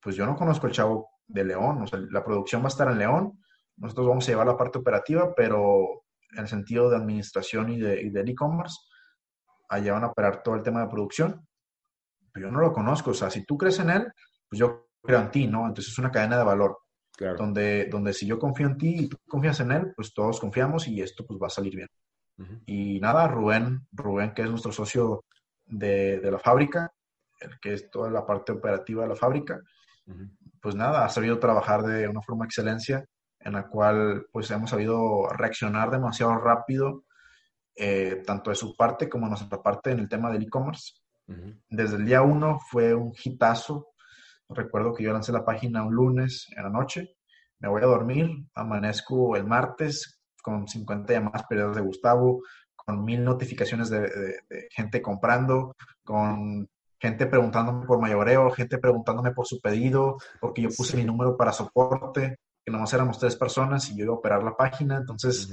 pues 0.00 0.16
yo 0.16 0.24
no 0.24 0.36
conozco 0.36 0.66
el 0.66 0.72
chavo 0.72 1.10
de 1.26 1.44
León, 1.44 1.82
o 1.82 1.86
sea, 1.86 2.00
la 2.10 2.24
producción 2.24 2.62
va 2.62 2.66
a 2.66 2.68
estar 2.68 2.90
en 2.90 2.98
León, 2.98 3.38
nosotros 3.76 4.08
vamos 4.08 4.26
a 4.26 4.32
llevar 4.32 4.46
la 4.46 4.56
parte 4.56 4.78
operativa, 4.78 5.34
pero 5.34 6.04
en 6.32 6.38
el 6.38 6.48
sentido 6.48 6.90
de 6.90 6.96
administración 6.96 7.70
y 7.70 7.78
de, 7.78 8.10
del 8.10 8.28
e-commerce, 8.28 8.76
allá 9.68 9.92
van 9.92 10.04
a 10.04 10.08
operar 10.08 10.42
todo 10.42 10.54
el 10.54 10.62
tema 10.62 10.80
de 10.80 10.88
producción, 10.88 11.46
pero 12.32 12.48
yo 12.48 12.52
no 12.52 12.60
lo 12.60 12.72
conozco, 12.72 13.10
o 13.10 13.14
sea, 13.14 13.30
si 13.30 13.44
tú 13.44 13.56
crees 13.56 13.78
en 13.78 13.90
él, 13.90 14.12
pues 14.48 14.58
yo 14.58 14.88
creo 15.02 15.20
en 15.20 15.30
ti, 15.30 15.46
¿no? 15.46 15.66
Entonces 15.66 15.92
es 15.92 15.98
una 15.98 16.10
cadena 16.10 16.38
de 16.38 16.44
valor, 16.44 16.78
donde, 17.36 17.86
donde 17.86 18.12
si 18.12 18.26
yo 18.26 18.38
confío 18.38 18.68
en 18.68 18.78
ti 18.78 18.94
y 19.00 19.08
tú 19.08 19.16
confías 19.26 19.58
en 19.60 19.72
él, 19.72 19.92
pues 19.96 20.14
todos 20.14 20.38
confiamos 20.38 20.86
y 20.86 21.02
esto 21.02 21.26
pues 21.26 21.38
va 21.42 21.48
a 21.48 21.50
salir 21.50 21.74
bien. 21.74 21.88
Y 22.66 23.00
nada, 23.00 23.26
Rubén, 23.26 23.88
Rubén, 23.90 24.32
que 24.32 24.42
es 24.42 24.50
nuestro 24.50 24.70
socio 24.70 25.24
de, 25.66 26.20
de, 26.20 26.30
la 26.30 26.38
fábrica, 26.38 26.92
el 27.40 27.58
que 27.58 27.72
es 27.72 27.90
toda 27.90 28.10
la 28.10 28.24
parte 28.24 28.52
operativa 28.52 29.02
de 29.02 29.08
la 29.08 29.16
fábrica, 29.16 29.60
pues 30.60 30.76
nada, 30.76 31.04
ha 31.04 31.08
sabido 31.08 31.38
trabajar 31.40 31.82
de 31.82 32.06
una 32.06 32.22
forma 32.22 32.44
excelencia 32.44 33.04
en 33.48 33.54
la 33.54 33.66
cual 33.66 34.26
pues 34.30 34.50
hemos 34.50 34.70
sabido 34.70 35.26
reaccionar 35.30 35.90
demasiado 35.90 36.36
rápido, 36.36 37.04
eh, 37.74 38.22
tanto 38.26 38.50
de 38.50 38.56
su 38.56 38.76
parte 38.76 39.08
como 39.08 39.26
de 39.26 39.30
nuestra 39.30 39.62
parte 39.62 39.90
en 39.90 40.00
el 40.00 40.08
tema 40.08 40.30
del 40.30 40.42
e-commerce. 40.42 40.94
Desde 41.68 41.96
el 41.96 42.06
día 42.06 42.22
uno 42.22 42.58
fue 42.70 42.94
un 42.94 43.12
hitazo. 43.22 43.88
Recuerdo 44.48 44.94
que 44.94 45.04
yo 45.04 45.12
lancé 45.12 45.32
la 45.32 45.44
página 45.44 45.84
un 45.84 45.94
lunes 45.94 46.46
en 46.56 46.62
la 46.62 46.70
noche, 46.70 47.16
me 47.58 47.68
voy 47.68 47.82
a 47.82 47.86
dormir, 47.86 48.30
amanezco 48.54 49.36
el 49.36 49.44
martes 49.44 50.20
con 50.42 50.66
50 50.66 51.12
llamadas 51.12 51.44
perdidas 51.46 51.76
de 51.76 51.82
Gustavo, 51.82 52.42
con 52.74 53.04
mil 53.04 53.22
notificaciones 53.22 53.90
de, 53.90 54.00
de 54.00 54.68
gente 54.70 55.02
comprando, 55.02 55.74
con 56.02 56.66
gente 56.98 57.26
preguntándome 57.26 57.86
por 57.86 58.00
mayoreo, 58.00 58.50
gente 58.50 58.78
preguntándome 58.78 59.32
por 59.32 59.46
su 59.46 59.60
pedido, 59.60 60.16
porque 60.40 60.62
yo 60.62 60.70
puse 60.74 60.96
mi 60.96 61.04
número 61.04 61.36
para 61.36 61.52
soporte, 61.52 62.38
que 62.68 62.72
nomás 62.72 62.92
éramos 62.92 63.18
tres 63.18 63.34
personas 63.34 63.88
y 63.88 63.96
yo 63.96 64.04
iba 64.04 64.12
a 64.12 64.18
operar 64.18 64.42
la 64.42 64.54
página. 64.54 64.98
Entonces, 64.98 65.50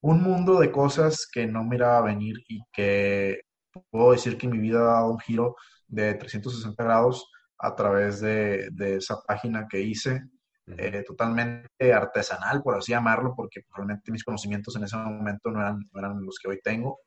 un 0.00 0.22
mundo 0.22 0.58
de 0.58 0.72
cosas 0.72 1.28
que 1.30 1.46
no 1.46 1.62
miraba 1.64 2.00
venir 2.00 2.36
y 2.48 2.62
que 2.72 3.42
puedo 3.90 4.12
decir 4.12 4.38
que 4.38 4.48
mi 4.48 4.56
vida 4.56 4.78
ha 4.78 4.94
dado 4.94 5.10
un 5.10 5.18
giro 5.18 5.54
de 5.86 6.14
360 6.14 6.82
grados 6.82 7.30
a 7.58 7.74
través 7.74 8.22
de, 8.22 8.70
esa 8.78 9.20
página 9.20 9.66
que 9.68 9.82
hice, 9.82 10.22
eh, 10.66 11.04
totalmente 11.06 11.92
artesanal, 11.92 12.62
por 12.62 12.76
así 12.76 12.92
llamarlo, 12.92 13.34
porque 13.36 13.60
realmente 13.74 14.10
mis 14.10 14.24
conocimientos 14.24 14.74
en 14.76 14.84
ese 14.84 14.96
momento 14.96 15.50
no 15.50 15.60
eran, 15.60 15.80
no 15.92 16.00
eran 16.00 16.24
los 16.24 16.38
que 16.42 16.48
hoy 16.48 16.60
tengo. 16.64 17.00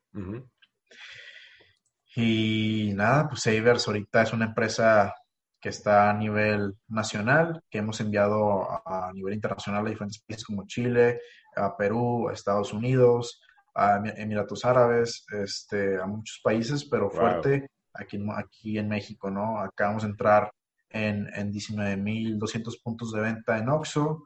Y 2.14 2.92
nada, 2.94 3.28
pues 3.28 3.42
Savers 3.42 3.88
ahorita 3.88 4.22
es 4.22 4.32
una 4.32 4.44
empresa 4.44 5.12
que 5.60 5.68
está 5.68 6.10
a 6.10 6.14
nivel 6.14 6.74
nacional, 6.88 7.62
que 7.70 7.78
hemos 7.78 8.00
enviado 8.00 8.66
a, 8.86 9.12
nivel 9.12 9.34
internacional 9.34 9.86
a 9.86 9.90
diferentes 9.90 10.22
países 10.26 10.44
como 10.44 10.66
Chile, 10.66 11.20
a 11.54 11.76
Perú, 11.76 12.28
a 12.28 12.32
Estados 12.32 12.72
Unidos, 12.72 13.42
a 13.74 14.02
Emiratos 14.16 14.64
Árabes, 14.64 15.26
este, 15.32 16.00
a 16.00 16.06
muchos 16.06 16.40
países, 16.42 16.84
pero 16.84 17.10
fuerte 17.10 17.68
aquí, 17.92 18.18
aquí 18.36 18.78
en 18.78 18.88
México, 18.88 19.30
¿no? 19.30 19.60
Acabamos 19.60 20.02
de 20.02 20.10
entrar 20.10 20.50
en, 20.88 21.28
en 21.34 21.52
19.200 21.52 22.82
puntos 22.82 23.12
de 23.12 23.20
venta 23.20 23.58
en 23.58 23.68
OXO. 23.68 24.24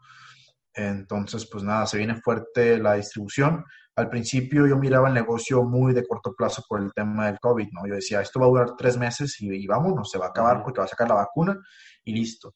Entonces, 0.72 1.48
pues 1.50 1.62
nada, 1.62 1.86
se 1.86 1.98
viene 1.98 2.16
fuerte 2.16 2.78
la 2.78 2.94
distribución 2.94 3.64
al 3.96 4.08
principio 4.08 4.66
yo 4.66 4.76
miraba 4.76 5.08
el 5.08 5.14
negocio 5.14 5.62
muy 5.62 5.92
de 5.92 6.04
corto 6.06 6.34
plazo 6.34 6.64
por 6.68 6.80
el 6.82 6.92
tema 6.92 7.26
del 7.26 7.38
COVID, 7.38 7.68
¿no? 7.72 7.86
Yo 7.86 7.94
decía, 7.94 8.20
esto 8.20 8.40
va 8.40 8.46
a 8.46 8.48
durar 8.48 8.76
tres 8.76 8.96
meses 8.98 9.40
y, 9.40 9.54
y 9.54 9.66
vámonos, 9.66 10.10
se 10.10 10.18
va 10.18 10.26
a 10.26 10.28
acabar 10.30 10.62
porque 10.62 10.78
va 10.80 10.84
a 10.84 10.88
sacar 10.88 11.08
la 11.08 11.14
vacuna 11.14 11.58
y 12.04 12.12
listo. 12.14 12.54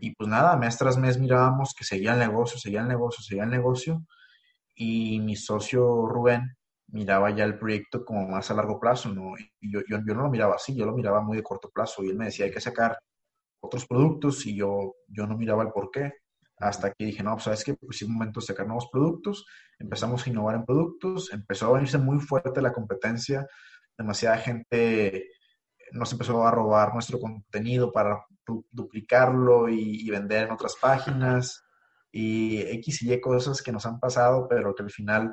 Y 0.00 0.14
pues 0.14 0.28
nada, 0.28 0.56
mes 0.56 0.76
tras 0.76 0.98
mes 0.98 1.18
mirábamos 1.18 1.74
que 1.76 1.84
seguía 1.84 2.12
el 2.12 2.18
negocio, 2.18 2.58
seguía 2.58 2.80
el 2.82 2.88
negocio, 2.88 3.22
seguía 3.22 3.44
el 3.44 3.50
negocio. 3.50 4.04
Y 4.74 5.20
mi 5.20 5.36
socio 5.36 6.06
Rubén 6.06 6.56
miraba 6.88 7.30
ya 7.30 7.44
el 7.44 7.58
proyecto 7.58 8.04
como 8.04 8.28
más 8.28 8.50
a 8.50 8.54
largo 8.54 8.78
plazo, 8.78 9.08
¿no? 9.08 9.32
Y 9.60 9.72
yo, 9.72 9.80
yo, 9.88 9.98
yo 10.06 10.14
no 10.14 10.22
lo 10.22 10.30
miraba 10.30 10.56
así, 10.56 10.76
yo 10.76 10.84
lo 10.86 10.94
miraba 10.94 11.22
muy 11.22 11.36
de 11.36 11.42
corto 11.42 11.70
plazo. 11.70 12.02
Y 12.04 12.10
él 12.10 12.16
me 12.16 12.26
decía, 12.26 12.46
hay 12.46 12.52
que 12.52 12.60
sacar 12.60 12.98
otros 13.60 13.86
productos 13.86 14.44
y 14.46 14.56
yo, 14.56 14.96
yo 15.08 15.26
no 15.26 15.36
miraba 15.36 15.62
el 15.62 15.70
por 15.70 15.90
qué 15.90 16.12
hasta 16.58 16.92
que 16.92 17.06
dije, 17.06 17.22
no, 17.22 17.32
pues 17.32 17.44
sabes 17.44 17.64
que 17.64 17.74
pues 17.74 18.00
es 18.00 18.08
momento 18.08 18.40
de 18.40 18.46
sacar 18.46 18.66
nuevos 18.66 18.88
productos, 18.90 19.46
empezamos 19.78 20.26
a 20.26 20.30
innovar 20.30 20.54
en 20.54 20.64
productos, 20.64 21.32
empezó 21.32 21.66
a 21.66 21.72
venirse 21.74 21.98
muy 21.98 22.20
fuerte 22.20 22.62
la 22.62 22.72
competencia, 22.72 23.46
demasiada 23.96 24.38
gente 24.38 25.30
nos 25.92 26.12
empezó 26.12 26.46
a 26.46 26.50
robar 26.50 26.92
nuestro 26.92 27.20
contenido 27.20 27.92
para 27.92 28.24
duplicarlo 28.70 29.68
y, 29.68 30.08
vender 30.10 30.46
en 30.46 30.52
otras 30.52 30.74
páginas 30.80 31.62
y 32.10 32.60
X 32.60 33.02
y 33.02 33.12
Y 33.12 33.20
cosas 33.20 33.62
que 33.62 33.72
nos 33.72 33.86
han 33.86 34.00
pasado, 34.00 34.46
pero 34.48 34.74
que 34.74 34.82
al 34.82 34.90
final 34.90 35.32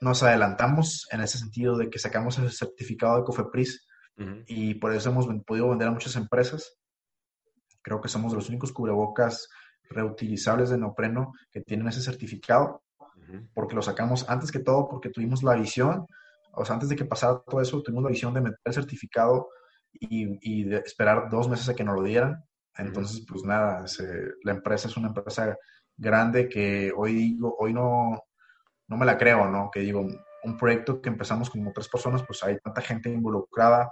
nos 0.00 0.22
adelantamos 0.22 1.06
en 1.10 1.20
ese 1.20 1.38
sentido 1.38 1.76
de 1.76 1.88
que 1.88 1.98
sacamos 1.98 2.38
el 2.38 2.50
certificado 2.50 3.18
de 3.18 3.24
Cofepris 3.24 3.86
y 4.46 4.74
por 4.74 4.94
eso 4.94 5.10
hemos 5.10 5.26
podido 5.44 5.70
vender 5.70 5.88
a 5.88 5.92
muchas 5.92 6.16
empresas. 6.16 6.78
Creo 7.82 8.00
que 8.00 8.08
somos 8.08 8.32
de 8.32 8.36
los 8.36 8.48
únicos 8.48 8.72
cubrebocas 8.72 9.48
reutilizables 9.92 10.70
de 10.70 10.78
neopreno 10.78 11.32
que 11.50 11.60
tienen 11.60 11.88
ese 11.88 12.00
certificado, 12.00 12.82
porque 13.54 13.74
lo 13.74 13.82
sacamos 13.82 14.28
antes 14.28 14.50
que 14.52 14.58
todo, 14.58 14.88
porque 14.88 15.10
tuvimos 15.10 15.42
la 15.42 15.54
visión, 15.54 16.06
o 16.52 16.64
sea, 16.64 16.74
antes 16.74 16.88
de 16.88 16.96
que 16.96 17.04
pasara 17.04 17.42
todo 17.46 17.60
eso, 17.60 17.82
tuvimos 17.82 18.04
la 18.04 18.10
visión 18.10 18.34
de 18.34 18.42
meter 18.42 18.58
el 18.64 18.74
certificado 18.74 19.48
y, 19.92 20.64
de 20.64 20.78
esperar 20.78 21.28
dos 21.30 21.48
meses 21.48 21.68
a 21.68 21.74
que 21.74 21.84
nos 21.84 21.96
lo 21.96 22.02
dieran. 22.02 22.44
Entonces, 22.76 23.24
pues 23.28 23.44
nada, 23.44 23.84
la 24.42 24.52
empresa 24.52 24.88
es 24.88 24.96
una 24.96 25.08
empresa 25.08 25.56
grande 25.96 26.48
que 26.48 26.92
hoy 26.96 27.14
digo, 27.14 27.54
hoy 27.58 27.72
no, 27.72 28.22
no 28.88 28.96
me 28.96 29.06
la 29.06 29.18
creo, 29.18 29.48
¿no? 29.48 29.70
Que 29.70 29.80
digo, 29.80 30.06
un 30.44 30.56
proyecto 30.58 31.00
que 31.00 31.08
empezamos 31.08 31.50
como 31.50 31.72
tres 31.72 31.88
personas, 31.88 32.22
pues 32.26 32.42
hay 32.42 32.58
tanta 32.58 32.80
gente 32.80 33.10
involucrada. 33.10 33.90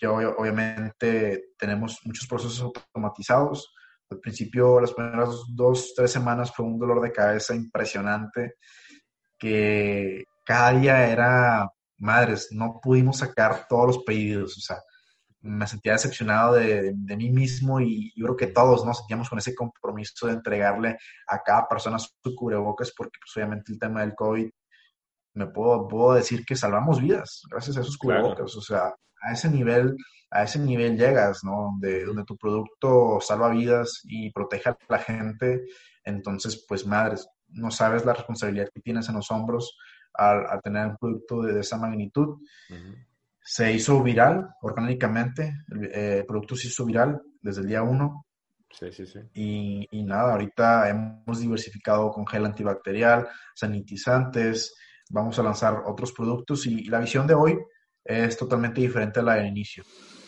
Yo, 0.00 0.14
obviamente, 0.14 1.52
tenemos 1.58 2.00
muchos 2.04 2.26
procesos 2.28 2.60
automatizados. 2.60 3.74
Al 4.10 4.20
principio, 4.20 4.80
las 4.80 4.92
primeras 4.92 5.30
dos, 5.48 5.92
tres 5.96 6.12
semanas 6.12 6.52
fue 6.54 6.66
un 6.66 6.78
dolor 6.78 7.00
de 7.00 7.12
cabeza 7.12 7.54
impresionante 7.54 8.54
que 9.38 10.24
cada 10.44 10.72
día 10.72 11.08
era, 11.08 11.68
madres, 11.98 12.48
no 12.52 12.80
pudimos 12.82 13.18
sacar 13.18 13.66
todos 13.68 13.86
los 13.86 14.04
pedidos, 14.04 14.56
o 14.58 14.60
sea, 14.60 14.78
me 15.44 15.66
sentía 15.66 15.92
decepcionado 15.92 16.54
de, 16.54 16.94
mí 16.94 17.30
mismo 17.30 17.78
y 17.80 18.12
yo 18.16 18.24
creo 18.24 18.36
que 18.36 18.46
todos 18.46 18.84
nos 18.84 18.98
sentíamos 18.98 19.28
con 19.28 19.38
ese 19.38 19.54
compromiso 19.54 20.26
de 20.26 20.32
entregarle 20.32 20.96
a 21.26 21.38
cada 21.42 21.68
persona 21.68 21.98
su 21.98 22.34
cubrebocas 22.34 22.92
porque 22.96 23.18
pues, 23.20 23.36
obviamente 23.36 23.72
el 23.72 23.78
tema 23.78 24.00
del 24.00 24.14
COVID, 24.14 24.48
me 25.34 25.46
puedo, 25.48 25.86
puedo 25.86 26.14
decir 26.14 26.44
que 26.46 26.56
salvamos 26.56 27.00
vidas 27.00 27.42
gracias 27.50 27.76
a 27.76 27.80
esos 27.80 27.98
cubrebocas, 27.98 28.56
o 28.56 28.62
sea, 28.62 28.94
a 29.24 29.32
ese 29.32 29.48
nivel, 29.48 29.96
a 30.30 30.44
ese 30.44 30.58
nivel 30.58 30.96
llegas, 30.96 31.42
¿no? 31.44 31.62
Donde, 31.62 32.04
donde 32.04 32.24
tu 32.24 32.36
producto 32.36 33.18
salva 33.20 33.50
vidas 33.50 34.00
y 34.04 34.30
protege 34.30 34.70
a 34.70 34.78
la 34.88 34.98
gente, 34.98 35.64
entonces, 36.04 36.64
pues 36.68 36.86
madres, 36.86 37.26
no 37.48 37.70
sabes 37.70 38.04
la 38.04 38.14
responsabilidad 38.14 38.68
que 38.72 38.80
tienes 38.80 39.08
en 39.08 39.16
los 39.16 39.30
hombros 39.30 39.76
al, 40.12 40.60
tener 40.62 40.88
un 40.88 40.96
producto 40.96 41.42
de, 41.42 41.60
esa 41.60 41.76
magnitud 41.76 42.38
se 43.44 43.72
hizo 43.72 44.02
viral 44.02 44.48
orgánicamente, 44.62 45.54
eh, 45.92 46.18
el, 46.20 46.26
producto 46.26 46.56
se 46.56 46.68
hizo 46.68 46.86
viral 46.86 47.20
desde 47.42 47.60
el 47.60 47.68
día 47.68 47.82
uno. 47.82 48.26
Sí, 48.70 48.90
sí, 48.90 49.06
sí. 49.06 49.20
Y, 49.34 49.88
y, 49.90 50.02
nada, 50.02 50.32
ahorita 50.32 50.88
hemos 50.88 51.38
diversificado 51.38 52.10
con 52.10 52.26
gel 52.26 52.46
antibacterial, 52.46 53.28
sanitizantes, 53.54 54.74
vamos 55.10 55.38
a 55.38 55.42
lanzar 55.42 55.82
otros 55.86 56.12
productos 56.12 56.66
y, 56.66 56.84
la 56.84 57.00
visión 57.00 57.26
de 57.26 57.34
hoy 57.34 57.58
es 58.04 58.36
totalmente 58.36 58.80
diferente 58.80 59.20
a 59.20 59.22
la 59.22 59.34
del 59.34 59.46
inicio. 59.46 59.84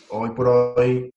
Hoy 0.09 0.31
por 0.31 0.47
hoy, 0.47 1.13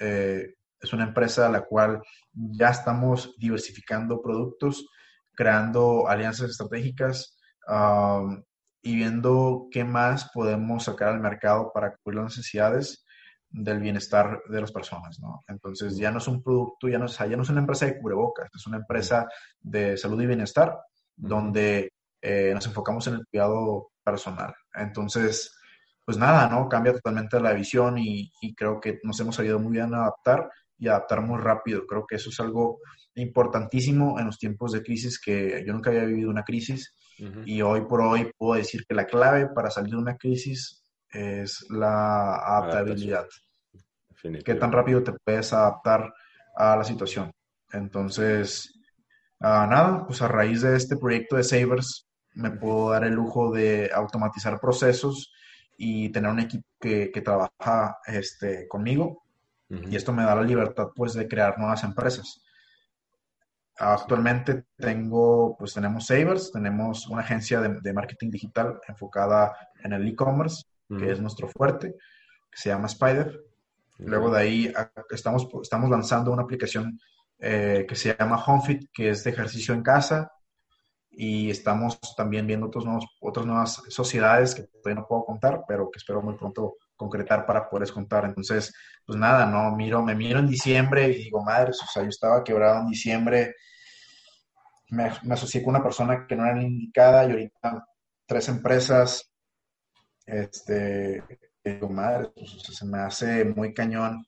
eh, 0.00 0.54
es 0.80 0.92
una 0.92 1.04
empresa 1.04 1.46
a 1.46 1.50
la 1.50 1.62
cual 1.62 2.00
ya 2.32 2.70
estamos 2.70 3.34
diversificando 3.38 4.22
productos, 4.22 4.86
creando 5.34 6.08
alianzas 6.08 6.50
estratégicas, 6.50 7.38
um, 7.68 8.42
y 8.86 8.94
viendo 8.94 9.66
qué 9.72 9.82
más 9.82 10.30
podemos 10.32 10.84
sacar 10.84 11.08
al 11.08 11.20
mercado 11.20 11.72
para 11.74 11.96
cubrir 11.96 12.20
las 12.20 12.36
necesidades 12.36 13.04
del 13.50 13.80
bienestar 13.80 14.40
de 14.48 14.60
las 14.60 14.70
personas, 14.70 15.18
¿no? 15.18 15.42
Entonces 15.48 15.96
ya 15.96 16.12
no 16.12 16.18
es 16.18 16.28
un 16.28 16.40
producto, 16.40 16.88
ya 16.88 16.98
no 16.98 17.06
es, 17.06 17.18
ya 17.18 17.36
no 17.36 17.42
es 17.42 17.48
una 17.48 17.60
empresa 17.60 17.86
de 17.86 17.98
cubrebocas, 17.98 18.48
es 18.54 18.64
una 18.66 18.76
empresa 18.76 19.26
de 19.58 19.96
salud 19.96 20.22
y 20.22 20.26
bienestar 20.26 20.78
donde 21.16 21.92
eh, 22.22 22.52
nos 22.54 22.64
enfocamos 22.66 23.06
en 23.08 23.14
el 23.14 23.26
cuidado 23.26 23.90
personal. 24.04 24.54
Entonces, 24.72 25.55
pues 26.06 26.16
nada, 26.16 26.48
¿no? 26.48 26.68
Cambia 26.68 26.94
totalmente 26.94 27.38
la 27.40 27.52
visión 27.52 27.98
y, 27.98 28.32
y 28.40 28.54
creo 28.54 28.80
que 28.80 29.00
nos 29.02 29.18
hemos 29.20 29.34
sabido 29.34 29.58
muy 29.58 29.72
bien 29.72 29.92
adaptar 29.92 30.48
y 30.78 30.86
adaptar 30.88 31.20
muy 31.20 31.38
rápido. 31.38 31.84
Creo 31.86 32.06
que 32.06 32.14
eso 32.14 32.30
es 32.30 32.38
algo 32.38 32.78
importantísimo 33.16 34.18
en 34.20 34.26
los 34.26 34.38
tiempos 34.38 34.72
de 34.72 34.82
crisis 34.82 35.20
que 35.20 35.64
yo 35.66 35.72
nunca 35.72 35.90
había 35.90 36.04
vivido 36.04 36.30
una 36.30 36.44
crisis 36.44 36.94
y 37.46 37.62
hoy 37.62 37.80
por 37.86 38.02
hoy 38.02 38.30
puedo 38.36 38.58
decir 38.58 38.84
que 38.86 38.94
la 38.94 39.06
clave 39.06 39.48
para 39.48 39.70
salir 39.70 39.92
de 39.92 39.96
una 39.96 40.16
crisis 40.16 40.84
es 41.10 41.64
la 41.70 42.36
adaptabilidad. 42.36 43.26
Qué 44.44 44.54
tan 44.54 44.70
rápido 44.70 45.02
te 45.02 45.12
puedes 45.24 45.52
adaptar 45.52 46.12
a 46.54 46.76
la 46.76 46.84
situación. 46.84 47.32
Entonces, 47.72 48.70
ah, 49.40 49.66
nada, 49.68 50.06
pues 50.06 50.20
a 50.20 50.28
raíz 50.28 50.60
de 50.60 50.76
este 50.76 50.96
proyecto 50.96 51.36
de 51.36 51.44
Sabers 51.44 52.06
me 52.34 52.50
puedo 52.50 52.90
dar 52.90 53.04
el 53.04 53.14
lujo 53.14 53.50
de 53.50 53.90
automatizar 53.94 54.60
procesos 54.60 55.32
y 55.76 56.08
tener 56.10 56.30
un 56.30 56.40
equipo 56.40 56.66
que, 56.80 57.10
que 57.10 57.20
trabaja 57.20 57.98
este, 58.06 58.66
conmigo. 58.68 59.22
Y 59.68 59.96
esto 59.96 60.12
me 60.12 60.22
da 60.22 60.36
la 60.36 60.42
libertad 60.42 60.88
pues 60.94 61.14
de 61.14 61.26
crear 61.26 61.58
nuevas 61.58 61.82
empresas. 61.82 62.40
Actualmente 63.78 64.64
tengo, 64.76 65.56
pues 65.58 65.74
tenemos 65.74 66.06
Savers, 66.06 66.52
tenemos 66.52 67.08
una 67.08 67.22
agencia 67.22 67.60
de, 67.60 67.92
marketing 67.92 68.30
digital 68.30 68.80
enfocada 68.88 69.54
en 69.82 69.92
el 69.92 70.06
e-commerce, 70.08 70.64
que 70.88 71.10
es 71.10 71.20
nuestro 71.20 71.48
fuerte, 71.48 71.96
que 72.50 72.58
se 72.58 72.70
llama 72.70 72.86
Spider. 72.86 73.38
Luego 73.98 74.30
de 74.30 74.40
ahí 74.40 74.72
estamos, 75.10 75.46
estamos 75.62 75.90
lanzando 75.90 76.30
una 76.30 76.42
aplicación 76.42 76.98
eh, 77.38 77.84
que 77.86 77.96
se 77.96 78.16
llama 78.16 78.42
HomeFit, 78.42 78.88
que 78.92 79.10
es 79.10 79.24
de 79.24 79.30
ejercicio 79.30 79.74
en 79.74 79.82
casa. 79.82 80.32
Y 81.18 81.50
estamos 81.50 81.98
también 82.14 82.46
viendo 82.46 82.66
otros 82.66 82.84
nuevos, 82.84 83.06
otras 83.20 83.46
nuevas 83.46 83.82
sociedades 83.88 84.54
que 84.54 84.64
todavía 84.64 85.00
no 85.00 85.06
puedo 85.08 85.24
contar, 85.24 85.64
pero 85.66 85.90
que 85.90 85.98
espero 85.98 86.20
muy 86.20 86.34
pronto 86.34 86.76
concretar 86.94 87.46
para 87.46 87.68
poderles 87.68 87.90
contar. 87.90 88.26
Entonces, 88.26 88.74
pues 89.04 89.18
nada, 89.18 89.46
no, 89.46 89.74
miro, 89.74 90.02
me 90.02 90.14
miro 90.14 90.40
en 90.40 90.46
diciembre 90.46 91.08
y 91.08 91.24
digo, 91.24 91.42
madre, 91.42 91.70
o 91.70 91.72
sea, 91.72 92.02
yo 92.02 92.10
estaba 92.10 92.44
quebrado 92.44 92.80
en 92.80 92.88
diciembre, 92.88 93.54
me, 94.90 95.04
asocié 95.32 95.62
con 95.62 95.74
una 95.74 95.82
persona 95.82 96.26
que 96.26 96.36
no 96.36 96.44
era 96.44 96.62
indicada 96.62 97.24
y 97.24 97.30
ahorita 97.30 97.86
tres 98.26 98.48
empresas, 98.48 99.32
este, 100.26 101.22
digo, 101.64 101.88
madre, 101.88 102.30
pues, 102.34 102.50
se 102.62 102.84
me 102.84 102.98
hace 102.98 103.44
muy 103.44 103.72
cañón 103.72 104.26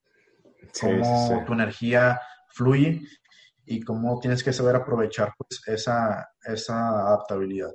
cómo 0.81 1.45
tu 1.47 1.53
energía 1.53 2.21
fluye 2.49 3.03
y 3.69 3.81
cómo 3.81 4.19
tienes 4.19 4.43
que 4.43 4.53
saber 4.53 4.77
aprovechar 4.77 5.33
pues, 5.37 5.61
esa, 5.67 6.31
esa 6.43 6.89
adaptabilidad. 6.89 7.75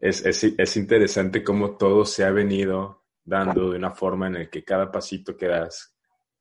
Es, 0.00 0.24
es, 0.26 0.44
es 0.44 0.76
interesante 0.76 1.44
cómo 1.44 1.76
todo 1.76 2.04
se 2.04 2.24
ha 2.24 2.30
venido 2.30 3.04
dando 3.24 3.70
de 3.70 3.78
una 3.78 3.92
forma 3.92 4.26
en 4.26 4.34
la 4.34 4.50
que 4.50 4.64
cada 4.64 4.90
pasito 4.90 5.36
que 5.36 5.46
das 5.46 5.94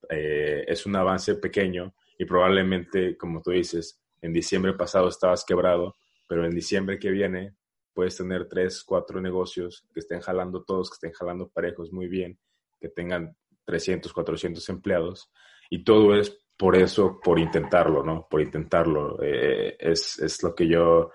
eh, 0.10 0.66
es 0.68 0.86
un 0.86 0.96
avance 0.96 1.36
pequeño 1.36 1.94
y 2.18 2.26
probablemente, 2.26 3.18
como 3.18 3.42
tú 3.42 3.52
dices, 3.52 4.02
en 4.22 4.34
diciembre 4.34 4.74
pasado 4.74 5.08
estabas 5.08 5.46
quebrado, 5.46 5.96
pero 6.28 6.46
en 6.46 6.52
diciembre 6.52 7.00
que 7.00 7.12
viene 7.12 7.56
puedes 7.94 8.18
tener 8.18 8.48
tres, 8.50 8.84
cuatro 8.84 9.22
negocios 9.22 9.86
que 9.94 10.00
estén 10.00 10.20
jalando 10.20 10.64
todos, 10.64 10.90
que 10.90 10.96
estén 10.96 11.14
jalando 11.14 11.50
parejos 11.50 11.92
muy 11.92 12.08
bien, 12.08 12.40
que 12.82 12.90
tengan 12.90 13.38
300, 13.66 14.12
400 14.12 14.68
empleados 14.70 15.32
y 15.70 15.84
todo 15.84 16.16
es 16.16 16.43
por 16.64 16.78
eso, 16.78 17.20
por 17.22 17.40
intentarlo, 17.40 18.06
¿no? 18.06 18.26
Por 18.30 18.40
intentarlo. 18.40 19.22
Eh, 19.22 19.76
es, 19.78 20.18
es 20.20 20.42
lo 20.44 20.56
que 20.56 20.66
yo 20.66 21.12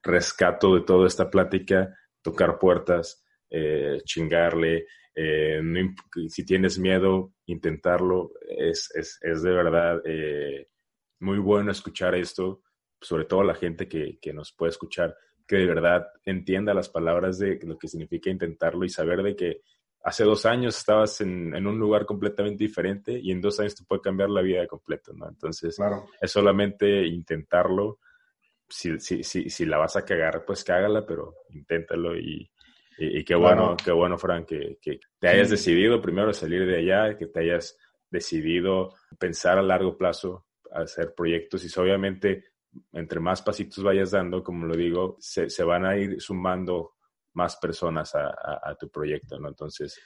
rescato 0.00 0.76
de 0.76 0.82
toda 0.82 1.08
esta 1.08 1.28
plática, 1.28 1.92
tocar 2.22 2.56
puertas, 2.56 3.26
eh, 3.50 3.98
chingarle, 4.04 4.86
eh, 5.12 5.60
si 6.28 6.46
tienes 6.46 6.78
miedo, 6.78 7.34
intentarlo. 7.46 8.30
Es, 8.48 8.92
es, 8.94 9.18
es 9.22 9.42
de 9.42 9.50
verdad 9.50 10.00
muy 11.18 11.38
bueno 11.38 11.72
escuchar 11.72 12.14
esto, 12.14 12.62
sobre 13.00 13.24
todo 13.24 13.42
la 13.42 13.56
gente 13.56 13.88
que, 13.88 14.20
que, 14.22 14.32
nos 14.32 14.52
puede 14.52 14.70
escuchar, 14.70 15.16
que 15.48 15.56
de 15.56 15.66
verdad 15.66 16.06
entienda 16.24 16.74
las 16.74 16.88
palabras 16.88 17.40
de 17.40 17.58
lo 17.64 17.76
que 17.76 17.88
significa 17.88 18.30
intentarlo 18.30 18.84
y 18.84 18.88
saber 18.88 19.24
de 19.24 19.34
que 19.34 19.62
hace 20.04 20.24
dos 20.24 20.46
años 20.46 20.76
estabas 20.76 21.20
en, 21.20 21.54
en 21.54 21.66
un 21.66 21.78
lugar 21.78 22.06
completamente 22.06 22.64
diferente 22.64 23.18
y 23.18 23.30
en 23.30 23.40
dos 23.40 23.60
años 23.60 23.74
te 23.74 23.84
puede 23.84 24.02
cambiar 24.02 24.30
la 24.30 24.42
vida 24.42 24.66
completa, 24.66 25.12
¿no? 25.14 25.28
Entonces, 25.28 25.78
es 26.20 26.30
solamente 26.30 27.06
intentarlo. 27.06 27.98
Si, 28.68 28.98
si, 29.00 29.22
si, 29.22 29.50
si 29.50 29.66
la 29.66 29.78
vas 29.78 29.96
a 29.96 30.04
cagar, 30.04 30.44
pues 30.46 30.64
cágala, 30.64 31.04
pero 31.06 31.34
inténtalo 31.50 32.16
y, 32.16 32.50
y, 32.98 33.22
qué 33.22 33.34
bueno, 33.34 33.76
qué 33.82 33.92
bueno, 33.92 34.16
Frank, 34.16 34.46
que, 34.46 34.78
que 34.80 34.98
te 35.18 35.28
hayas 35.28 35.50
decidido 35.50 36.00
primero 36.00 36.32
salir 36.32 36.66
de 36.66 36.78
allá, 36.78 37.16
que 37.16 37.26
te 37.26 37.40
hayas 37.40 37.78
decidido 38.10 38.94
pensar 39.18 39.58
a 39.58 39.62
largo 39.62 39.96
plazo, 39.96 40.46
hacer 40.70 41.14
proyectos 41.14 41.64
y 41.64 41.80
obviamente 41.80 42.52
entre 42.92 43.20
más 43.20 43.42
pasitos 43.42 43.84
vayas 43.84 44.12
dando, 44.12 44.42
como 44.42 44.66
lo 44.66 44.74
digo, 44.74 45.16
se, 45.20 45.50
se 45.50 45.64
van 45.64 45.84
a 45.84 45.96
ir 45.96 46.20
sumando 46.20 46.94
más 47.34 47.56
personas 47.56 48.14
a, 48.14 48.34
a, 48.62 48.74
tu 48.74 48.90
proyecto, 48.90 49.38
¿no? 49.38 49.48
Entonces, 49.48 49.98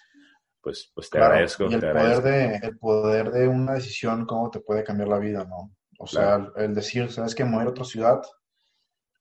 pues, 0.60 0.90
pues 0.94 1.10
te 1.10 1.18
agradezco. 1.18 1.64
el, 1.64 1.80
poder 1.80 2.22
De, 2.22 2.56
el 2.56 2.78
poder 2.78 3.30
de 3.30 3.48
una 3.48 3.74
decisión, 3.74 4.26
cómo 4.26 4.50
te 4.50 4.60
puede 4.60 4.84
cambiar 4.84 5.08
la 5.08 5.18
vida, 5.18 5.44
¿no? 5.44 5.72
O 5.98 6.06
sea, 6.06 6.46
el, 6.56 6.74
decir, 6.74 7.10
¿sabes 7.10 7.34
qué? 7.34 7.44
Mover 7.44 7.68
a 7.68 7.70
otra 7.70 7.84
ciudad, 7.84 8.20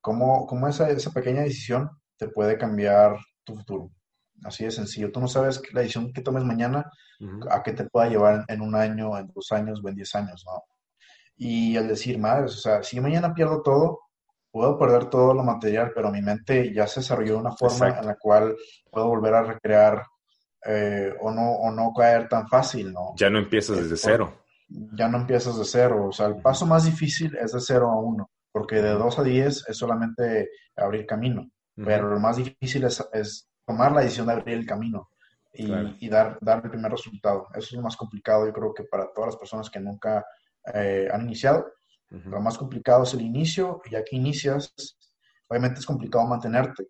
cómo, 0.02 0.46
cómo 0.46 0.68
esa, 0.68 0.90
esa 0.90 1.12
pequeña 1.12 1.42
decisión 1.42 1.90
te 2.18 2.28
puede 2.28 2.58
cambiar 2.58 3.18
tu 3.44 3.56
futuro. 3.56 3.92
Así 4.44 4.66
de 4.66 4.72
sencillo. 4.72 5.12
Tú 5.12 5.22
no 5.22 5.28
sabes 5.28 5.62
la 5.74 5.82
decisión 5.82 6.12
que 6.12 6.22
tomes 6.22 6.44
mañana 6.44 6.92
a 7.50 7.64
qué 7.64 7.72
te 7.72 7.86
pueda 7.86 8.10
llevar 8.10 8.44
en, 8.48 8.62
un 8.62 8.76
año, 8.76 9.18
en 9.18 9.28
dos 9.34 9.52
años 9.52 9.82
o 9.84 9.90
en 9.90 9.96
diez 9.96 10.14
años, 10.16 10.44
¿no? 10.46 10.64
Y 11.38 11.78
al 11.78 11.88
decir, 11.88 12.18
madre, 12.18 12.46
o 12.46 12.50
sea, 12.50 12.84
si 12.84 13.00
mañana 13.00 13.34
pierdo 13.34 13.62
todo, 13.62 14.00
puedo 14.56 14.80
perder 14.80 15.10
todo 15.10 15.34
lo 15.34 15.44
material, 15.44 15.92
pero 15.94 16.10
mi 16.10 16.22
mente 16.22 16.74
ya 16.74 16.88
se 16.88 17.02
desarrolló 17.02 17.34
de 17.34 17.40
una 17.40 17.52
forma 17.52 17.90
en 17.90 18.06
la 18.06 18.16
cual 18.16 18.56
puedo 18.90 19.10
volver 19.10 19.34
a 19.34 19.44
recrear 19.44 20.02
eh, 20.66 21.14
o, 21.20 21.30
no, 21.30 21.52
o 21.56 21.72
no 21.72 21.92
caer 21.94 22.30
tan 22.30 22.48
fácil, 22.48 22.94
¿no? 22.94 23.14
Ya 23.18 23.30
no 23.30 23.40
empiezas 23.40 23.76
desde 23.76 23.98
cero. 23.98 24.34
Ya 24.70 25.10
no 25.10 25.18
empiezas 25.18 25.58
de 25.58 25.66
cero, 25.66 26.06
o 26.08 26.12
sea, 26.14 26.28
el 26.28 26.38
paso 26.38 26.66
más 26.66 26.86
difícil 26.86 27.36
es 27.36 27.52
de 27.52 27.60
cero 27.60 27.92
a 27.92 28.00
uno, 28.00 28.32
porque 28.50 28.78
de 28.82 28.92
dos 28.92 29.20
a 29.20 29.24
diez 29.24 29.62
es 29.68 29.76
solamente 29.76 30.50
abrir 30.78 31.06
camino, 31.06 31.52
pero 31.76 32.10
lo 32.10 32.20
más 32.22 32.38
difícil 32.38 32.86
es, 32.86 33.50
tomar 33.66 33.92
la 33.92 34.04
decisión 34.04 34.28
de 34.28 34.34
abrir 34.36 34.58
el 34.58 34.66
camino 34.66 35.10
y, 35.52 36.08
dar, 36.08 36.38
dar 36.40 36.62
el 36.64 36.72
primer 36.72 36.94
resultado. 36.94 37.48
Eso 37.52 37.68
es 37.68 37.74
lo 37.74 37.82
más 37.82 37.98
complicado, 37.98 38.46
yo 38.46 38.54
creo 38.54 38.74
que 38.74 38.86
para 38.86 39.12
todas 39.14 39.32
las 39.32 39.38
personas 39.38 39.70
que 39.70 39.82
nunca 39.82 40.26
eh, 40.74 41.10
han 41.12 41.24
iniciado, 41.24 41.74
lo 42.24 42.42
más 42.42 42.58
complicado 42.58 43.04
es 43.04 43.14
el 43.14 43.22
inicio, 43.22 43.82
y 43.86 43.92
ya 43.92 44.04
que 44.04 44.16
inicias, 44.16 44.74
obviamente 45.48 45.80
es 45.80 45.86
complicado 45.86 46.26
mantenerte, 46.26 46.88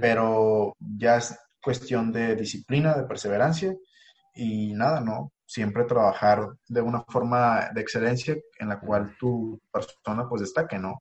pero 0.00 0.74
ya 0.78 1.16
es 1.16 1.38
cuestión 1.62 2.12
de 2.12 2.34
disciplina, 2.34 2.94
de 2.94 3.04
perseverancia 3.04 3.74
y 4.34 4.72
nada, 4.74 5.00
¿no? 5.00 5.32
Siempre 5.46 5.84
trabajar 5.84 6.46
de 6.66 6.80
una 6.80 7.02
forma 7.04 7.70
de 7.72 7.80
excelencia 7.80 8.36
en 8.58 8.68
la 8.68 8.78
cual 8.78 9.16
tu 9.18 9.60
persona 9.72 10.28
pues 10.28 10.42
destaque, 10.42 10.78
¿no? 10.78 11.00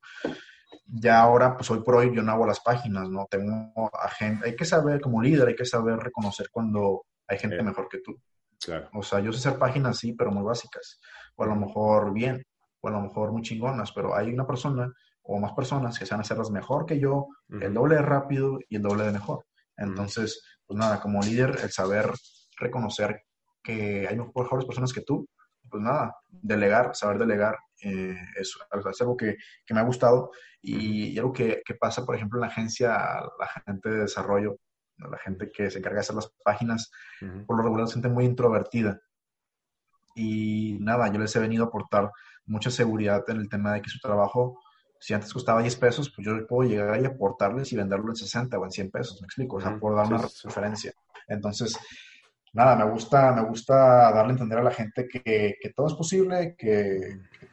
Ya 0.85 1.19
ahora, 1.19 1.56
pues 1.56 1.69
hoy 1.69 1.81
por 1.81 1.95
hoy 1.95 2.15
yo 2.15 2.22
no 2.23 2.31
hago 2.31 2.48
las 2.48 2.61
páginas, 2.61 3.10
¿no? 3.10 3.27
Tengo 3.30 3.89
a 3.94 4.10
gente, 4.10 4.48
hay 4.48 4.56
que 4.56 4.65
saber 4.65 5.02
como 5.02 5.22
líder, 5.22 5.49
hay 5.49 5.56
que 5.56 5.65
saber 5.65 5.98
reconocer 5.98 6.48
cuando 6.49 7.06
hay 7.27 7.38
gente 7.39 7.61
mejor 7.61 7.89
que 7.89 7.99
tú. 7.99 8.15
Claro. 8.60 8.89
O 8.94 9.03
sea, 9.03 9.19
yo 9.19 9.31
sé 9.31 9.39
hacer 9.39 9.60
páginas, 9.60 9.98
sí, 9.98 10.14
pero 10.14 10.31
muy 10.31 10.44
básicas. 10.44 10.99
O 11.35 11.44
a 11.44 11.48
lo 11.48 11.56
mejor 11.56 12.14
bien, 12.14 12.44
o 12.82 12.88
a 12.88 12.91
lo 12.91 13.02
mejor 13.02 13.32
muy 13.32 13.41
chingonas, 13.41 13.91
pero 13.91 14.16
hay 14.16 14.32
una 14.32 14.45
persona 14.45 14.91
o 15.24 15.40
más 15.40 15.54
personas 15.54 15.99
que 15.99 16.06
saben 16.06 16.22
hacerlas 16.22 16.52
mejor 16.52 16.86
que 16.86 16.99
yo, 16.99 17.28
el 17.49 17.74
doble 17.74 17.95
de 17.95 18.02
rápido 18.02 18.60
y 18.70 18.78
el 18.78 18.82
doble 18.82 19.04
de 19.04 19.12
mejor. 19.12 19.45
Entonces, 19.76 20.41
pues 20.66 20.80
nada, 20.80 21.02
como 21.02 21.22
líder, 21.22 21.60
el 21.64 21.72
saber 21.72 22.12
reconocer 22.58 23.24
que 23.62 24.08
hay 24.08 24.18
mejores 24.18 24.66
personas 24.66 24.94
que 24.94 25.02
tú, 25.02 25.28
pues 25.70 25.84
nada, 25.84 26.16
delegar, 26.30 26.95
saber 26.95 27.18
delegar, 27.20 27.58
eh, 27.84 28.16
es, 28.40 28.58
algo 28.99 29.18
que, 29.18 29.36
me 29.70 29.80
ha 29.80 29.84
gustado 29.84 30.32
y, 30.62 31.18
algo 31.18 31.34
que, 31.34 31.62
pasa, 31.80 32.06
por 32.06 32.16
ejemplo, 32.16 32.38
en 32.38 32.41
la 32.41 32.48
agencia, 32.48 32.91
la 33.40 33.48
gente 33.66 33.90
de 33.90 33.99
desarrollo, 34.02 34.58
la 34.98 35.18
gente 35.20 35.49
que 35.54 35.70
se 35.70 35.80
encarga 35.80 35.98
de 35.98 36.02
hacer 36.02 36.16
las 36.16 36.32
páginas, 36.44 36.90
por 37.45 37.58
lo 37.58 37.64
regular 37.64 37.86
es 37.86 37.94
gente 37.94 38.10
muy 38.10 38.26
introvertida. 38.26 38.99
Y 40.16 40.78
nada, 40.80 41.12
yo 41.12 41.20
les 41.20 41.36
he 41.36 41.40
venido 41.40 41.66
a 41.66 41.68
aportar 41.68 42.12
mucha 42.48 42.72
seguridad 42.72 43.24
en 43.30 43.38
el 43.38 43.49
tema 43.49 43.74
de 43.74 43.82
que 43.82 43.90
su 43.90 43.99
trabajo 43.99 44.60
si 44.99 45.14
antes 45.14 45.34
costaba 45.34 45.61
10 45.61 45.76
pesos, 45.78 46.11
pues 46.14 46.26
yo 46.26 46.48
puedo 46.48 46.69
llegar 46.69 47.02
y 47.02 47.06
aportarles 47.06 47.72
y 47.72 47.76
venderlo 47.76 48.10
en 48.10 48.15
60 48.15 48.57
o 48.57 48.65
en 48.65 48.72
100 48.72 48.91
pesos, 48.91 49.22
me 49.22 49.26
explico, 49.26 49.57
o 49.57 49.61
sea, 49.61 49.78
por 49.78 49.95
dar 49.95 50.07
una 50.07 50.28
referencia. 50.44 50.94
Entonces, 51.28 51.78
nada, 52.53 52.76
me 52.76 52.91
gusta, 52.91 53.32
me 53.34 53.44
gusta 53.44 53.76
darle 54.11 54.32
a 54.32 54.34
entender 54.34 54.60
a 54.60 54.64
la 54.64 54.72
gente 54.72 55.07
que, 55.07 55.56
todo 55.76 55.88
es 55.88 55.94
posible, 55.94 56.56
que, 56.57 56.99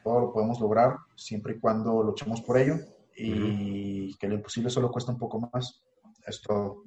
todo 0.03 0.21
lo 0.21 0.33
podemos 0.33 0.59
lograr 0.59 0.95
siempre 1.15 1.55
y 1.55 1.59
cuando 1.59 2.03
luchemos 2.03 2.41
por 2.41 2.57
ello 2.57 2.75
y 3.17 4.15
que 4.17 4.27
lo 4.27 4.35
imposible 4.35 4.69
solo 4.69 4.91
cuesta 4.91 5.11
un 5.11 5.17
poco 5.17 5.39
más. 5.51 5.83
Es 6.25 6.41
todo. 6.41 6.83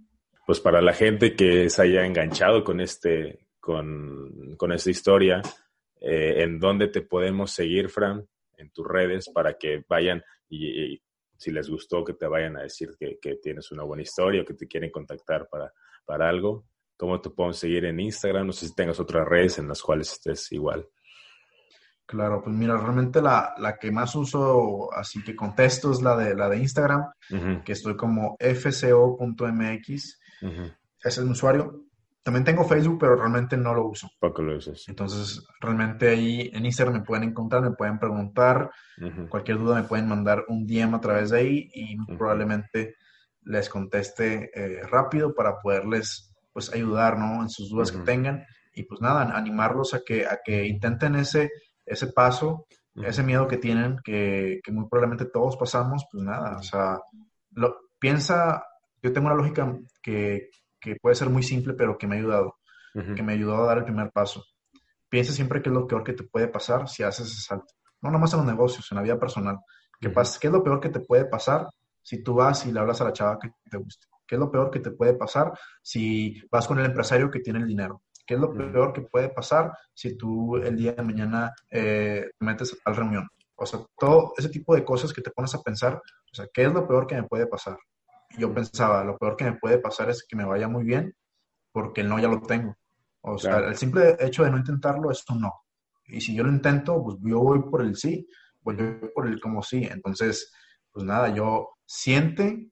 Pues 0.46 0.60
para 0.60 0.80
la 0.80 0.92
gente 0.92 1.36
que 1.36 1.70
se 1.70 1.82
haya 1.82 2.04
enganchado 2.04 2.64
con 2.64 2.80
este, 2.80 3.46
con, 3.60 4.56
con 4.56 4.72
esta 4.72 4.90
historia, 4.90 5.42
eh, 6.00 6.42
¿en 6.42 6.58
dónde 6.58 6.88
te 6.88 7.02
podemos 7.02 7.52
seguir, 7.52 7.88
Fran? 7.88 8.26
En 8.56 8.70
tus 8.70 8.86
redes 8.86 9.30
para 9.32 9.56
que 9.56 9.84
vayan 9.88 10.22
y, 10.48 11.00
si 11.36 11.52
les 11.52 11.70
gustó 11.70 12.04
que 12.04 12.14
te 12.14 12.26
vayan 12.26 12.56
a 12.56 12.62
decir 12.62 12.90
que, 12.98 13.36
tienes 13.36 13.70
una 13.70 13.84
buena 13.84 14.02
historia 14.02 14.42
o 14.42 14.44
que 14.44 14.54
te 14.54 14.66
quieren 14.66 14.90
contactar 14.90 15.48
para, 15.48 15.72
para 16.04 16.28
algo. 16.28 16.64
¿Cómo 16.96 17.20
te 17.20 17.30
pueden 17.30 17.54
seguir 17.54 17.84
en 17.84 18.00
Instagram? 18.00 18.46
No 18.48 18.52
sé 18.52 18.66
si 18.66 18.74
tengas 18.74 18.98
otras 18.98 19.26
redes 19.26 19.58
en 19.58 19.68
las 19.68 19.80
cuales 19.80 20.12
estés 20.12 20.50
igual. 20.50 20.88
Claro, 22.04 22.42
pues 22.42 22.56
mira, 22.56 22.76
realmente 22.76 23.20
la, 23.20 23.54
que 23.78 23.92
más 23.92 24.16
uso, 24.16 24.92
así 24.94 25.22
que 25.22 25.36
contesto, 25.36 25.92
es 25.92 26.00
la 26.00 26.16
de, 26.16 26.34
la 26.34 26.48
de 26.48 26.56
Instagram, 26.56 27.12
que 27.64 27.72
estoy 27.72 27.96
como 27.96 28.36
fco.mx. 28.40 30.20
Es 31.04 31.18
el 31.18 31.28
usuario. 31.28 31.87
También 32.22 32.44
tengo 32.44 32.64
Facebook, 32.64 32.98
pero 33.00 33.16
realmente 33.16 33.56
no 33.56 33.74
lo 33.74 33.86
uso. 33.86 34.08
Poco 34.20 34.42
lo 34.42 34.56
usas. 34.56 34.84
Entonces, 34.88 35.46
realmente 35.60 36.08
ahí 36.08 36.50
en 36.52 36.66
Instagram 36.66 36.98
me 36.98 37.04
pueden 37.04 37.30
encontrar, 37.30 37.62
me 37.62 37.70
pueden 37.70 37.98
preguntar, 37.98 38.70
cualquier 39.30 39.58
duda 39.58 39.76
me 39.76 39.88
pueden 39.88 40.08
mandar 40.08 40.44
un 40.48 40.66
DM 40.66 40.94
a 40.94 41.00
través 41.00 41.30
de 41.30 41.38
ahí 41.38 41.70
y 41.72 41.96
probablemente 42.16 42.96
les 43.44 43.68
conteste 43.68 44.50
eh, 44.54 44.82
rápido 44.86 45.34
para 45.34 45.58
poderles 45.60 46.34
pues 46.52 46.72
ayudar, 46.74 47.18
¿no? 47.18 47.42
En 47.42 47.48
sus 47.48 47.70
dudas 47.70 47.92
que 47.92 47.98
tengan 47.98 48.44
y 48.74 48.84
pues 48.84 49.00
nada, 49.00 49.22
animarlos 49.36 49.94
a 49.94 50.02
que, 50.04 50.26
a 50.26 50.40
que 50.44 50.66
intenten 50.66 51.16
ese, 51.16 51.50
ese 51.84 52.08
paso, 52.08 52.66
ese 52.94 53.22
miedo 53.22 53.48
que 53.48 53.56
tienen, 53.56 53.98
que, 54.04 54.60
que, 54.62 54.72
muy 54.72 54.88
probablemente 54.88 55.26
todos 55.26 55.56
pasamos, 55.56 56.04
pues 56.10 56.22
nada, 56.22 56.56
o 56.58 56.62
sea, 56.62 56.98
lo, 57.52 57.76
piensa, 57.98 58.64
yo 59.02 59.12
tengo 59.12 59.26
una 59.26 59.36
lógica 59.36 59.76
que, 60.02 60.50
que 60.80 60.96
puede 60.96 61.14
ser 61.14 61.30
muy 61.30 61.42
simple, 61.42 61.74
pero 61.74 61.96
que 61.98 62.06
me 62.06 62.16
ha 62.16 62.18
ayudado, 62.18 62.56
que 62.92 63.22
me 63.22 63.34
ayudó 63.34 63.56
a 63.56 63.66
dar 63.66 63.78
el 63.78 63.84
primer 63.84 64.10
paso. 64.10 64.44
Piensa 65.08 65.32
siempre 65.32 65.62
qué 65.62 65.68
es 65.68 65.74
lo 65.74 65.86
peor 65.86 66.02
que 66.04 66.12
te 66.12 66.24
puede 66.24 66.48
pasar 66.48 66.88
si 66.88 67.02
haces 67.02 67.28
ese 67.28 67.42
salto. 67.42 67.74
No 68.00 68.10
nomás 68.10 68.32
en 68.32 68.40
los 68.40 68.46
negocios, 68.46 68.90
en 68.90 68.96
la 68.96 69.02
vida 69.02 69.18
personal. 69.18 69.58
¿Qué, 70.00 70.10
pasa? 70.10 70.38
¿Qué 70.40 70.48
es 70.48 70.52
lo 70.52 70.62
peor 70.62 70.80
que 70.80 70.88
te 70.90 71.00
puede 71.00 71.24
pasar 71.24 71.68
si 72.02 72.22
tú 72.22 72.34
vas 72.34 72.66
y 72.66 72.72
le 72.72 72.80
hablas 72.80 73.00
a 73.00 73.04
la 73.04 73.12
chava 73.12 73.38
que 73.38 73.50
te 73.70 73.76
guste? 73.76 74.06
¿Qué 74.26 74.34
es 74.34 74.38
lo 74.38 74.50
peor 74.50 74.70
que 74.70 74.80
te 74.80 74.90
puede 74.90 75.14
pasar 75.14 75.52
si 75.82 76.40
vas 76.50 76.66
con 76.66 76.78
el 76.78 76.86
empresario 76.86 77.30
que 77.30 77.40
tiene 77.40 77.60
el 77.60 77.66
dinero? 77.66 78.02
¿Qué 78.26 78.34
es 78.34 78.40
lo 78.40 78.52
peor 78.52 78.92
que 78.92 79.00
puede 79.00 79.30
pasar 79.30 79.72
si 79.94 80.16
tú 80.16 80.56
el 80.56 80.76
día 80.76 80.92
de 80.92 81.02
mañana 81.02 81.54
eh, 81.70 82.30
te 82.38 82.44
metes 82.44 82.76
a 82.84 82.90
la 82.90 82.96
reunión? 82.96 83.26
O 83.56 83.64
sea, 83.64 83.80
todo 83.98 84.34
ese 84.36 84.50
tipo 84.50 84.74
de 84.74 84.84
cosas 84.84 85.12
que 85.14 85.22
te 85.22 85.30
pones 85.30 85.54
a 85.54 85.62
pensar, 85.62 85.94
o 85.94 86.34
sea, 86.34 86.46
¿qué 86.52 86.64
es 86.64 86.72
lo 86.72 86.86
peor 86.86 87.06
que 87.06 87.14
me 87.14 87.22
puede 87.22 87.46
pasar? 87.46 87.78
Yo 88.36 88.52
pensaba, 88.52 89.04
lo 89.04 89.16
peor 89.16 89.36
que 89.36 89.44
me 89.44 89.56
puede 89.56 89.78
pasar 89.78 90.10
es 90.10 90.24
que 90.26 90.36
me 90.36 90.44
vaya 90.44 90.68
muy 90.68 90.84
bien, 90.84 91.14
porque 91.72 92.02
el 92.02 92.08
no 92.08 92.18
ya 92.18 92.28
lo 92.28 92.40
tengo. 92.42 92.76
O 93.20 93.38
sea, 93.38 93.58
el 93.58 93.76
simple 93.76 94.16
hecho 94.20 94.44
de 94.44 94.50
no 94.50 94.58
intentarlo 94.58 95.10
es 95.10 95.24
un 95.30 95.40
no. 95.40 95.52
Y 96.06 96.20
si 96.20 96.34
yo 96.34 96.44
lo 96.44 96.50
intento, 96.50 97.02
pues 97.02 97.16
yo 97.22 97.40
voy 97.40 97.60
por 97.70 97.82
el 97.82 97.96
sí, 97.96 98.26
voy 98.60 98.76
por 99.14 99.26
el 99.26 99.40
como 99.40 99.62
sí. 99.62 99.86
Entonces, 99.90 100.52
pues 100.92 101.04
nada, 101.04 101.34
yo 101.34 101.68
siente, 101.84 102.70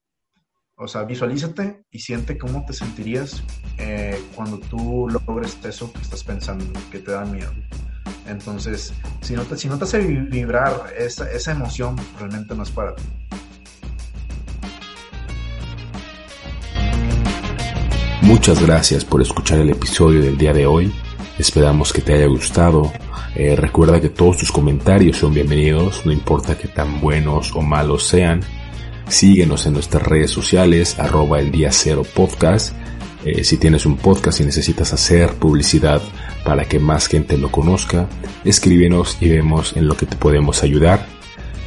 o 0.76 0.88
sea, 0.88 1.04
visualízate 1.04 1.84
y 1.90 1.98
siente 1.98 2.38
cómo 2.38 2.64
te 2.64 2.72
sentirías 2.72 3.42
eh, 3.78 4.22
cuando 4.34 4.58
tú 4.60 5.08
logres 5.08 5.58
eso 5.64 5.92
que 5.92 6.00
estás 6.00 6.24
pensando, 6.24 6.64
que 6.90 7.00
te 7.00 7.12
da 7.12 7.24
miedo. 7.24 7.52
Entonces, 8.26 8.92
si 9.20 9.34
no 9.34 9.42
te, 9.44 9.56
si 9.56 9.68
no 9.68 9.78
te 9.78 9.84
hace 9.84 9.98
vibrar 10.00 10.92
esa, 10.96 11.30
esa 11.30 11.52
emoción, 11.52 11.96
realmente 12.18 12.54
no 12.54 12.62
es 12.62 12.70
para 12.70 12.94
ti. 12.94 13.02
Muchas 18.26 18.60
gracias 18.60 19.04
por 19.04 19.22
escuchar 19.22 19.60
el 19.60 19.70
episodio 19.70 20.20
del 20.20 20.36
día 20.36 20.52
de 20.52 20.66
hoy. 20.66 20.92
Esperamos 21.38 21.92
que 21.92 22.02
te 22.02 22.12
haya 22.12 22.26
gustado. 22.26 22.92
Eh, 23.36 23.54
recuerda 23.54 24.00
que 24.00 24.08
todos 24.08 24.38
tus 24.38 24.50
comentarios 24.50 25.18
son 25.18 25.32
bienvenidos, 25.32 26.04
no 26.04 26.10
importa 26.10 26.58
que 26.58 26.66
tan 26.66 27.00
buenos 27.00 27.54
o 27.54 27.62
malos 27.62 28.04
sean. 28.04 28.40
Síguenos 29.06 29.64
en 29.66 29.74
nuestras 29.74 30.02
redes 30.02 30.32
sociales, 30.32 30.98
arroba 30.98 31.38
el 31.38 31.52
día 31.52 31.70
cero 31.70 32.02
podcast. 32.16 32.74
Eh, 33.24 33.44
si 33.44 33.58
tienes 33.58 33.86
un 33.86 33.96
podcast 33.96 34.40
y 34.40 34.44
necesitas 34.44 34.92
hacer 34.92 35.34
publicidad 35.34 36.02
para 36.44 36.64
que 36.64 36.80
más 36.80 37.06
gente 37.06 37.38
lo 37.38 37.52
conozca, 37.52 38.08
escríbenos 38.44 39.18
y 39.20 39.28
vemos 39.28 39.76
en 39.76 39.86
lo 39.86 39.96
que 39.96 40.06
te 40.06 40.16
podemos 40.16 40.64
ayudar. 40.64 41.06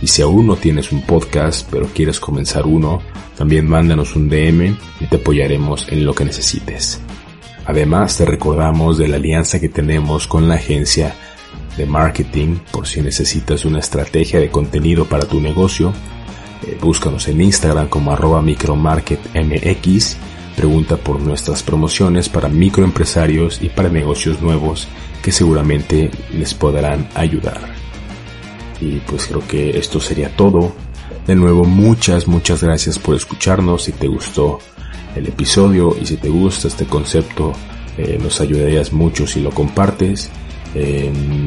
Y 0.01 0.07
si 0.07 0.21
aún 0.21 0.47
no 0.47 0.55
tienes 0.55 0.91
un 0.91 1.01
podcast, 1.01 1.67
pero 1.69 1.87
quieres 1.87 2.19
comenzar 2.19 2.65
uno, 2.65 3.01
también 3.37 3.67
mándanos 3.67 4.15
un 4.15 4.29
DM 4.29 4.75
y 4.99 5.05
te 5.09 5.17
apoyaremos 5.17 5.87
en 5.89 6.05
lo 6.05 6.13
que 6.13 6.25
necesites. 6.25 7.01
Además, 7.65 8.17
te 8.17 8.25
recordamos 8.25 8.97
de 8.97 9.07
la 9.07 9.17
alianza 9.17 9.59
que 9.59 9.69
tenemos 9.69 10.27
con 10.27 10.47
la 10.47 10.55
agencia 10.55 11.13
de 11.77 11.85
marketing 11.85 12.57
por 12.71 12.87
si 12.87 13.01
necesitas 13.01 13.63
una 13.63 13.79
estrategia 13.79 14.39
de 14.39 14.49
contenido 14.49 15.05
para 15.05 15.25
tu 15.25 15.39
negocio. 15.39 15.93
Eh, 16.65 16.77
búscanos 16.81 17.27
en 17.27 17.41
Instagram 17.41 17.87
como 17.87 18.11
arroba 18.11 18.41
micromarketmx. 18.41 20.17
Pregunta 20.55 20.97
por 20.97 21.21
nuestras 21.21 21.63
promociones 21.63 22.27
para 22.27 22.49
microempresarios 22.49 23.61
y 23.61 23.69
para 23.69 23.87
negocios 23.87 24.41
nuevos 24.41 24.87
que 25.21 25.31
seguramente 25.31 26.11
les 26.33 26.53
podrán 26.53 27.07
ayudar. 27.15 27.78
Y 28.81 28.99
pues 28.99 29.27
creo 29.27 29.45
que 29.47 29.77
esto 29.77 29.99
sería 29.99 30.35
todo. 30.35 30.73
De 31.27 31.35
nuevo, 31.35 31.65
muchas, 31.65 32.27
muchas 32.27 32.63
gracias 32.63 32.97
por 32.97 33.15
escucharnos. 33.15 33.83
Si 33.83 33.91
te 33.91 34.07
gustó 34.07 34.59
el 35.15 35.27
episodio 35.27 35.95
y 35.99 36.05
si 36.05 36.17
te 36.17 36.29
gusta 36.29 36.67
este 36.67 36.85
concepto, 36.85 37.53
eh, 37.97 38.17
nos 38.21 38.39
ayudarías 38.41 38.93
mucho 38.93 39.27
si 39.27 39.41
lo 39.41 39.51
compartes. 39.51 40.29
Em, 40.73 41.45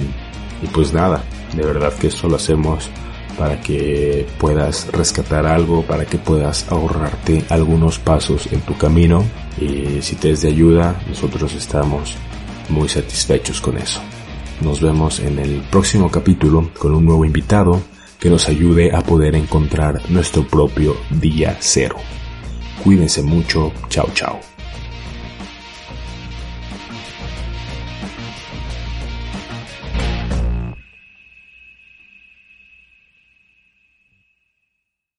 y 0.63 0.67
pues 0.73 0.93
nada, 0.93 1.25
de 1.57 1.65
verdad 1.65 1.93
que 1.95 2.09
esto 2.09 2.29
lo 2.29 2.37
hacemos 2.37 2.91
para 3.39 3.61
que 3.61 4.27
puedas 4.39 4.89
rescatar 4.93 5.47
algo, 5.47 5.83
para 5.83 6.05
que 6.05 6.19
puedas 6.19 6.71
ahorrarte 6.71 7.45
algunos 7.49 7.99
pasos 7.99 8.47
en 8.53 8.61
tu 8.61 8.77
camino 8.77 9.25
Y 9.59 10.03
si 10.03 10.17
te 10.17 10.31
es 10.31 10.43
de 10.43 10.49
ayuda, 10.49 11.01
nosotros 11.09 11.55
estamos 11.55 12.15
muy 12.69 12.89
satisfechos 12.89 13.61
con 13.61 13.77
eso. 13.79 14.01
Nos 14.63 14.81
vemos 14.81 15.19
en 15.19 15.41
el 15.41 15.61
próximo 15.71 16.09
capítulo 16.09 16.71
con 16.79 16.95
un 16.95 17.05
nuevo 17.05 17.25
invitado 17.25 17.83
que 18.21 18.31
nos 18.31 18.49
ayude 18.49 18.95
a 18.95 19.01
poder 19.01 19.35
encontrar 19.35 20.01
nuestro 20.09 20.47
propio 20.47 20.95
día 21.11 21.57
cero. 21.59 21.97
Cuídense 22.85 23.23
mucho, 23.23 23.73
chao 23.89 24.09
chao. 24.15 24.52